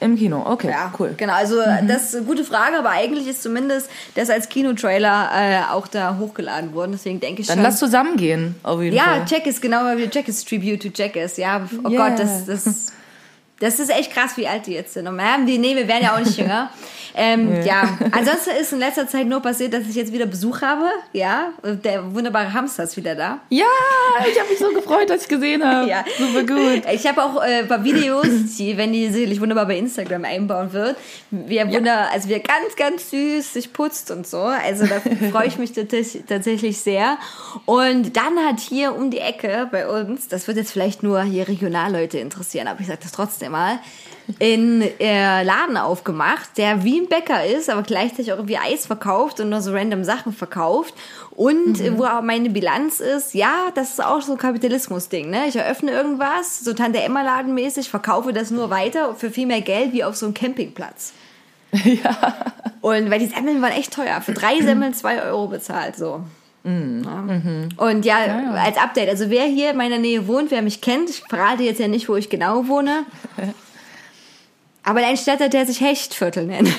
Im 0.00 0.16
Kino, 0.16 0.44
okay, 0.46 0.68
Ja, 0.70 0.92
cool. 0.98 1.14
Genau, 1.16 1.32
also 1.32 1.56
Mhm. 1.56 1.88
das 1.88 2.04
ist 2.04 2.16
eine 2.16 2.24
gute 2.26 2.44
Frage, 2.44 2.78
aber 2.78 2.90
eigentlich 2.90 3.26
ist 3.26 3.42
zumindest 3.42 3.88
das 4.16 4.28
als 4.28 4.48
Kinotrailer 4.50 5.30
äh, 5.34 5.72
auch 5.72 5.86
da 5.86 6.18
hochgeladen 6.20 6.74
worden. 6.74 6.92
Deswegen 6.92 7.20
denke 7.20 7.40
ich 7.40 7.46
Dann 7.48 7.56
schon. 7.56 7.62
lass 7.64 7.78
zusammen 7.78 8.16
gehen, 8.16 8.54
auf 8.62 8.82
jeden 8.82 8.94
ja, 8.94 9.02
Fall. 9.04 9.24
Jackass, 9.26 9.60
genau 9.60 9.80
wie 9.96 10.08
Jackass 10.12 10.44
Tribute 10.44 10.82
to 10.82 10.88
Jackass. 10.94 11.36
Ja, 11.38 11.62
oh 11.84 11.88
Yeah. 11.88 12.10
Gott, 12.10 12.18
das, 12.18 12.44
das, 12.44 12.92
das 13.64 13.80
ist 13.80 13.90
echt 13.90 14.12
krass, 14.12 14.36
wie 14.36 14.46
alt 14.46 14.66
die 14.66 14.72
jetzt 14.72 14.92
sind. 14.92 15.08
Und 15.08 15.16
wir 15.16 15.24
haben 15.24 15.46
die, 15.46 15.56
nee, 15.56 15.74
wir 15.74 15.88
werden 15.88 16.02
ja 16.04 16.14
auch 16.14 16.20
nicht 16.20 16.36
jünger. 16.36 16.70
Ähm, 17.16 17.62
ja, 17.62 17.96
ansonsten 18.10 18.50
ist 18.60 18.72
in 18.72 18.80
letzter 18.80 19.06
Zeit 19.06 19.28
nur 19.28 19.40
passiert, 19.40 19.72
dass 19.72 19.84
ich 19.88 19.94
jetzt 19.94 20.12
wieder 20.12 20.26
Besuch 20.26 20.62
habe. 20.62 20.86
Ja, 21.12 21.52
der 21.62 22.12
wunderbare 22.12 22.52
Hamster 22.52 22.82
ist 22.82 22.96
wieder 22.96 23.14
da. 23.14 23.38
Ja, 23.50 23.66
ich 24.28 24.38
habe 24.38 24.50
mich 24.50 24.58
so 24.58 24.72
gefreut, 24.72 25.08
dass 25.08 25.22
ich 25.22 25.28
gesehen 25.28 25.64
habe. 25.64 25.84
Ja. 25.94 26.02
Super 26.18 26.44
gut. 26.44 26.82
Ich 26.92 27.06
habe 27.06 27.22
auch 27.22 27.42
äh, 27.42 27.60
ein 27.60 27.68
paar 27.68 27.84
Videos, 27.84 28.26
die, 28.58 28.76
wenn 28.76 28.92
die 28.92 29.10
sicherlich 29.10 29.40
wunderbar 29.40 29.66
bei 29.66 29.76
Instagram 29.76 30.24
einbauen 30.24 30.72
wird, 30.72 30.96
wie 31.30 31.58
er 31.58 31.70
wunder, 31.70 32.10
also 32.10 32.28
wie 32.28 32.32
er 32.32 32.40
ganz, 32.40 32.74
ganz 32.76 33.10
süß 33.10 33.52
sich 33.52 33.72
putzt 33.72 34.10
und 34.10 34.26
so. 34.26 34.40
Also 34.40 34.86
da 34.86 35.00
freue 35.30 35.46
ich 35.46 35.58
mich 35.58 35.72
tatsächlich 35.72 36.78
sehr. 36.78 37.18
Und 37.66 38.16
dann 38.16 38.38
hat 38.38 38.60
hier 38.60 38.94
um 38.96 39.10
die 39.10 39.18
Ecke 39.18 39.68
bei 39.70 39.86
uns, 39.86 40.26
das 40.28 40.48
wird 40.48 40.56
jetzt 40.56 40.72
vielleicht 40.72 41.02
nur 41.02 41.22
hier 41.22 41.46
Regionalleute 41.46 42.18
interessieren, 42.18 42.66
aber 42.66 42.80
ich 42.80 42.86
sage 42.86 43.00
das 43.02 43.12
trotzdem 43.12 43.53
mal, 43.54 43.78
in 44.38 44.82
äh, 45.00 45.42
Laden 45.42 45.76
aufgemacht, 45.76 46.56
der 46.56 46.82
wie 46.82 47.00
ein 47.00 47.08
Bäcker 47.08 47.44
ist, 47.44 47.68
aber 47.68 47.82
gleichzeitig 47.82 48.32
auch 48.32 48.36
irgendwie 48.36 48.56
Eis 48.56 48.86
verkauft 48.86 49.40
und 49.40 49.50
nur 49.50 49.60
so 49.60 49.72
random 49.72 50.04
Sachen 50.04 50.32
verkauft. 50.32 50.94
Und 51.36 51.80
äh, 51.80 51.96
wo 51.98 52.04
auch 52.04 52.22
meine 52.22 52.50
Bilanz 52.50 53.00
ist, 53.00 53.34
ja, 53.34 53.70
das 53.74 53.90
ist 53.90 54.04
auch 54.04 54.22
so 54.22 54.32
ein 54.32 54.38
Kapitalismus-Ding. 54.38 55.30
Ne? 55.30 55.46
Ich 55.48 55.56
eröffne 55.56 55.90
irgendwas, 55.90 56.60
so 56.60 56.72
Tante 56.72 57.02
Emma-Laden 57.02 57.54
mäßig, 57.54 57.88
verkaufe 57.88 58.32
das 58.32 58.50
nur 58.50 58.70
weiter 58.70 59.14
für 59.14 59.30
viel 59.30 59.46
mehr 59.46 59.60
Geld 59.60 59.92
wie 59.92 60.04
auf 60.04 60.16
so 60.16 60.26
einem 60.26 60.34
Campingplatz. 60.34 61.12
Ja. 61.84 62.36
Und 62.82 63.10
weil 63.10 63.18
die 63.18 63.26
Semmeln 63.26 63.60
waren 63.60 63.72
echt 63.72 63.92
teuer. 63.92 64.20
Für 64.20 64.32
drei 64.32 64.60
Semmeln 64.60 64.94
zwei 64.94 65.22
Euro 65.22 65.48
bezahlt, 65.48 65.96
so. 65.96 66.22
Ja. 66.64 67.24
Und 67.76 68.04
ja, 68.06 68.16
als 68.54 68.78
Update, 68.78 69.08
also 69.10 69.28
wer 69.28 69.44
hier 69.44 69.70
in 69.72 69.76
meiner 69.76 69.98
Nähe 69.98 70.26
wohnt, 70.26 70.50
wer 70.50 70.62
mich 70.62 70.80
kennt, 70.80 71.10
ich 71.10 71.20
verrate 71.28 71.62
jetzt 71.62 71.78
ja 71.78 71.88
nicht, 71.88 72.08
wo 72.08 72.16
ich 72.16 72.30
genau 72.30 72.66
wohne, 72.68 73.04
aber 74.82 75.00
ein 75.06 75.16
Städter, 75.18 75.48
der 75.50 75.66
sich 75.66 75.80
Hechtviertel 75.80 76.46
nennt. 76.46 76.68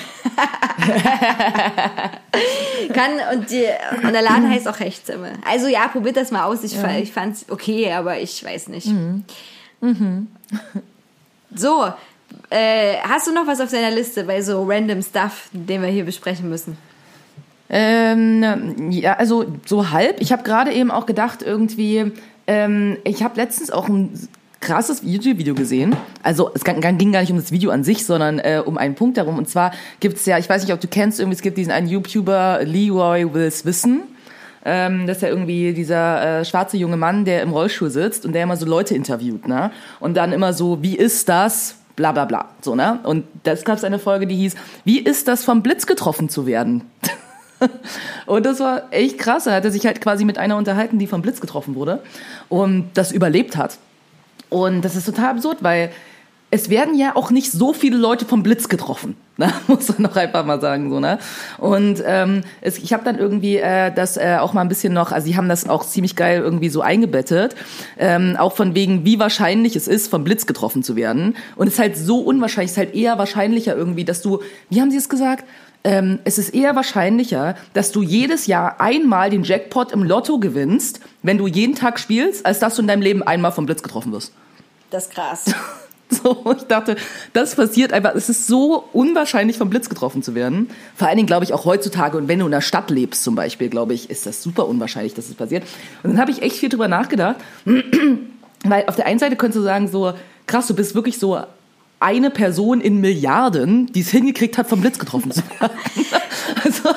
Kann 2.92 3.12
und, 3.32 3.50
die, 3.50 3.64
und 4.02 4.12
der 4.12 4.22
Laden 4.22 4.50
heißt 4.50 4.68
auch 4.68 4.78
Hechtsimmel. 4.78 5.32
Also 5.44 5.66
ja, 5.68 5.88
probiert 5.88 6.16
das 6.16 6.30
mal 6.30 6.44
aus. 6.44 6.62
Ich, 6.64 6.76
fa- 6.76 6.96
ich 6.98 7.12
fand's 7.12 7.46
okay, 7.48 7.92
aber 7.92 8.18
ich 8.18 8.42
weiß 8.44 8.68
nicht. 8.68 8.88
So, 11.54 11.86
äh, 12.50 12.96
hast 13.02 13.26
du 13.28 13.32
noch 13.32 13.46
was 13.46 13.60
auf 13.60 13.70
deiner 13.70 13.90
Liste 13.94 14.24
bei 14.24 14.42
so 14.42 14.64
random 14.64 15.00
Stuff, 15.02 15.48
den 15.52 15.80
wir 15.80 15.88
hier 15.88 16.04
besprechen 16.04 16.48
müssen? 16.50 16.76
Ähm, 17.68 18.90
ja, 18.90 19.14
also 19.14 19.46
so 19.64 19.90
halb. 19.90 20.20
Ich 20.20 20.32
habe 20.32 20.42
gerade 20.42 20.72
eben 20.72 20.90
auch 20.90 21.06
gedacht, 21.06 21.42
irgendwie, 21.42 22.12
ähm, 22.46 22.98
ich 23.04 23.22
habe 23.22 23.36
letztens 23.36 23.70
auch 23.70 23.88
ein 23.88 24.28
krasses 24.60 25.02
YouTube-Video 25.04 25.54
gesehen. 25.54 25.94
Also 26.22 26.50
es 26.54 26.64
ging 26.64 26.80
gar 26.80 26.92
nicht 26.92 27.30
um 27.30 27.36
das 27.36 27.52
Video 27.52 27.70
an 27.70 27.84
sich, 27.84 28.04
sondern 28.04 28.38
äh, 28.38 28.62
um 28.64 28.78
einen 28.78 28.94
Punkt 28.94 29.16
darum. 29.16 29.38
Und 29.38 29.48
zwar 29.48 29.72
gibt's 30.00 30.26
ja, 30.26 30.38
ich 30.38 30.48
weiß 30.48 30.62
nicht, 30.62 30.72
ob 30.72 30.80
du 30.80 30.88
kennst, 30.88 31.20
irgendwie 31.20 31.36
es 31.36 31.42
gibt 31.42 31.58
diesen 31.58 31.72
einen 31.72 31.88
YouTuber, 31.88 32.60
Leroy 32.64 33.32
Wills 33.32 33.64
Wissen. 33.64 34.02
Ähm, 34.64 35.06
das 35.06 35.18
ist 35.18 35.22
ja 35.22 35.28
irgendwie 35.28 35.72
dieser 35.72 36.40
äh, 36.40 36.44
schwarze 36.44 36.76
junge 36.76 36.96
Mann, 36.96 37.24
der 37.24 37.42
im 37.42 37.52
Rollstuhl 37.52 37.90
sitzt 37.90 38.26
und 38.26 38.32
der 38.32 38.42
immer 38.42 38.56
so 38.56 38.66
Leute 38.66 38.96
interviewt, 38.96 39.46
ne? 39.46 39.70
Und 40.00 40.16
dann 40.16 40.32
immer 40.32 40.52
so, 40.52 40.82
wie 40.82 40.96
ist 40.96 41.28
das? 41.28 41.76
Bla 41.94 42.10
bla 42.10 42.24
bla. 42.24 42.48
So, 42.60 42.74
ne? 42.74 42.98
Und 43.04 43.24
das 43.44 43.64
gab 43.64 43.76
es 43.76 43.84
eine 43.84 44.00
Folge, 44.00 44.26
die 44.26 44.34
hieß, 44.34 44.56
wie 44.84 44.98
ist 44.98 45.28
das 45.28 45.44
vom 45.44 45.62
Blitz 45.62 45.86
getroffen 45.86 46.28
zu 46.28 46.46
werden? 46.46 46.82
Und 48.26 48.46
das 48.46 48.60
war 48.60 48.92
echt 48.92 49.18
krass. 49.18 49.46
Er 49.46 49.54
hatte 49.54 49.70
sich 49.70 49.86
halt 49.86 50.00
quasi 50.00 50.24
mit 50.24 50.38
einer 50.38 50.56
unterhalten, 50.56 50.98
die 50.98 51.06
vom 51.06 51.22
Blitz 51.22 51.40
getroffen 51.40 51.74
wurde 51.74 52.02
und 52.48 52.90
das 52.94 53.12
überlebt 53.12 53.56
hat. 53.56 53.78
Und 54.48 54.82
das 54.82 54.96
ist 54.96 55.06
total 55.06 55.30
absurd, 55.30 55.58
weil 55.62 55.90
es 56.50 56.70
werden 56.70 56.96
ja 56.96 57.16
auch 57.16 57.30
nicht 57.30 57.50
so 57.50 57.72
viele 57.72 57.96
Leute 57.96 58.24
vom 58.24 58.42
Blitz 58.42 58.68
getroffen. 58.68 59.16
Ne? 59.38 59.52
Muss 59.66 59.90
man 59.90 60.00
noch 60.00 60.16
einfach 60.16 60.46
mal 60.46 60.62
sagen. 60.62 60.88
so 60.88 60.98
ne? 60.98 61.18
Und 61.58 62.02
ähm, 62.06 62.42
es, 62.62 62.78
ich 62.78 62.94
habe 62.94 63.04
dann 63.04 63.18
irgendwie 63.18 63.58
äh, 63.58 63.92
das 63.94 64.16
äh, 64.16 64.38
auch 64.40 64.54
mal 64.54 64.62
ein 64.62 64.68
bisschen 64.70 64.94
noch, 64.94 65.12
also 65.12 65.26
die 65.26 65.36
haben 65.36 65.50
das 65.50 65.68
auch 65.68 65.84
ziemlich 65.84 66.16
geil 66.16 66.40
irgendwie 66.40 66.70
so 66.70 66.80
eingebettet, 66.80 67.54
ähm, 67.98 68.36
auch 68.38 68.54
von 68.54 68.74
wegen, 68.74 69.04
wie 69.04 69.18
wahrscheinlich 69.18 69.76
es 69.76 69.88
ist, 69.88 70.08
vom 70.08 70.24
Blitz 70.24 70.46
getroffen 70.46 70.82
zu 70.82 70.96
werden. 70.96 71.36
Und 71.54 71.66
es 71.66 71.74
ist 71.74 71.80
halt 71.80 71.98
so 71.98 72.20
unwahrscheinlich, 72.20 72.70
es 72.70 72.78
ist 72.78 72.82
halt 72.82 72.94
eher 72.94 73.18
wahrscheinlicher 73.18 73.76
irgendwie, 73.76 74.06
dass 74.06 74.22
du, 74.22 74.40
wie 74.70 74.80
haben 74.80 74.90
sie 74.90 74.96
es 74.96 75.10
gesagt? 75.10 75.44
Ähm, 75.86 76.18
es 76.24 76.36
ist 76.36 76.52
eher 76.52 76.74
wahrscheinlicher, 76.74 77.54
dass 77.72 77.92
du 77.92 78.02
jedes 78.02 78.48
Jahr 78.48 78.80
einmal 78.80 79.30
den 79.30 79.44
Jackpot 79.44 79.92
im 79.92 80.02
Lotto 80.02 80.40
gewinnst, 80.40 80.98
wenn 81.22 81.38
du 81.38 81.46
jeden 81.46 81.76
Tag 81.76 82.00
spielst, 82.00 82.44
als 82.44 82.58
dass 82.58 82.74
du 82.74 82.82
in 82.82 82.88
deinem 82.88 83.02
Leben 83.02 83.22
einmal 83.22 83.52
vom 83.52 83.66
Blitz 83.66 83.84
getroffen 83.84 84.10
wirst. 84.10 84.32
Das 84.90 85.06
ist 85.06 85.14
krass. 85.14 85.44
So, 86.08 86.54
ich 86.56 86.62
dachte, 86.68 86.94
das 87.32 87.56
passiert 87.56 87.92
einfach. 87.92 88.14
Es 88.14 88.28
ist 88.28 88.46
so 88.46 88.84
unwahrscheinlich, 88.92 89.58
vom 89.58 89.70
Blitz 89.70 89.88
getroffen 89.88 90.22
zu 90.22 90.36
werden. 90.36 90.70
Vor 90.94 91.08
allen 91.08 91.16
Dingen, 91.16 91.26
glaube 91.26 91.44
ich, 91.44 91.52
auch 91.52 91.64
heutzutage. 91.64 92.16
Und 92.16 92.28
wenn 92.28 92.38
du 92.38 92.44
in 92.44 92.52
der 92.52 92.60
Stadt 92.60 92.90
lebst, 92.90 93.24
zum 93.24 93.34
Beispiel, 93.34 93.68
glaube 93.68 93.92
ich, 93.92 94.08
ist 94.08 94.24
das 94.24 94.40
super 94.40 94.68
unwahrscheinlich, 94.68 95.14
dass 95.14 95.28
es 95.28 95.34
passiert. 95.34 95.64
Und 96.04 96.12
dann 96.12 96.20
habe 96.20 96.30
ich 96.30 96.42
echt 96.42 96.58
viel 96.58 96.68
drüber 96.68 96.86
nachgedacht. 96.86 97.38
Weil 98.64 98.84
auf 98.86 98.94
der 98.94 99.06
einen 99.06 99.18
Seite 99.18 99.34
könntest 99.34 99.58
du 99.58 99.64
sagen, 99.64 99.88
so, 99.88 100.12
krass, 100.46 100.68
du 100.68 100.76
bist 100.76 100.94
wirklich 100.94 101.18
so 101.18 101.40
eine 102.00 102.30
Person 102.30 102.80
in 102.80 103.00
Milliarden, 103.00 103.86
die 103.92 104.00
es 104.00 104.10
hingekriegt 104.10 104.58
hat, 104.58 104.68
vom 104.68 104.80
Blitz 104.80 104.98
getroffen 104.98 105.30
zu 105.30 105.42
werden. 105.58 105.76
also, 106.64 106.90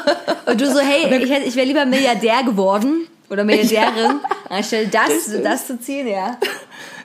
Und 0.45 0.61
du 0.61 0.71
so, 0.71 0.79
hey, 0.79 1.23
ich, 1.23 1.47
ich 1.47 1.55
wäre 1.55 1.67
lieber 1.67 1.85
Milliardär 1.85 2.43
geworden 2.43 3.07
oder 3.29 3.43
Milliardärin, 3.45 4.19
anstelle 4.49 4.87
das, 4.87 5.41
das 5.43 5.67
zu 5.67 5.79
ziehen, 5.79 6.07
ja. 6.07 6.37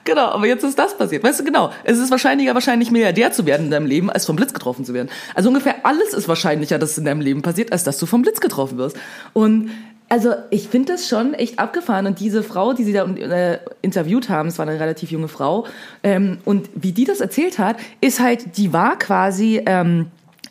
Genau, 0.05 0.27
aber 0.27 0.45
jetzt 0.45 0.63
ist 0.63 0.77
das 0.77 0.95
passiert. 0.95 1.23
Weißt 1.23 1.39
du, 1.39 1.43
genau. 1.43 1.71
Es 1.83 1.97
ist 1.97 2.11
wahrscheinlicher, 2.11 2.53
wahrscheinlich 2.53 2.91
Milliardär 2.91 3.31
zu 3.31 3.47
werden 3.47 3.65
in 3.65 3.71
deinem 3.71 3.87
Leben, 3.87 4.11
als 4.11 4.27
vom 4.27 4.35
Blitz 4.35 4.53
getroffen 4.53 4.85
zu 4.85 4.93
werden. 4.93 5.09
Also 5.33 5.49
ungefähr 5.49 5.83
alles 5.83 6.13
ist 6.13 6.27
wahrscheinlicher, 6.27 6.77
dass 6.77 6.91
es 6.91 6.99
in 6.99 7.05
deinem 7.05 7.21
Leben 7.21 7.41
passiert, 7.41 7.71
als 7.71 7.83
dass 7.83 7.97
du 7.97 8.05
vom 8.05 8.21
Blitz 8.21 8.39
getroffen 8.39 8.77
wirst. 8.77 8.95
Und 9.33 9.71
also 10.15 10.33
ich 10.49 10.69
finde 10.69 10.93
das 10.93 11.09
schon 11.09 11.33
echt 11.33 11.59
abgefahren. 11.59 12.05
Und 12.05 12.21
diese 12.21 12.41
Frau, 12.41 12.71
die 12.71 12.85
sie 12.85 12.93
da 12.93 13.03
äh, 13.03 13.59
interviewt 13.81 14.29
haben, 14.29 14.47
es 14.47 14.57
war 14.57 14.65
eine 14.65 14.79
relativ 14.79 15.11
junge 15.11 15.27
Frau, 15.27 15.65
ähm, 16.03 16.37
und 16.45 16.69
wie 16.73 16.93
die 16.93 17.03
das 17.03 17.19
erzählt 17.19 17.59
hat, 17.59 17.75
ist 17.99 18.21
halt, 18.21 18.55
die 18.55 18.71
war 18.71 18.97
quasi 18.97 19.61
ähm, 19.65 20.05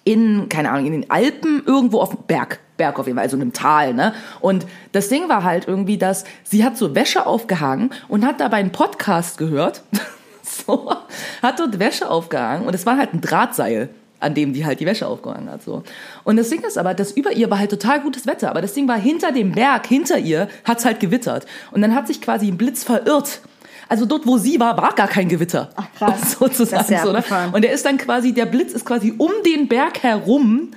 in, 0.04 0.50
keine 0.50 0.70
Ahnung, 0.70 0.84
in 0.84 0.92
den 0.92 1.10
Alpen 1.10 1.62
irgendwo 1.64 2.00
auf 2.00 2.10
dem 2.10 2.18
Berg. 2.26 2.60
Berg 2.76 2.98
auf 2.98 3.06
jeden 3.06 3.16
Fall, 3.16 3.24
also 3.24 3.36
in 3.36 3.40
einem 3.40 3.54
Tal, 3.54 3.94
ne? 3.94 4.12
Und 4.42 4.66
das 4.92 5.08
Ding 5.08 5.30
war 5.30 5.44
halt 5.44 5.66
irgendwie, 5.66 5.96
dass 5.96 6.24
sie 6.42 6.62
hat 6.62 6.76
so 6.76 6.94
Wäsche 6.94 7.24
aufgehangen 7.24 7.88
und 8.08 8.26
hat 8.26 8.40
dabei 8.40 8.58
einen 8.58 8.72
Podcast 8.72 9.38
gehört. 9.38 9.82
so, 10.42 10.92
hat 11.40 11.58
dort 11.58 11.78
Wäsche 11.78 12.10
aufgehangen 12.10 12.66
und 12.66 12.74
es 12.74 12.84
war 12.84 12.98
halt 12.98 13.14
ein 13.14 13.22
Drahtseil 13.22 13.88
an 14.25 14.35
dem 14.35 14.53
die 14.53 14.64
halt 14.64 14.81
die 14.81 14.87
Wäsche 14.87 15.07
aufgehangen 15.07 15.51
hat. 15.51 15.62
So. 15.62 15.83
Und 16.25 16.37
das 16.37 16.49
Ding 16.49 16.62
ist 16.62 16.79
aber, 16.79 16.95
dass 16.95 17.12
über 17.12 17.33
ihr 17.33 17.51
war 17.51 17.59
halt 17.59 17.70
total 17.70 18.01
gutes 18.01 18.27
Wetter, 18.27 18.51
aber 18.51 18.62
das 18.62 18.72
Ding 18.72 18.89
war 18.89 18.99
hinter 18.99 19.31
dem 19.33 19.53
Berg, 19.53 19.87
hinter 19.87 20.18
ihr, 20.18 20.49
hat's 20.64 20.85
halt 20.85 21.01
gewittert. 21.01 21.47
Und 21.70 21.83
dann 21.83 21.95
hat 21.95 22.07
sich 22.07 22.20
quasi 22.20 22.49
ein 22.49 22.57
Blitz 22.57 22.83
verirrt. 22.83 23.41
also 23.89 24.07
dort, 24.07 24.27
wo 24.27 24.39
sie 24.39 24.59
war, 24.59 24.77
war 24.77 24.95
gar 24.95 25.09
kein 25.09 25.29
Gewitter. 25.29 25.70
Ach, 25.77 25.87
krass. 25.97 26.33
Sozusagen. 26.39 26.99
So, 27.03 27.12
ne? 27.12 27.22
Und 27.53 27.62
der 27.62 27.72
ist 27.72 27.85
dann 27.85 27.99
quasi, 27.99 28.33
der 28.33 28.47
Blitz 28.47 28.72
ist 28.72 28.85
quasi 28.85 29.14
um 29.16 29.31
den 29.45 29.68
Berg 29.68 30.03
herum 30.03 30.70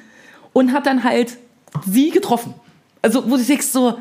und 0.54 0.74
hat 0.74 0.86
dann 0.86 1.04
halt 1.04 1.38
sie 1.86 2.10
getroffen. 2.12 2.54
Also, 3.02 3.30
wo 3.30 3.38
du 3.38 3.44
denkst 3.44 3.68
so, 3.68 3.98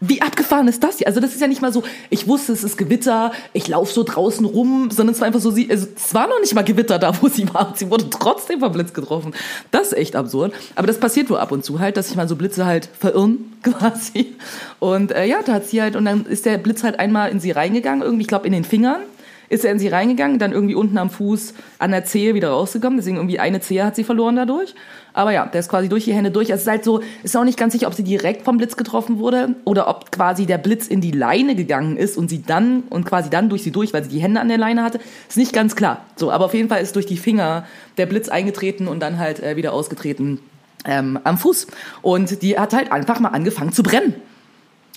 wie 0.00 0.20
abgefahren 0.20 0.68
ist 0.68 0.82
das 0.82 0.98
hier? 0.98 1.06
Also 1.06 1.20
das 1.20 1.34
ist 1.34 1.40
ja 1.40 1.46
nicht 1.46 1.62
mal 1.62 1.72
so, 1.72 1.82
ich 2.10 2.26
wusste, 2.28 2.52
es 2.52 2.64
ist 2.64 2.76
Gewitter, 2.76 3.32
ich 3.52 3.68
laufe 3.68 3.92
so 3.92 4.02
draußen 4.02 4.44
rum, 4.44 4.90
sondern 4.90 5.14
es 5.14 5.20
war 5.20 5.26
einfach 5.26 5.40
so, 5.40 5.50
sie, 5.50 5.70
also 5.70 5.86
es 5.94 6.12
war 6.14 6.26
noch 6.26 6.40
nicht 6.40 6.54
mal 6.54 6.62
Gewitter 6.62 6.98
da, 6.98 7.12
wo 7.22 7.28
sie 7.28 7.52
war. 7.52 7.72
Sie 7.76 7.90
wurde 7.90 8.10
trotzdem 8.10 8.60
vom 8.60 8.72
Blitz 8.72 8.92
getroffen. 8.92 9.34
Das 9.70 9.88
ist 9.88 9.92
echt 9.94 10.16
absurd. 10.16 10.52
Aber 10.74 10.86
das 10.86 10.98
passiert 10.98 11.30
wohl 11.30 11.38
ab 11.38 11.52
und 11.52 11.64
zu 11.64 11.80
halt, 11.80 11.96
dass 11.96 12.08
sich 12.08 12.16
mal 12.16 12.28
so 12.28 12.36
Blitze 12.36 12.66
halt 12.66 12.88
verirren 12.98 13.52
quasi. 13.62 14.34
Und 14.78 15.12
äh, 15.12 15.26
ja, 15.26 15.42
da 15.44 15.54
hat 15.54 15.66
sie 15.66 15.80
halt, 15.80 15.96
und 15.96 16.04
dann 16.04 16.26
ist 16.26 16.44
der 16.44 16.58
Blitz 16.58 16.82
halt 16.82 16.98
einmal 16.98 17.30
in 17.30 17.40
sie 17.40 17.52
reingegangen, 17.52 18.02
irgendwie, 18.02 18.22
ich 18.22 18.28
glaube, 18.28 18.46
in 18.46 18.52
den 18.52 18.64
Fingern 18.64 19.00
ist 19.48 19.64
er 19.64 19.72
in 19.72 19.78
sie 19.78 19.88
reingegangen, 19.88 20.38
dann 20.38 20.52
irgendwie 20.52 20.74
unten 20.74 20.98
am 20.98 21.10
Fuß 21.10 21.54
an 21.78 21.90
der 21.90 22.04
Zehe 22.04 22.34
wieder 22.34 22.50
rausgekommen. 22.50 22.98
Deswegen 22.98 23.16
irgendwie 23.16 23.38
eine 23.38 23.60
Zehe 23.60 23.84
hat 23.84 23.96
sie 23.96 24.04
verloren 24.04 24.36
dadurch. 24.36 24.74
Aber 25.12 25.30
ja, 25.30 25.46
der 25.46 25.60
ist 25.60 25.68
quasi 25.68 25.88
durch 25.88 26.04
die 26.04 26.12
Hände 26.12 26.30
durch. 26.30 26.50
Also 26.50 26.60
es 26.60 26.62
ist 26.62 26.70
halt 26.70 26.84
so, 26.84 27.00
ist 27.22 27.36
auch 27.36 27.44
nicht 27.44 27.58
ganz 27.58 27.72
sicher, 27.72 27.86
ob 27.86 27.94
sie 27.94 28.02
direkt 28.02 28.42
vom 28.42 28.56
Blitz 28.56 28.76
getroffen 28.76 29.18
wurde 29.18 29.54
oder 29.64 29.88
ob 29.88 30.10
quasi 30.10 30.44
der 30.44 30.58
Blitz 30.58 30.88
in 30.88 31.00
die 31.00 31.12
Leine 31.12 31.54
gegangen 31.54 31.96
ist 31.96 32.16
und 32.16 32.28
sie 32.28 32.42
dann 32.42 32.82
und 32.90 33.04
quasi 33.04 33.30
dann 33.30 33.48
durch 33.48 33.62
sie 33.62 33.70
durch, 33.70 33.92
weil 33.92 34.02
sie 34.02 34.10
die 34.10 34.18
Hände 34.18 34.40
an 34.40 34.48
der 34.48 34.58
Leine 34.58 34.82
hatte. 34.82 34.98
Ist 35.28 35.36
nicht 35.36 35.52
ganz 35.52 35.76
klar. 35.76 36.04
So, 36.16 36.32
aber 36.32 36.46
auf 36.46 36.54
jeden 36.54 36.68
Fall 36.68 36.82
ist 36.82 36.96
durch 36.96 37.06
die 37.06 37.16
Finger 37.16 37.64
der 37.96 38.06
Blitz 38.06 38.28
eingetreten 38.28 38.88
und 38.88 39.00
dann 39.00 39.18
halt 39.18 39.40
äh, 39.40 39.56
wieder 39.56 39.72
ausgetreten 39.72 40.40
ähm, 40.84 41.18
am 41.22 41.38
Fuß. 41.38 41.68
Und 42.02 42.42
die 42.42 42.58
hat 42.58 42.72
halt 42.72 42.90
einfach 42.90 43.20
mal 43.20 43.28
angefangen 43.28 43.72
zu 43.72 43.82
brennen. 43.82 44.14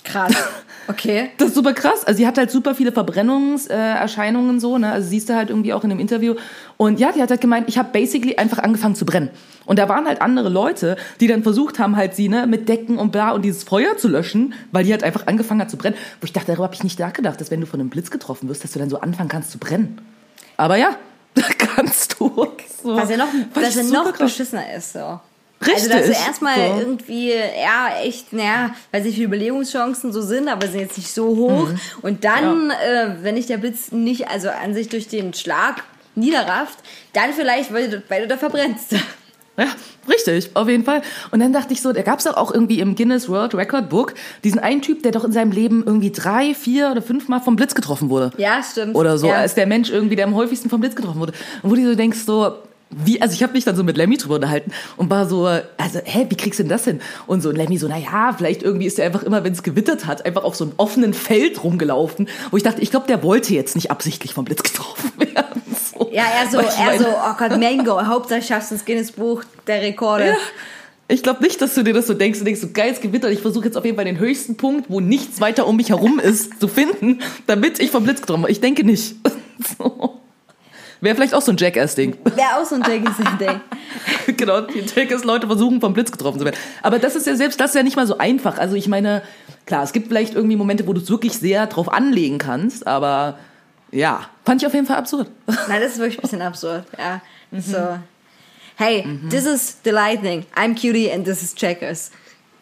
Krass. 0.04 0.32
Okay. 0.88 1.30
Das 1.36 1.48
ist 1.48 1.54
super 1.54 1.74
krass. 1.74 2.04
Also 2.04 2.16
sie 2.16 2.26
hat 2.26 2.38
halt 2.38 2.50
super 2.50 2.74
viele 2.74 2.92
Verbrennungserscheinungen 2.92 4.56
äh, 4.56 4.60
so, 4.60 4.78
ne? 4.78 4.90
Also 4.90 5.08
siehst 5.08 5.28
du 5.28 5.34
halt 5.34 5.50
irgendwie 5.50 5.74
auch 5.74 5.84
in 5.84 5.90
dem 5.90 5.98
Interview. 5.98 6.34
Und 6.78 6.98
ja, 6.98 7.12
die 7.12 7.20
hat 7.20 7.28
halt 7.28 7.42
gemeint, 7.42 7.68
ich 7.68 7.76
habe 7.76 7.90
basically 7.92 8.36
einfach 8.36 8.58
angefangen 8.58 8.94
zu 8.94 9.04
brennen. 9.04 9.28
Und 9.66 9.78
da 9.78 9.88
waren 9.90 10.06
halt 10.06 10.22
andere 10.22 10.48
Leute, 10.48 10.96
die 11.20 11.26
dann 11.26 11.42
versucht 11.42 11.78
haben, 11.78 11.96
halt 11.96 12.14
sie 12.14 12.30
ne 12.30 12.46
mit 12.46 12.70
Decken 12.70 12.96
und 12.96 13.12
bla 13.12 13.32
und 13.32 13.42
dieses 13.42 13.64
Feuer 13.64 13.98
zu 13.98 14.08
löschen, 14.08 14.54
weil 14.72 14.84
die 14.84 14.92
halt 14.92 15.04
einfach 15.04 15.26
angefangen 15.26 15.60
hat 15.60 15.70
zu 15.70 15.76
brennen. 15.76 15.96
Wo 16.20 16.24
ich 16.24 16.32
dachte, 16.32 16.46
darüber 16.46 16.64
habe 16.64 16.74
ich 16.74 16.82
nicht 16.82 16.98
nachgedacht, 16.98 17.38
dass 17.38 17.50
wenn 17.50 17.60
du 17.60 17.66
von 17.66 17.80
einem 17.80 17.90
Blitz 17.90 18.10
getroffen 18.10 18.48
wirst, 18.48 18.64
dass 18.64 18.72
du 18.72 18.78
dann 18.78 18.88
so 18.88 19.00
anfangen 19.00 19.28
kannst 19.28 19.50
zu 19.50 19.58
brennen. 19.58 20.00
Aber 20.56 20.76
ja, 20.76 20.96
da 21.34 21.42
kannst 21.58 22.18
du. 22.18 22.48
So. 22.82 22.96
Was 22.96 23.10
ja 23.10 23.18
noch, 23.18 23.28
was 23.52 23.74
ja 23.74 23.82
noch 23.82 24.04
krass. 24.06 24.18
beschissener 24.18 24.74
ist, 24.74 24.94
so. 24.94 25.20
Richtig. 25.60 25.92
Also, 25.92 26.08
dass 26.10 26.18
du 26.18 26.24
erstmal 26.26 26.54
So. 26.56 26.78
irgendwie, 26.80 27.30
ja, 27.32 28.00
echt, 28.02 28.32
naja, 28.32 28.70
weiß 28.92 29.04
nicht, 29.04 29.18
wie 29.18 29.24
Überlegungschancen 29.24 30.12
so 30.12 30.22
sind, 30.22 30.48
aber 30.48 30.68
sind 30.68 30.80
jetzt 30.80 30.96
nicht 30.96 31.12
so 31.12 31.26
hoch. 31.36 31.68
Mhm. 31.68 31.80
Und 32.02 32.24
dann, 32.24 32.70
äh, 32.70 33.16
wenn 33.22 33.34
dich 33.34 33.46
der 33.46 33.58
Blitz 33.58 33.90
nicht, 33.90 34.28
also 34.28 34.48
an 34.50 34.72
sich 34.74 34.88
durch 34.88 35.08
den 35.08 35.34
Schlag 35.34 35.82
niederrafft, 36.14 36.78
dann 37.12 37.32
vielleicht, 37.32 37.72
weil 37.72 37.88
du, 37.90 38.02
weil 38.08 38.22
du 38.22 38.28
da 38.28 38.36
verbrennst. 38.36 38.94
Ja, 39.60 39.66
richtig, 40.08 40.50
auf 40.54 40.68
jeden 40.68 40.84
Fall. 40.84 41.02
Und 41.32 41.40
dann 41.40 41.52
dachte 41.52 41.72
ich 41.72 41.82
so, 41.82 41.92
da 41.92 42.02
gab 42.02 42.20
es 42.20 42.26
doch 42.26 42.36
auch 42.36 42.54
irgendwie 42.54 42.78
im 42.78 42.94
Guinness 42.94 43.28
World 43.28 43.56
Record 43.56 43.88
Book 43.88 44.14
diesen 44.44 44.60
einen 44.60 44.82
Typ, 44.82 45.02
der 45.02 45.10
doch 45.10 45.24
in 45.24 45.32
seinem 45.32 45.50
Leben 45.50 45.82
irgendwie 45.84 46.12
drei, 46.12 46.54
vier 46.54 46.92
oder 46.92 47.02
fünf 47.02 47.26
Mal 47.26 47.40
vom 47.40 47.56
Blitz 47.56 47.74
getroffen 47.74 48.08
wurde. 48.08 48.30
Ja, 48.38 48.62
stimmt. 48.62 48.94
Oder 48.94 49.18
so, 49.18 49.26
Ja. 49.26 49.34
als 49.38 49.56
der 49.56 49.66
Mensch 49.66 49.90
irgendwie, 49.90 50.14
der 50.14 50.26
am 50.26 50.36
häufigsten 50.36 50.70
vom 50.70 50.80
Blitz 50.80 50.94
getroffen 50.94 51.18
wurde. 51.18 51.32
Und 51.64 51.70
wo 51.72 51.74
du 51.74 51.84
so 51.84 51.96
denkst, 51.96 52.20
so, 52.24 52.54
wie, 52.90 53.20
also 53.20 53.34
ich 53.34 53.42
habe 53.42 53.52
mich 53.52 53.64
dann 53.64 53.76
so 53.76 53.84
mit 53.84 53.96
Lemmy 53.96 54.16
drüber 54.16 54.36
unterhalten 54.36 54.72
und 54.96 55.10
war 55.10 55.26
so, 55.26 55.44
also, 55.44 56.00
hä, 56.04 56.26
wie 56.28 56.36
kriegst 56.36 56.58
du 56.58 56.62
denn 56.62 56.70
das 56.70 56.84
hin? 56.84 57.00
Und 57.26 57.42
so, 57.42 57.50
und 57.50 57.56
Lemmy 57.56 57.76
so, 57.76 57.86
na 57.88 57.98
ja, 57.98 58.32
vielleicht 58.36 58.62
irgendwie 58.62 58.86
ist 58.86 58.98
er 58.98 59.06
einfach 59.06 59.22
immer, 59.22 59.44
wenn 59.44 59.52
es 59.52 59.62
gewittert 59.62 60.06
hat, 60.06 60.24
einfach 60.24 60.44
auf 60.44 60.56
so 60.56 60.64
einem 60.64 60.72
offenen 60.78 61.12
Feld 61.12 61.62
rumgelaufen, 61.62 62.28
wo 62.50 62.56
ich 62.56 62.62
dachte, 62.62 62.80
ich 62.80 62.90
glaube, 62.90 63.06
der 63.06 63.22
wollte 63.22 63.54
jetzt 63.54 63.74
nicht 63.74 63.90
absichtlich 63.90 64.34
vom 64.34 64.44
Blitz 64.44 64.62
getroffen 64.62 65.12
werden. 65.18 65.62
So. 65.92 66.10
Ja, 66.12 66.24
er 66.40 66.50
so, 66.50 66.58
er 66.58 66.98
so, 66.98 67.06
oh 67.06 67.34
Gott, 67.38 67.58
Mango, 67.58 68.00
Hauptsache 68.06 68.42
schaffst 68.42 68.70
du 68.70 68.76
ins 68.76 68.84
Guinness 68.84 69.12
Buch 69.12 69.44
der 69.66 69.82
Rekorde. 69.82 70.28
Ja. 70.28 70.36
Ich 71.10 71.22
glaube 71.22 71.42
nicht, 71.42 71.60
dass 71.62 71.74
du 71.74 71.82
dir 71.82 71.94
das 71.94 72.06
so 72.06 72.12
denkst. 72.12 72.38
Du 72.38 72.44
denkst 72.44 72.60
so, 72.60 72.68
geiles 72.70 73.00
Gewitter. 73.00 73.30
Ich 73.30 73.40
versuche 73.40 73.64
jetzt 73.64 73.78
auf 73.78 73.84
jeden 73.86 73.96
Fall 73.96 74.04
den 74.04 74.18
höchsten 74.18 74.58
Punkt, 74.58 74.90
wo 74.90 75.00
nichts 75.00 75.40
weiter 75.40 75.66
um 75.66 75.76
mich 75.76 75.88
herum 75.88 76.18
ist, 76.18 76.60
zu 76.60 76.68
finden, 76.68 77.22
damit 77.46 77.80
ich 77.80 77.90
vom 77.90 78.04
Blitz 78.04 78.20
getroffen 78.20 78.42
werde. 78.42 78.52
Ich 78.52 78.60
denke 78.60 78.84
nicht. 78.84 79.16
So. 79.76 80.17
Wäre 81.00 81.14
vielleicht 81.14 81.34
auch 81.34 81.42
so 81.42 81.52
ein 81.52 81.56
Jackass-Ding. 81.56 82.16
Wäre 82.24 82.56
auch 82.60 82.64
so 82.64 82.74
ein 82.74 82.82
Jackie-Ding. 82.82 83.60
genau, 84.36 84.62
die 84.62 84.80
Jackass-Leute 84.80 85.46
versuchen, 85.46 85.80
vom 85.80 85.94
Blitz 85.94 86.10
getroffen 86.10 86.38
zu 86.38 86.44
werden. 86.44 86.56
Aber 86.82 86.98
das 86.98 87.14
ist 87.14 87.26
ja 87.26 87.36
selbst, 87.36 87.60
das 87.60 87.70
ist 87.70 87.76
ja 87.76 87.82
nicht 87.82 87.96
mal 87.96 88.06
so 88.06 88.18
einfach. 88.18 88.58
Also 88.58 88.74
ich 88.74 88.88
meine, 88.88 89.22
klar, 89.66 89.84
es 89.84 89.92
gibt 89.92 90.08
vielleicht 90.08 90.34
irgendwie 90.34 90.56
Momente, 90.56 90.86
wo 90.86 90.92
du 90.92 91.00
es 91.00 91.08
wirklich 91.08 91.34
sehr 91.34 91.66
drauf 91.66 91.92
anlegen 91.92 92.38
kannst, 92.38 92.86
aber 92.86 93.38
ja, 93.92 94.28
fand 94.44 94.62
ich 94.62 94.66
auf 94.66 94.74
jeden 94.74 94.86
Fall 94.86 94.96
absurd. 94.96 95.28
Nein, 95.46 95.80
das 95.80 95.92
ist 95.92 95.98
wirklich 95.98 96.18
ein 96.18 96.22
bisschen 96.22 96.42
absurd. 96.42 96.84
Ja, 96.98 97.20
so. 97.52 97.98
Hey, 98.76 99.04
this 99.28 99.44
is 99.44 99.78
the 99.84 99.90
lightning. 99.90 100.46
I'm 100.54 100.74
cutie 100.74 101.10
and 101.10 101.24
this 101.24 101.42
is 101.42 101.54
checkers. 101.54 102.10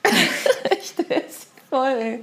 echt, 0.71 0.99
voll, 1.77 1.97
ey. 2.01 2.21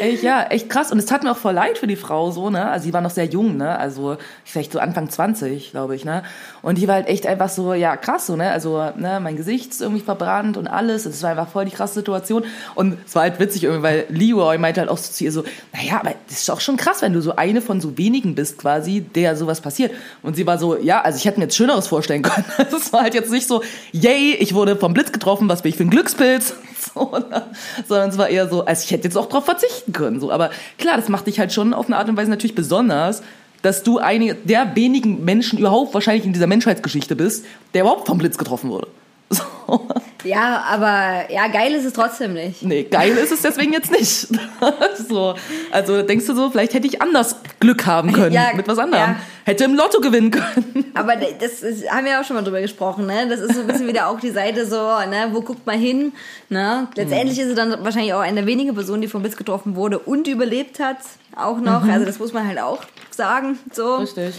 Echt, 0.00 0.22
ja, 0.22 0.44
echt 0.44 0.70
krass. 0.70 0.90
Und 0.90 0.98
es 0.98 1.06
tat 1.06 1.22
mir 1.22 1.32
auch 1.32 1.36
voll 1.36 1.52
leid 1.52 1.78
für 1.78 1.86
die 1.86 1.96
Frau, 1.96 2.30
so, 2.30 2.50
ne? 2.50 2.70
Also, 2.70 2.84
sie 2.84 2.92
war 2.92 3.00
noch 3.00 3.10
sehr 3.10 3.26
jung, 3.26 3.56
ne? 3.56 3.78
Also, 3.78 4.16
vielleicht 4.44 4.72
so 4.72 4.78
Anfang 4.78 5.10
20, 5.10 5.70
glaube 5.72 5.94
ich, 5.94 6.04
ne? 6.04 6.22
Und 6.62 6.78
die 6.78 6.88
war 6.88 6.94
halt 6.94 7.08
echt 7.08 7.26
einfach 7.26 7.48
so, 7.48 7.74
ja, 7.74 7.96
krass, 7.96 8.26
so, 8.26 8.36
ne? 8.36 8.50
Also, 8.50 8.78
ne, 8.96 9.20
mein 9.20 9.36
Gesicht 9.36 9.72
ist 9.72 9.82
irgendwie 9.82 10.02
verbrannt 10.02 10.56
und 10.56 10.66
alles. 10.66 11.04
Es 11.06 11.22
war 11.22 11.30
einfach 11.30 11.48
voll 11.48 11.66
die 11.66 11.70
krasse 11.70 11.94
Situation. 11.94 12.44
Und 12.74 12.98
es 13.06 13.14
war 13.14 13.22
halt 13.22 13.38
witzig 13.38 13.64
irgendwie, 13.64 13.82
weil 13.82 14.06
Leroy 14.08 14.58
meinte 14.58 14.80
halt 14.80 14.90
auch 14.90 14.98
so 14.98 15.12
zu 15.12 15.24
ihr 15.24 15.32
so, 15.32 15.44
naja, 15.72 16.00
aber 16.00 16.14
das 16.28 16.38
ist 16.38 16.48
doch 16.48 16.60
schon 16.60 16.76
krass, 16.76 17.02
wenn 17.02 17.12
du 17.12 17.20
so 17.20 17.36
eine 17.36 17.60
von 17.60 17.80
so 17.80 17.98
wenigen 17.98 18.34
bist, 18.34 18.58
quasi, 18.58 19.00
der 19.00 19.36
sowas 19.36 19.60
passiert. 19.60 19.92
Und 20.22 20.36
sie 20.36 20.46
war 20.46 20.58
so, 20.58 20.76
ja, 20.76 21.02
also 21.02 21.18
ich 21.18 21.24
hätte 21.26 21.38
mir 21.38 21.44
jetzt 21.44 21.56
Schöneres 21.56 21.86
vorstellen 21.88 22.22
können. 22.22 22.44
Es 22.74 22.92
war 22.92 23.02
halt 23.02 23.14
jetzt 23.14 23.30
nicht 23.30 23.46
so, 23.46 23.62
yay, 23.92 24.34
ich 24.34 24.52
wurde 24.52 24.76
vom 24.76 24.94
Blitz 24.94 25.12
getroffen, 25.12 25.48
was 25.48 25.62
bin 25.62 25.70
ich 25.70 25.76
für 25.76 25.84
ein 25.84 25.90
Glückspilz? 25.90 26.54
So, 26.94 27.10
ne? 27.16 27.46
sondern 27.88 28.10
es 28.10 28.18
war 28.18 28.28
eher 28.28 28.48
so, 28.48 28.64
also 28.64 28.84
ich 28.84 28.92
hätte 28.94 29.04
jetzt 29.04 29.16
auch 29.16 29.28
drauf 29.28 29.44
verzichten 29.44 29.92
können. 29.92 30.20
So. 30.20 30.30
Aber 30.30 30.50
klar, 30.78 30.96
das 30.96 31.08
macht 31.08 31.26
dich 31.26 31.38
halt 31.38 31.52
schon 31.52 31.74
auf 31.74 31.86
eine 31.86 31.96
Art 31.96 32.08
und 32.08 32.16
Weise 32.16 32.30
natürlich 32.30 32.54
besonders, 32.54 33.22
dass 33.62 33.82
du 33.82 33.98
eine 33.98 34.34
der 34.34 34.76
wenigen 34.76 35.24
Menschen 35.24 35.58
überhaupt 35.58 35.94
wahrscheinlich 35.94 36.24
in 36.24 36.32
dieser 36.32 36.46
Menschheitsgeschichte 36.46 37.16
bist, 37.16 37.44
der 37.72 37.82
überhaupt 37.82 38.06
vom 38.06 38.18
Blitz 38.18 38.38
getroffen 38.38 38.70
wurde. 38.70 38.88
So. 39.30 39.88
Ja, 40.24 40.64
aber 40.68 41.30
ja, 41.30 41.46
geil 41.48 41.72
ist 41.74 41.84
es 41.84 41.92
trotzdem 41.92 42.32
nicht. 42.32 42.62
Nee, 42.62 42.84
geil 42.84 43.16
ist 43.16 43.30
es 43.32 43.42
deswegen 43.42 43.72
jetzt 43.72 43.90
nicht. 43.90 44.28
so. 45.08 45.34
Also 45.70 46.02
denkst 46.02 46.26
du 46.26 46.34
so, 46.34 46.50
vielleicht 46.50 46.74
hätte 46.74 46.86
ich 46.86 47.00
anders 47.02 47.36
Glück 47.60 47.86
haben 47.86 48.12
können 48.12 48.32
Ja, 48.32 48.50
mit 48.54 48.66
was 48.66 48.78
anderem. 48.78 49.10
ja. 49.10 49.16
Hätte 49.44 49.64
im 49.64 49.74
Lotto 49.74 50.00
gewinnen 50.00 50.30
können. 50.30 50.86
Aber 50.94 51.16
das 51.16 51.62
ist, 51.62 51.90
haben 51.90 52.04
wir 52.06 52.12
ja 52.12 52.20
auch 52.20 52.24
schon 52.24 52.36
mal 52.36 52.42
drüber 52.42 52.62
gesprochen, 52.62 53.06
ne? 53.06 53.28
Das 53.28 53.40
ist 53.40 53.54
so 53.54 53.60
ein 53.60 53.66
bisschen 53.66 53.86
wieder 53.86 54.08
auch 54.08 54.18
die 54.18 54.30
Seite 54.30 54.66
so, 54.66 54.76
ne? 54.76 55.28
Wo 55.32 55.42
guckt 55.42 55.66
man 55.66 55.78
hin? 55.78 56.12
Ne? 56.48 56.88
Letztendlich 56.94 57.38
ist 57.38 57.48
es 57.48 57.54
dann 57.54 57.84
wahrscheinlich 57.84 58.14
auch 58.14 58.20
eine 58.20 58.36
der 58.36 58.46
wenigen 58.46 58.74
Personen, 58.74 59.02
die 59.02 59.08
vom 59.08 59.20
Blitz 59.22 59.36
getroffen 59.36 59.76
wurde 59.76 59.98
und 59.98 60.26
überlebt 60.28 60.80
hat. 60.80 60.96
Auch 61.36 61.58
noch. 61.58 61.86
Also 61.86 62.06
das 62.06 62.18
muss 62.18 62.32
man 62.32 62.46
halt 62.46 62.58
auch 62.58 62.82
sagen. 63.10 63.58
So. 63.72 63.96
Richtig. 63.96 64.34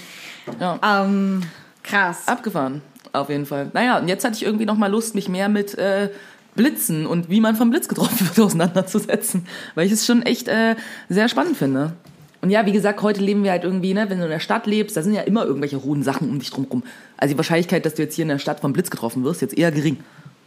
Ja. 0.60 0.80
Ähm, 1.04 1.44
krass. 1.84 2.24
Abgefahren, 2.28 2.82
auf 3.22 3.30
jeden 3.30 3.46
Fall. 3.46 3.70
Naja, 3.74 4.00
und 4.00 4.08
jetzt 4.08 4.24
hatte 4.24 4.36
ich 4.36 4.44
irgendwie 4.44 4.66
noch 4.66 4.78
mal 4.78 4.92
Lust, 4.92 5.16
mich 5.16 5.30
mehr 5.30 5.50
mit 5.50 5.78
äh, 5.78 6.10
Blitzen 6.56 7.06
und 7.06 7.30
wie 7.30 7.42
man 7.42 7.56
vom 7.56 7.70
Blitz 7.70 7.88
getroffen 7.88 8.28
wird 8.28 8.40
auseinanderzusetzen, 8.46 9.46
weil 9.76 9.86
ich 9.86 9.92
es 9.92 10.06
schon 10.06 10.22
echt 10.22 10.48
äh, 10.48 10.76
sehr 11.10 11.30
spannend 11.30 11.58
finde. 11.58 11.94
Und 12.42 12.52
ja, 12.52 12.66
wie 12.66 12.72
gesagt, 12.72 13.02
heute 13.02 13.22
leben 13.22 13.44
wir 13.44 13.52
halt 13.52 13.64
irgendwie, 13.64 13.94
ne, 13.94 14.10
wenn 14.10 14.20
du 14.20 14.26
in 14.26 14.30
der 14.30 14.40
Stadt 14.40 14.68
lebst, 14.68 14.96
da 14.96 15.02
sind 15.02 15.14
ja 15.14 15.22
immer 15.22 15.46
irgendwelche 15.46 15.78
rohen 15.78 16.04
Sachen 16.04 16.30
um 16.30 16.38
dich 16.38 16.52
drum 16.52 16.66
rum. 16.66 16.84
Also 17.18 17.34
die 17.34 17.38
Wahrscheinlichkeit, 17.38 17.86
dass 17.86 17.96
du 17.96 18.04
jetzt 18.04 18.14
hier 18.14 18.24
in 18.24 18.30
der 18.30 18.40
Stadt 18.40 18.60
vom 18.60 18.72
Blitz 18.72 18.92
getroffen 18.92 19.24
wirst, 19.24 19.42
jetzt 19.42 19.58
eher 19.58 19.72
gering. 19.72 19.98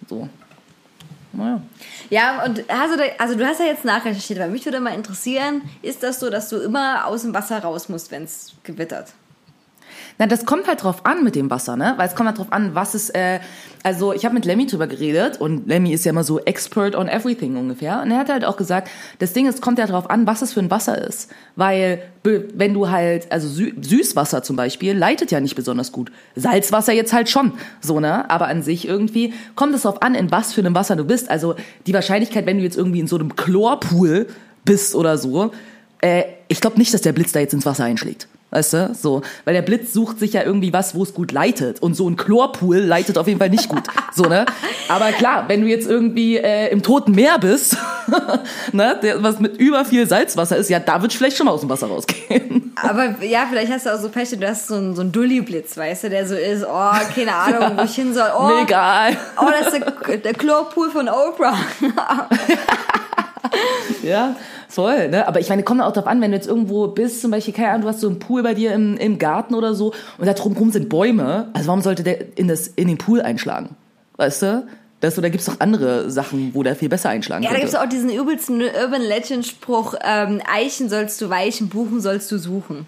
So. 0.09 0.29
Naja. 1.33 1.61
Ja, 2.09 2.45
und 2.45 2.65
hast 2.69 2.93
du 2.93 2.99
da, 2.99 3.05
also 3.19 3.37
du 3.37 3.45
hast 3.45 3.61
ja 3.61 3.67
jetzt 3.67 3.85
nachrecherchiert, 3.85 4.39
weil 4.39 4.51
mich 4.51 4.65
würde 4.65 4.81
mal 4.81 4.95
interessieren, 4.95 5.63
ist 5.83 6.03
das 6.03 6.21
so, 6.21 6.31
dass 6.31 6.49
du 6.49 6.59
immer 6.59 7.07
aus 7.07 7.23
dem 7.23 7.35
Wasser 7.35 7.59
raus 7.59 7.89
musst, 7.89 8.11
wenn 8.11 8.23
es 8.23 8.53
gewittert? 8.63 9.13
Na, 10.19 10.27
das 10.27 10.47
kommt 10.47 10.67
halt 10.67 10.83
drauf 10.83 11.05
an 11.05 11.25
mit 11.25 11.35
dem 11.35 11.51
Wasser, 11.51 11.77
ne? 11.77 11.95
Weil 11.97 12.09
es 12.09 12.15
kommt 12.15 12.29
halt 12.29 12.39
drauf 12.39 12.53
an, 12.53 12.75
was 12.75 12.95
es, 12.95 13.11
äh, 13.11 13.41
also 13.83 14.13
ich 14.13 14.25
habe 14.25 14.35
mit 14.35 14.45
Lemmy 14.45 14.67
drüber 14.67 14.87
geredet 14.87 15.41
und 15.41 15.69
Lemmy 15.69 15.93
ist 15.93 16.05
ja 16.05 16.11
immer 16.11 16.25
so 16.25 16.41
expert 16.41 16.97
on 16.97 17.09
everything 17.09 17.57
ungefähr. 17.57 18.03
Und 18.03 18.11
er 18.11 18.19
hat 18.19 18.29
halt 18.29 18.45
auch 18.45 18.57
gesagt, 18.57 18.89
das 19.19 19.33
Ding 19.33 19.47
ist, 19.47 19.61
kommt 19.63 19.79
ja 19.79 19.87
drauf 19.87 20.11
an, 20.11 20.27
was 20.27 20.43
es 20.43 20.53
für 20.53 20.61
ein 20.61 20.71
Wasser 20.71 20.99
ist. 20.99 21.31
Weil 21.57 22.03
wenn 22.23 22.75
du 22.75 22.91
halt, 22.91 23.31
also 23.33 23.49
Sü 23.49 23.73
Süßwasser 23.81 24.43
zum 24.43 24.57
Beispiel, 24.57 24.97
leitet 24.97 25.31
ja 25.31 25.41
nicht 25.41 25.55
besonders 25.55 25.93
gut. 25.93 26.11
Salzwasser 26.37 26.93
jetzt 26.93 27.13
halt 27.13 27.29
schon, 27.29 27.53
so, 27.81 28.01
ne? 28.01 28.31
Aber 28.31 28.49
an 28.49 28.63
sich 28.63 28.87
irgendwie 28.87 29.33
kommt 29.55 29.75
es 29.75 29.83
drauf 29.83 30.03
an, 30.03 30.15
in 30.15 30.31
was 30.31 30.53
für 30.53 30.61
einem 30.61 30.75
Wasser 30.75 30.97
du 30.97 31.05
bist. 31.05 31.31
Also 31.31 31.55
die 31.87 31.95
Wahrscheinlichkeit, 31.95 32.47
wenn 32.47 32.59
du 32.59 32.65
jetzt 32.65 32.77
irgendwie 32.77 33.01
in 33.01 33.07
so 33.07 33.17
einem 33.17 33.37
Chlorpool 33.37 34.27
bist 34.65 34.95
oder 34.95 35.17
so, 35.17 35.53
äh, 36.01 36.25
ich 36.49 36.61
glaube 36.61 36.79
nicht, 36.79 36.93
dass 36.93 37.03
der 37.03 37.13
Blitz 37.13 37.33
da 37.33 37.41
jetzt 37.41 37.55
ins 37.55 37.67
Wasser 37.67 37.85
einschlägt. 37.85 38.29
Weißt 38.51 38.73
du, 38.73 38.95
so. 38.95 39.21
Weil 39.45 39.55
der 39.55 39.63
Blitz 39.63 39.93
sucht 39.93 40.19
sich 40.19 40.33
ja 40.33 40.43
irgendwie 40.43 40.73
was, 40.73 40.95
wo 40.95 41.03
es 41.03 41.13
gut 41.13 41.33
leitet. 41.33 41.83
Und 41.83 41.95
so 41.95 42.09
ein 42.09 42.17
Chlorpool 42.17 42.79
leitet 42.79 43.19
auf 43.19 43.27
jeden 43.27 43.39
Fall 43.39 43.51
nicht 43.51 43.69
gut. 43.69 43.83
So, 44.15 44.25
ne? 44.25 44.47
Aber 44.89 45.13
klar, 45.13 45.45
wenn 45.47 45.61
du 45.61 45.69
jetzt 45.69 45.89
irgendwie 45.89 46.39
äh, 46.39 46.73
im 46.73 46.83
Toten 46.83 47.13
Meer 47.13 47.39
bist, 47.39 47.77
ne, 48.73 48.99
der, 49.01 49.23
was 49.23 49.39
mit 49.39 49.59
über 49.59 49.85
viel 49.85 50.09
Salzwasser 50.09 50.57
ist, 50.57 50.69
ja, 50.71 50.81
da 50.81 51.01
wird 51.03 51.13
vielleicht 51.13 51.37
schon 51.37 51.47
mal 51.47 51.53
aus 51.53 51.61
dem 51.61 51.71
Wasser 51.71 51.87
rausgehen. 51.87 52.73
Aber 52.83 53.15
ja, 53.23 53.47
vielleicht 53.49 53.71
hast 53.71 53.87
du 53.87 53.95
auch 53.95 54.01
so 54.01 54.09
Pech, 54.09 54.31
du 54.31 54.49
hast 54.49 54.67
so 54.67 54.75
einen, 54.75 54.97
so 54.97 55.03
einen 55.03 55.13
Dulli-Blitz, 55.13 55.77
weißt 55.77 56.05
du, 56.05 56.11
der 56.11 56.27
so 56.27 56.35
ist, 56.35 56.65
oh, 56.65 56.93
keine 57.15 57.33
Ahnung, 57.33 57.79
wo 57.79 57.83
ich 57.85 57.95
hin 57.95 58.13
soll. 58.13 58.29
Oh, 58.37 58.51
egal. 58.61 59.17
oh 59.41 59.47
das 59.57 59.73
ist 59.73 59.85
der, 60.09 60.17
der 60.17 60.35
Chlorpool 60.35 60.91
von 60.91 61.09
Oprah. 61.09 61.57
Ja, 64.03 64.35
voll. 64.69 65.09
Ne? 65.09 65.27
Aber 65.27 65.41
ich 65.41 65.49
meine, 65.49 65.63
kommt 65.63 65.81
auch 65.81 65.93
darauf 65.93 66.09
an, 66.09 66.21
wenn 66.21 66.31
du 66.31 66.37
jetzt 66.37 66.47
irgendwo 66.47 66.89
bist, 66.89 67.21
zum 67.23 67.31
Beispiel, 67.31 67.55
keine 67.55 67.71
Ahnung, 67.71 67.83
du 67.83 67.89
hast 67.89 68.01
so 68.01 68.09
einen 68.09 68.19
Pool 68.19 68.43
bei 68.43 68.55
dir 68.55 68.73
im, 68.73 68.97
im 68.97 69.19
Garten 69.19 69.55
oder 69.55 69.75
so 69.75 69.93
und 70.19 70.27
da 70.27 70.35
drumherum 70.35 70.71
sind 70.71 70.89
Bäume. 70.89 71.49
Also 71.53 71.69
warum 71.69 71.83
sollte 71.83 72.03
der 72.03 72.37
in, 72.39 72.49
das, 72.49 72.69
in 72.69 72.89
den 72.89 72.99
Pool 72.99 73.21
einschlagen? 73.23 73.77
Weißt 74.17 74.43
du? 74.43 74.67
Das, 75.01 75.15
da 75.15 75.29
gibt's 75.29 75.47
doch 75.47 75.61
andere 75.61 76.11
Sachen, 76.11 76.55
wo 76.55 76.65
der 76.65 76.75
viel 76.75 76.89
besser 76.89 77.09
einschlagen 77.11 77.45
Ja, 77.45 77.51
da 77.51 77.55
könnte. 77.57 77.71
gibt's 77.71 77.85
auch 77.85 77.89
diesen 77.89 78.11
übelsten 78.11 78.61
Urban 78.61 79.03
Legend 79.03 79.47
Spruch, 79.47 79.95
ähm, 80.05 80.43
Eichen 80.53 80.89
sollst 80.89 81.21
du 81.21 81.31
weichen, 81.31 81.69
Buchen 81.69 82.01
sollst 82.01 82.31
du 82.33 82.39
suchen. 82.39 82.85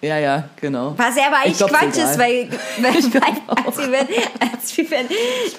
Ja, 0.00 0.18
ja, 0.18 0.44
genau. 0.58 0.94
Was 0.96 1.16
ja 1.16 1.26
aber 1.26 1.36
Ich 1.44 1.46
eigentlich 1.46 1.58
glaub's 1.58 1.72
Quatsch 1.74 1.98
ist, 1.98 2.18
weil, 2.18 2.48
weil, 2.80 2.96
Ich 2.96 3.10
glaub 3.10 3.22
weil 3.22 3.64
als, 3.66 3.76
wir, 3.78 3.92
wenn, 3.92 4.08
als 4.50 4.76
wir 4.78 4.90
wenn, 4.90 5.06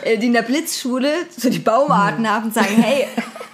äh, 0.04 0.18
die 0.18 0.26
in 0.26 0.34
der 0.34 0.42
Blitzschule 0.42 1.10
so 1.38 1.52
die 1.52 1.60
Baumarten 1.60 2.28
haben 2.28 2.46
und 2.46 2.54
sagen, 2.56 2.82
hey, 2.82 3.06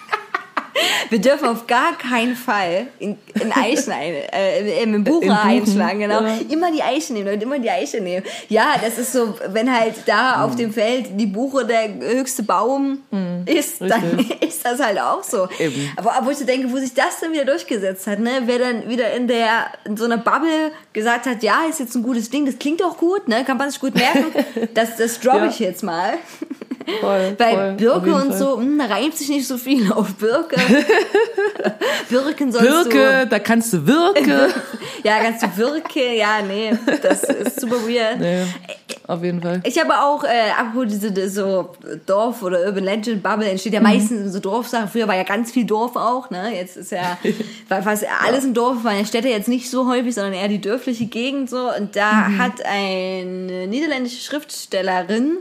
wir 1.09 1.19
dürfen 1.19 1.47
auf 1.47 1.67
gar 1.67 1.97
keinen 1.97 2.35
Fall 2.35 2.87
in, 2.99 3.17
in 3.41 3.51
Eichen 3.51 3.91
ein, 3.93 4.13
äh, 4.13 4.83
im 4.83 5.03
Buchen, 5.03 5.31
einschlagen, 5.31 5.99
genau. 5.99 6.21
ja. 6.21 6.37
Immer 6.49 6.71
die 6.71 6.81
Eiche 6.83 7.13
nehmen, 7.13 7.27
Leute, 7.27 7.43
immer 7.43 7.59
die 7.59 7.69
Eiche 7.69 8.01
nehmen. 8.01 8.25
Ja, 8.49 8.75
das 8.83 8.97
ist 8.97 9.13
so, 9.13 9.35
wenn 9.49 9.73
halt 9.75 9.95
da 10.05 10.43
auf 10.43 10.55
dem 10.55 10.71
Feld 10.73 11.07
die 11.19 11.25
Buche 11.27 11.65
der 11.65 11.89
höchste 11.99 12.43
Baum 12.43 12.99
ist, 13.45 13.81
dann 13.81 14.01
Mhm. 14.11 14.17
richtig. 14.19 14.41
ist 14.47 14.65
das 14.65 14.79
halt 14.79 14.99
auch 14.99 15.23
so. 15.23 15.47
Eben. 15.59 15.91
Aber 15.97 16.25
wo 16.25 16.29
ich 16.31 16.37
so 16.37 16.45
denke, 16.45 16.71
wo 16.71 16.77
sich 16.77 16.93
das 16.93 17.19
dann 17.21 17.31
wieder 17.33 17.45
durchgesetzt 17.45 18.07
hat, 18.07 18.19
ne? 18.19 18.41
Wer 18.45 18.59
dann 18.59 18.89
wieder 18.89 19.13
in 19.13 19.27
der 19.27 19.67
in 19.85 19.97
so 19.97 20.05
einer 20.05 20.17
Bubble 20.17 20.71
gesagt 20.93 21.25
hat, 21.25 21.43
ja, 21.43 21.63
ist 21.69 21.79
jetzt 21.79 21.95
ein 21.95 22.03
gutes 22.03 22.29
Ding, 22.29 22.45
das 22.45 22.57
klingt 22.59 22.83
auch 22.83 22.97
gut, 22.97 23.27
ne? 23.27 23.43
Kann 23.45 23.57
man 23.57 23.69
sich 23.69 23.79
gut 23.79 23.95
merken. 23.95 24.25
Das, 24.73 24.97
das 24.97 25.19
droppe 25.19 25.37
Ja. 25.37 25.45
ich 25.47 25.59
jetzt 25.59 25.83
mal. 25.83 26.13
Voll, 27.01 27.35
Bei 27.37 27.53
voll, 27.53 27.73
Birke 27.73 28.13
und 28.15 28.29
Fall. 28.29 28.37
so, 28.37 28.57
hm, 28.59 28.77
da 28.79 28.85
reimt 28.85 29.15
sich 29.15 29.27
nicht 29.29 29.45
so 29.47 29.57
viel 29.57 29.91
auf 29.91 30.13
Birke. 30.15 30.55
Birken 32.09 32.51
sollst 32.51 32.65
Wirke, 32.67 33.27
da 33.29 33.39
kannst 33.39 33.73
du 33.73 33.85
wirke. 33.85 34.23
du. 34.23 34.53
Ja, 35.03 35.19
kannst 35.19 35.43
du 35.43 35.57
Wirke, 35.57 36.15
ja, 36.15 36.41
nee, 36.45 36.71
das 37.01 37.23
ist 37.23 37.61
super 37.61 37.77
weird. 37.87 38.19
nee, 38.19 38.43
auf 39.05 39.23
jeden 39.23 39.41
Fall. 39.41 39.61
Ich 39.63 39.79
habe 39.79 39.93
auch, 40.01 40.23
äh, 40.23 40.51
apropos 40.57 40.87
diese 40.89 41.29
so 41.29 41.69
Dorf 42.05 42.41
oder 42.41 42.65
Urban 42.65 42.83
Legend 42.83 43.21
Bubble 43.23 43.47
entsteht 43.47 43.73
ja 43.73 43.79
meistens 43.79 44.21
in 44.21 44.31
so 44.31 44.39
Dorfsachen. 44.39 44.89
Früher 44.89 45.07
war 45.07 45.15
ja 45.15 45.23
ganz 45.23 45.51
viel 45.51 45.65
Dorf 45.65 45.95
auch, 45.95 46.29
ne? 46.29 46.53
Jetzt 46.53 46.77
ist 46.77 46.91
ja 46.91 47.17
fast 47.69 48.05
alles 48.25 48.43
im 48.43 48.53
Dorf, 48.53 48.83
waren 48.83 48.97
ja 48.97 49.05
Städte 49.05 49.29
jetzt 49.29 49.47
nicht 49.47 49.69
so 49.69 49.87
häufig, 49.87 50.15
sondern 50.15 50.33
eher 50.33 50.47
die 50.49 50.59
dörfliche 50.61 51.05
Gegend 51.05 51.49
so. 51.49 51.69
Und 51.77 51.95
da 51.95 52.27
hat 52.37 52.65
eine 52.65 53.67
niederländische 53.67 54.21
Schriftstellerin 54.21 55.37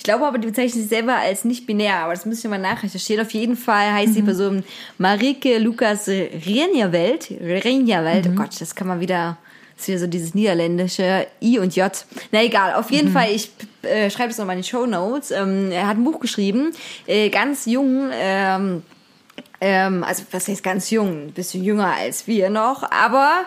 ich 0.00 0.04
glaube 0.04 0.26
aber, 0.26 0.38
die 0.38 0.48
bezeichnet 0.48 0.80
sich 0.80 0.88
selber 0.88 1.16
als 1.16 1.44
nicht 1.44 1.66
binär, 1.66 1.96
aber 1.96 2.14
das 2.14 2.24
müsst 2.24 2.42
ihr 2.42 2.48
mal 2.48 2.56
nachrecherchieren. 2.56 3.26
Auf 3.26 3.32
jeden 3.32 3.54
Fall 3.54 3.92
heißt 3.92 4.16
die 4.16 4.22
Person 4.22 4.64
Marike 4.96 5.58
Lukas 5.58 6.08
Renjaveld. 6.08 7.30
Renjaveld, 7.38 8.26
oh 8.28 8.34
Gott, 8.34 8.58
das 8.58 8.74
kann 8.74 8.88
man 8.88 9.00
wieder, 9.00 9.36
das 9.76 9.82
ist 9.82 9.88
wieder 9.88 9.98
so 9.98 10.06
dieses 10.06 10.34
niederländische 10.34 11.26
I 11.42 11.58
und 11.58 11.76
J. 11.76 11.92
Na 12.32 12.42
egal, 12.42 12.76
auf 12.76 12.90
jeden 12.90 13.12
Fall, 13.12 13.30
ich 13.30 13.50
äh, 13.82 14.08
schreibe 14.08 14.28
das 14.28 14.38
nochmal 14.38 14.56
in 14.56 14.62
die 14.62 14.68
Show 14.68 14.86
Notes. 14.86 15.32
Ähm, 15.32 15.70
er 15.70 15.86
hat 15.86 15.98
ein 15.98 16.04
Buch 16.04 16.18
geschrieben, 16.18 16.70
äh, 17.06 17.28
ganz 17.28 17.66
jung, 17.66 18.08
ähm, 18.10 18.82
ähm, 19.60 20.02
also 20.02 20.22
was 20.30 20.48
heißt 20.48 20.62
ganz 20.62 20.88
jung, 20.88 21.26
ein 21.26 21.32
bisschen 21.32 21.62
jünger 21.62 21.94
als 21.94 22.26
wir 22.26 22.48
noch, 22.48 22.90
aber 22.90 23.44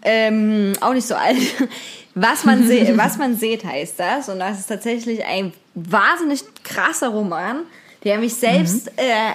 ähm, 0.00 0.72
auch 0.80 0.94
nicht 0.94 1.06
so 1.06 1.16
alt. 1.16 1.36
Was 2.14 2.44
man, 2.44 2.66
se 2.66 2.92
was 2.96 3.18
man 3.18 3.36
sieht, 3.36 3.64
heißt 3.64 3.98
das. 3.98 4.28
Und 4.28 4.38
das 4.38 4.60
ist 4.60 4.66
tatsächlich 4.66 5.24
ein 5.24 5.52
wahnsinnig 5.74 6.42
krasser 6.62 7.08
Roman, 7.08 7.62
der 8.04 8.18
mich 8.18 8.34
selbst, 8.34 8.88
äh, 8.96 9.32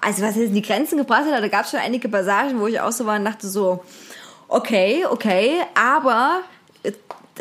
also 0.00 0.22
was 0.22 0.36
in 0.36 0.54
die 0.54 0.62
Grenzen 0.62 0.98
gebracht 0.98 1.24
hat. 1.30 1.42
Da 1.42 1.48
gab 1.48 1.64
es 1.64 1.70
schon 1.70 1.80
einige 1.80 2.08
Passagen, 2.08 2.58
wo 2.60 2.66
ich 2.66 2.80
auch 2.80 2.92
so 2.92 3.06
war 3.06 3.16
und 3.16 3.24
dachte 3.24 3.48
so, 3.48 3.84
okay, 4.48 5.04
okay, 5.08 5.60
aber 5.74 6.42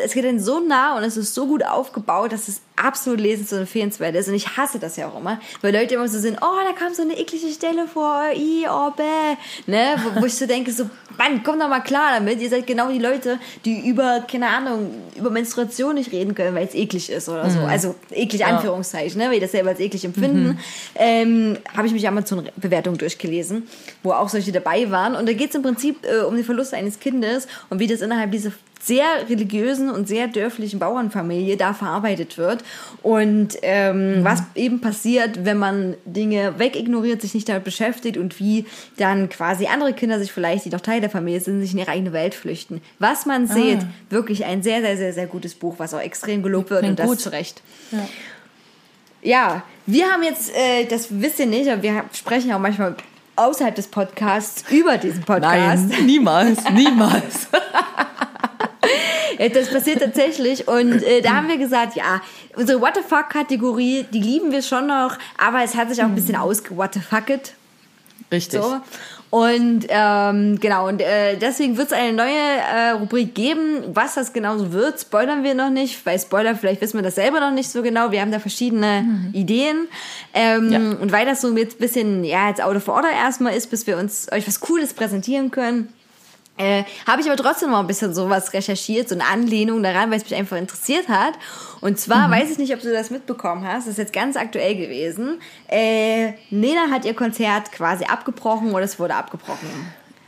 es 0.03 0.13
geht 0.13 0.25
dann 0.25 0.39
so 0.39 0.59
nah 0.59 0.97
und 0.97 1.03
es 1.03 1.17
ist 1.17 1.33
so 1.35 1.47
gut 1.47 1.63
aufgebaut, 1.63 2.31
dass 2.31 2.47
es 2.47 2.61
absolut 2.75 3.19
lesens 3.19 3.51
und 3.51 3.59
empfehlenswert 3.59 4.15
ist. 4.15 4.27
Und 4.27 4.35
ich 4.35 4.57
hasse 4.57 4.79
das 4.79 4.95
ja 4.95 5.09
auch 5.09 5.19
immer, 5.19 5.39
weil 5.61 5.73
Leute 5.73 5.95
immer 5.95 6.07
so 6.07 6.19
sind, 6.19 6.37
oh, 6.41 6.57
da 6.65 6.73
kam 6.73 6.93
so 6.93 7.01
eine 7.01 7.17
eklige 7.17 7.51
Stelle 7.51 7.87
vor, 7.87 8.21
i, 8.35 8.65
oh, 8.69 8.91
bäh, 8.91 9.35
ne, 9.67 9.95
wo, 9.97 10.21
wo 10.21 10.25
ich 10.25 10.35
so 10.35 10.45
denke, 10.45 10.71
so, 10.71 10.89
Mann, 11.17 11.43
komm 11.43 11.59
doch 11.59 11.67
mal 11.67 11.81
klar 11.81 12.11
damit. 12.17 12.41
Ihr 12.41 12.49
seid 12.49 12.65
genau 12.65 12.89
die 12.89 12.99
Leute, 12.99 13.39
die 13.65 13.87
über, 13.87 14.23
keine 14.29 14.47
Ahnung, 14.47 14.91
über 15.17 15.29
Menstruation 15.29 15.95
nicht 15.95 16.13
reden 16.13 16.33
können, 16.33 16.55
weil 16.55 16.65
es 16.65 16.73
eklig 16.73 17.09
ist 17.09 17.27
oder 17.27 17.49
so. 17.49 17.59
Also 17.59 17.95
eklig, 18.11 18.45
Anführungszeichen, 18.45 19.19
ne, 19.19 19.25
weil 19.27 19.35
die 19.35 19.41
das 19.41 19.51
selber 19.51 19.69
als 19.71 19.79
eklig 19.81 20.05
empfinden. 20.05 20.59
Ähm, 20.95 21.57
Habe 21.75 21.87
ich 21.87 21.93
mich 21.93 22.07
Amazon-Bewertung 22.07 22.97
durchgelesen, 22.97 23.67
wo 24.01 24.11
auch 24.11 24.29
solche 24.29 24.53
dabei 24.53 24.89
waren. 24.91 25.15
Und 25.15 25.27
da 25.27 25.33
geht 25.33 25.49
es 25.49 25.55
im 25.55 25.61
Prinzip 25.61 26.05
äh, 26.05 26.21
um 26.21 26.35
den 26.35 26.45
Verlust 26.45 26.73
eines 26.73 26.99
Kindes 26.99 27.47
und 27.69 27.79
wie 27.79 27.87
das 27.87 27.99
innerhalb 27.99 28.31
dieser 28.31 28.51
sehr 28.79 29.29
religiösen 29.29 29.89
und 29.89 30.07
sehr 30.07 30.27
dörflichen 30.27 30.79
Bauernfamilie 30.79 31.57
da 31.57 31.73
verarbeitet 31.73 32.37
wird 32.37 32.63
und 33.01 33.57
ähm, 33.61 34.19
was 34.23 34.41
eben 34.55 34.81
passiert, 34.81 35.45
wenn 35.45 35.57
man 35.57 35.95
Dinge 36.05 36.57
wegignoriert, 36.57 37.21
sich 37.21 37.33
nicht 37.33 37.49
damit 37.49 37.65
beschäftigt 37.65 38.17
und 38.17 38.39
wie 38.39 38.65
dann 38.97 39.29
quasi 39.29 39.67
andere 39.67 39.93
Kinder 39.93 40.19
sich 40.19 40.31
vielleicht, 40.31 40.65
die 40.65 40.69
noch 40.69 40.81
Teil 40.81 41.01
der 41.01 41.09
Familie 41.09 41.41
sind, 41.41 41.61
sich 41.61 41.73
in 41.73 41.79
ihre 41.79 41.91
eigene 41.91 42.13
Welt 42.13 42.33
flüchten. 42.33 42.81
Was 42.99 43.25
man 43.25 43.47
sieht, 43.47 43.79
wirklich 44.09 44.45
ein 44.45 44.63
sehr, 44.63 44.81
sehr, 44.81 44.97
sehr, 44.97 45.13
sehr 45.13 45.27
gutes 45.27 45.55
Buch, 45.55 45.75
was 45.77 45.93
auch 45.93 46.01
extrem 46.01 46.41
gelobt 46.41 46.69
wird 46.69 46.83
und 46.83 46.97
das 46.97 47.07
gut. 47.07 47.19
zu 47.19 47.31
Recht. 47.31 47.61
Ja, 49.21 49.63
wir 49.85 50.05
haben 50.09 50.23
jetzt, 50.23 50.55
äh, 50.55 50.85
das 50.85 51.07
wisst 51.09 51.39
ihr 51.39 51.45
nicht, 51.45 51.69
aber 51.69 51.83
wir 51.83 52.05
sprechen 52.13 52.53
auch 52.53 52.59
manchmal 52.59 52.95
außerhalb 53.35 53.75
des 53.75 53.87
Podcasts 53.87 54.63
über 54.69 54.97
diesen 54.97 55.23
Podcast. 55.23 55.89
Nein, 55.89 56.05
niemals, 56.05 56.69
niemals. 56.73 57.47
Ja, 59.39 59.49
Das 59.49 59.71
passiert 59.71 60.01
tatsächlich 60.01 60.67
und 60.67 61.01
äh, 61.01 61.21
da 61.21 61.31
haben 61.37 61.47
wir 61.47 61.57
gesagt, 61.57 61.95
ja, 61.95 62.21
unsere 62.55 62.79
What 62.81 62.95
the 62.95 63.01
fuck-Kategorie, 63.01 64.05
die 64.13 64.21
lieben 64.21 64.51
wir 64.51 64.61
schon 64.61 64.87
noch, 64.87 65.17
aber 65.37 65.63
es 65.63 65.75
hat 65.75 65.89
sich 65.89 65.99
auch 66.01 66.07
ein 66.07 66.15
bisschen 66.15 66.35
ausge 66.35 66.75
What 66.75 66.93
the 66.93 66.99
fucket. 66.99 67.53
Richtig. 68.31 68.61
So. 68.61 68.77
Und 69.31 69.85
ähm, 69.89 70.59
genau, 70.59 70.87
und 70.87 71.01
äh, 71.01 71.37
deswegen 71.37 71.77
wird 71.77 71.87
es 71.87 71.93
eine 71.93 72.13
neue 72.13 72.29
äh, 72.33 72.89
Rubrik 72.91 73.35
geben. 73.35 73.83
Was 73.93 74.15
das 74.15 74.33
genau 74.33 74.57
so 74.57 74.73
wird, 74.73 74.99
spoilern 74.99 75.43
wir 75.43 75.53
noch 75.53 75.69
nicht, 75.69 76.03
weil 76.05 76.19
Spoiler, 76.19 76.55
vielleicht 76.55 76.81
wissen 76.81 76.97
wir 76.97 77.03
das 77.03 77.15
selber 77.15 77.39
noch 77.39 77.51
nicht 77.51 77.69
so 77.69 77.83
genau. 77.83 78.11
Wir 78.11 78.21
haben 78.21 78.31
da 78.31 78.39
verschiedene 78.39 79.29
Ideen. 79.33 79.87
Ähm, 80.33 80.71
Ja. 80.71 80.79
Und 80.79 81.11
weil 81.11 81.27
das 81.27 81.41
so 81.41 81.51
mit 81.51 81.77
bisschen, 81.77 82.23
ja, 82.23 82.49
jetzt 82.49 82.61
out 82.61 82.75
of 82.75 82.87
order 82.87 83.11
erstmal 83.11 83.53
ist, 83.55 83.69
bis 83.69 83.85
wir 83.85 83.97
uns 83.97 84.31
euch 84.31 84.47
was 84.47 84.59
Cooles 84.61 84.93
präsentieren 84.93 85.51
können, 85.51 85.93
äh, 86.59 86.83
habe 87.07 87.21
ich 87.21 87.27
aber 87.27 87.37
trotzdem 87.37 87.71
noch 87.71 87.79
ein 87.79 87.87
bisschen 87.87 88.13
sowas 88.13 88.53
recherchiert, 88.53 89.09
so 89.09 89.15
eine 89.15 89.25
Anlehnung 89.25 89.81
daran, 89.81 90.11
weil 90.11 90.17
es 90.17 90.23
mich 90.29 90.35
einfach 90.35 90.57
interessiert 90.57 91.07
hat. 91.07 91.33
Und 91.81 91.99
zwar 91.99 92.29
weiß 92.29 92.51
ich 92.51 92.57
nicht, 92.59 92.73
ob 92.73 92.81
du 92.81 92.91
das 92.91 93.09
mitbekommen 93.09 93.65
hast, 93.65 93.87
das 93.87 93.93
ist 93.93 93.97
jetzt 93.97 94.13
ganz 94.13 94.35
aktuell 94.35 94.75
gewesen. 94.75 95.39
Äh, 95.67 96.33
Nena 96.51 96.91
hat 96.91 97.05
ihr 97.05 97.15
Konzert 97.15 97.71
quasi 97.71 98.03
abgebrochen 98.03 98.71
oder 98.73 98.83
es 98.83 98.99
wurde 98.99 99.15
abgebrochen. 99.15 99.69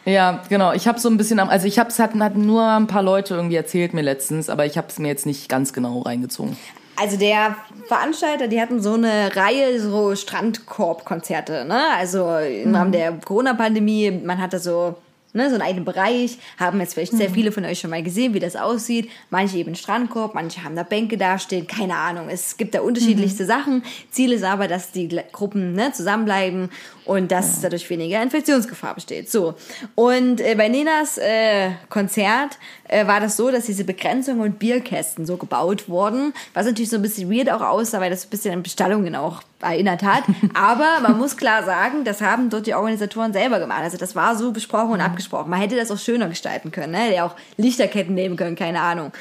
Ja, 0.05 0.41
genau. 0.49 0.71
Ich 0.73 0.87
habe 0.87 0.99
so 0.99 1.09
ein 1.09 1.17
bisschen, 1.17 1.39
am- 1.39 1.49
also 1.49 1.67
ich 1.67 1.77
habe 1.77 1.89
es 1.89 1.99
hatten, 1.99 2.23
hatten 2.23 2.45
nur 2.45 2.63
ein 2.65 2.87
paar 2.87 3.03
Leute 3.03 3.35
irgendwie 3.35 3.57
erzählt 3.57 3.93
mir 3.93 4.01
letztens, 4.01 4.49
aber 4.49 4.65
ich 4.65 4.77
habe 4.77 4.87
es 4.89 4.97
mir 4.97 5.09
jetzt 5.09 5.27
nicht 5.27 5.47
ganz 5.47 5.73
genau 5.73 5.99
reingezogen. 5.99 6.57
Also 6.95 7.17
der 7.17 7.55
Veranstalter, 7.87 8.47
die 8.47 8.59
hatten 8.59 8.81
so 8.81 8.93
eine 8.93 9.35
Reihe 9.35 9.79
so 9.79 10.15
Strandkorb-Konzerte, 10.15 11.65
ne? 11.65 11.81
Also 11.97 12.35
im 12.37 12.73
Rahmen 12.75 12.91
der 12.91 13.11
Corona-Pandemie, 13.13 14.11
man 14.23 14.39
hatte 14.41 14.59
so 14.59 14.95
ne, 15.33 15.49
so 15.49 15.55
einen 15.55 15.63
eigenen 15.63 15.85
Bereich, 15.85 16.37
haben 16.57 16.79
jetzt 16.79 16.93
vielleicht 16.93 17.13
sehr 17.13 17.29
viele 17.29 17.51
von 17.51 17.65
euch 17.65 17.79
schon 17.79 17.89
mal 17.89 18.03
gesehen, 18.03 18.33
wie 18.33 18.39
das 18.39 18.55
aussieht. 18.55 19.09
Manche 19.29 19.57
eben 19.57 19.75
Strandkorb, 19.75 20.35
manche 20.35 20.63
haben 20.63 20.75
da 20.75 20.83
Bänke 20.83 21.17
dastehen, 21.17 21.67
keine 21.67 21.95
Ahnung. 21.95 22.27
Es 22.29 22.57
gibt 22.57 22.75
da 22.75 22.81
unterschiedlichste 22.81 23.45
Sachen. 23.45 23.83
Ziel 24.09 24.31
ist 24.31 24.43
aber, 24.43 24.67
dass 24.67 24.91
die 24.91 25.09
Gruppen 25.31 25.73
ne, 25.73 25.91
zusammenbleiben 25.91 26.69
und 27.05 27.31
dass 27.31 27.61
dadurch 27.61 27.89
weniger 27.89 28.21
Infektionsgefahr 28.21 28.95
besteht. 28.95 29.29
So. 29.29 29.55
Und 29.95 30.39
äh, 30.39 30.55
bei 30.55 30.67
Nenas 30.67 31.17
äh, 31.17 31.71
Konzert 31.89 32.57
äh, 32.87 33.07
war 33.07 33.19
das 33.19 33.37
so, 33.37 33.49
dass 33.51 33.65
diese 33.65 33.83
Begrenzungen 33.83 34.41
und 34.41 34.59
Bierkästen 34.59 35.25
so 35.25 35.37
gebaut 35.37 35.89
wurden, 35.89 36.33
was 36.53 36.65
natürlich 36.65 36.89
so 36.89 36.97
ein 36.97 37.01
bisschen 37.01 37.31
weird 37.31 37.49
auch 37.49 37.61
aussah, 37.61 37.99
weil 37.99 38.11
das 38.11 38.25
ein 38.25 38.29
bisschen 38.29 38.53
an 38.53 38.63
Bestallungen 38.63 39.15
auch 39.15 39.41
erinnert 39.61 40.03
hat. 40.03 40.23
Aber 40.53 40.99
man 41.01 41.17
muss 41.17 41.37
klar 41.37 41.63
sagen, 41.63 42.03
das 42.03 42.21
haben 42.21 42.49
dort 42.49 42.67
die 42.67 42.75
Organisatoren 42.75 43.33
selber 43.33 43.59
gemacht. 43.59 43.81
Also 43.81 43.97
das 43.97 44.15
war 44.15 44.35
so 44.35 44.51
besprochen 44.51 44.91
und 44.91 45.01
abgesprochen. 45.01 45.49
Man 45.49 45.59
hätte 45.59 45.75
das 45.75 45.91
auch 45.91 45.99
schöner 45.99 46.27
gestalten 46.27 46.71
können, 46.71 46.91
ne? 46.91 47.13
Ja 47.13 47.25
auch 47.25 47.35
Lichterketten 47.57 48.13
nehmen 48.13 48.35
können, 48.35 48.55
keine 48.55 48.81
Ahnung. 48.81 49.11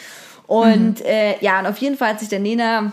Und 0.46 1.04
äh, 1.04 1.38
ja, 1.40 1.60
und 1.60 1.66
auf 1.66 1.78
jeden 1.78 1.96
Fall 1.96 2.10
hat 2.10 2.20
sich 2.20 2.28
der 2.28 2.40
Nena 2.40 2.92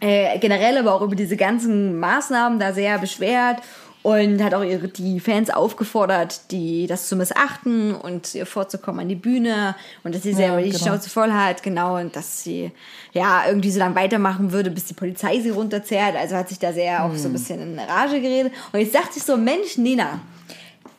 äh, 0.00 0.36
generell 0.40 0.76
aber 0.78 0.94
auch 0.94 1.02
über 1.02 1.14
diese 1.14 1.36
ganzen 1.36 2.00
Maßnahmen 2.00 2.58
da 2.58 2.72
sehr 2.72 2.98
beschwert 2.98 3.62
und 4.02 4.42
hat 4.42 4.52
auch 4.54 4.64
ihre, 4.64 4.88
die 4.88 5.20
Fans 5.20 5.48
aufgefordert, 5.50 6.50
die 6.50 6.86
das 6.86 7.08
zu 7.08 7.14
missachten 7.14 7.94
und 7.94 8.34
ihr 8.34 8.46
vorzukommen 8.46 9.00
an 9.00 9.08
die 9.08 9.14
Bühne 9.14 9.76
und 10.02 10.14
dass 10.14 10.22
sie 10.22 10.32
selber 10.32 10.60
die 10.60 10.70
genau. 10.70 10.84
Schnauze 10.84 11.08
voll 11.08 11.30
hat, 11.32 11.62
genau, 11.62 11.98
und 11.98 12.16
dass 12.16 12.42
sie 12.42 12.72
ja 13.12 13.44
irgendwie 13.46 13.70
so 13.70 13.78
lange 13.78 13.94
weitermachen 13.94 14.50
würde, 14.50 14.70
bis 14.70 14.86
die 14.86 14.94
Polizei 14.94 15.40
sie 15.40 15.50
runterzerrt. 15.50 16.16
Also 16.16 16.34
hat 16.34 16.48
sich 16.48 16.58
da 16.58 16.72
sehr 16.72 17.04
auch 17.04 17.14
so 17.14 17.28
ein 17.28 17.32
bisschen 17.32 17.60
in 17.60 17.78
Rage 17.78 18.20
geredet. 18.20 18.52
Und 18.72 18.80
jetzt 18.80 18.94
dachte 18.94 19.18
ich 19.18 19.22
so, 19.22 19.36
Mensch, 19.36 19.78
Nina, 19.78 20.20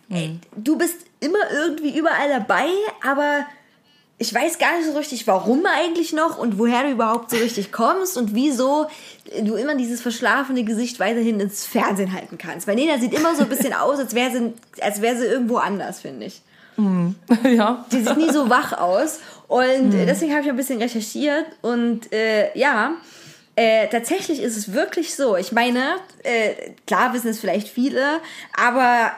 ey, 0.09 0.39
du 0.55 0.77
bist 0.77 0.97
immer 1.19 1.51
irgendwie 1.51 1.97
überall 1.97 2.29
dabei, 2.29 2.67
aber 3.05 3.45
ich 4.23 4.33
weiß 4.33 4.57
gar 4.57 4.77
nicht 4.77 4.85
so 4.85 4.97
richtig, 4.97 5.27
warum 5.27 5.65
eigentlich 5.65 6.13
noch 6.13 6.37
und 6.37 6.57
woher 6.57 6.83
du 6.83 6.91
überhaupt 6.91 7.29
so 7.29 7.35
richtig 7.35 7.73
kommst 7.73 8.17
und 8.17 8.33
wieso 8.33 8.87
du 9.41 9.55
immer 9.55 9.75
dieses 9.75 10.01
verschlafene 10.01 10.63
Gesicht 10.63 10.97
weiterhin 11.01 11.41
ins 11.41 11.65
Fernsehen 11.65 12.13
halten 12.13 12.37
kannst. 12.37 12.65
Weil 12.65 12.75
Nena 12.75 12.99
sieht 12.99 13.13
immer 13.13 13.35
so 13.35 13.43
ein 13.43 13.49
bisschen 13.49 13.73
aus, 13.73 13.99
als 13.99 14.15
wäre 14.15 14.31
sie, 14.31 14.53
als 14.79 15.01
wäre 15.01 15.17
sie 15.17 15.25
irgendwo 15.25 15.57
anders, 15.57 15.99
finde 15.99 16.27
ich. 16.27 16.41
ja. 17.43 17.85
Die 17.91 18.01
sieht 18.01 18.15
nie 18.15 18.31
so 18.31 18.49
wach 18.49 18.71
aus. 18.71 19.19
Und 19.49 19.93
äh, 19.93 20.05
deswegen 20.05 20.31
habe 20.31 20.43
ich 20.43 20.49
ein 20.49 20.55
bisschen 20.55 20.81
recherchiert 20.81 21.45
und 21.61 22.13
äh, 22.13 22.57
ja, 22.57 22.93
äh, 23.57 23.89
tatsächlich 23.89 24.41
ist 24.41 24.55
es 24.55 24.71
wirklich 24.71 25.15
so. 25.15 25.35
Ich 25.35 25.51
meine, 25.51 25.97
äh, 26.23 26.71
klar 26.87 27.13
wissen 27.13 27.27
es 27.27 27.41
vielleicht 27.41 27.67
viele, 27.67 28.21
aber 28.57 29.11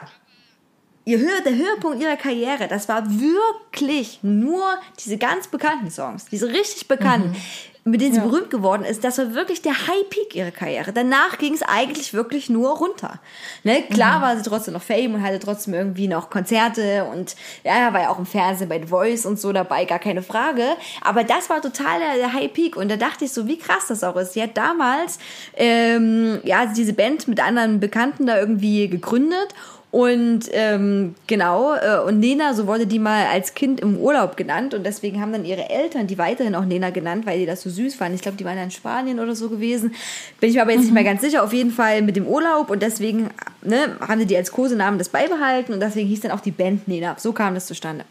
ihr 1.06 1.18
Höhe, 1.18 1.40
der 1.44 1.54
Höhepunkt 1.54 2.02
ihrer 2.02 2.16
Karriere, 2.16 2.66
das 2.68 2.88
war 2.88 3.04
wirklich 3.08 4.18
nur 4.22 4.64
diese 4.98 5.16
ganz 5.16 5.46
bekannten 5.46 5.90
Songs, 5.90 6.26
diese 6.26 6.48
richtig 6.48 6.88
bekannten, 6.88 7.36
mit 7.84 8.00
denen 8.00 8.12
sie 8.12 8.20
berühmt 8.20 8.50
geworden 8.50 8.82
ist. 8.82 9.04
Das 9.04 9.16
war 9.18 9.32
wirklich 9.32 9.62
der 9.62 9.86
High 9.86 10.10
Peak 10.10 10.34
ihrer 10.34 10.50
Karriere. 10.50 10.92
Danach 10.92 11.38
ging 11.38 11.54
es 11.54 11.62
eigentlich 11.62 12.12
wirklich 12.12 12.50
nur 12.50 12.76
runter. 12.76 13.20
Ne? 13.62 13.84
Klar 13.84 14.20
war 14.20 14.36
sie 14.36 14.42
trotzdem 14.42 14.74
noch 14.74 14.82
Fame 14.82 15.14
und 15.14 15.22
hatte 15.22 15.38
trotzdem 15.38 15.74
irgendwie 15.74 16.08
noch 16.08 16.28
Konzerte 16.28 17.04
und 17.04 17.36
ja, 17.62 17.92
war 17.92 18.00
ja 18.00 18.10
auch 18.10 18.18
im 18.18 18.26
Fernsehen 18.26 18.68
bei 18.68 18.80
The 18.80 18.88
Voice 18.88 19.24
und 19.24 19.38
so 19.38 19.52
dabei, 19.52 19.84
gar 19.84 20.00
keine 20.00 20.22
Frage. 20.22 20.64
Aber 21.02 21.22
das 21.22 21.48
war 21.48 21.62
total 21.62 22.00
der, 22.00 22.16
der 22.16 22.32
High 22.32 22.52
Peak 22.52 22.76
und 22.76 22.90
da 22.90 22.96
dachte 22.96 23.26
ich 23.26 23.30
so, 23.30 23.46
wie 23.46 23.58
krass 23.58 23.86
das 23.86 24.02
auch 24.02 24.16
ist. 24.16 24.32
Sie 24.32 24.42
hat 24.42 24.56
damals 24.56 25.20
ähm, 25.54 26.40
ja 26.42 26.66
diese 26.66 26.94
Band 26.94 27.28
mit 27.28 27.38
anderen 27.38 27.78
Bekannten 27.78 28.26
da 28.26 28.36
irgendwie 28.36 28.88
gegründet 28.88 29.54
und 29.96 30.50
ähm, 30.52 31.14
genau, 31.26 31.74
äh, 31.74 32.00
und 32.06 32.20
Nena, 32.20 32.52
so 32.52 32.66
wurde 32.66 32.86
die 32.86 32.98
mal 32.98 33.28
als 33.32 33.54
Kind 33.54 33.80
im 33.80 33.96
Urlaub 33.96 34.36
genannt. 34.36 34.74
Und 34.74 34.84
deswegen 34.84 35.22
haben 35.22 35.32
dann 35.32 35.46
ihre 35.46 35.70
Eltern 35.70 36.06
die 36.06 36.18
weiterhin 36.18 36.54
auch 36.54 36.66
Nena 36.66 36.90
genannt, 36.90 37.24
weil 37.24 37.38
die 37.38 37.46
das 37.46 37.62
so 37.62 37.70
süß 37.70 37.94
fanden. 37.94 38.14
Ich 38.14 38.20
glaube, 38.20 38.36
die 38.36 38.44
waren 38.44 38.58
ja 38.58 38.64
in 38.64 38.70
Spanien 38.70 39.20
oder 39.20 39.34
so 39.34 39.48
gewesen. 39.48 39.94
Bin 40.38 40.50
ich 40.50 40.56
mir 40.56 40.60
aber 40.60 40.72
jetzt 40.72 40.82
nicht 40.82 40.92
mehr 40.92 41.02
ganz 41.02 41.22
sicher. 41.22 41.42
Auf 41.42 41.54
jeden 41.54 41.70
Fall 41.70 42.02
mit 42.02 42.14
dem 42.14 42.26
Urlaub. 42.26 42.68
Und 42.68 42.82
deswegen 42.82 43.30
ne, 43.62 43.96
haben 44.06 44.20
sie 44.20 44.26
die 44.26 44.36
als 44.36 44.52
Kosenamen 44.52 44.98
das 44.98 45.08
beibehalten. 45.08 45.72
Und 45.72 45.80
deswegen 45.80 46.08
hieß 46.08 46.20
dann 46.20 46.32
auch 46.32 46.40
die 46.40 46.50
Band 46.50 46.86
Nena. 46.86 47.16
So 47.18 47.32
kam 47.32 47.54
das 47.54 47.64
zustande. 47.64 48.04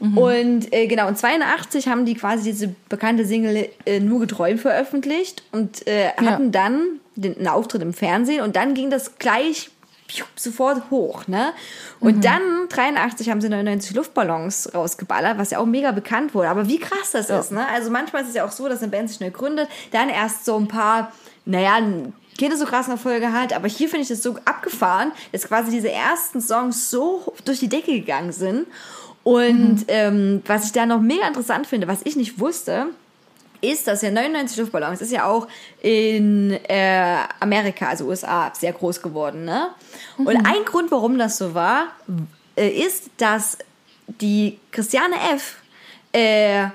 Und 0.00 0.72
äh, 0.74 0.86
genau, 0.86 1.08
und 1.08 1.16
82 1.16 1.88
haben 1.88 2.04
die 2.04 2.14
quasi 2.14 2.50
diese 2.50 2.74
bekannte 2.88 3.24
Single 3.24 3.68
äh, 3.86 4.00
Nur 4.00 4.20
geträumt 4.20 4.60
veröffentlicht 4.60 5.44
und 5.52 5.86
äh, 5.86 6.08
hatten 6.16 6.52
dann 6.52 7.00
den, 7.14 7.38
einen 7.38 7.48
Auftritt 7.48 7.80
im 7.80 7.94
Fernsehen 7.94 8.42
und 8.42 8.56
dann 8.56 8.74
ging 8.74 8.90
das 8.90 9.18
gleich 9.18 9.70
sofort 10.36 10.90
hoch, 10.90 11.26
ne? 11.26 11.52
Und 12.00 12.24
dann, 12.24 12.68
83, 12.68 13.30
haben 13.30 13.40
sie 13.40 13.48
99 13.48 13.96
Luftballons 13.96 14.74
rausgeballert, 14.74 15.38
was 15.38 15.50
ja 15.50 15.58
auch 15.58 15.66
mega 15.66 15.92
bekannt 15.92 16.34
wurde. 16.34 16.48
Aber 16.48 16.68
wie 16.68 16.78
krass 16.78 17.12
das 17.12 17.30
ist, 17.30 17.52
ne? 17.52 17.66
Also 17.68 17.90
manchmal 17.90 18.22
ist 18.22 18.28
es 18.28 18.34
ja 18.34 18.44
auch 18.44 18.52
so, 18.52 18.68
dass 18.68 18.82
eine 18.82 18.90
Band 18.90 19.08
sich 19.08 19.18
schnell 19.18 19.30
gründet, 19.30 19.68
dann 19.92 20.08
erst 20.08 20.44
so 20.44 20.56
ein 20.56 20.68
paar, 20.68 21.12
naja, 21.44 21.78
keine 22.38 22.56
so 22.56 22.64
krassen 22.64 22.92
Erfolge 22.92 23.32
hat, 23.32 23.52
aber 23.52 23.68
hier 23.68 23.88
finde 23.88 24.02
ich 24.02 24.08
das 24.08 24.22
so 24.22 24.36
abgefahren, 24.44 25.12
dass 25.32 25.46
quasi 25.46 25.70
diese 25.70 25.90
ersten 25.90 26.40
Songs 26.40 26.90
so 26.90 27.32
durch 27.44 27.60
die 27.60 27.68
Decke 27.68 27.92
gegangen 27.92 28.32
sind. 28.32 28.66
Und 29.22 29.86
ähm, 29.88 30.42
was 30.46 30.66
ich 30.66 30.72
da 30.72 30.84
noch 30.84 31.00
mega 31.00 31.26
interessant 31.26 31.66
finde, 31.66 31.88
was 31.88 32.00
ich 32.04 32.16
nicht 32.16 32.38
wusste, 32.40 32.88
ist, 33.70 33.86
dass 33.86 34.02
ja 34.02 34.10
99 34.10 34.56
Luftballons 34.58 35.00
ist 35.00 35.12
ja 35.12 35.26
auch 35.26 35.48
in 35.80 36.52
äh, 36.68 37.16
Amerika, 37.40 37.88
also 37.88 38.06
USA, 38.06 38.52
sehr 38.54 38.72
groß 38.72 39.02
geworden. 39.02 39.44
Ne? 39.44 39.68
Und 40.18 40.36
ein 40.36 40.64
Grund, 40.64 40.90
warum 40.90 41.18
das 41.18 41.38
so 41.38 41.54
war, 41.54 41.88
äh, 42.56 42.68
ist, 42.68 43.10
dass 43.16 43.58
die 44.06 44.58
Christiane 44.70 45.16
F. 45.34 45.56
Äh, 46.12 46.68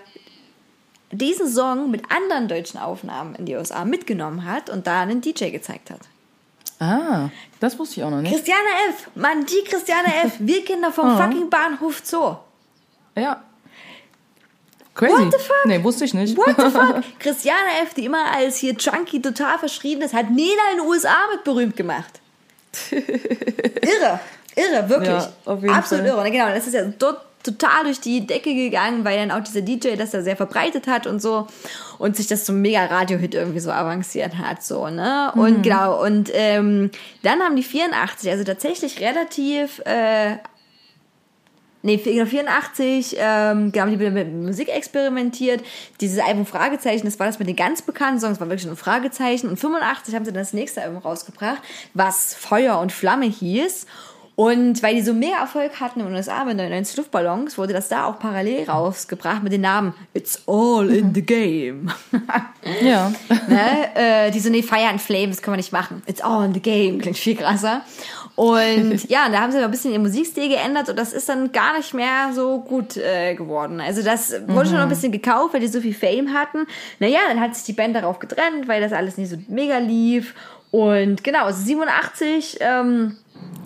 diesen 1.11 1.47
Song 1.49 1.89
mit 1.89 2.03
anderen 2.11 2.47
deutschen 2.47 2.79
Aufnahmen 2.79 3.35
in 3.35 3.45
die 3.45 3.55
USA 3.55 3.83
mitgenommen 3.83 4.45
hat 4.45 4.69
und 4.69 4.85
da 4.85 5.01
einen 5.01 5.21
DJ 5.21 5.49
gezeigt 5.49 5.89
hat. 5.89 6.01
Ah, 6.79 7.29
das 7.59 7.77
wusste 7.77 7.99
ich 7.99 8.03
auch 8.03 8.09
noch 8.09 8.21
nicht. 8.21 8.33
Christiane 8.33 8.67
F. 8.89 9.09
Mann, 9.15 9.45
die 9.45 9.67
Christiane 9.67 10.07
F. 10.23 10.33
Wir 10.39 10.63
Kinder 10.63 10.91
vom 10.91 11.17
fucking 11.17 11.49
Bahnhof 11.49 12.01
Zoo. 12.03 12.37
Ja. 13.15 13.43
Crazy. 14.99 15.13
What 15.13 15.31
the 15.31 15.39
fuck? 15.39 15.65
Nee, 15.65 15.83
wusste 15.83 16.03
ich 16.05 16.13
nicht. 16.13 16.35
What 16.37 16.55
the 16.57 16.69
fuck? 16.69 17.03
Christiane 17.19 17.69
F., 17.83 17.93
die 17.93 18.05
immer 18.05 18.31
als 18.35 18.57
hier 18.57 18.73
Junkie 18.73 19.21
total 19.21 19.57
verschrien 19.57 20.01
ist, 20.01 20.13
hat 20.13 20.29
Nena 20.29 20.61
in 20.73 20.79
den 20.79 20.87
USA 20.87 21.15
mit 21.33 21.43
berühmt 21.45 21.75
gemacht. 21.77 22.19
irre, 22.91 24.19
irre, 24.55 24.89
wirklich. 24.89 25.09
Ja, 25.09 25.31
Absolut 25.45 26.05
Fall. 26.05 26.05
irre. 26.05 26.17
Und 26.25 26.31
genau, 26.31 26.49
das 26.49 26.67
ist 26.67 26.73
ja 26.73 26.83
dort 26.83 27.21
total 27.43 27.85
durch 27.85 28.01
die 28.01 28.27
Decke 28.27 28.53
gegangen, 28.53 29.05
weil 29.05 29.17
dann 29.17 29.31
auch 29.31 29.41
dieser 29.43 29.61
DJ 29.61 29.95
das 29.95 30.11
da 30.11 30.21
sehr 30.21 30.35
verbreitet 30.35 30.87
hat 30.87 31.07
und 31.07 31.21
so 31.21 31.47
und 31.97 32.17
sich 32.17 32.27
das 32.27 32.43
zum 32.43 32.61
mega 32.61 32.83
Radio-Hit 32.85 33.33
irgendwie 33.33 33.61
so 33.61 33.71
avanciert 33.71 34.37
hat, 34.37 34.61
so, 34.61 34.89
ne? 34.89 35.31
Und 35.35 35.59
Mhm. 35.59 35.61
genau, 35.61 36.03
und 36.03 36.29
ähm, 36.33 36.91
dann 37.23 37.39
haben 37.39 37.55
die 37.55 37.63
84, 37.63 38.29
also 38.29 38.43
tatsächlich 38.43 38.99
relativ 38.99 39.79
äh, 39.85 40.35
Nee, 41.81 41.97
84 41.97 43.15
ähm, 43.17 43.71
haben 43.75 43.97
die 43.97 44.09
mit 44.09 44.33
Musik 44.33 44.67
experimentiert. 44.69 45.63
Dieses 46.01 46.19
Album 46.19 46.45
Fragezeichen, 46.45 47.05
das 47.05 47.19
war 47.19 47.27
das 47.27 47.39
mit 47.39 47.47
den 47.47 47.55
ganz 47.55 47.81
bekannten 47.81 48.19
Songs, 48.19 48.39
war 48.39 48.47
wirklich 48.47 48.65
nur 48.65 48.73
ein 48.73 48.77
Fragezeichen. 48.77 49.47
Und 49.47 49.57
85 49.57 50.13
haben 50.13 50.25
sie 50.25 50.33
dann 50.33 50.41
das 50.41 50.53
nächste 50.53 50.81
Album 50.81 50.97
rausgebracht, 50.97 51.61
was 51.93 52.33
Feuer 52.33 52.79
und 52.79 52.91
Flamme 52.91 53.27
hieß. 53.27 53.85
Und 54.39 54.81
weil 54.83 54.95
die 54.95 55.01
so 55.01 55.13
mehr 55.13 55.37
Erfolg 55.39 55.81
hatten 55.81 55.99
in 55.99 56.05
den 56.05 56.15
USA 56.15 56.45
mit 56.45 56.55
99 56.55 56.95
Luftballons, 56.95 57.57
wurde 57.57 57.73
das 57.73 57.89
da 57.89 58.05
auch 58.05 58.19
parallel 58.19 58.69
rausgebracht 58.69 59.43
mit 59.43 59.51
dem 59.51 59.59
Namen 59.59 59.93
It's 60.13 60.43
All 60.47 60.89
in 60.89 61.13
the 61.13 61.21
Game. 61.21 61.91
Ja. 62.81 63.11
ne? 63.47 63.95
äh, 63.95 64.31
die 64.31 64.39
so, 64.39 64.49
nee, 64.49 64.61
Fire 64.61 64.87
and 64.87 65.01
Flame, 65.01 65.29
das 65.29 65.41
können 65.41 65.53
wir 65.53 65.57
nicht 65.57 65.71
machen. 65.71 66.03
It's 66.05 66.21
all 66.21 66.45
in 66.45 66.53
the 66.53 66.61
game, 66.61 66.99
klingt 66.99 67.17
viel 67.17 67.35
krasser. 67.35 67.81
Und 68.39 69.03
ja, 69.09 69.27
da 69.27 69.41
haben 69.41 69.51
sie 69.51 69.57
aber 69.57 69.65
ein 69.65 69.71
bisschen 69.71 69.91
ihren 69.91 70.01
Musikstil 70.01 70.47
geändert 70.47 70.87
und 70.87 70.97
das 70.97 71.11
ist 71.11 71.27
dann 71.27 71.51
gar 71.51 71.75
nicht 71.75 71.93
mehr 71.93 72.31
so 72.33 72.59
gut 72.59 72.95
äh, 72.95 73.35
geworden. 73.35 73.81
Also 73.81 74.01
das 74.01 74.31
wurde 74.47 74.67
schon 74.67 74.77
noch 74.77 74.83
ein 74.83 74.89
bisschen 74.89 75.11
gekauft, 75.11 75.53
weil 75.53 75.59
die 75.59 75.67
so 75.67 75.81
viel 75.81 75.93
Fame 75.93 76.33
hatten. 76.33 76.65
Naja, 76.99 77.19
dann 77.27 77.41
hat 77.41 77.53
sich 77.53 77.65
die 77.65 77.73
Band 77.73 77.97
darauf 77.97 78.19
getrennt, 78.19 78.69
weil 78.69 78.79
das 78.79 78.93
alles 78.93 79.17
nicht 79.17 79.29
so 79.29 79.35
mega 79.49 79.79
lief. 79.79 80.35
Und 80.71 81.21
genau, 81.25 81.43
also 81.43 81.61
87 81.61 82.59
ähm, 82.61 83.17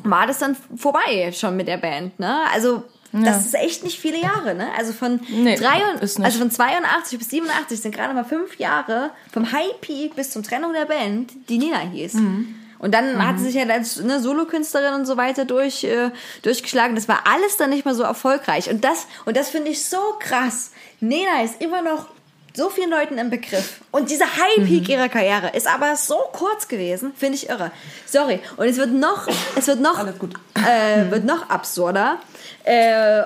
war 0.03 0.25
das 0.25 0.39
dann 0.39 0.57
vorbei 0.75 1.31
schon 1.33 1.55
mit 1.55 1.67
der 1.67 1.77
Band. 1.77 2.19
Ne? 2.19 2.35
Also 2.51 2.81
das 3.11 3.45
ist 3.45 3.53
echt 3.53 3.83
nicht 3.83 3.99
viele 3.99 4.19
Jahre, 4.19 4.55
ne? 4.55 4.69
Also 4.75 4.91
von, 4.91 5.19
Nee, 5.29 5.55
drei 5.55 5.83
und, 5.91 6.01
also 6.01 6.39
von 6.39 6.49
82 6.49 7.19
bis 7.19 7.29
87 7.29 7.79
sind 7.79 7.93
gerade 7.93 8.11
mal 8.15 8.23
fünf 8.23 8.57
Jahre 8.57 9.11
vom 9.31 9.51
High 9.51 9.79
Peak 9.81 10.15
bis 10.15 10.31
zum 10.31 10.41
Trennung 10.41 10.73
der 10.73 10.85
Band, 10.85 11.31
die 11.47 11.59
Nina 11.59 11.77
hieß. 11.77 12.15
Mhm. 12.15 12.55
Und 12.83 12.91
dann 12.93 13.25
hat 13.25 13.39
sie 13.39 13.45
sich 13.45 13.55
ja 13.55 13.65
als 13.65 14.01
ne, 14.01 14.19
Solokünstlerin 14.19 14.93
und 14.93 15.05
so 15.05 15.15
weiter 15.15 15.45
durch, 15.45 15.85
äh, 15.85 16.09
durchgeschlagen. 16.41 16.95
Das 16.97 17.07
war 17.07 17.21
alles 17.33 17.55
dann 17.55 17.69
nicht 17.69 17.85
mehr 17.85 17.95
so 17.95 18.03
erfolgreich. 18.03 18.69
Und 18.69 18.83
das, 18.83 19.07
und 19.23 19.37
das 19.37 19.49
finde 19.49 19.71
ich 19.71 19.85
so 19.85 19.97
krass. 20.19 20.71
Nena 20.99 21.43
ist 21.45 21.61
immer 21.61 21.81
noch 21.81 22.07
so 22.53 22.69
vielen 22.69 22.89
Leuten 22.89 23.17
im 23.17 23.29
Begriff. 23.29 23.79
Und 23.91 24.09
dieser 24.09 24.25
High 24.25 24.57
Mhm. 24.57 24.67
Peak 24.67 24.89
ihrer 24.89 25.07
Karriere 25.07 25.51
ist 25.55 25.65
aber 25.65 25.95
so 25.95 26.17
kurz 26.33 26.67
gewesen, 26.67 27.13
finde 27.17 27.35
ich 27.35 27.47
irre. 27.47 27.71
Sorry. 28.05 28.41
Und 28.57 28.65
es 28.67 28.75
wird 28.75 28.91
noch, 28.91 29.29
es 29.55 29.67
wird 29.67 29.79
noch. 29.79 30.05
Äh, 30.05 31.09
wird 31.09 31.23
noch 31.23 31.49
absurder. 31.49 32.17
Äh, 32.65 33.23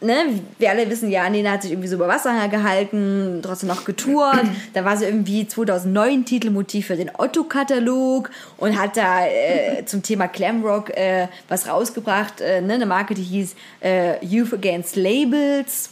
ne, 0.00 0.40
wir 0.58 0.70
alle 0.70 0.88
wissen 0.90 1.10
ja, 1.10 1.28
Nena 1.28 1.52
hat 1.52 1.62
sich 1.62 1.72
irgendwie 1.72 1.88
so 1.88 1.96
über 1.96 2.08
Wasser 2.08 2.48
gehalten, 2.48 3.40
trotzdem 3.42 3.68
noch 3.68 3.84
getourt. 3.84 4.40
Da 4.74 4.84
war 4.84 4.96
sie 4.96 5.06
irgendwie 5.06 5.46
2009 5.46 6.24
Titelmotiv 6.24 6.86
für 6.86 6.96
den 6.96 7.10
Otto-Katalog 7.16 8.30
und 8.58 8.78
hat 8.78 8.96
da 8.96 9.26
äh, 9.26 9.84
zum 9.86 10.02
Thema 10.02 10.26
Glamrock 10.26 10.90
äh, 10.90 11.28
was 11.48 11.68
rausgebracht, 11.68 12.40
äh, 12.40 12.60
ne, 12.60 12.74
eine 12.74 12.86
Marke, 12.86 13.14
die 13.14 13.22
hieß 13.22 13.54
äh, 13.82 14.24
Youth 14.24 14.52
Against 14.52 14.96
Labels. 14.96 15.90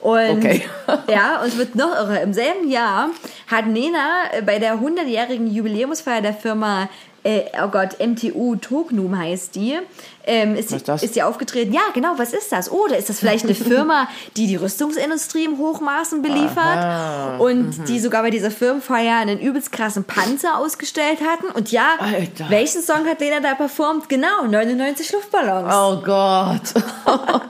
Und 0.00 0.38
Okay. 0.38 0.62
ja, 1.08 1.40
und 1.42 1.48
es 1.48 1.58
wird 1.58 1.74
noch 1.74 1.90
irre. 1.90 2.20
Im 2.20 2.32
selben 2.32 2.70
Jahr 2.70 3.10
hat 3.48 3.66
Nena 3.66 4.24
äh, 4.32 4.42
bei 4.42 4.58
der 4.58 4.76
100-jährigen 4.76 5.52
Jubiläumsfeier 5.52 6.22
der 6.22 6.34
Firma, 6.34 6.88
äh, 7.24 7.42
oh 7.62 7.68
Gott, 7.68 7.98
MTU 7.98 8.56
Tognum 8.56 9.18
heißt 9.18 9.56
die, 9.56 9.78
ähm, 10.26 10.54
ist, 10.56 10.70
Was 10.72 10.76
ist 10.78 10.88
das? 10.88 11.02
ist 11.02 11.14
sie 11.14 11.22
aufgetreten. 11.22 11.72
Ja, 11.72 11.82
genau, 11.94 12.14
was 12.16 12.32
ist 12.32 12.50
das? 12.52 12.70
Oh, 12.70 12.86
da 12.88 12.96
ist 12.96 13.08
das 13.08 13.20
vielleicht 13.20 13.44
eine 13.44 13.54
Firma, 13.70 14.08
die 14.36 14.46
die 14.46 14.56
Rüstungsindustrie 14.56 15.44
im 15.44 15.58
Hochmaßen 15.58 16.20
beliefert 16.22 16.56
Aha. 16.58 17.36
und 17.38 17.78
Mhm. 17.78 17.84
die 17.86 18.00
sogar 18.00 18.22
bei 18.22 18.30
dieser 18.30 18.50
Firmenfeier 18.50 19.16
einen 19.18 19.38
übelst 19.40 19.70
krassen 19.72 20.04
Panzer 20.04 20.58
ausgestellt 20.58 21.18
hatten. 21.20 21.46
Und 21.54 21.70
ja, 21.72 21.94
Alter. 21.98 22.50
welchen 22.50 22.82
Song 22.82 23.06
hat 23.06 23.20
Lena 23.20 23.40
da 23.40 23.54
performt? 23.54 24.08
Genau, 24.08 24.44
99 24.48 25.12
Luftballons. 25.12 25.72
Oh 25.74 26.02
Gott. 26.04 26.62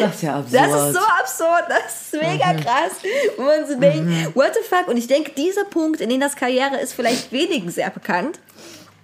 das 0.00 0.14
ist 0.16 0.22
ja 0.22 0.36
absurd. 0.38 0.52
Das 0.62 0.66
ist 0.86 0.92
so 0.94 1.00
absurd, 1.00 1.64
das 1.68 2.12
ist 2.12 2.22
mega 2.22 2.52
krass. 2.54 2.92
Wo 3.36 3.42
man 3.44 3.66
so 3.66 3.78
denkt, 3.78 4.34
what 4.36 4.52
the 4.54 4.60
fuck? 4.68 4.88
Und 4.88 4.96
ich 4.96 5.06
denke, 5.06 5.30
dieser 5.32 5.64
Punkt 5.64 6.00
in 6.00 6.08
Nenas 6.08 6.36
Karriere 6.36 6.76
ist 6.80 6.92
vielleicht 6.92 7.32
wenigen 7.32 7.70
sehr 7.70 7.90
bekannt. 7.90 8.38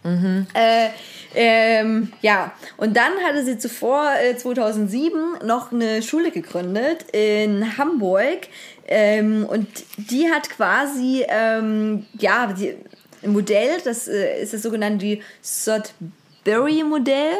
Äh, 0.04 0.88
ähm, 1.34 2.12
ja, 2.22 2.52
und 2.76 2.96
dann 2.96 3.12
hatte 3.24 3.44
sie 3.44 3.58
zuvor, 3.58 4.10
äh, 4.22 4.36
2007, 4.36 5.38
noch 5.44 5.72
eine 5.72 6.02
Schule 6.02 6.30
gegründet 6.30 7.06
in 7.12 7.76
Hamburg. 7.78 8.48
Ähm, 8.86 9.44
und 9.46 9.68
die 9.96 10.30
hat 10.30 10.48
quasi, 10.50 11.24
ähm, 11.28 12.06
ja, 12.18 12.52
die, 12.52 12.76
ein 13.22 13.32
Modell, 13.32 13.80
das 13.84 14.08
äh, 14.08 14.42
ist 14.42 14.52
das 14.52 14.62
sogenannte 14.62 15.18
Sudbury-Modell. 15.42 17.34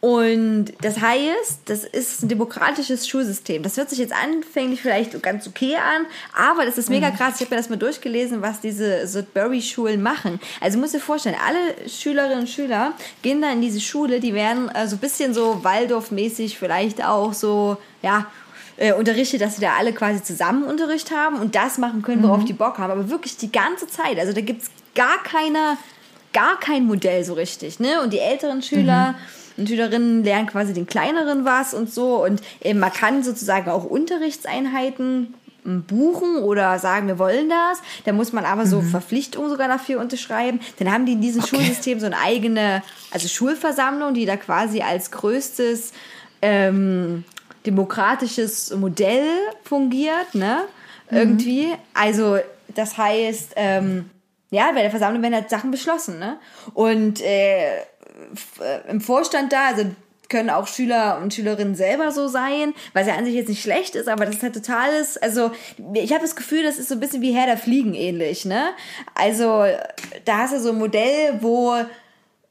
Und 0.00 0.72
das 0.80 0.98
heißt, 0.98 1.60
das 1.66 1.84
ist 1.84 2.22
ein 2.22 2.28
demokratisches 2.28 3.06
Schulsystem. 3.06 3.62
Das 3.62 3.76
hört 3.76 3.90
sich 3.90 3.98
jetzt 3.98 4.14
anfänglich 4.14 4.80
vielleicht 4.80 5.22
ganz 5.22 5.46
okay 5.46 5.76
an, 5.76 6.06
aber 6.34 6.64
das 6.64 6.78
ist 6.78 6.88
mega 6.88 7.10
krass. 7.10 7.34
Ich 7.36 7.42
habe 7.42 7.54
mir 7.54 7.60
das 7.60 7.68
mal 7.68 7.76
durchgelesen, 7.76 8.40
was 8.40 8.60
diese 8.60 9.06
Sudbury-Schulen 9.06 10.02
machen. 10.02 10.40
Also 10.58 10.78
du 10.78 10.80
musst 10.80 10.94
dir 10.94 11.00
vorstellen, 11.00 11.36
alle 11.46 11.88
Schülerinnen 11.88 12.40
und 12.40 12.48
Schüler 12.48 12.94
gehen 13.20 13.42
da 13.42 13.52
in 13.52 13.60
diese 13.60 13.80
Schule, 13.80 14.20
die 14.20 14.32
werden 14.32 14.70
so 14.86 14.96
ein 14.96 15.00
bisschen 15.00 15.34
so 15.34 15.62
Waldorf-mäßig 15.62 16.56
vielleicht 16.56 17.04
auch 17.04 17.34
so, 17.34 17.76
ja, 18.00 18.26
äh, 18.78 18.94
unterrichtet, 18.94 19.42
dass 19.42 19.56
sie 19.56 19.60
da 19.60 19.74
alle 19.78 19.92
quasi 19.92 20.22
zusammen 20.22 20.62
Unterricht 20.62 21.10
haben 21.10 21.38
und 21.38 21.54
das 21.54 21.76
machen 21.76 22.00
können, 22.00 22.22
worauf 22.22 22.46
die 22.46 22.54
Bock 22.54 22.78
haben. 22.78 22.90
Aber 22.90 23.10
wirklich 23.10 23.36
die 23.36 23.52
ganze 23.52 23.86
Zeit. 23.86 24.18
Also 24.18 24.32
da 24.32 24.40
gibt's 24.40 24.70
gar 24.94 25.22
keine, 25.22 25.76
gar 26.32 26.58
kein 26.58 26.86
Modell 26.86 27.22
so 27.22 27.34
richtig. 27.34 27.78
Ne? 27.78 28.00
Und 28.00 28.14
die 28.14 28.20
älteren 28.20 28.62
Schüler 28.62 29.16
und 29.60 29.68
Schülerinnen 29.68 30.24
lernen 30.24 30.46
quasi 30.46 30.72
den 30.72 30.86
kleineren 30.86 31.44
was 31.44 31.74
und 31.74 31.92
so. 31.92 32.24
Und 32.24 32.40
äh, 32.60 32.74
man 32.74 32.92
kann 32.92 33.22
sozusagen 33.22 33.70
auch 33.70 33.84
Unterrichtseinheiten 33.84 35.34
m, 35.64 35.82
buchen 35.82 36.38
oder 36.38 36.78
sagen, 36.78 37.06
wir 37.06 37.18
wollen 37.18 37.50
das. 37.50 37.82
Da 38.06 38.12
muss 38.12 38.32
man 38.32 38.44
aber 38.44 38.66
so 38.66 38.80
Verpflichtungen 38.80 39.50
sogar 39.50 39.68
dafür 39.68 40.00
unterschreiben. 40.00 40.60
Dann 40.78 40.90
haben 40.90 41.04
die 41.06 41.12
in 41.12 41.20
diesem 41.20 41.42
Schulsystem 41.42 42.00
so 42.00 42.06
eine 42.06 42.18
eigene, 42.18 42.82
also 43.10 43.28
Schulversammlung, 43.28 44.14
die 44.14 44.24
da 44.24 44.36
quasi 44.36 44.80
als 44.80 45.10
größtes 45.10 45.92
ähm, 46.42 47.24
demokratisches 47.66 48.74
Modell 48.74 49.28
fungiert, 49.62 50.34
ne? 50.34 50.62
Irgendwie. 51.10 51.66
Also, 51.92 52.38
das 52.68 52.96
heißt, 52.96 53.52
ähm, 53.56 54.08
ja, 54.50 54.70
bei 54.72 54.82
der 54.82 54.90
Versammlung 54.90 55.22
werden 55.22 55.34
halt 55.34 55.50
Sachen 55.50 55.70
beschlossen, 55.70 56.18
ne? 56.18 56.38
Und 56.72 57.20
äh, 57.20 57.82
im 58.88 59.00
Vorstand 59.00 59.52
da, 59.52 59.68
also 59.68 59.84
können 60.30 60.48
auch 60.48 60.66
Schüler 60.66 61.18
und 61.20 61.34
Schülerinnen 61.34 61.74
selber 61.74 62.12
so 62.12 62.28
sein, 62.28 62.72
was 62.92 63.06
ja 63.06 63.14
an 63.14 63.24
sich 63.24 63.34
jetzt 63.34 63.48
nicht 63.48 63.62
schlecht 63.62 63.96
ist, 63.96 64.08
aber 64.08 64.24
das 64.24 64.36
ist 64.36 64.42
halt 64.42 64.54
totales, 64.54 65.18
also 65.18 65.50
ich 65.92 66.12
habe 66.12 66.22
das 66.22 66.36
Gefühl, 66.36 66.62
das 66.62 66.78
ist 66.78 66.88
so 66.88 66.94
ein 66.94 67.00
bisschen 67.00 67.20
wie 67.20 67.32
Herr 67.32 67.46
der 67.46 67.58
Fliegen 67.58 67.94
ähnlich, 67.94 68.44
ne? 68.44 68.70
Also 69.14 69.64
da 70.24 70.38
hast 70.38 70.54
du 70.54 70.60
so 70.60 70.70
ein 70.70 70.78
Modell, 70.78 71.38
wo 71.40 71.74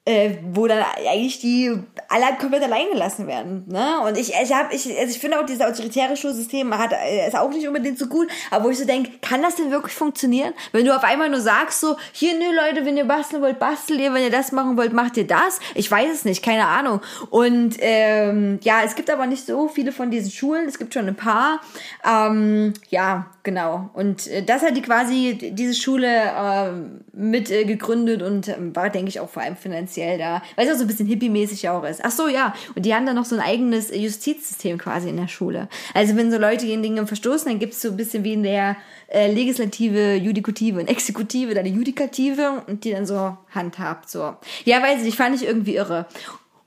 äh, 0.05 0.37
wo 0.53 0.65
dann 0.65 0.83
eigentlich 0.97 1.39
die 1.39 1.77
alle 2.07 2.25
komplett 2.39 2.63
allein 2.63 2.87
gelassen 2.91 3.27
werden. 3.27 3.65
Ne? 3.67 3.99
Und 4.07 4.17
ich, 4.17 4.33
ich 4.41 4.53
habe, 4.53 4.73
ich, 4.73 4.87
also 4.97 5.11
ich 5.11 5.19
finde 5.19 5.39
auch 5.39 5.45
dieses 5.45 5.61
autoritäre 5.61 6.17
Schulsystem 6.17 6.75
hat 6.75 6.91
äh, 6.93 7.27
ist 7.27 7.35
auch 7.35 7.49
nicht 7.51 7.67
unbedingt 7.67 7.99
so 7.99 8.07
gut, 8.07 8.27
aber 8.49 8.65
wo 8.65 8.69
ich 8.69 8.79
so 8.79 8.85
denke, 8.85 9.11
kann 9.21 9.43
das 9.43 9.55
denn 9.55 9.69
wirklich 9.69 9.93
funktionieren? 9.93 10.53
Wenn 10.71 10.85
du 10.85 10.95
auf 10.95 11.03
einmal 11.03 11.29
nur 11.29 11.41
sagst 11.41 11.81
so, 11.81 11.97
hier 12.11 12.33
nö 12.33 12.45
Leute, 12.55 12.85
wenn 12.85 12.97
ihr 12.97 13.05
basteln 13.05 13.43
wollt, 13.43 13.59
bastelt 13.59 13.99
ihr, 13.99 14.13
wenn 14.13 14.23
ihr 14.23 14.31
das 14.31 14.51
machen 14.51 14.77
wollt, 14.77 14.93
macht 14.93 15.17
ihr 15.17 15.27
das. 15.27 15.59
Ich 15.75 15.91
weiß 15.91 16.11
es 16.11 16.25
nicht, 16.25 16.43
keine 16.43 16.65
Ahnung. 16.65 17.01
Und 17.29 17.75
ähm, 17.79 18.59
ja, 18.63 18.81
es 18.83 18.95
gibt 18.95 19.11
aber 19.11 19.27
nicht 19.27 19.45
so 19.45 19.67
viele 19.67 19.91
von 19.91 20.09
diesen 20.09 20.31
Schulen. 20.31 20.67
Es 20.67 20.79
gibt 20.79 20.93
schon 20.93 21.07
ein 21.07 21.15
paar. 21.15 21.61
Ähm, 22.03 22.73
ja, 22.89 23.27
genau. 23.43 23.91
Und 23.93 24.25
äh, 24.27 24.43
das 24.43 24.63
hat 24.63 24.75
die 24.75 24.81
quasi 24.81 25.51
diese 25.53 25.75
Schule 25.75 26.07
äh, 26.07 26.71
mit 27.13 27.51
äh, 27.51 27.65
gegründet 27.65 28.23
und 28.23 28.47
ähm, 28.47 28.75
war, 28.75 28.89
denke 28.89 29.09
ich, 29.09 29.19
auch 29.19 29.29
vor 29.29 29.43
allem 29.43 29.55
finanziell 29.55 29.98
da, 29.99 30.41
weil 30.55 30.67
es 30.67 30.73
auch 30.73 30.77
so 30.77 30.83
ein 30.83 30.87
bisschen 30.87 31.07
hippie-mäßig 31.07 31.69
auch 31.69 31.83
ist. 31.83 32.01
Ach 32.03 32.11
so, 32.11 32.27
ja. 32.27 32.53
Und 32.75 32.85
die 32.85 32.93
haben 32.93 33.05
dann 33.05 33.15
noch 33.15 33.25
so 33.25 33.35
ein 33.35 33.41
eigenes 33.41 33.95
Justizsystem 33.95 34.77
quasi 34.77 35.09
in 35.09 35.17
der 35.17 35.27
Schule. 35.27 35.67
Also 35.93 36.15
wenn 36.15 36.31
so 36.31 36.37
Leute 36.37 36.65
gegen 36.65 36.83
Dinge 36.83 37.05
verstoßen, 37.05 37.49
dann 37.49 37.59
gibt 37.59 37.73
es 37.73 37.81
so 37.81 37.89
ein 37.89 37.97
bisschen 37.97 38.23
wie 38.23 38.33
in 38.33 38.43
der 38.43 38.77
äh, 39.07 39.31
Legislative, 39.31 40.15
Judikative 40.15 40.79
und 40.79 40.87
Exekutive, 40.87 41.53
dann 41.53 41.65
die 41.65 41.71
Judikative 41.71 42.63
und 42.67 42.83
die 42.83 42.91
dann 42.91 43.05
so 43.05 43.37
handhabt. 43.51 44.09
So. 44.09 44.35
Ja, 44.65 44.81
weiß 44.81 44.99
ich, 44.99 45.05
nicht, 45.05 45.17
fand 45.17 45.35
ich 45.35 45.45
irgendwie 45.45 45.75
irre. 45.75 46.05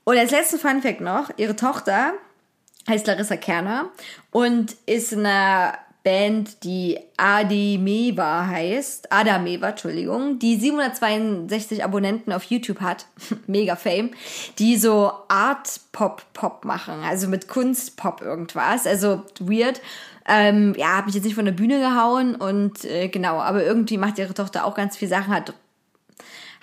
Und 0.03 0.17
als 0.17 0.31
letzten 0.31 0.59
Funfact 0.59 1.01
noch, 1.01 1.29
ihre 1.37 1.55
Tochter 1.55 2.13
heißt 2.89 3.07
Larissa 3.07 3.37
Kerner 3.37 3.89
und 4.31 4.75
ist 4.85 5.13
in 5.13 5.25
einer 5.25 5.77
Band, 6.03 6.65
die 6.65 6.99
Adimeva 7.15 8.45
heißt, 8.47 9.11
Adameva, 9.11 9.69
Entschuldigung, 9.69 10.37
die 10.37 10.57
762 10.57 11.83
Abonnenten 11.83 12.33
auf 12.33 12.43
YouTube 12.43 12.81
hat, 12.81 13.05
mega 13.47 13.77
Fame, 13.77 14.11
die 14.59 14.77
so 14.77 15.11
Art-Pop-Pop 15.29 16.65
machen, 16.65 16.95
also 17.03 17.29
mit 17.29 17.47
Kunst-Pop 17.47 18.21
irgendwas, 18.21 18.85
also 18.85 19.23
weird. 19.39 19.81
Ähm, 20.27 20.73
ja, 20.77 20.97
habe 20.97 21.09
ich 21.09 21.15
jetzt 21.15 21.25
nicht 21.25 21.35
von 21.35 21.45
der 21.45 21.51
Bühne 21.51 21.79
gehauen 21.79 22.35
und 22.35 22.85
äh, 22.85 23.09
genau, 23.09 23.39
aber 23.39 23.63
irgendwie 23.63 23.97
macht 23.97 24.17
ihre 24.19 24.33
Tochter 24.33 24.65
auch 24.65 24.75
ganz 24.75 24.95
viel 24.97 25.09
Sachen, 25.09 25.33
hat 25.33 25.53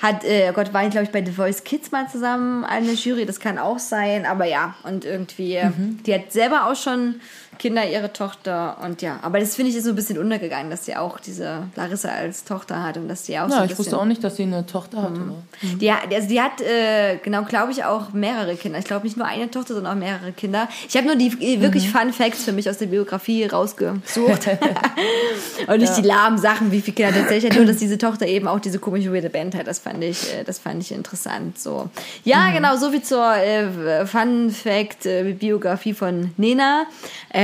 hat, 0.01 0.25
äh, 0.25 0.49
oh 0.51 0.55
Gott, 0.55 0.73
war 0.73 0.85
ich 0.85 0.91
glaube 0.91 1.05
ich 1.05 1.13
bei 1.13 1.23
The 1.23 1.33
Voice 1.33 1.63
Kids 1.63 1.93
mal 1.93 2.09
zusammen 2.09 2.65
eine 2.65 2.93
Jury, 2.93 3.27
das 3.27 3.39
kann 3.39 3.59
auch 3.59 3.79
sein, 3.79 4.25
aber 4.25 4.47
ja, 4.47 4.75
und 4.83 5.05
irgendwie, 5.05 5.57
äh, 5.57 5.71
die 6.07 6.15
hat 6.15 6.33
selber 6.33 6.71
auch 6.71 6.77
schon 6.77 7.21
Kinder, 7.59 7.87
ihre 7.87 8.11
Tochter 8.13 8.79
und 8.83 9.03
ja, 9.03 9.19
aber 9.21 9.39
das 9.39 9.55
finde 9.57 9.71
ich 9.71 9.77
ist 9.77 9.85
so 9.85 9.91
ein 9.91 9.95
bisschen 9.97 10.17
untergegangen, 10.19 10.71
dass 10.71 10.87
sie 10.87 10.97
auch 10.97 11.21
diese 11.21 11.65
Larissa 11.77 12.09
als 12.09 12.45
Tochter 12.45 12.83
hat 12.83 12.97
und 12.97 13.07
dass 13.09 13.27
sie 13.27 13.39
auch 13.39 13.49
so 13.49 13.55
Ja, 13.57 13.61
ein 13.63 13.71
ich 13.71 13.79
wusste 13.79 13.99
auch 13.99 14.07
nicht, 14.07 14.25
dass 14.25 14.37
sie 14.37 14.45
eine 14.45 14.65
Tochter 14.65 15.03
hatte. 15.03 15.21
Mhm. 15.21 15.79
die 15.79 15.93
hat, 15.93 16.11
also 16.15 16.27
die 16.29 16.41
hat, 16.41 16.61
äh, 16.63 17.19
genau, 17.23 17.43
glaube 17.45 17.73
ich, 17.73 17.85
auch 17.85 18.15
mehrere 18.15 18.57
Kinder. 18.57 18.79
Ich 18.79 18.87
glaube 18.87 19.05
nicht 19.05 19.19
nur 19.19 19.27
eine 19.27 19.51
Tochter, 19.51 19.75
sondern 19.75 19.93
auch 19.93 19.99
mehrere 19.99 20.33
Kinder. 20.33 20.69
Ich 20.89 20.97
habe 20.97 21.07
nur 21.07 21.17
die 21.17 21.27
äh, 21.41 21.61
wirklich 21.61 21.87
Mhm. 21.93 21.99
Fun 21.99 22.13
Facts 22.15 22.45
für 22.45 22.53
mich 22.53 22.69
aus 22.71 22.79
der 22.79 22.87
Biografie 22.87 23.45
rausgesucht. 23.45 24.49
Und 25.67 25.81
nicht 25.81 25.97
die 25.97 26.03
lahmen 26.03 26.39
Sachen, 26.39 26.73
wie 26.73 26.81
viele 26.81 26.95
Kinder 26.95 27.13
tatsächlich 27.13 27.51
hat, 27.51 27.59
nur 27.59 27.67
dass 27.67 27.77
diese 27.77 27.99
Tochter 27.99 28.27
eben 28.27 28.49
auch 28.49 28.61
diese 28.61 28.79
komische 28.79 29.13
weirde 29.13 29.29
Band 29.31 29.55
hat. 29.55 29.67
Das 29.67 29.79
fand 29.79 30.03
ich, 30.03 30.33
äh, 30.35 30.45
das 30.45 30.59
fand 30.59 30.83
ich 30.83 30.93
interessant. 30.93 31.59
So. 31.59 31.91
Ja, 32.25 32.49
Mhm. 32.49 32.55
genau, 32.55 32.77
so 32.77 32.91
viel 32.91 33.03
zur 33.03 33.35
äh, 33.37 34.07
Fun 34.07 34.51
Fact 34.51 35.07
äh, 35.07 35.33
Biografie 35.33 35.93
von 35.95 36.33
Nena. 36.37 36.85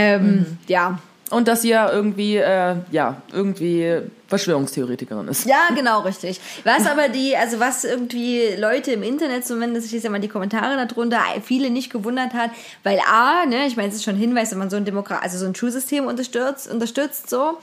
Ähm, 0.06 0.24
Mhm. 0.24 0.58
Ja. 0.68 0.98
Und 1.30 1.48
dass 1.48 1.62
sie 1.62 1.70
ja 1.70 1.90
irgendwie, 1.90 2.36
äh, 2.36 2.76
ja, 2.92 3.20
irgendwie 3.32 4.00
Verschwörungstheoretikerin 4.28 5.26
ist. 5.26 5.44
Ja, 5.44 5.68
genau, 5.74 6.02
richtig. 6.02 6.40
Was 6.62 6.86
aber 6.86 7.08
die, 7.08 7.36
also 7.36 7.58
was 7.58 7.82
irgendwie 7.84 8.54
Leute 8.56 8.92
im 8.92 9.02
Internet 9.02 9.44
zumindest, 9.44 9.86
ich 9.86 9.92
lese 9.92 10.04
ja 10.04 10.10
mal 10.10 10.20
die 10.20 10.28
Kommentare 10.28 10.76
darunter, 10.86 11.18
viele 11.42 11.70
nicht 11.70 11.90
gewundert 11.90 12.32
hat, 12.32 12.50
weil 12.84 13.00
A, 13.10 13.44
ne, 13.44 13.66
ich 13.66 13.76
meine, 13.76 13.88
es 13.88 13.96
ist 13.96 14.04
schon 14.04 14.14
ein 14.14 14.20
Hinweis, 14.20 14.52
wenn 14.52 14.58
man 14.58 14.70
so 14.70 14.76
ein 14.76 14.84
Demokrat, 14.84 15.20
also 15.22 15.36
so 15.36 15.46
ein 15.46 15.54
Schulsystem 15.56 16.06
unterstützt, 16.06 16.70
unterstützt 16.70 17.28
so, 17.28 17.58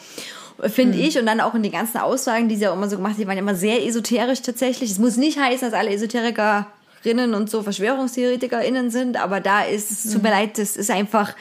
finde 0.67 0.97
ich, 0.97 1.17
und 1.17 1.25
dann 1.25 1.39
auch 1.39 1.55
in 1.55 1.63
den 1.63 1.71
ganzen 1.71 1.99
Aussagen, 1.99 2.49
die 2.49 2.57
sie 2.57 2.67
auch 2.67 2.73
immer 2.75 2.89
so 2.89 2.97
gemacht 2.97 3.13
haben, 3.13 3.21
die 3.21 3.27
waren 3.27 3.37
immer 3.37 3.55
sehr 3.55 3.85
esoterisch 3.85 4.41
tatsächlich. 4.41 4.91
Es 4.91 4.99
muss 4.99 5.15
nicht 5.15 5.39
heißen, 5.39 5.71
dass 5.71 5.79
alle 5.79 5.91
Esoterikerinnen 5.91 7.33
und 7.33 7.49
so 7.49 7.63
VerschwörungstheoretikerInnen 7.63 8.91
sind, 8.91 9.21
aber 9.21 9.39
da 9.39 9.63
ist, 9.63 9.89
es 9.91 10.11
tut 10.11 10.21
mir 10.21 10.31
leid, 10.31 10.57
das 10.57 10.75
ist 10.75 10.91
einfach 10.91 11.33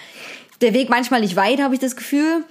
der 0.62 0.74
Weg 0.74 0.88
manchmal 0.88 1.20
nicht 1.20 1.36
weit, 1.36 1.60
habe 1.60 1.74
ich 1.74 1.80
das 1.80 1.96
Gefühl. 1.96 2.44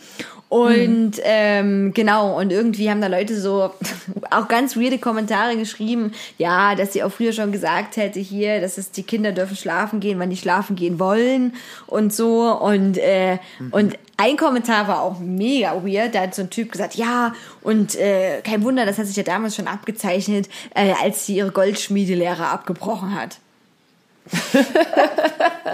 Und 0.52 1.14
ähm, 1.24 1.94
genau, 1.94 2.38
und 2.38 2.52
irgendwie 2.52 2.90
haben 2.90 3.00
da 3.00 3.08
Leute 3.08 3.40
so 3.40 3.72
auch 4.32 4.50
ganz 4.50 4.76
weirde 4.76 4.98
Kommentare 4.98 5.56
geschrieben, 5.56 6.12
ja, 6.38 6.76
dass 6.76 6.92
sie 6.92 7.04
auch 7.04 7.12
früher 7.12 7.32
schon 7.32 7.54
gesagt 7.54 7.96
hätte 7.96 8.20
hier, 8.20 8.60
dass 8.60 8.78
es 8.78 8.92
die 8.92 9.04
Kinder 9.04 9.32
dürfen 9.32 9.56
schlafen 9.56 10.02
gehen, 10.02 10.20
wann 10.20 10.30
die 10.30 10.36
schlafen 10.36 10.76
gehen 10.76 11.00
wollen 11.00 11.54
und 11.88 12.14
so. 12.14 12.52
Und, 12.52 12.98
äh, 12.98 13.38
und 13.72 13.98
ein 14.18 14.36
Kommentar 14.36 14.90
war 14.90 15.04
auch 15.04 15.20
mega 15.20 15.86
weird. 15.86 16.16
Da 16.16 16.24
hat 16.24 16.36
so 16.36 16.42
ein 16.42 16.50
Typ 16.50 16.74
gesagt, 16.74 16.96
ja, 16.96 17.34
und 17.62 17.96
äh, 17.96 18.42
kein 18.42 18.62
Wunder, 18.64 18.86
das 18.86 18.98
hat 18.98 19.08
sich 19.08 19.16
ja 19.16 19.24
damals 19.24 19.56
schon 19.56 19.68
abgezeichnet, 19.68 20.50
äh, 20.76 20.92
als 21.02 21.26
sie 21.26 21.38
ihre 21.38 21.52
Goldschmiedelehre 21.52 22.48
abgebrochen 22.48 23.16
hat. 23.16 23.38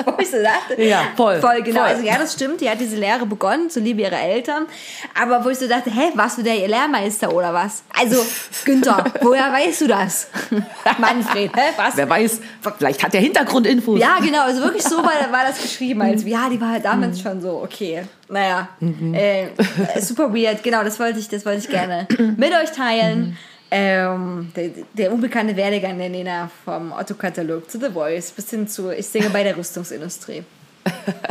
Wo 0.06 0.14
ich 0.20 0.30
so 0.32 0.38
dachte, 0.42 0.82
Ja, 0.82 1.02
voll, 1.16 1.40
Voll, 1.42 1.62
genau. 1.64 1.82
voll. 1.82 1.90
Also 1.90 2.04
ja, 2.04 2.18
das 2.18 2.34
stimmt. 2.34 2.62
Die 2.62 2.70
hat 2.70 2.80
diese 2.80 2.96
Lehre 2.96 3.26
begonnen, 3.26 3.70
zur 3.70 3.82
Liebe 3.84 4.02
ihrer 4.02 4.20
Eltern. 4.22 4.66
Aber 5.20 5.44
wo 5.44 5.50
ich 5.50 5.58
so 5.58 5.68
dachte, 5.68 5.90
hä, 5.92 6.12
warst 6.16 6.38
du 6.38 6.44
der 6.44 6.56
ihr 6.58 6.68
Lehrmeister 6.68 7.34
oder 7.34 7.54
was? 7.54 7.84
Also, 8.00 8.26
Günther, 8.66 9.04
woher 9.22 9.52
weißt 9.52 9.82
du 9.82 9.88
das? 9.88 10.28
Manfred, 10.98 11.52
hä, 11.56 11.62
was? 11.76 11.98
Wer 11.98 12.10
weiß, 12.10 12.40
vielleicht 12.78 13.04
hat 13.04 13.14
der 13.14 13.22
Hintergrundinfos. 13.22 14.00
Ja, 14.00 14.18
genau, 14.20 14.44
also 14.44 14.62
wirklich 14.62 14.84
so 14.84 14.98
war, 14.98 15.12
war 15.32 15.46
das 15.48 15.62
geschrieben. 15.62 16.02
Als, 16.02 16.24
ja, 16.24 16.50
die 16.50 16.60
war 16.62 16.72
halt 16.72 16.86
damals 16.86 17.22
schon 17.22 17.42
so, 17.42 17.62
okay. 17.64 18.04
Naja, 18.30 18.70
äh, 19.14 19.44
äh, 19.46 19.50
super 20.02 20.34
weird. 20.34 20.64
Genau, 20.64 20.84
das 20.84 21.00
wollte 21.00 21.20
ich, 21.20 21.30
das 21.30 21.46
wollte 21.46 21.60
ich 21.60 21.70
gerne 21.70 22.08
mit 22.38 22.52
euch 22.54 22.72
teilen. 22.72 23.38
Ähm, 23.70 24.52
der, 24.56 24.70
der 24.94 25.12
unbekannte 25.12 25.56
Werdegang 25.56 25.98
der 25.98 26.10
Nena 26.10 26.50
vom 26.64 26.94
Otto-Katalog 26.94 27.70
zu 27.70 27.80
The 27.80 27.90
Voice 27.90 28.32
bis 28.32 28.50
hin 28.50 28.68
zu 28.68 28.96
Ich 28.96 29.08
singe 29.08 29.30
bei 29.30 29.44
der 29.44 29.58
Rüstungsindustrie. 29.58 30.44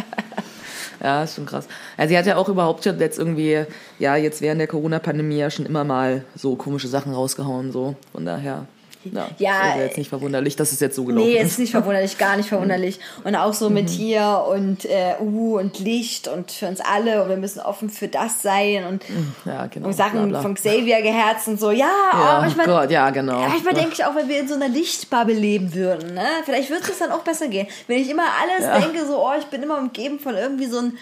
Ja, 1.02 1.22
ist 1.22 1.36
schon 1.36 1.46
krass. 1.46 1.68
Also 1.96 2.10
sie 2.10 2.18
hat 2.18 2.26
ja 2.26 2.36
auch 2.36 2.48
überhaupt 2.48 2.84
schon 2.84 2.98
jetzt 2.98 3.18
irgendwie, 3.18 3.64
ja, 3.98 4.16
jetzt 4.16 4.40
während 4.40 4.60
der 4.60 4.66
Corona-Pandemie 4.66 5.38
ja 5.38 5.50
schon 5.50 5.66
immer 5.66 5.84
mal 5.84 6.24
so 6.34 6.56
komische 6.56 6.88
Sachen 6.88 7.12
rausgehauen, 7.12 7.70
so. 7.70 7.94
Von 8.12 8.24
daher, 8.24 8.66
ja, 9.12 9.26
Ja, 9.38 9.74
wäre 9.76 9.86
jetzt 9.86 9.98
nicht 9.98 10.08
verwunderlich, 10.08 10.56
dass 10.56 10.72
es 10.72 10.80
jetzt 10.80 10.96
so 10.96 11.04
gelaufen 11.04 11.26
Nee, 11.28 11.36
ist. 11.38 11.52
ist 11.52 11.58
nicht 11.58 11.70
verwunderlich, 11.70 12.18
gar 12.18 12.36
nicht 12.36 12.48
verwunderlich. 12.48 12.98
Und 13.24 13.34
auch 13.36 13.52
so 13.54 13.70
mit 13.70 13.88
hier 13.90 14.44
und 14.48 14.84
äh, 14.84 15.14
uh 15.20 15.58
und 15.58 15.78
Licht 15.78 16.28
und 16.28 16.50
für 16.50 16.66
uns 16.68 16.80
alle 16.80 17.22
und 17.22 17.28
wir 17.28 17.36
müssen 17.36 17.60
offen 17.60 17.90
für 17.90 18.08
das 18.08 18.42
sein 18.42 18.84
und, 18.86 19.04
Ja, 19.44 19.66
genau. 19.66 19.88
und 19.88 19.92
Sachen 19.94 20.20
bla, 20.22 20.26
bla. 20.28 20.42
von 20.42 20.54
Xavier 20.54 21.02
geherzt 21.02 21.48
und 21.48 21.58
so. 21.60 21.70
Ja, 21.70 21.86
oh, 22.12 22.16
Ja, 22.16 22.38
manchmal, 22.40 22.66
Gott, 22.66 22.90
ja, 22.90 23.10
genau. 23.10 23.40
Manchmal 23.40 23.74
denke 23.74 23.92
ich 23.94 24.04
auch, 24.04 24.14
wenn 24.14 24.28
wir 24.28 24.40
in 24.40 24.48
so 24.48 24.54
einer 24.54 24.68
Lichtbubble 24.68 25.34
leben 25.34 25.74
würden, 25.74 26.14
ne? 26.14 26.26
vielleicht 26.44 26.70
würde 26.70 26.82
es 26.90 26.98
dann 26.98 27.12
auch 27.12 27.20
besser 27.22 27.48
gehen. 27.48 27.66
Wenn 27.86 27.98
ich 28.00 28.10
immer 28.10 28.24
alles 28.42 28.64
Ja. 28.66 28.78
denke, 28.78 29.06
so, 29.06 29.18
oh, 29.24 29.32
ich 29.38 29.46
bin 29.46 29.62
immer 29.62 29.78
umgeben 29.78 30.18
von 30.18 30.34
irgendwie 30.34 30.66
so 30.66 30.78
einem 30.78 30.96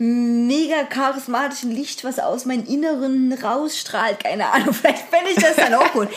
mega 0.00 0.84
charismatischen 0.84 1.72
Licht, 1.72 2.04
was 2.04 2.18
aus 2.20 2.44
meinem 2.44 2.64
Inneren 2.66 3.32
rausstrahlt, 3.32 4.20
keine 4.22 4.48
Ahnung, 4.52 4.72
vielleicht 4.72 5.08
fände 5.08 5.30
ich 5.36 5.42
das 5.42 5.56
dann 5.56 5.74
auch 5.74 5.92
gut. 5.92 6.08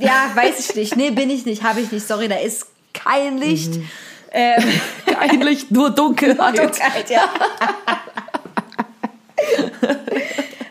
Ja, 0.00 0.30
weiß 0.34 0.58
ich 0.60 0.74
nicht. 0.74 0.96
Nee, 0.96 1.10
bin 1.10 1.30
ich 1.30 1.44
nicht, 1.46 1.62
habe 1.62 1.80
ich 1.80 1.92
nicht. 1.92 2.06
Sorry, 2.06 2.28
da 2.28 2.36
ist 2.36 2.66
kein 2.92 3.38
Licht. 3.38 3.74
Mhm. 3.76 3.88
Ähm, 4.32 4.62
Eigentlich 5.20 5.70
nur 5.70 5.90
Dunkelheit. 5.90 6.58
Dunkelheit, 6.58 7.10
ja. 7.10 7.22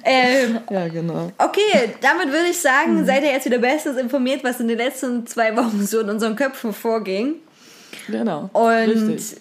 ähm, 0.04 0.60
Ja, 0.70 0.88
genau. 0.88 1.32
Okay, 1.38 1.94
damit 2.02 2.28
würde 2.28 2.48
ich 2.50 2.58
Mhm. 2.58 2.62
sagen, 2.62 3.06
seid 3.06 3.24
ihr 3.24 3.32
jetzt 3.32 3.46
wieder 3.46 3.60
bestens 3.60 3.98
informiert, 3.98 4.44
was 4.44 4.60
in 4.60 4.68
den 4.68 4.78
letzten 4.78 5.28
zwei 5.28 5.56
Wochen 5.56 5.86
so 5.86 6.00
in 6.00 6.10
unseren 6.10 6.36
Köpfen 6.36 6.74
vorging. 6.74 7.36
Genau. 8.08 8.50
Und 8.54 8.68
Richtig. 8.90 9.38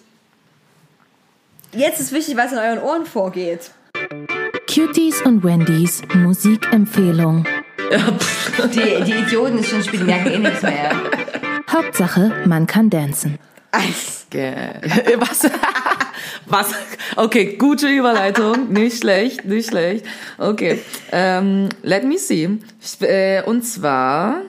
jetzt 1.73 1.99
ist 1.99 2.11
wichtig, 2.11 2.35
was 2.37 2.51
in 2.51 2.57
euren 2.57 2.79
Ohren 2.79 3.05
vorgeht. 3.05 3.71
Cuties 4.67 5.21
und 5.23 5.43
Wendys 5.43 6.01
Musikempfehlung. 6.13 7.45
Die, 8.73 9.03
die 9.03 9.13
Idioten 9.13 9.59
ist 9.59 9.69
schon 9.69 9.83
spielen, 9.83 10.05
merken 10.05 10.31
eh 10.31 10.39
nichts 10.39 10.61
mehr. 10.61 10.91
Hauptsache, 11.71 12.31
man 12.45 12.67
kann 12.67 12.89
dancen. 12.89 13.39
Was? 15.19 15.49
Was? 16.45 16.73
Okay, 17.15 17.55
gute 17.57 17.87
Überleitung. 17.87 18.71
Nicht 18.71 18.99
schlecht, 18.99 19.45
nicht 19.45 19.69
schlecht. 19.69 20.05
Okay. 20.37 20.79
Ähm, 21.11 21.69
let 21.83 22.03
me 22.03 22.17
see. 22.17 22.59
Äh, 23.01 23.43
und 23.43 23.63
zwar 23.63 24.41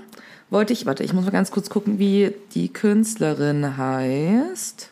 wollte 0.50 0.72
ich, 0.72 0.86
warte, 0.86 1.04
ich 1.04 1.12
muss 1.12 1.24
mal 1.24 1.30
ganz 1.30 1.50
kurz 1.50 1.70
gucken, 1.70 1.98
wie 1.98 2.34
die 2.54 2.72
Künstlerin 2.72 3.76
heißt. 3.76 4.90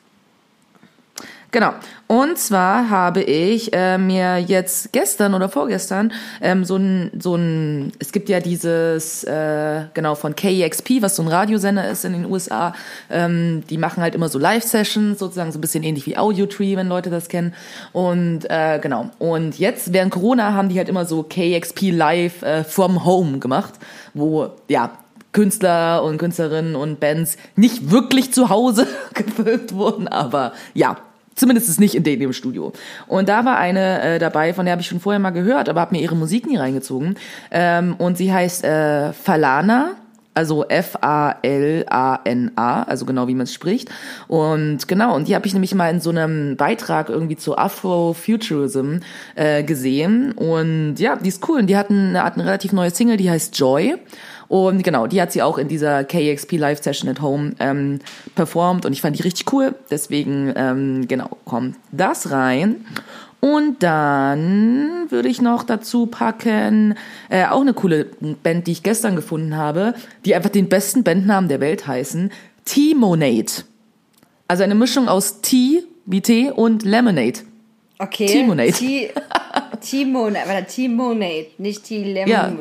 Genau. 1.50 1.72
Und 2.08 2.38
zwar 2.38 2.88
habe 2.88 3.20
ich 3.20 3.74
äh, 3.74 3.98
mir 3.98 4.38
jetzt 4.38 4.92
gestern 4.92 5.34
oder 5.34 5.50
vorgestern 5.50 6.10
ähm, 6.40 6.64
so 6.64 6.76
ein, 6.76 7.10
so 7.20 7.34
ein, 7.34 7.92
es 7.98 8.12
gibt 8.12 8.30
ja 8.30 8.40
dieses, 8.40 9.24
äh, 9.24 9.82
genau, 9.92 10.14
von 10.14 10.34
KEXP, 10.34 11.02
was 11.02 11.16
so 11.16 11.22
ein 11.22 11.28
Radiosender 11.28 11.86
ist 11.86 12.06
in 12.06 12.14
den 12.14 12.24
USA. 12.24 12.72
Ähm, 13.10 13.62
die 13.68 13.76
machen 13.76 14.02
halt 14.02 14.14
immer 14.14 14.30
so 14.30 14.38
Live-Sessions, 14.38 15.18
sozusagen 15.18 15.52
so 15.52 15.58
ein 15.58 15.60
bisschen 15.60 15.84
ähnlich 15.84 16.06
wie 16.06 16.16
Audiotree, 16.16 16.76
wenn 16.78 16.88
Leute 16.88 17.10
das 17.10 17.28
kennen. 17.28 17.52
Und 17.92 18.48
äh, 18.48 18.78
genau. 18.82 19.10
Und 19.18 19.58
jetzt 19.58 19.92
während 19.92 20.10
Corona 20.10 20.54
haben 20.54 20.70
die 20.70 20.78
halt 20.78 20.88
immer 20.88 21.04
so 21.04 21.22
KEXP 21.22 21.92
Live 21.92 22.40
äh, 22.40 22.64
from 22.64 23.04
Home 23.04 23.38
gemacht, 23.38 23.74
wo, 24.14 24.52
ja, 24.68 24.92
Künstler 25.32 26.02
und 26.04 26.16
Künstlerinnen 26.16 26.74
und 26.74 27.00
Bands 27.00 27.36
nicht 27.54 27.90
wirklich 27.90 28.32
zu 28.32 28.48
Hause 28.48 28.86
gefilmt 29.12 29.74
wurden, 29.74 30.08
aber 30.08 30.54
ja, 30.72 30.96
zumindest 31.38 31.80
nicht 31.80 31.94
in 31.94 32.02
dem 32.02 32.32
Studio. 32.32 32.72
Und 33.06 33.28
da 33.28 33.44
war 33.44 33.58
eine 33.58 34.02
äh, 34.02 34.18
dabei, 34.18 34.52
von 34.54 34.64
der 34.66 34.72
habe 34.72 34.82
ich 34.82 34.88
schon 34.88 35.00
vorher 35.00 35.20
mal 35.20 35.30
gehört, 35.30 35.68
aber 35.68 35.80
habe 35.80 35.94
mir 35.94 36.02
ihre 36.02 36.16
Musik 36.16 36.46
nie 36.46 36.56
reingezogen. 36.56 37.16
Ähm, 37.50 37.94
und 37.98 38.16
sie 38.18 38.32
heißt 38.32 38.64
äh, 38.64 39.12
Falana. 39.12 39.96
Also 40.34 40.64
F-A-L-A-N-A, 40.68 41.42
also 42.84 43.04
genau 43.06 43.26
wie 43.26 43.34
man 43.34 43.42
es 43.42 43.52
spricht. 43.52 43.90
Und 44.28 44.86
genau, 44.86 45.16
und 45.16 45.26
die 45.26 45.34
habe 45.34 45.48
ich 45.48 45.52
nämlich 45.52 45.74
mal 45.74 45.90
in 45.90 46.00
so 46.00 46.10
einem 46.10 46.56
Beitrag 46.56 47.08
irgendwie 47.08 47.34
zu 47.34 47.58
Afrofuturism 47.58 48.98
äh, 49.34 49.64
gesehen. 49.64 50.30
Und 50.30 50.94
ja, 50.98 51.16
die 51.16 51.26
ist 51.28 51.48
cool. 51.48 51.58
Und 51.58 51.66
die 51.66 51.76
hatten, 51.76 52.10
eine, 52.10 52.22
hat 52.22 52.34
eine 52.34 52.44
relativ 52.44 52.72
neue 52.72 52.92
Single, 52.92 53.16
die 53.16 53.28
heißt 53.28 53.58
Joy. 53.58 53.96
Und 54.48 54.82
genau, 54.82 55.06
die 55.06 55.20
hat 55.20 55.30
sie 55.30 55.42
auch 55.42 55.58
in 55.58 55.68
dieser 55.68 56.04
KXP 56.04 56.52
Live 56.52 56.82
Session 56.82 57.10
at 57.10 57.20
Home 57.20 57.52
ähm, 57.60 58.00
performt 58.34 58.86
und 58.86 58.92
ich 58.92 59.02
fand 59.02 59.18
die 59.18 59.22
richtig 59.22 59.52
cool. 59.52 59.74
Deswegen, 59.90 60.52
ähm, 60.56 61.06
genau, 61.06 61.28
kommt 61.44 61.76
das 61.92 62.30
rein. 62.30 62.86
Und 63.40 63.82
dann 63.82 65.06
würde 65.10 65.28
ich 65.28 65.40
noch 65.40 65.62
dazu 65.62 66.06
packen, 66.06 66.96
äh, 67.28 67.44
auch 67.46 67.60
eine 67.60 67.74
coole 67.74 68.06
Band, 68.42 68.66
die 68.66 68.72
ich 68.72 68.82
gestern 68.82 69.14
gefunden 69.14 69.56
habe, 69.56 69.94
die 70.24 70.34
einfach 70.34 70.50
den 70.50 70.68
besten 70.68 71.04
Bandnamen 71.04 71.48
der 71.48 71.60
Welt 71.60 71.86
heißen, 71.86 72.32
T-Monade. 72.64 73.64
Also 74.48 74.64
eine 74.64 74.74
Mischung 74.74 75.08
aus 75.08 75.40
Tea 75.40 75.84
wie 76.06 76.22
Tee 76.22 76.50
und 76.50 76.82
Lemonade. 76.84 77.40
Okay. 77.98 78.26
Timonade. 78.26 78.72
Timonade, 79.80 80.66
Timonade, 80.66 81.48
nicht 81.58 81.84
T-Lemon. 81.84 82.28
Ja. 82.28 82.52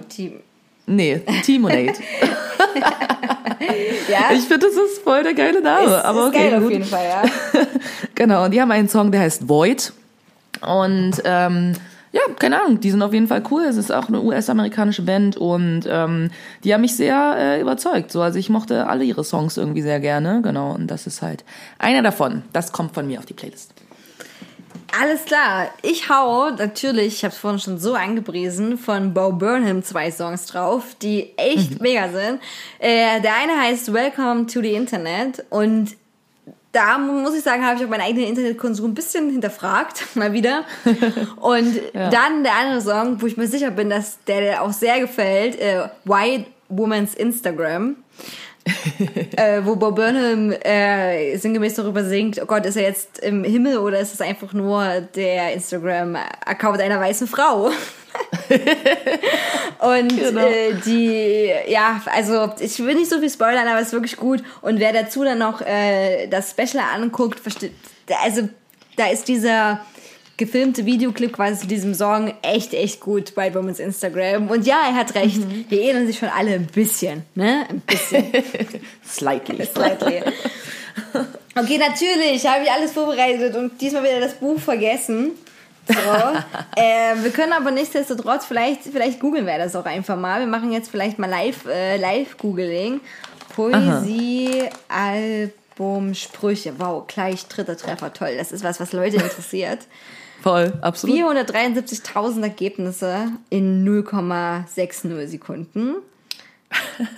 Nee, 0.87 1.21
T-Monade. 1.43 1.93
ja, 4.09 4.31
ich 4.33 4.45
finde, 4.45 4.67
das 4.67 4.75
ist 4.75 5.03
voll 5.03 5.21
der 5.21 5.33
geile 5.33 5.61
Name. 5.61 5.85
ist, 5.85 6.05
aber 6.05 6.21
ist 6.21 6.27
okay, 6.27 6.49
geil 6.49 6.55
auf 6.55 6.63
gut. 6.63 6.71
jeden 6.71 6.85
Fall, 6.85 7.05
ja. 7.05 7.23
Genau, 8.15 8.45
und 8.45 8.51
die 8.51 8.61
haben 8.61 8.71
einen 8.71 8.89
Song, 8.89 9.11
der 9.11 9.21
heißt 9.21 9.47
Void. 9.47 9.93
Und 10.61 11.21
ähm, 11.23 11.73
ja, 12.13 12.21
keine 12.39 12.61
Ahnung, 12.61 12.79
die 12.79 12.89
sind 12.89 13.01
auf 13.03 13.13
jeden 13.13 13.27
Fall 13.27 13.43
cool. 13.51 13.63
Es 13.63 13.75
ist 13.75 13.91
auch 13.91 14.07
eine 14.07 14.21
US-amerikanische 14.21 15.03
Band 15.03 15.37
und 15.37 15.81
ähm, 15.87 16.31
die 16.63 16.73
haben 16.73 16.81
mich 16.81 16.95
sehr 16.95 17.35
äh, 17.37 17.61
überzeugt. 17.61 18.11
So, 18.11 18.21
also 18.21 18.39
ich 18.39 18.49
mochte 18.49 18.87
alle 18.87 19.03
ihre 19.03 19.23
Songs 19.23 19.57
irgendwie 19.57 19.81
sehr 19.81 19.99
gerne. 19.99 20.41
Genau, 20.41 20.71
und 20.71 20.87
das 20.87 21.05
ist 21.05 21.21
halt 21.21 21.43
einer 21.77 22.01
davon. 22.01 22.43
Das 22.53 22.71
kommt 22.71 22.93
von 22.95 23.05
mir 23.05 23.19
auf 23.19 23.25
die 23.25 23.33
Playlist. 23.33 23.73
Alles 24.99 25.25
klar, 25.25 25.69
ich 25.81 26.09
hau 26.09 26.49
natürlich, 26.51 27.15
ich 27.15 27.23
habe 27.23 27.33
es 27.33 27.39
vorhin 27.39 27.59
schon 27.59 27.77
so 27.77 27.93
angepriesen, 27.93 28.77
von 28.77 29.13
Bo 29.13 29.31
Burnham 29.31 29.83
zwei 29.83 30.11
Songs 30.11 30.45
drauf, 30.45 30.95
die 31.01 31.37
echt 31.37 31.81
mega 31.81 32.09
sind. 32.09 32.39
Äh, 32.79 33.21
der 33.21 33.35
eine 33.35 33.59
heißt 33.59 33.93
Welcome 33.93 34.47
to 34.47 34.61
the 34.61 34.73
Internet 34.73 35.45
und 35.49 35.95
da 36.71 36.97
muss 36.99 37.33
ich 37.33 37.43
sagen, 37.43 37.65
habe 37.65 37.77
ich 37.77 37.85
auch 37.85 37.89
meinen 37.89 38.01
eigenen 38.01 38.27
Internetkonsum 38.27 38.91
ein 38.91 38.93
bisschen 38.93 39.31
hinterfragt, 39.31 40.03
mal 40.15 40.33
wieder. 40.33 40.63
Und 41.37 41.81
dann 41.93 42.43
der 42.43 42.53
andere 42.53 42.81
Song, 42.81 43.19
wo 43.19 43.25
ich 43.25 43.35
mir 43.35 43.47
sicher 43.47 43.71
bin, 43.71 43.89
dass 43.89 44.19
der 44.25 44.41
dir 44.41 44.61
auch 44.61 44.71
sehr 44.71 44.99
gefällt, 44.99 45.59
äh, 45.59 45.89
White 46.05 46.45
Woman's 46.69 47.15
Instagram. 47.15 47.95
äh, 49.35 49.61
wo 49.63 49.75
Bob 49.75 49.95
Burnham 49.95 50.51
äh, 50.51 51.37
sinngemäß 51.37 51.75
darüber 51.75 52.03
singt, 52.03 52.41
oh 52.41 52.45
Gott, 52.45 52.65
ist 52.65 52.75
er 52.75 52.83
jetzt 52.83 53.19
im 53.19 53.43
Himmel 53.43 53.77
oder 53.77 53.99
ist 53.99 54.13
es 54.13 54.21
einfach 54.21 54.53
nur 54.53 55.01
der 55.15 55.53
Instagram-Account 55.53 56.81
einer 56.81 56.99
weißen 56.99 57.27
Frau? 57.27 57.65
Und 59.79 60.17
Genau. 60.17 60.41
äh, 60.41 60.73
die, 60.85 61.51
ja, 61.67 62.01
also 62.05 62.51
ich 62.59 62.79
will 62.79 62.95
nicht 62.95 63.09
so 63.09 63.19
viel 63.19 63.29
spoilern, 63.29 63.67
aber 63.67 63.79
es 63.79 63.87
ist 63.87 63.93
wirklich 63.93 64.17
gut. 64.17 64.43
Und 64.61 64.79
wer 64.79 64.93
dazu 64.93 65.23
dann 65.23 65.39
noch 65.39 65.61
äh, 65.61 66.27
das 66.27 66.51
Special 66.51 66.83
anguckt, 66.95 67.39
versteht, 67.39 67.73
also 68.23 68.49
da 68.95 69.07
ist 69.07 69.27
dieser 69.27 69.81
gefilmte 70.37 70.85
Videoclip 70.85 71.33
quasi 71.33 71.61
zu 71.61 71.67
diesem 71.67 71.93
Song 71.93 72.33
echt, 72.43 72.73
echt 72.73 72.99
gut 72.99 73.33
bei 73.35 73.53
Women's 73.53 73.79
Instagram. 73.79 74.49
Und 74.49 74.65
ja, 74.65 74.81
er 74.87 74.95
hat 74.95 75.15
recht, 75.15 75.41
wir 75.69 75.81
ähneln 75.81 76.07
sich 76.07 76.19
schon 76.19 76.29
alle 76.29 76.51
ein 76.51 76.67
bisschen, 76.67 77.23
ne? 77.35 77.65
Ein 77.69 77.81
bisschen. 77.81 78.25
Slightly. 79.05 79.65
Slightly. 79.73 80.21
Okay, 81.55 81.79
natürlich 81.79 82.45
habe 82.45 82.63
ich 82.63 82.71
alles 82.71 82.91
vorbereitet 82.91 83.55
und 83.55 83.81
diesmal 83.81 84.03
wieder 84.03 84.19
das 84.19 84.35
Buch 84.35 84.59
vergessen. 84.59 85.31
So. 85.87 85.95
äh, 86.75 87.15
wir 87.23 87.31
können 87.31 87.53
aber 87.53 87.71
nichtsdestotrotz, 87.71 88.45
vielleicht, 88.45 88.83
vielleicht 88.83 89.19
googeln 89.19 89.47
wir 89.47 89.57
das 89.57 89.75
auch 89.75 89.85
einfach 89.85 90.17
mal. 90.17 90.39
Wir 90.39 90.47
machen 90.47 90.71
jetzt 90.71 90.91
vielleicht 90.91 91.17
mal 91.17 91.29
live, 91.29 91.65
äh, 91.65 91.97
live 91.97 92.37
Googling. 92.37 93.01
Poesie 93.55 94.69
Boom, 95.77 96.15
Sprüche. 96.15 96.73
Wow, 96.79 97.05
gleich 97.07 97.47
dritter 97.47 97.77
Treffer. 97.77 98.11
Toll. 98.11 98.35
Das 98.35 98.51
ist 98.51 98.63
was, 98.63 98.79
was 98.79 98.93
Leute 98.93 99.17
interessiert. 99.17 99.79
Voll, 100.41 100.73
absolut. 100.81 101.17
473.000 101.17 102.43
Ergebnisse 102.43 103.31
in 103.49 103.85
0,60 103.87 105.27
Sekunden. 105.27 105.95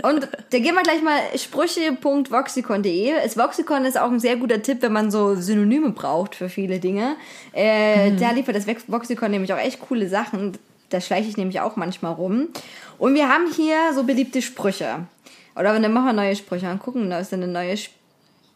Und 0.04 0.28
da 0.52 0.60
gehen 0.60 0.76
wir 0.76 0.84
gleich 0.84 1.02
mal 1.02 1.20
sprüche.voxicon.de. 1.36 3.14
Das 3.24 3.36
Voxicon 3.36 3.84
ist 3.86 4.00
auch 4.00 4.12
ein 4.12 4.20
sehr 4.20 4.36
guter 4.36 4.62
Tipp, 4.62 4.82
wenn 4.82 4.94
man 4.94 5.10
so 5.10 5.36
Synonyme 5.36 5.90
braucht 5.90 6.36
für 6.36 6.50
viele 6.50 6.80
Dinge. 6.80 7.16
Äh, 7.54 8.12
Da 8.18 8.32
liefert 8.32 8.56
das 8.56 8.68
Voxicon 8.88 9.32
nämlich 9.32 9.52
auch 9.52 9.58
echt 9.58 9.80
coole 9.82 10.08
Sachen. 10.08 10.58
Da 10.90 11.02
schleiche 11.02 11.30
ich 11.30 11.38
nämlich 11.38 11.60
auch 11.62 11.76
manchmal 11.76 12.14
rum. 12.14 12.50
Und 12.98 13.16
wir 13.16 13.28
haben 13.30 13.52
hier 13.56 13.94
so 13.94 14.04
beliebte 14.04 14.42
Sprüche. 14.42 15.08
Oder 15.56 15.80
dann 15.80 15.94
machen 15.94 16.06
wir 16.06 16.14
neue 16.14 16.36
Sprüche 16.36 16.70
und 16.70 16.80
gucken, 16.80 17.10
da 17.10 17.20
ist 17.20 17.32
dann 17.34 17.44
eine 17.44 17.52
neue 17.52 17.72
Sp 17.74 17.99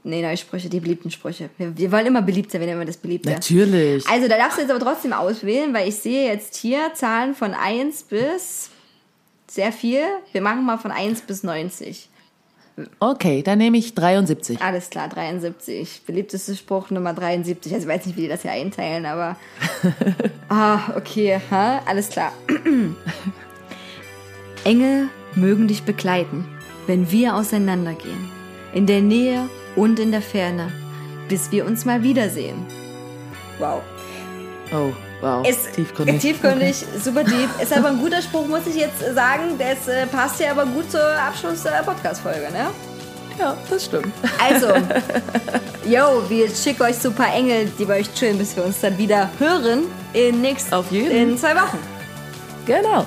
Nee, 0.06 0.22
neue 0.22 0.36
Sprüche, 0.36 0.70
die 0.70 0.82
beliebten 0.82 1.10
Sprüche. 1.12 1.50
Wir, 1.58 1.78
wir 1.78 1.92
wollen 1.92 2.06
immer 2.06 2.22
beliebt 2.22 2.52
sein, 2.52 2.60
wir 2.60 2.68
nehmen 2.68 2.82
immer 2.82 2.88
das 2.88 2.98
Beliebte. 2.98 3.30
Natürlich. 3.30 4.06
Also, 4.08 4.28
da 4.28 4.38
darfst 4.38 4.58
du 4.58 4.62
jetzt 4.62 4.72
aber 4.72 4.84
trotzdem 4.84 5.14
auswählen, 5.14 5.74
weil 5.74 5.88
ich 5.88 5.96
sehe 5.96 6.28
jetzt 6.28 6.58
hier 6.58 6.94
Zahlen 6.94 7.34
von 7.36 7.54
1 7.54 8.04
bis 8.04 8.70
sehr 9.48 9.72
viel. 9.72 10.02
Wir 10.34 10.42
machen 10.42 10.66
mal 10.66 10.78
von 10.78 10.92
1 10.92 11.22
bis 11.22 11.44
90. 11.44 12.10
Okay, 13.00 13.44
dann 13.44 13.60
nehme 13.60 13.78
ich 13.78 13.94
73. 13.94 14.60
Alles 14.62 14.90
klar, 14.90 15.08
73. 15.08 16.02
Beliebtester 16.06 16.56
Spruch 16.56 16.90
Nummer 16.90 17.14
73. 17.14 17.74
Also, 17.74 17.88
ich 17.88 17.94
weiß 17.94 18.06
nicht, 18.06 18.18
wie 18.18 18.24
die 18.24 18.28
das 18.28 18.42
hier 18.42 18.52
einteilen, 18.52 19.06
aber. 19.06 19.38
ah, 20.50 20.80
okay, 20.98 21.40
ha? 21.50 21.82
alles 21.86 22.10
klar. 22.10 22.34
Engel 24.66 25.08
mögen 25.36 25.70
dich 25.70 25.84
begleiten, 25.84 26.46
wenn 26.88 27.10
wir 27.10 27.36
auseinandergehen. 27.36 28.30
In 28.74 28.86
der 28.86 29.02
Nähe 29.02 29.48
und 29.76 30.00
in 30.00 30.12
der 30.12 30.22
Ferne, 30.22 30.72
bis 31.28 31.52
wir 31.52 31.66
uns 31.66 31.86
mal 31.86 32.04
wiedersehen. 32.04 32.66
Wow. 33.60 33.82
Oh, 34.74 34.92
wow. 35.22 35.48
Ist 35.48 35.74
tiefgründig. 35.74 36.22
tiefgründig, 36.22 36.76
super 37.04 37.24
deep. 37.24 37.50
Ist 37.62 37.76
aber 37.76 37.90
ein 37.90 38.00
guter 38.00 38.22
Spruch, 38.22 38.48
muss 38.48 38.66
ich 38.68 38.76
jetzt 38.76 39.00
sagen. 39.14 39.58
Das 39.58 39.88
äh, 39.88 40.08
passt 40.08 40.40
ja 40.40 40.52
aber 40.52 40.66
gut 40.66 40.90
zur 40.90 41.02
Abschluss-Podcast-Folge, 41.02 42.52
ne? 42.52 42.68
Ja, 43.40 43.58
das 43.70 43.86
stimmt. 43.86 44.14
Also, 44.40 44.68
yo, 45.86 46.24
wir 46.30 46.50
schicken 46.50 46.84
euch 46.84 46.98
so 46.98 47.10
ein 47.10 47.16
paar 47.16 47.34
Engel, 47.34 47.72
die 47.80 47.86
bei 47.86 48.00
euch 48.00 48.14
chillen, 48.14 48.38
bis 48.38 48.56
wir 48.56 48.64
uns 48.64 48.80
dann 48.82 48.98
wieder 48.98 49.30
hören 49.40 49.84
in 50.14 50.42
nächsten 50.42 50.74
Auf 50.74 50.92
jeden. 50.92 51.32
in 51.32 51.38
zwei 51.38 51.56
Wochen. 51.56 51.80
Genau. 52.66 53.06